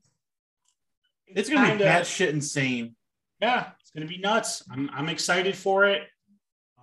it's 1.28 1.50
gonna 1.50 1.62
be 1.62 1.68
kinda- 1.70 1.86
batshit 1.86 2.30
insane. 2.30 2.96
yeah, 3.40 3.72
it's 3.94 4.00
gonna 4.00 4.08
be 4.10 4.18
nuts. 4.22 4.64
I'm 4.72 4.90
I'm 4.94 5.10
excited 5.10 5.56
for 5.56 5.86
it. 5.86 6.04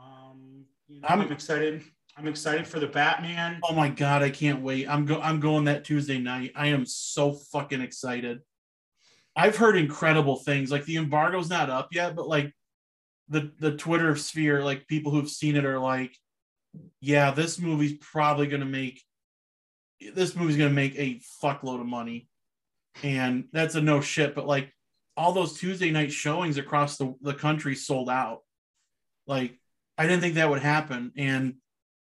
Um, 0.01 0.65
you 0.89 1.01
know, 1.01 1.09
I'm, 1.09 1.21
I'm- 1.21 1.33
excited. 1.33 1.83
I'm 2.17 2.27
excited 2.29 2.67
for 2.67 2.79
the 2.81 2.87
Batman. 2.87 3.61
Oh 3.67 3.73
my 3.73 3.89
god, 3.89 4.23
I 4.23 4.31
can't 4.31 4.61
wait. 4.63 4.87
I'm 4.89 5.07
go 5.07 5.21
I'm 5.21 5.41
going 5.41 5.65
that 5.65 5.85
Tuesday 5.85 6.19
night. 6.19 6.53
I 6.55 6.67
am 6.69 6.85
so 6.85 7.33
fucking 7.33 7.81
excited. 7.81 8.41
I've 9.35 9.57
heard 9.57 9.77
incredible 9.77 10.37
things. 10.37 10.71
Like 10.71 10.85
the 10.85 10.97
embargo's 10.97 11.49
not 11.49 11.71
up 11.71 11.89
yet, 11.93 12.15
but 12.17 12.29
like 12.29 12.53
the 13.29 13.53
the 13.59 13.77
Twitter 13.77 14.15
sphere, 14.17 14.63
like 14.63 14.87
people 14.87 15.13
who've 15.13 15.31
seen 15.31 15.57
it 15.57 15.65
are 15.65 15.79
like, 15.79 16.15
yeah, 17.01 17.31
this 17.31 17.59
movie's 17.59 17.95
probably 17.99 18.49
gonna 18.49 18.67
make 18.67 19.03
this 20.15 20.37
movie's 20.37 20.57
gonna 20.57 20.71
make 20.71 20.97
a 20.99 21.21
fuckload 21.43 21.81
of 21.81 21.87
money. 21.87 22.29
And 23.03 23.45
that's 23.53 23.77
a 23.77 23.81
no 23.81 24.01
shit, 24.01 24.35
but 24.35 24.47
like 24.47 24.75
all 25.21 25.33
those 25.33 25.59
Tuesday 25.59 25.91
night 25.91 26.11
showings 26.11 26.57
across 26.57 26.97
the, 26.97 27.15
the 27.21 27.35
country 27.35 27.75
sold 27.75 28.09
out. 28.09 28.39
Like 29.27 29.59
I 29.99 30.07
didn't 30.07 30.23
think 30.23 30.37
that 30.37 30.49
would 30.49 30.63
happen. 30.63 31.13
And 31.15 31.57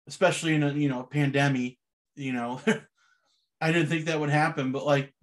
especially 0.05 0.53
in 0.53 0.63
a 0.63 0.73
you 0.73 0.89
know 0.89 1.03
pandemic 1.03 1.77
you 2.15 2.31
know 2.31 2.61
i 3.61 3.71
didn't 3.71 3.87
think 3.87 4.05
that 4.05 4.19
would 4.19 4.29
happen. 4.29 4.73
But 4.73 4.85
like 4.85 5.13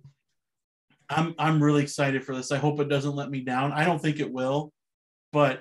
i'm 1.10 1.34
i'm 1.38 1.62
really 1.62 1.82
excited 1.82 2.24
for 2.24 2.34
this. 2.34 2.50
I 2.50 2.56
hope 2.56 2.80
it 2.80 2.88
doesn't 2.88 3.14
let 3.14 3.30
me 3.30 3.42
down. 3.42 3.72
I 3.72 3.84
don't 3.84 4.00
think 4.00 4.20
it 4.20 4.32
will. 4.32 4.72
But 5.30 5.60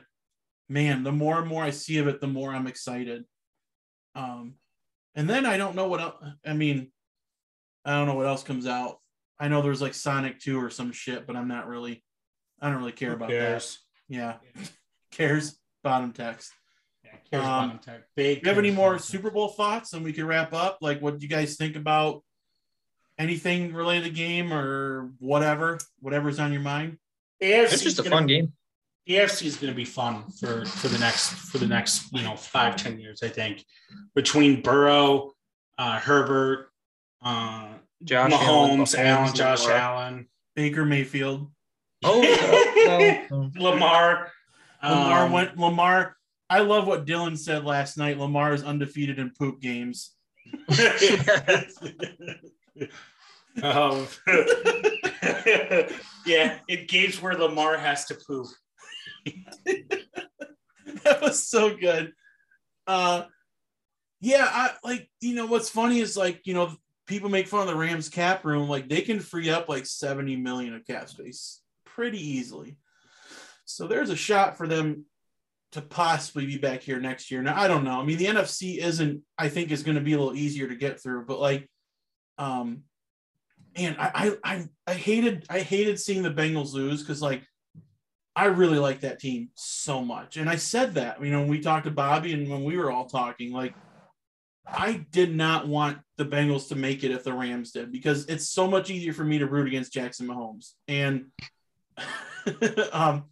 man 0.69 1.03
the 1.03 1.11
more 1.11 1.37
and 1.37 1.49
more 1.49 1.63
i 1.65 1.69
see 1.69 1.97
of 1.97 2.07
it 2.07 2.21
the 2.21 2.27
more 2.27 2.53
i'm 2.53 2.67
excited. 2.67 3.25
Um 4.15 4.53
and 5.15 5.29
then 5.29 5.45
i 5.45 5.57
don't 5.57 5.75
know 5.75 5.89
what 5.89 6.17
i 6.45 6.53
mean 6.53 6.93
i 7.83 7.91
don't 7.91 8.07
know 8.07 8.15
what 8.15 8.27
else 8.27 8.43
comes 8.43 8.67
out. 8.67 8.99
I 9.37 9.49
know 9.49 9.61
there's 9.61 9.81
like 9.81 9.95
sonic 9.95 10.39
2 10.39 10.57
or 10.57 10.69
some 10.69 10.93
shit 10.93 11.27
but 11.27 11.35
i'm 11.35 11.49
not 11.49 11.67
really 11.67 12.01
i 12.61 12.69
don't 12.69 12.77
really 12.79 12.91
care 12.91 13.09
Who 13.09 13.15
about 13.15 13.29
cares? 13.29 13.79
that 14.09 14.15
yeah 14.15 14.33
cares 15.11 15.59
bottom 15.83 16.11
text 16.13 16.51
Yeah, 17.03 17.11
cares 17.29 17.43
Um, 17.45 17.69
about 17.71 17.83
tech. 17.83 18.01
Big 18.15 18.41
do 18.43 18.47
you 18.49 18.49
have 18.49 18.59
any 18.59 18.71
more. 18.71 18.99
Super 18.99 19.31
Bowl 19.31 19.49
thoughts 19.49 19.93
and 19.93 20.03
we 20.03 20.13
can 20.13 20.25
wrap 20.27 20.53
up? 20.53 20.77
Like, 20.81 21.01
what 21.01 21.17
do 21.17 21.23
you 21.23 21.29
guys 21.29 21.55
think 21.57 21.75
about 21.75 22.23
anything 23.17 23.73
related 23.73 24.05
to 24.05 24.09
the 24.11 24.15
game 24.15 24.53
or 24.53 25.11
whatever, 25.19 25.79
whatever's 25.99 26.39
on 26.39 26.51
your 26.51 26.61
mind? 26.61 26.97
AFC 27.41 27.73
It's 27.73 27.83
just 27.83 27.99
a 27.99 28.03
gonna- 28.03 28.15
fun 28.15 28.27
game. 28.27 28.53
The 29.07 29.15
AFC 29.15 29.47
is 29.47 29.57
going 29.57 29.73
to 29.73 29.75
be 29.75 29.83
fun 29.83 30.29
for 30.39 30.63
for 30.65 30.87
the 30.87 30.99
next 30.99 31.29
for 31.33 31.57
the 31.57 31.65
next 31.67 32.13
you 32.13 32.21
know 32.21 32.35
five 32.35 32.75
ten 32.75 32.99
years. 32.99 33.23
I 33.23 33.29
think 33.29 33.65
between 34.13 34.61
Burrow, 34.61 35.33
uh, 35.79 35.99
Herbert, 35.99 36.69
uh, 37.23 37.69
Josh 38.03 38.31
Mahomes, 38.31 38.93
Allen, 38.95 39.07
Allen, 39.23 39.33
Josh 39.35 39.65
Allen, 39.67 40.27
Baker 40.55 40.85
Mayfield. 40.85 41.51
Oh, 42.03 43.25
no, 43.29 43.37
no. 43.37 43.51
Lamar. 43.55 44.31
Lamar 44.83 45.25
um, 45.25 45.31
went 45.31 45.57
Lamar. 45.57 46.17
I 46.49 46.59
love 46.59 46.87
what 46.87 47.05
Dylan 47.05 47.37
said 47.37 47.63
last 47.63 47.97
night. 47.97 48.17
Lamar 48.17 48.53
is 48.53 48.63
undefeated 48.63 49.19
in 49.19 49.31
poop 49.31 49.61
games. 49.61 50.15
um, 53.61 54.07
yeah, 56.25 56.57
it 56.67 56.87
games 56.87 57.21
where 57.21 57.35
Lamar 57.35 57.77
has 57.77 58.05
to 58.05 58.15
poop. 58.15 58.47
that 59.65 61.21
was 61.21 61.47
so 61.47 61.75
good. 61.75 62.11
Uh 62.87 63.25
yeah, 64.19 64.47
I 64.49 64.71
like 64.83 65.09
you 65.21 65.35
know 65.35 65.45
what's 65.45 65.69
funny 65.69 65.99
is 65.99 66.17
like, 66.17 66.41
you 66.45 66.53
know, 66.53 66.73
people 67.05 67.29
make 67.29 67.47
fun 67.47 67.61
of 67.61 67.67
the 67.67 67.75
Rams 67.75 68.09
cap 68.09 68.43
room, 68.43 68.67
like 68.67 68.89
they 68.89 69.01
can 69.01 69.19
free 69.19 69.49
up 69.49 69.69
like 69.69 69.85
70 69.85 70.37
million 70.37 70.75
of 70.75 70.85
cap 70.85 71.07
space 71.07 71.60
pretty 71.95 72.19
easily. 72.19 72.77
So 73.65 73.87
there's 73.87 74.09
a 74.09 74.15
shot 74.15 74.57
for 74.57 74.67
them 74.67 75.05
to 75.71 75.81
possibly 75.81 76.45
be 76.45 76.57
back 76.57 76.81
here 76.81 76.99
next 76.99 77.31
year. 77.31 77.41
Now 77.41 77.59
I 77.59 77.67
don't 77.67 77.83
know. 77.83 77.99
I 77.99 78.03
mean, 78.03 78.17
the 78.17 78.25
NFC 78.25 78.77
isn't, 78.77 79.21
I 79.37 79.49
think, 79.49 79.71
is 79.71 79.83
going 79.83 79.95
to 79.95 80.01
be 80.01 80.13
a 80.13 80.17
little 80.17 80.35
easier 80.35 80.67
to 80.67 80.75
get 80.75 81.01
through, 81.01 81.25
but 81.25 81.39
like, 81.39 81.69
um, 82.37 82.83
man, 83.77 83.95
I 83.97 84.11
I 84.13 84.37
I, 84.43 84.65
I 84.87 84.93
hated 84.93 85.45
I 85.49 85.59
hated 85.59 85.99
seeing 85.99 86.23
the 86.23 86.31
Bengals 86.31 86.73
lose 86.73 87.01
because 87.01 87.21
like 87.21 87.43
I 88.35 88.45
really 88.45 88.79
like 88.79 89.01
that 89.01 89.19
team 89.19 89.49
so 89.55 90.03
much. 90.03 90.37
And 90.37 90.49
I 90.49 90.55
said 90.55 90.93
that, 90.95 91.23
you 91.23 91.31
know, 91.31 91.41
when 91.41 91.49
we 91.49 91.59
talked 91.59 91.85
to 91.85 91.91
Bobby 91.91 92.33
and 92.33 92.49
when 92.49 92.63
we 92.63 92.77
were 92.77 92.89
all 92.89 93.05
talking, 93.05 93.51
like, 93.51 93.73
I 94.65 95.05
did 95.11 95.35
not 95.35 95.67
want 95.67 95.97
the 96.17 96.25
Bengals 96.25 96.69
to 96.69 96.75
make 96.75 97.03
it 97.03 97.11
if 97.11 97.23
the 97.23 97.33
Rams 97.33 97.71
did 97.71 97.91
because 97.91 98.25
it's 98.27 98.49
so 98.49 98.69
much 98.69 98.89
easier 98.89 99.11
for 99.11 99.25
me 99.25 99.39
to 99.39 99.47
root 99.47 99.67
against 99.67 99.91
Jackson 99.91 100.27
Mahomes. 100.27 100.73
And 100.87 101.25
um, 102.91 103.25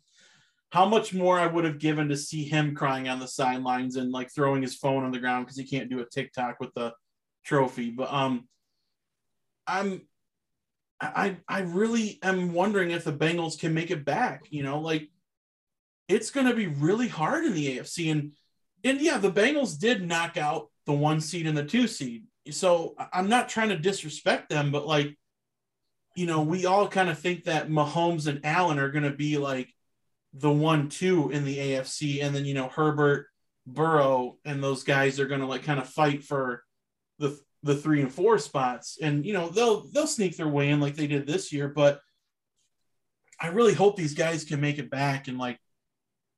how 0.71 0.85
much 0.85 1.13
more 1.13 1.39
I 1.39 1.47
would 1.47 1.65
have 1.65 1.79
given 1.79 2.09
to 2.09 2.17
see 2.17 2.43
him 2.43 2.75
crying 2.75 3.09
on 3.09 3.19
the 3.19 3.27
sidelines 3.27 3.95
and 3.95 4.11
like 4.11 4.31
throwing 4.31 4.61
his 4.61 4.75
phone 4.75 5.03
on 5.03 5.11
the 5.11 5.19
ground 5.19 5.45
because 5.45 5.57
he 5.57 5.65
can't 5.65 5.89
do 5.89 5.99
a 5.99 6.05
TikTok 6.05 6.59
with 6.59 6.73
the 6.75 6.93
trophy. 7.43 7.89
But 7.89 8.13
um, 8.13 8.47
I'm 9.65 10.01
I 11.01 11.37
I 11.47 11.61
really 11.61 12.19
am 12.21 12.53
wondering 12.53 12.91
if 12.91 13.03
the 13.03 13.13
Bengals 13.13 13.57
can 13.57 13.73
make 13.73 13.91
it 13.91 14.05
back. 14.05 14.43
You 14.49 14.63
know, 14.63 14.79
like 14.79 15.09
it's 16.07 16.31
going 16.31 16.47
to 16.47 16.55
be 16.55 16.67
really 16.67 17.07
hard 17.07 17.45
in 17.45 17.53
the 17.53 17.77
AFC, 17.77 18.11
and 18.11 18.33
and 18.83 18.99
yeah, 19.01 19.17
the 19.17 19.31
Bengals 19.31 19.79
did 19.79 20.07
knock 20.07 20.37
out 20.37 20.69
the 20.85 20.93
one 20.93 21.21
seed 21.21 21.47
and 21.47 21.57
the 21.57 21.63
two 21.63 21.87
seed. 21.87 22.25
So 22.51 22.95
I'm 23.13 23.29
not 23.29 23.49
trying 23.49 23.69
to 23.69 23.77
disrespect 23.77 24.49
them, 24.49 24.71
but 24.71 24.87
like, 24.87 25.17
you 26.19 26.25
know, 26.25 26.41
we 26.41 26.65
all 26.65 26.85
kind 26.85 27.09
of 27.09 27.17
think 27.17 27.45
that 27.45 27.69
Mahomes 27.69 28.27
and 28.27 28.41
Allen 28.43 28.77
are 28.77 28.91
going 28.91 29.05
to 29.05 29.09
be 29.15 29.37
like 29.37 29.73
the 30.33 30.51
one 30.51 30.89
two 30.89 31.29
in 31.31 31.45
the 31.45 31.57
AFC, 31.57 32.21
and 32.21 32.35
then 32.35 32.43
you 32.43 32.53
know 32.53 32.67
Herbert, 32.67 33.27
Burrow, 33.65 34.35
and 34.43 34.61
those 34.61 34.83
guys 34.83 35.17
are 35.21 35.27
going 35.27 35.39
to 35.39 35.47
like 35.47 35.63
kind 35.63 35.79
of 35.79 35.87
fight 35.87 36.25
for 36.25 36.61
the 37.19 37.39
the 37.63 37.73
three 37.73 38.01
and 38.01 38.13
four 38.13 38.37
spots, 38.37 38.97
and 39.01 39.25
you 39.25 39.31
know 39.31 39.47
they'll 39.47 39.87
they'll 39.93 40.07
sneak 40.07 40.35
their 40.35 40.49
way 40.49 40.67
in 40.71 40.81
like 40.81 40.97
they 40.97 41.07
did 41.07 41.25
this 41.25 41.53
year. 41.53 41.69
But 41.69 42.01
I 43.39 43.47
really 43.47 43.73
hope 43.73 43.95
these 43.95 44.13
guys 44.13 44.43
can 44.43 44.59
make 44.59 44.77
it 44.77 44.89
back 44.89 45.29
and 45.29 45.37
like 45.37 45.57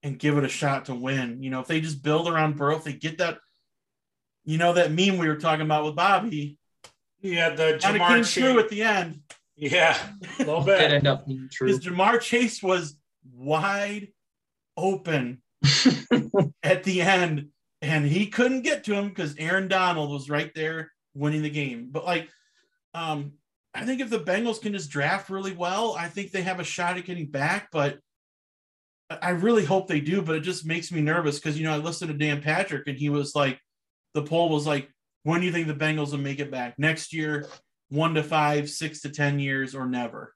and 0.03 0.19
give 0.19 0.37
it 0.37 0.43
a 0.43 0.47
shot 0.49 0.85
to 0.85 0.93
win. 0.93 1.41
You 1.41 1.49
know, 1.49 1.61
if 1.61 1.67
they 1.67 1.81
just 1.81 2.03
build 2.03 2.27
around 2.29 2.55
Burrow, 2.55 2.75
if 2.75 2.83
they 2.83 2.93
get 2.93 3.17
that, 3.17 3.39
you 4.45 4.59
know, 4.59 4.73
that 4.73 4.91
meme 4.91 5.17
we 5.17 5.27
were 5.27 5.37
talking 5.37 5.65
about 5.65 5.85
with 5.85 5.95
Bobby, 5.95 6.59
Yeah, 7.19 7.49
the 7.55 7.79
Ja'Marr 7.81 8.07
came 8.07 8.23
Chase. 8.23 8.33
true 8.35 8.59
at 8.59 8.69
the 8.69 8.83
end. 8.83 9.21
Yeah, 9.61 9.95
a 10.39 10.43
little 10.43 10.63
Did 10.63 10.79
bit. 10.79 10.91
end 10.91 11.07
up 11.07 11.27
being 11.27 11.47
true. 11.49 11.67
Because 11.67 11.85
Ja'Marr 11.85 12.19
Chase 12.19 12.63
was 12.63 12.97
wide 13.31 14.07
open 14.75 15.43
at 16.63 16.83
the 16.83 17.01
end, 17.01 17.49
and 17.83 18.05
he 18.05 18.25
couldn't 18.25 18.63
get 18.63 18.83
to 18.85 18.95
him 18.95 19.09
because 19.09 19.35
Aaron 19.37 19.67
Donald 19.67 20.09
was 20.09 20.31
right 20.31 20.51
there 20.55 20.91
winning 21.13 21.43
the 21.43 21.49
game. 21.51 21.89
But 21.91 22.05
like, 22.05 22.27
um, 22.95 23.33
I 23.75 23.85
think 23.85 24.01
if 24.01 24.09
the 24.09 24.19
Bengals 24.19 24.59
can 24.59 24.73
just 24.73 24.89
draft 24.89 25.29
really 25.29 25.53
well, 25.53 25.95
I 25.97 26.07
think 26.07 26.31
they 26.31 26.41
have 26.41 26.59
a 26.59 26.63
shot 26.63 26.97
at 26.97 27.05
getting 27.05 27.27
back. 27.27 27.69
But 27.71 27.99
I 29.21 29.29
really 29.29 29.63
hope 29.63 29.87
they 29.87 29.99
do, 29.99 30.23
but 30.23 30.35
it 30.35 30.41
just 30.41 30.65
makes 30.65 30.91
me 30.91 31.01
nervous 31.01 31.37
because 31.37 31.55
you 31.59 31.65
know 31.65 31.73
I 31.73 31.77
listened 31.77 32.11
to 32.11 32.17
Dan 32.17 32.41
Patrick 32.41 32.87
and 32.87 32.97
he 32.97 33.09
was 33.09 33.35
like, 33.35 33.59
the 34.15 34.23
poll 34.23 34.49
was 34.49 34.65
like, 34.65 34.89
when 35.21 35.39
do 35.39 35.45
you 35.45 35.51
think 35.51 35.67
the 35.67 35.75
Bengals 35.75 36.11
will 36.11 36.17
make 36.17 36.39
it 36.39 36.49
back 36.49 36.79
next 36.79 37.13
year? 37.13 37.47
One 37.91 38.15
to 38.15 38.23
five, 38.23 38.69
six 38.69 39.01
to 39.01 39.09
ten 39.09 39.37
years, 39.37 39.75
or 39.75 39.85
never. 39.85 40.33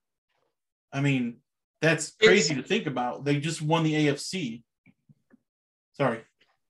I 0.94 1.02
mean, 1.02 1.38
that's 1.82 2.12
crazy 2.22 2.54
it's, 2.54 2.62
to 2.62 2.68
think 2.68 2.86
about. 2.86 3.26
They 3.26 3.40
just 3.40 3.62
won 3.62 3.84
the 3.84 3.94
AFC. 3.94 4.62
Sorry. 5.94 6.20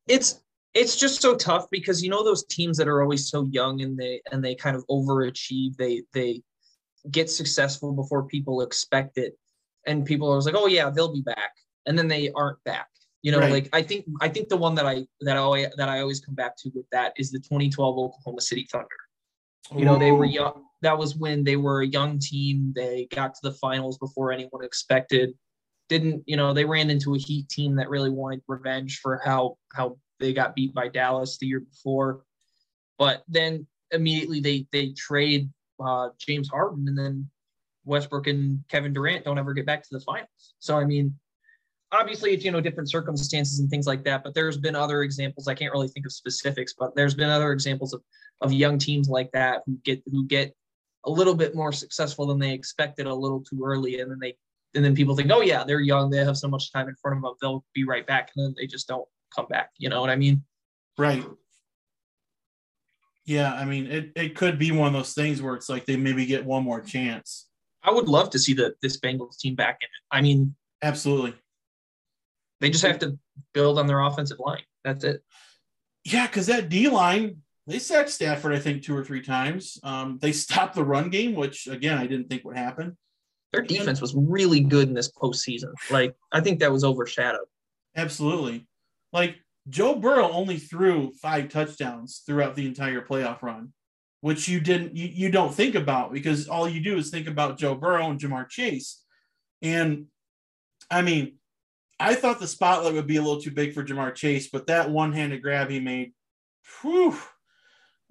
It's 0.07 0.41
it's 0.75 0.95
just 0.95 1.21
so 1.21 1.35
tough 1.35 1.67
because 1.71 2.03
you 2.03 2.09
know 2.09 2.23
those 2.23 2.45
teams 2.45 2.77
that 2.77 2.87
are 2.87 3.01
always 3.01 3.29
so 3.29 3.45
young 3.45 3.81
and 3.81 3.97
they 3.97 4.21
and 4.31 4.43
they 4.43 4.55
kind 4.55 4.75
of 4.75 4.85
overachieve. 4.87 5.75
They 5.77 6.03
they 6.13 6.41
get 7.09 7.29
successful 7.29 7.91
before 7.91 8.23
people 8.23 8.61
expect 8.61 9.17
it, 9.17 9.37
and 9.87 10.05
people 10.05 10.31
are 10.31 10.41
like, 10.41 10.55
"Oh 10.55 10.67
yeah, 10.67 10.89
they'll 10.89 11.13
be 11.13 11.21
back," 11.21 11.53
and 11.87 11.97
then 11.97 12.07
they 12.07 12.31
aren't 12.31 12.63
back. 12.63 12.87
You 13.23 13.31
know, 13.31 13.39
right. 13.39 13.51
like 13.51 13.69
I 13.73 13.81
think 13.81 14.05
I 14.21 14.27
think 14.27 14.49
the 14.49 14.57
one 14.57 14.75
that 14.75 14.85
I 14.85 15.07
that 15.21 15.35
I 15.35 15.39
always, 15.39 15.67
that 15.77 15.89
I 15.89 16.01
always 16.01 16.19
come 16.19 16.35
back 16.35 16.55
to 16.57 16.71
with 16.75 16.85
that 16.91 17.13
is 17.17 17.31
the 17.31 17.39
2012 17.39 17.97
Oklahoma 17.97 18.41
City 18.41 18.67
Thunder. 18.71 18.87
You 19.75 19.85
know, 19.85 19.97
they 19.97 20.11
were 20.11 20.25
young. 20.25 20.63
That 20.85 20.99
was 20.99 21.15
when 21.15 21.43
they 21.43 21.55
were 21.55 21.81
a 21.81 21.87
young 21.87 22.19
team. 22.19 22.71
They 22.75 23.07
got 23.09 23.33
to 23.33 23.39
the 23.41 23.53
finals 23.53 23.97
before 23.97 24.31
anyone 24.31 24.63
expected. 24.63 25.33
Didn't 25.89 26.21
you 26.27 26.37
know? 26.37 26.53
They 26.53 26.63
ran 26.63 26.91
into 26.91 27.15
a 27.15 27.17
Heat 27.17 27.49
team 27.49 27.75
that 27.77 27.89
really 27.89 28.11
wanted 28.11 28.43
revenge 28.47 28.99
for 29.01 29.19
how 29.25 29.57
how 29.73 29.97
they 30.19 30.31
got 30.31 30.53
beat 30.53 30.75
by 30.75 30.87
Dallas 30.87 31.39
the 31.39 31.47
year 31.47 31.61
before. 31.61 32.23
But 32.99 33.23
then 33.27 33.65
immediately 33.89 34.41
they 34.41 34.67
they 34.71 34.93
trade 34.95 35.49
uh, 35.83 36.09
James 36.19 36.49
Harden, 36.49 36.87
and 36.87 36.95
then 36.95 37.31
Westbrook 37.83 38.27
and 38.27 38.63
Kevin 38.69 38.93
Durant 38.93 39.25
don't 39.25 39.39
ever 39.39 39.55
get 39.55 39.65
back 39.65 39.81
to 39.81 39.89
the 39.91 40.01
finals. 40.01 40.53
So 40.59 40.77
I 40.77 40.85
mean, 40.85 41.15
obviously 41.91 42.35
it's 42.35 42.45
you 42.45 42.51
know 42.51 42.61
different 42.61 42.91
circumstances 42.91 43.59
and 43.59 43.69
things 43.69 43.87
like 43.87 44.03
that 44.03 44.23
but 44.23 44.33
there's 44.33 44.57
been 44.57 44.75
other 44.75 45.03
examples 45.03 45.47
i 45.47 45.53
can't 45.53 45.71
really 45.71 45.87
think 45.87 46.05
of 46.05 46.11
specifics 46.11 46.73
but 46.77 46.95
there's 46.95 47.13
been 47.13 47.29
other 47.29 47.51
examples 47.51 47.93
of 47.93 48.01
of 48.41 48.51
young 48.51 48.77
teams 48.77 49.07
like 49.07 49.31
that 49.31 49.61
who 49.65 49.77
get 49.83 50.01
who 50.11 50.25
get 50.25 50.53
a 51.05 51.09
little 51.09 51.35
bit 51.35 51.55
more 51.55 51.71
successful 51.71 52.25
than 52.25 52.39
they 52.39 52.51
expected 52.51 53.05
a 53.05 53.13
little 53.13 53.41
too 53.41 53.61
early. 53.63 53.99
And 53.99 54.11
then 54.11 54.19
they 54.19 54.35
and 54.73 54.83
then 54.83 54.95
people 54.95 55.15
think 55.15 55.31
oh 55.31 55.41
yeah 55.41 55.63
they're 55.63 55.79
young. 55.79 56.09
They 56.09 56.17
have 56.17 56.37
so 56.37 56.47
much 56.47 56.71
time 56.71 56.89
in 56.89 56.95
front 56.95 57.17
of 57.17 57.23
them. 57.23 57.33
They'll 57.41 57.65
be 57.73 57.85
right 57.85 58.05
back. 58.05 58.31
And 58.35 58.45
then 58.45 58.55
they 58.57 58.67
just 58.67 58.87
don't 58.87 59.07
come 59.35 59.47
back. 59.47 59.71
You 59.77 59.89
know 59.89 60.01
what 60.01 60.09
i 60.09 60.15
mean? 60.15 60.43
Right. 60.97 61.23
Yeah 63.25 63.53
i 63.53 63.65
mean 63.65 63.87
it, 63.87 64.11
it 64.15 64.35
could 64.35 64.59
be 64.59 64.71
one 64.71 64.87
of 64.87 64.93
those 64.93 65.13
things 65.13 65.41
where 65.41 65.55
it's 65.55 65.69
like 65.69 65.85
they 65.85 65.97
maybe 65.97 66.25
get 66.25 66.45
one 66.45 66.63
more 66.63 66.81
chance. 66.81 67.47
I 67.83 67.91
would 67.91 68.07
love 68.07 68.29
to 68.31 68.39
see 68.39 68.53
the 68.53 68.75
this 68.81 68.99
bengals 68.99 69.37
team 69.37 69.55
back 69.55 69.77
in 69.81 69.85
it. 69.85 70.15
I 70.17 70.21
mean 70.21 70.55
absolutely. 70.81 71.33
they 72.61 72.69
just 72.69 72.85
have 72.85 72.99
to 72.99 73.17
build 73.53 73.79
on 73.79 73.87
their 73.87 74.01
offensive 74.01 74.39
line. 74.39 74.63
That's 74.83 75.03
it. 75.03 75.23
Yeah, 76.05 76.27
because 76.27 76.45
that 76.47 76.69
D 76.69 76.87
line, 76.87 77.41
they 77.67 77.79
sacked 77.79 78.09
Stafford, 78.09 78.53
I 78.53 78.59
think, 78.59 78.83
two 78.83 78.95
or 78.95 79.03
three 79.03 79.21
times. 79.21 79.79
Um, 79.83 80.19
they 80.21 80.31
stopped 80.33 80.75
the 80.75 80.83
run 80.83 81.09
game, 81.09 81.35
which 81.35 81.67
again 81.67 81.97
I 81.97 82.07
didn't 82.07 82.29
think 82.29 82.43
would 82.45 82.57
happen. 82.57 82.97
Their 83.53 83.63
defense 83.63 84.01
was 84.01 84.13
really 84.15 84.59
good 84.59 84.89
in 84.89 84.93
this 84.93 85.11
postseason. 85.11 85.71
Like 85.89 86.15
I 86.31 86.41
think 86.41 86.59
that 86.59 86.71
was 86.71 86.83
overshadowed. 86.83 87.47
Absolutely. 87.95 88.67
Like 89.13 89.37
Joe 89.69 89.95
Burrow 89.95 90.29
only 90.29 90.57
threw 90.57 91.11
five 91.21 91.49
touchdowns 91.49 92.21
throughout 92.25 92.55
the 92.55 92.67
entire 92.67 93.01
playoff 93.01 93.41
run, 93.41 93.71
which 94.21 94.47
you 94.47 94.59
didn't 94.59 94.95
you, 94.95 95.07
you 95.07 95.31
don't 95.31 95.53
think 95.53 95.75
about 95.75 96.11
because 96.11 96.47
all 96.47 96.67
you 96.67 96.81
do 96.81 96.97
is 96.97 97.09
think 97.09 97.27
about 97.27 97.57
Joe 97.57 97.75
Burrow 97.75 98.09
and 98.09 98.19
Ja'Marr 98.19 98.49
Chase. 98.49 99.01
And 99.61 100.07
I 100.91 101.01
mean, 101.01 101.35
I 101.99 102.15
thought 102.15 102.39
the 102.39 102.47
spotlight 102.47 102.93
would 102.93 103.07
be 103.07 103.15
a 103.15 103.21
little 103.21 103.41
too 103.41 103.51
big 103.51 103.73
for 103.73 103.83
Ja'Marr 103.83 104.13
Chase, 104.13 104.49
but 104.49 104.67
that 104.67 104.91
one-handed 104.91 105.41
grab 105.41 105.69
he 105.69 105.79
made, 105.79 106.11
whew, 106.81 107.17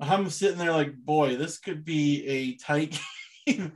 I'm 0.01 0.29
sitting 0.31 0.59
there 0.59 0.73
like, 0.73 0.95
boy, 0.95 1.37
this 1.37 1.59
could 1.59 1.85
be 1.85 2.27
a 2.27 2.57
tight 2.57 2.99
game, 3.47 3.73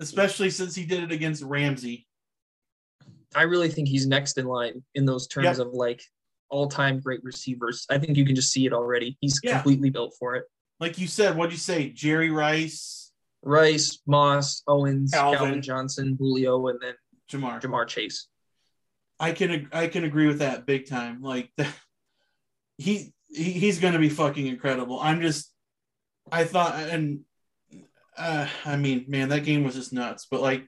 especially 0.00 0.50
since 0.50 0.74
he 0.74 0.84
did 0.84 1.02
it 1.02 1.12
against 1.12 1.42
Ramsey. 1.42 2.06
I 3.34 3.42
really 3.42 3.68
think 3.68 3.88
he's 3.88 4.06
next 4.06 4.38
in 4.38 4.46
line 4.46 4.82
in 4.94 5.04
those 5.04 5.26
terms 5.26 5.58
yep. 5.58 5.58
of 5.58 5.72
like 5.72 6.02
all-time 6.48 7.00
great 7.00 7.22
receivers. 7.22 7.84
I 7.90 7.98
think 7.98 8.16
you 8.16 8.24
can 8.24 8.34
just 8.34 8.52
see 8.52 8.66
it 8.66 8.72
already. 8.72 9.18
He's 9.20 9.38
yeah. 9.42 9.54
completely 9.54 9.90
built 9.90 10.14
for 10.18 10.36
it. 10.36 10.44
Like 10.78 10.98
you 10.98 11.06
said, 11.06 11.36
what'd 11.36 11.52
you 11.52 11.58
say? 11.58 11.90
Jerry 11.90 12.30
Rice, 12.30 13.12
Rice, 13.42 14.00
Moss, 14.06 14.62
Owens, 14.68 15.12
Calvin, 15.12 15.38
Calvin 15.38 15.62
Johnson, 15.62 16.16
Julio, 16.18 16.68
and 16.68 16.78
then 16.80 16.94
Jamar 17.30 17.60
Ja'Marr 17.60 17.86
Chase. 17.86 18.28
I 19.18 19.32
can 19.32 19.68
I 19.72 19.86
can 19.88 20.04
agree 20.04 20.26
with 20.26 20.40
that 20.40 20.66
big 20.66 20.88
time. 20.88 21.22
Like 21.22 21.50
he, 22.78 23.14
he 23.28 23.52
he's 23.52 23.80
going 23.80 23.94
to 23.94 23.98
be 23.98 24.10
fucking 24.10 24.46
incredible. 24.46 25.00
I'm 25.00 25.20
just 25.20 25.50
I 26.30 26.44
thought 26.44 26.74
and 26.76 27.20
uh, 28.16 28.48
I 28.64 28.76
mean, 28.76 29.04
man, 29.08 29.28
that 29.28 29.44
game 29.44 29.64
was 29.64 29.74
just 29.74 29.92
nuts. 29.92 30.26
But 30.30 30.40
like 30.40 30.66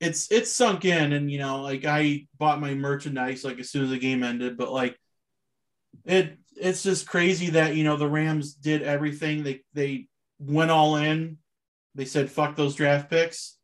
it's 0.00 0.30
it's 0.30 0.52
sunk 0.52 0.84
in 0.84 1.12
and 1.12 1.30
you 1.30 1.38
know, 1.38 1.62
like 1.62 1.84
I 1.84 2.26
bought 2.38 2.60
my 2.60 2.74
merchandise 2.74 3.44
like 3.44 3.58
as 3.58 3.70
soon 3.70 3.84
as 3.84 3.90
the 3.90 3.98
game 3.98 4.22
ended, 4.22 4.56
but 4.56 4.72
like 4.72 4.98
it 6.04 6.38
it's 6.56 6.82
just 6.82 7.08
crazy 7.08 7.50
that 7.50 7.76
you 7.76 7.84
know 7.84 7.96
the 7.96 8.08
Rams 8.08 8.54
did 8.54 8.82
everything. 8.82 9.42
They 9.42 9.62
they 9.74 10.08
went 10.38 10.70
all 10.70 10.96
in. 10.96 11.38
They 11.94 12.04
said 12.04 12.30
fuck 12.30 12.56
those 12.56 12.74
draft 12.74 13.10
picks 13.10 13.58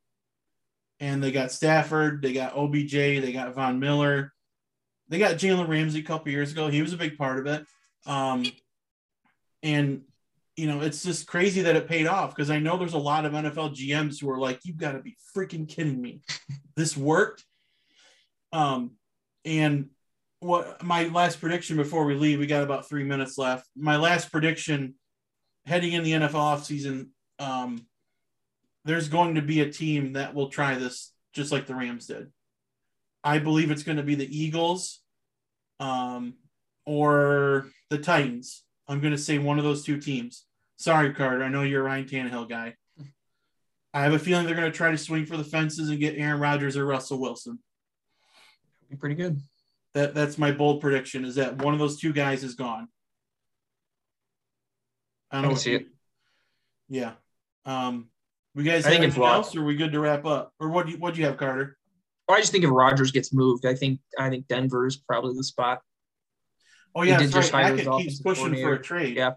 and 1.01 1.23
they 1.23 1.33
got 1.33 1.53
Stafford, 1.53 2.23
they 2.23 2.33
got 2.33 2.57
OBJ, 2.57 2.93
they 2.93 3.33
got 3.33 3.55
Von 3.55 3.79
Miller, 3.79 4.33
they 5.09 5.19
got 5.19 5.37
Jalen 5.37 5.69
Ramsey 5.69 6.01
a 6.01 6.05
couple 6.05 6.33
years 6.33 6.53
ago. 6.53 6.69
He 6.69 6.83
was 6.83 6.93
a 6.93 6.99
big 6.99 7.19
part 7.19 7.39
of 7.39 7.47
it. 7.47 7.67
Um, 8.07 8.45
and 9.63 10.03
you 10.57 10.67
know, 10.67 10.81
it's 10.81 11.03
just 11.03 11.27
crazy 11.27 11.63
that 11.63 11.77
it 11.77 11.89
paid 11.89 12.07
off 12.07 12.35
because 12.35 12.51
I 12.51 12.59
know 12.59 12.77
there's 12.77 12.95
a 12.95 12.99
lot 12.99 13.25
of 13.25 13.33
NFL 13.33 13.77
GMs 13.77 14.21
who 14.21 14.31
are 14.31 14.39
like, 14.39 14.61
"You've 14.65 14.77
got 14.77 14.93
to 14.93 15.01
be 15.01 15.17
freaking 15.37 15.69
kidding 15.69 16.01
me! 16.01 16.23
This 16.77 16.97
worked." 16.97 17.45
Um, 18.53 18.93
and 19.45 19.91
what 20.41 20.83
my 20.83 21.05
last 21.05 21.41
prediction 21.41 21.77
before 21.77 22.05
we 22.05 22.15
leave, 22.15 22.39
we 22.39 22.47
got 22.47 22.65
about 22.65 22.89
three 22.89 23.05
minutes 23.05 23.39
left. 23.39 23.69
My 23.77 23.97
last 23.97 24.33
prediction 24.33 24.95
heading 25.67 25.93
in 25.93 26.03
the 26.03 26.13
NFL 26.13 26.33
offseason, 26.33 27.09
um, 27.39 27.87
there's 28.85 29.09
going 29.09 29.37
to 29.37 29.43
be 29.43 29.61
a 29.61 29.71
team 29.71 30.15
that 30.15 30.35
will 30.35 30.49
try 30.49 30.75
this 30.75 31.13
just 31.33 31.53
like 31.53 31.67
the 31.67 31.75
Rams 31.75 32.07
did. 32.07 32.31
I 33.23 33.39
believe 33.39 33.71
it's 33.71 33.83
going 33.83 33.97
to 33.97 34.03
be 34.03 34.17
the 34.17 34.39
Eagles 34.39 35.01
um, 35.81 36.35
or 36.85 37.71
the 37.91 37.99
Titans. 37.99 38.64
I'm 38.89 39.01
going 39.01 39.13
to 39.13 39.19
say 39.19 39.39
one 39.39 39.59
of 39.59 39.65
those 39.65 39.85
two 39.85 39.99
teams. 39.99 40.45
Sorry, 40.77 41.13
Carter. 41.15 41.43
I 41.43 41.49
know 41.49 41.63
you're 41.63 41.83
a 41.83 41.85
Ryan 41.85 42.05
Tannehill 42.07 42.49
guy. 42.49 42.75
I 43.93 44.03
have 44.03 44.13
a 44.13 44.19
feeling 44.19 44.45
they're 44.45 44.57
going 44.57 44.71
to 44.71 44.77
try 44.77 44.91
to 44.91 44.99
swing 44.99 45.25
for 45.25 45.37
the 45.37 45.45
fences 45.45 45.89
and 45.89 46.01
get 46.01 46.19
Aaron 46.19 46.41
Rodgers 46.41 46.77
or 46.77 46.85
Russell 46.85 47.21
Wilson. 47.21 47.61
Be 48.91 48.97
pretty 48.97 49.15
good. 49.15 49.41
That 49.95 50.15
that's 50.15 50.37
my 50.37 50.51
bold 50.51 50.81
prediction. 50.81 51.25
Is 51.25 51.37
that 51.37 51.63
one 51.63 51.73
of 51.73 51.79
those 51.79 52.01
two 52.01 52.13
guys 52.13 52.43
is 52.43 52.57
gone. 52.57 52.89
I 55.31 55.41
don't 55.43 55.53
I 55.53 55.55
see 55.55 55.71
you, 55.71 55.77
it. 55.77 55.87
Yeah. 56.89 57.13
Um, 57.65 58.09
we 58.55 58.65
guys 58.65 58.85
I 58.85 58.91
have 58.91 59.03
anything 59.03 59.23
else, 59.23 59.55
or 59.55 59.61
are 59.61 59.65
we 59.65 59.77
good 59.77 59.93
to 59.93 60.01
wrap 60.01 60.27
up? 60.27 60.53
Or 60.59 60.69
what 60.69 60.87
do 60.87 60.93
you 60.93 60.99
what 60.99 61.15
do 61.15 61.21
you 61.21 61.27
have, 61.27 61.37
Carter? 61.37 61.77
I 62.29 62.41
just 62.41 62.53
think 62.53 62.65
if 62.65 62.71
Rodgers 62.71 63.13
gets 63.13 63.33
moved, 63.33 63.67
I 63.67 63.75
think 63.75 64.01
I 64.19 64.29
think 64.31 64.49
Denver 64.49 64.87
is 64.87 64.97
probably 64.97 65.35
the 65.37 65.45
spot. 65.45 65.81
Oh 66.95 67.03
yeah, 67.03 67.19
that's 67.19 67.53
right. 67.53 67.77
Hackett 67.77 67.93
keeps 67.99 68.21
pushing 68.21 68.55
for 68.55 68.75
a 68.75 68.83
trade. 68.83 69.17
Yeah. 69.17 69.35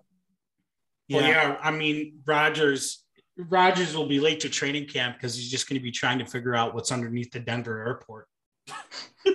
Yeah. 1.08 1.18
Well, 1.18 1.30
yeah. 1.30 1.58
I 1.62 1.72
mean, 1.72 2.20
Rodgers. 2.26 3.04
Rodgers 3.38 3.96
will 3.96 4.08
be 4.08 4.20
late 4.20 4.40
to 4.40 4.50
training 4.50 4.88
camp 4.88 5.16
because 5.16 5.36
he's 5.36 5.52
just 5.52 5.70
going 5.70 5.80
to 5.80 5.84
be 5.84 5.92
trying 5.92 6.18
to 6.18 6.26
figure 6.26 6.56
out 6.56 6.74
what's 6.74 6.92
underneath 6.92 7.32
the 7.32 7.40
Denver 7.40 7.86
airport. 7.86 8.28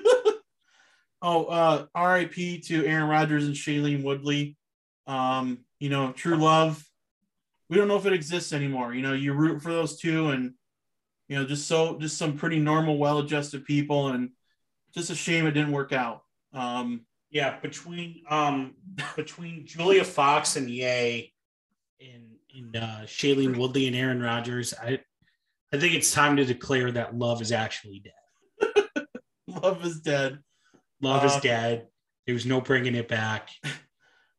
oh, 1.22 1.44
uh, 1.44 1.86
RIP 1.96 2.62
to 2.64 2.84
Aaron 2.84 3.08
Rodgers 3.08 3.46
and 3.46 3.54
Shailene 3.54 4.02
Woodley. 4.02 4.56
Um, 5.06 5.60
you 5.78 5.88
know, 5.88 6.10
true 6.10 6.34
love 6.34 6.84
we 7.72 7.78
don't 7.78 7.88
know 7.88 7.96
if 7.96 8.04
it 8.04 8.12
exists 8.12 8.52
anymore. 8.52 8.92
You 8.92 9.00
know, 9.00 9.14
you 9.14 9.32
root 9.32 9.62
for 9.62 9.72
those 9.72 9.98
two 9.98 10.28
and 10.28 10.52
you 11.26 11.38
know, 11.38 11.46
just 11.46 11.66
so 11.66 11.98
just 11.98 12.18
some 12.18 12.36
pretty 12.36 12.58
normal, 12.58 12.98
well-adjusted 12.98 13.64
people, 13.64 14.08
and 14.08 14.28
just 14.92 15.08
a 15.08 15.14
shame 15.14 15.46
it 15.46 15.52
didn't 15.52 15.72
work 15.72 15.90
out. 15.90 16.20
Um, 16.52 17.06
yeah, 17.32 17.58
between 17.60 18.22
um, 18.28 18.74
between 19.16 19.66
Julia 19.66 20.04
Fox 20.04 20.56
and 20.56 20.68
Ye, 20.68 21.32
and 22.00 22.36
and 22.54 22.76
uh, 22.76 23.00
Shailene 23.04 23.56
Woodley 23.56 23.86
and 23.86 23.96
Aaron 23.96 24.22
Rodgers, 24.22 24.74
I 24.80 25.00
I 25.72 25.78
think 25.78 25.94
it's 25.94 26.12
time 26.12 26.36
to 26.36 26.44
declare 26.44 26.92
that 26.92 27.16
love 27.16 27.40
is 27.40 27.50
actually 27.50 28.04
dead. 28.04 28.84
love 29.48 29.84
is 29.84 30.00
dead. 30.00 30.40
Love 31.00 31.22
uh, 31.22 31.26
is 31.26 31.36
dead. 31.36 31.86
There's 32.26 32.44
no 32.44 32.60
bringing 32.60 32.94
it 32.94 33.08
back. 33.08 33.50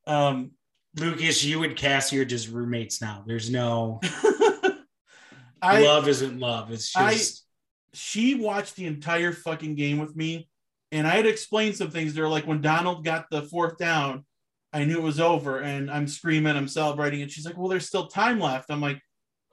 Um, 0.05 0.51
Lucas, 0.97 1.45
you 1.45 1.63
and 1.63 1.77
Cassie 1.77 2.19
are 2.19 2.25
just 2.25 2.49
roommates 2.49 3.01
now. 3.01 3.23
There's 3.25 3.49
no 3.49 4.01
I, 5.61 5.81
love 5.81 6.09
isn't 6.09 6.41
love. 6.41 6.73
It's 6.73 6.91
just 6.91 7.45
I, 7.93 7.95
she 7.95 8.35
watched 8.35 8.75
the 8.75 8.85
entire 8.85 9.31
fucking 9.31 9.75
game 9.75 9.99
with 9.99 10.13
me 10.13 10.49
And 10.93 11.07
I 11.07 11.15
had 11.15 11.25
explained 11.25 11.75
some 11.75 11.89
things 11.89 12.13
there, 12.13 12.29
like 12.29 12.45
when 12.45 12.61
Donald 12.61 13.03
got 13.03 13.25
the 13.31 13.41
fourth 13.41 13.77
down, 13.77 14.25
I 14.71 14.85
knew 14.85 14.97
it 14.97 15.03
was 15.03 15.19
over, 15.19 15.59
and 15.59 15.89
I'm 15.89 16.07
screaming, 16.07 16.55
I'm 16.55 16.67
celebrating, 16.67 17.21
and 17.21 17.29
she's 17.31 17.45
like, 17.45 17.57
"Well, 17.57 17.67
there's 17.67 17.87
still 17.87 18.07
time 18.07 18.39
left." 18.39 18.69
I'm 18.71 18.79
like, 18.81 18.99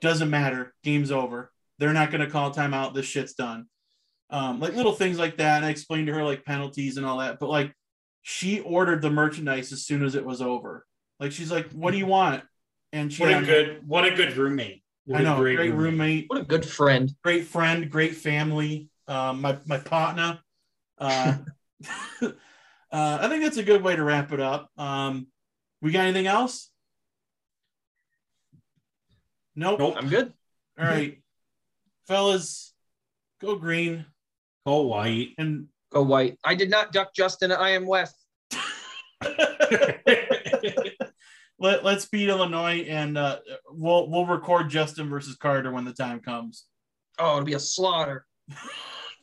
"Doesn't 0.02 0.30
matter, 0.30 0.74
game's 0.84 1.10
over. 1.10 1.50
They're 1.78 1.92
not 1.94 2.10
going 2.10 2.20
to 2.22 2.30
call 2.30 2.52
timeout. 2.52 2.94
This 2.94 3.06
shit's 3.06 3.32
done." 3.34 3.66
Um, 4.30 4.60
like 4.60 4.74
little 4.76 4.92
things 4.92 5.18
like 5.18 5.38
that. 5.38 5.56
And 5.56 5.64
I 5.66 5.70
explained 5.70 6.06
to 6.06 6.14
her 6.14 6.24
like 6.24 6.44
penalties 6.44 6.96
and 6.98 7.04
all 7.06 7.18
that, 7.18 7.38
but 7.40 7.48
like 7.48 7.72
she 8.22 8.60
ordered 8.60 9.02
the 9.02 9.10
merchandise 9.10 9.72
as 9.72 9.84
soon 9.84 10.04
as 10.04 10.14
it 10.14 10.24
was 10.24 10.40
over. 10.42 10.86
Like 11.18 11.32
she's 11.32 11.50
like, 11.50 11.70
"What 11.72 11.90
do 11.92 11.98
you 11.98 12.06
want?" 12.06 12.44
And 12.92 13.12
she 13.12 13.22
What 13.22 13.32
a 13.32 13.34
had- 13.36 13.46
good, 13.46 13.88
what 13.88 14.04
a 14.04 14.10
good 14.14 14.36
roommate. 14.36 14.82
What 15.06 15.18
I 15.18 15.20
a 15.22 15.24
know, 15.24 15.36
great, 15.38 15.72
roommate, 15.72 16.26
What 16.28 16.40
a 16.40 16.44
good 16.44 16.64
friend. 16.66 17.10
great 17.24 17.44
friend, 17.46 17.90
great 17.90 18.14
family. 18.14 18.88
Um, 19.08 19.40
my 19.40 19.58
my 19.66 19.78
partner. 19.78 20.38
Uh, 21.00 21.38
uh, 22.22 22.30
I 22.92 23.28
think 23.28 23.42
that's 23.42 23.56
a 23.56 23.62
good 23.62 23.82
way 23.82 23.96
to 23.96 24.04
wrap 24.04 24.32
it 24.32 24.40
up. 24.40 24.70
Um, 24.76 25.28
we 25.80 25.90
got 25.92 26.04
anything 26.04 26.26
else? 26.26 26.70
Nope. 29.56 29.78
Nope. 29.78 29.94
I'm 29.96 30.08
good. 30.08 30.32
All 30.78 30.86
right, 30.86 31.18
fellas, 32.06 32.72
go 33.40 33.56
green 33.56 34.06
Go 34.66 34.82
white. 34.82 35.30
and 35.38 35.66
Go 35.90 36.02
white. 36.02 36.38
I 36.44 36.54
did 36.54 36.70
not 36.70 36.92
duck 36.92 37.12
Justin. 37.14 37.50
I 37.50 37.70
am 37.70 37.86
West. 37.86 38.14
let 41.58 41.84
let's 41.84 42.06
beat 42.06 42.28
Illinois 42.28 42.86
and 42.88 43.18
uh, 43.18 43.38
we'll 43.68 44.08
we'll 44.08 44.26
record 44.26 44.70
Justin 44.70 45.08
versus 45.08 45.36
Carter 45.36 45.72
when 45.72 45.84
the 45.84 45.92
time 45.92 46.20
comes. 46.20 46.66
Oh, 47.18 47.32
it'll 47.32 47.44
be 47.44 47.54
a 47.54 47.60
slaughter. 47.60 48.24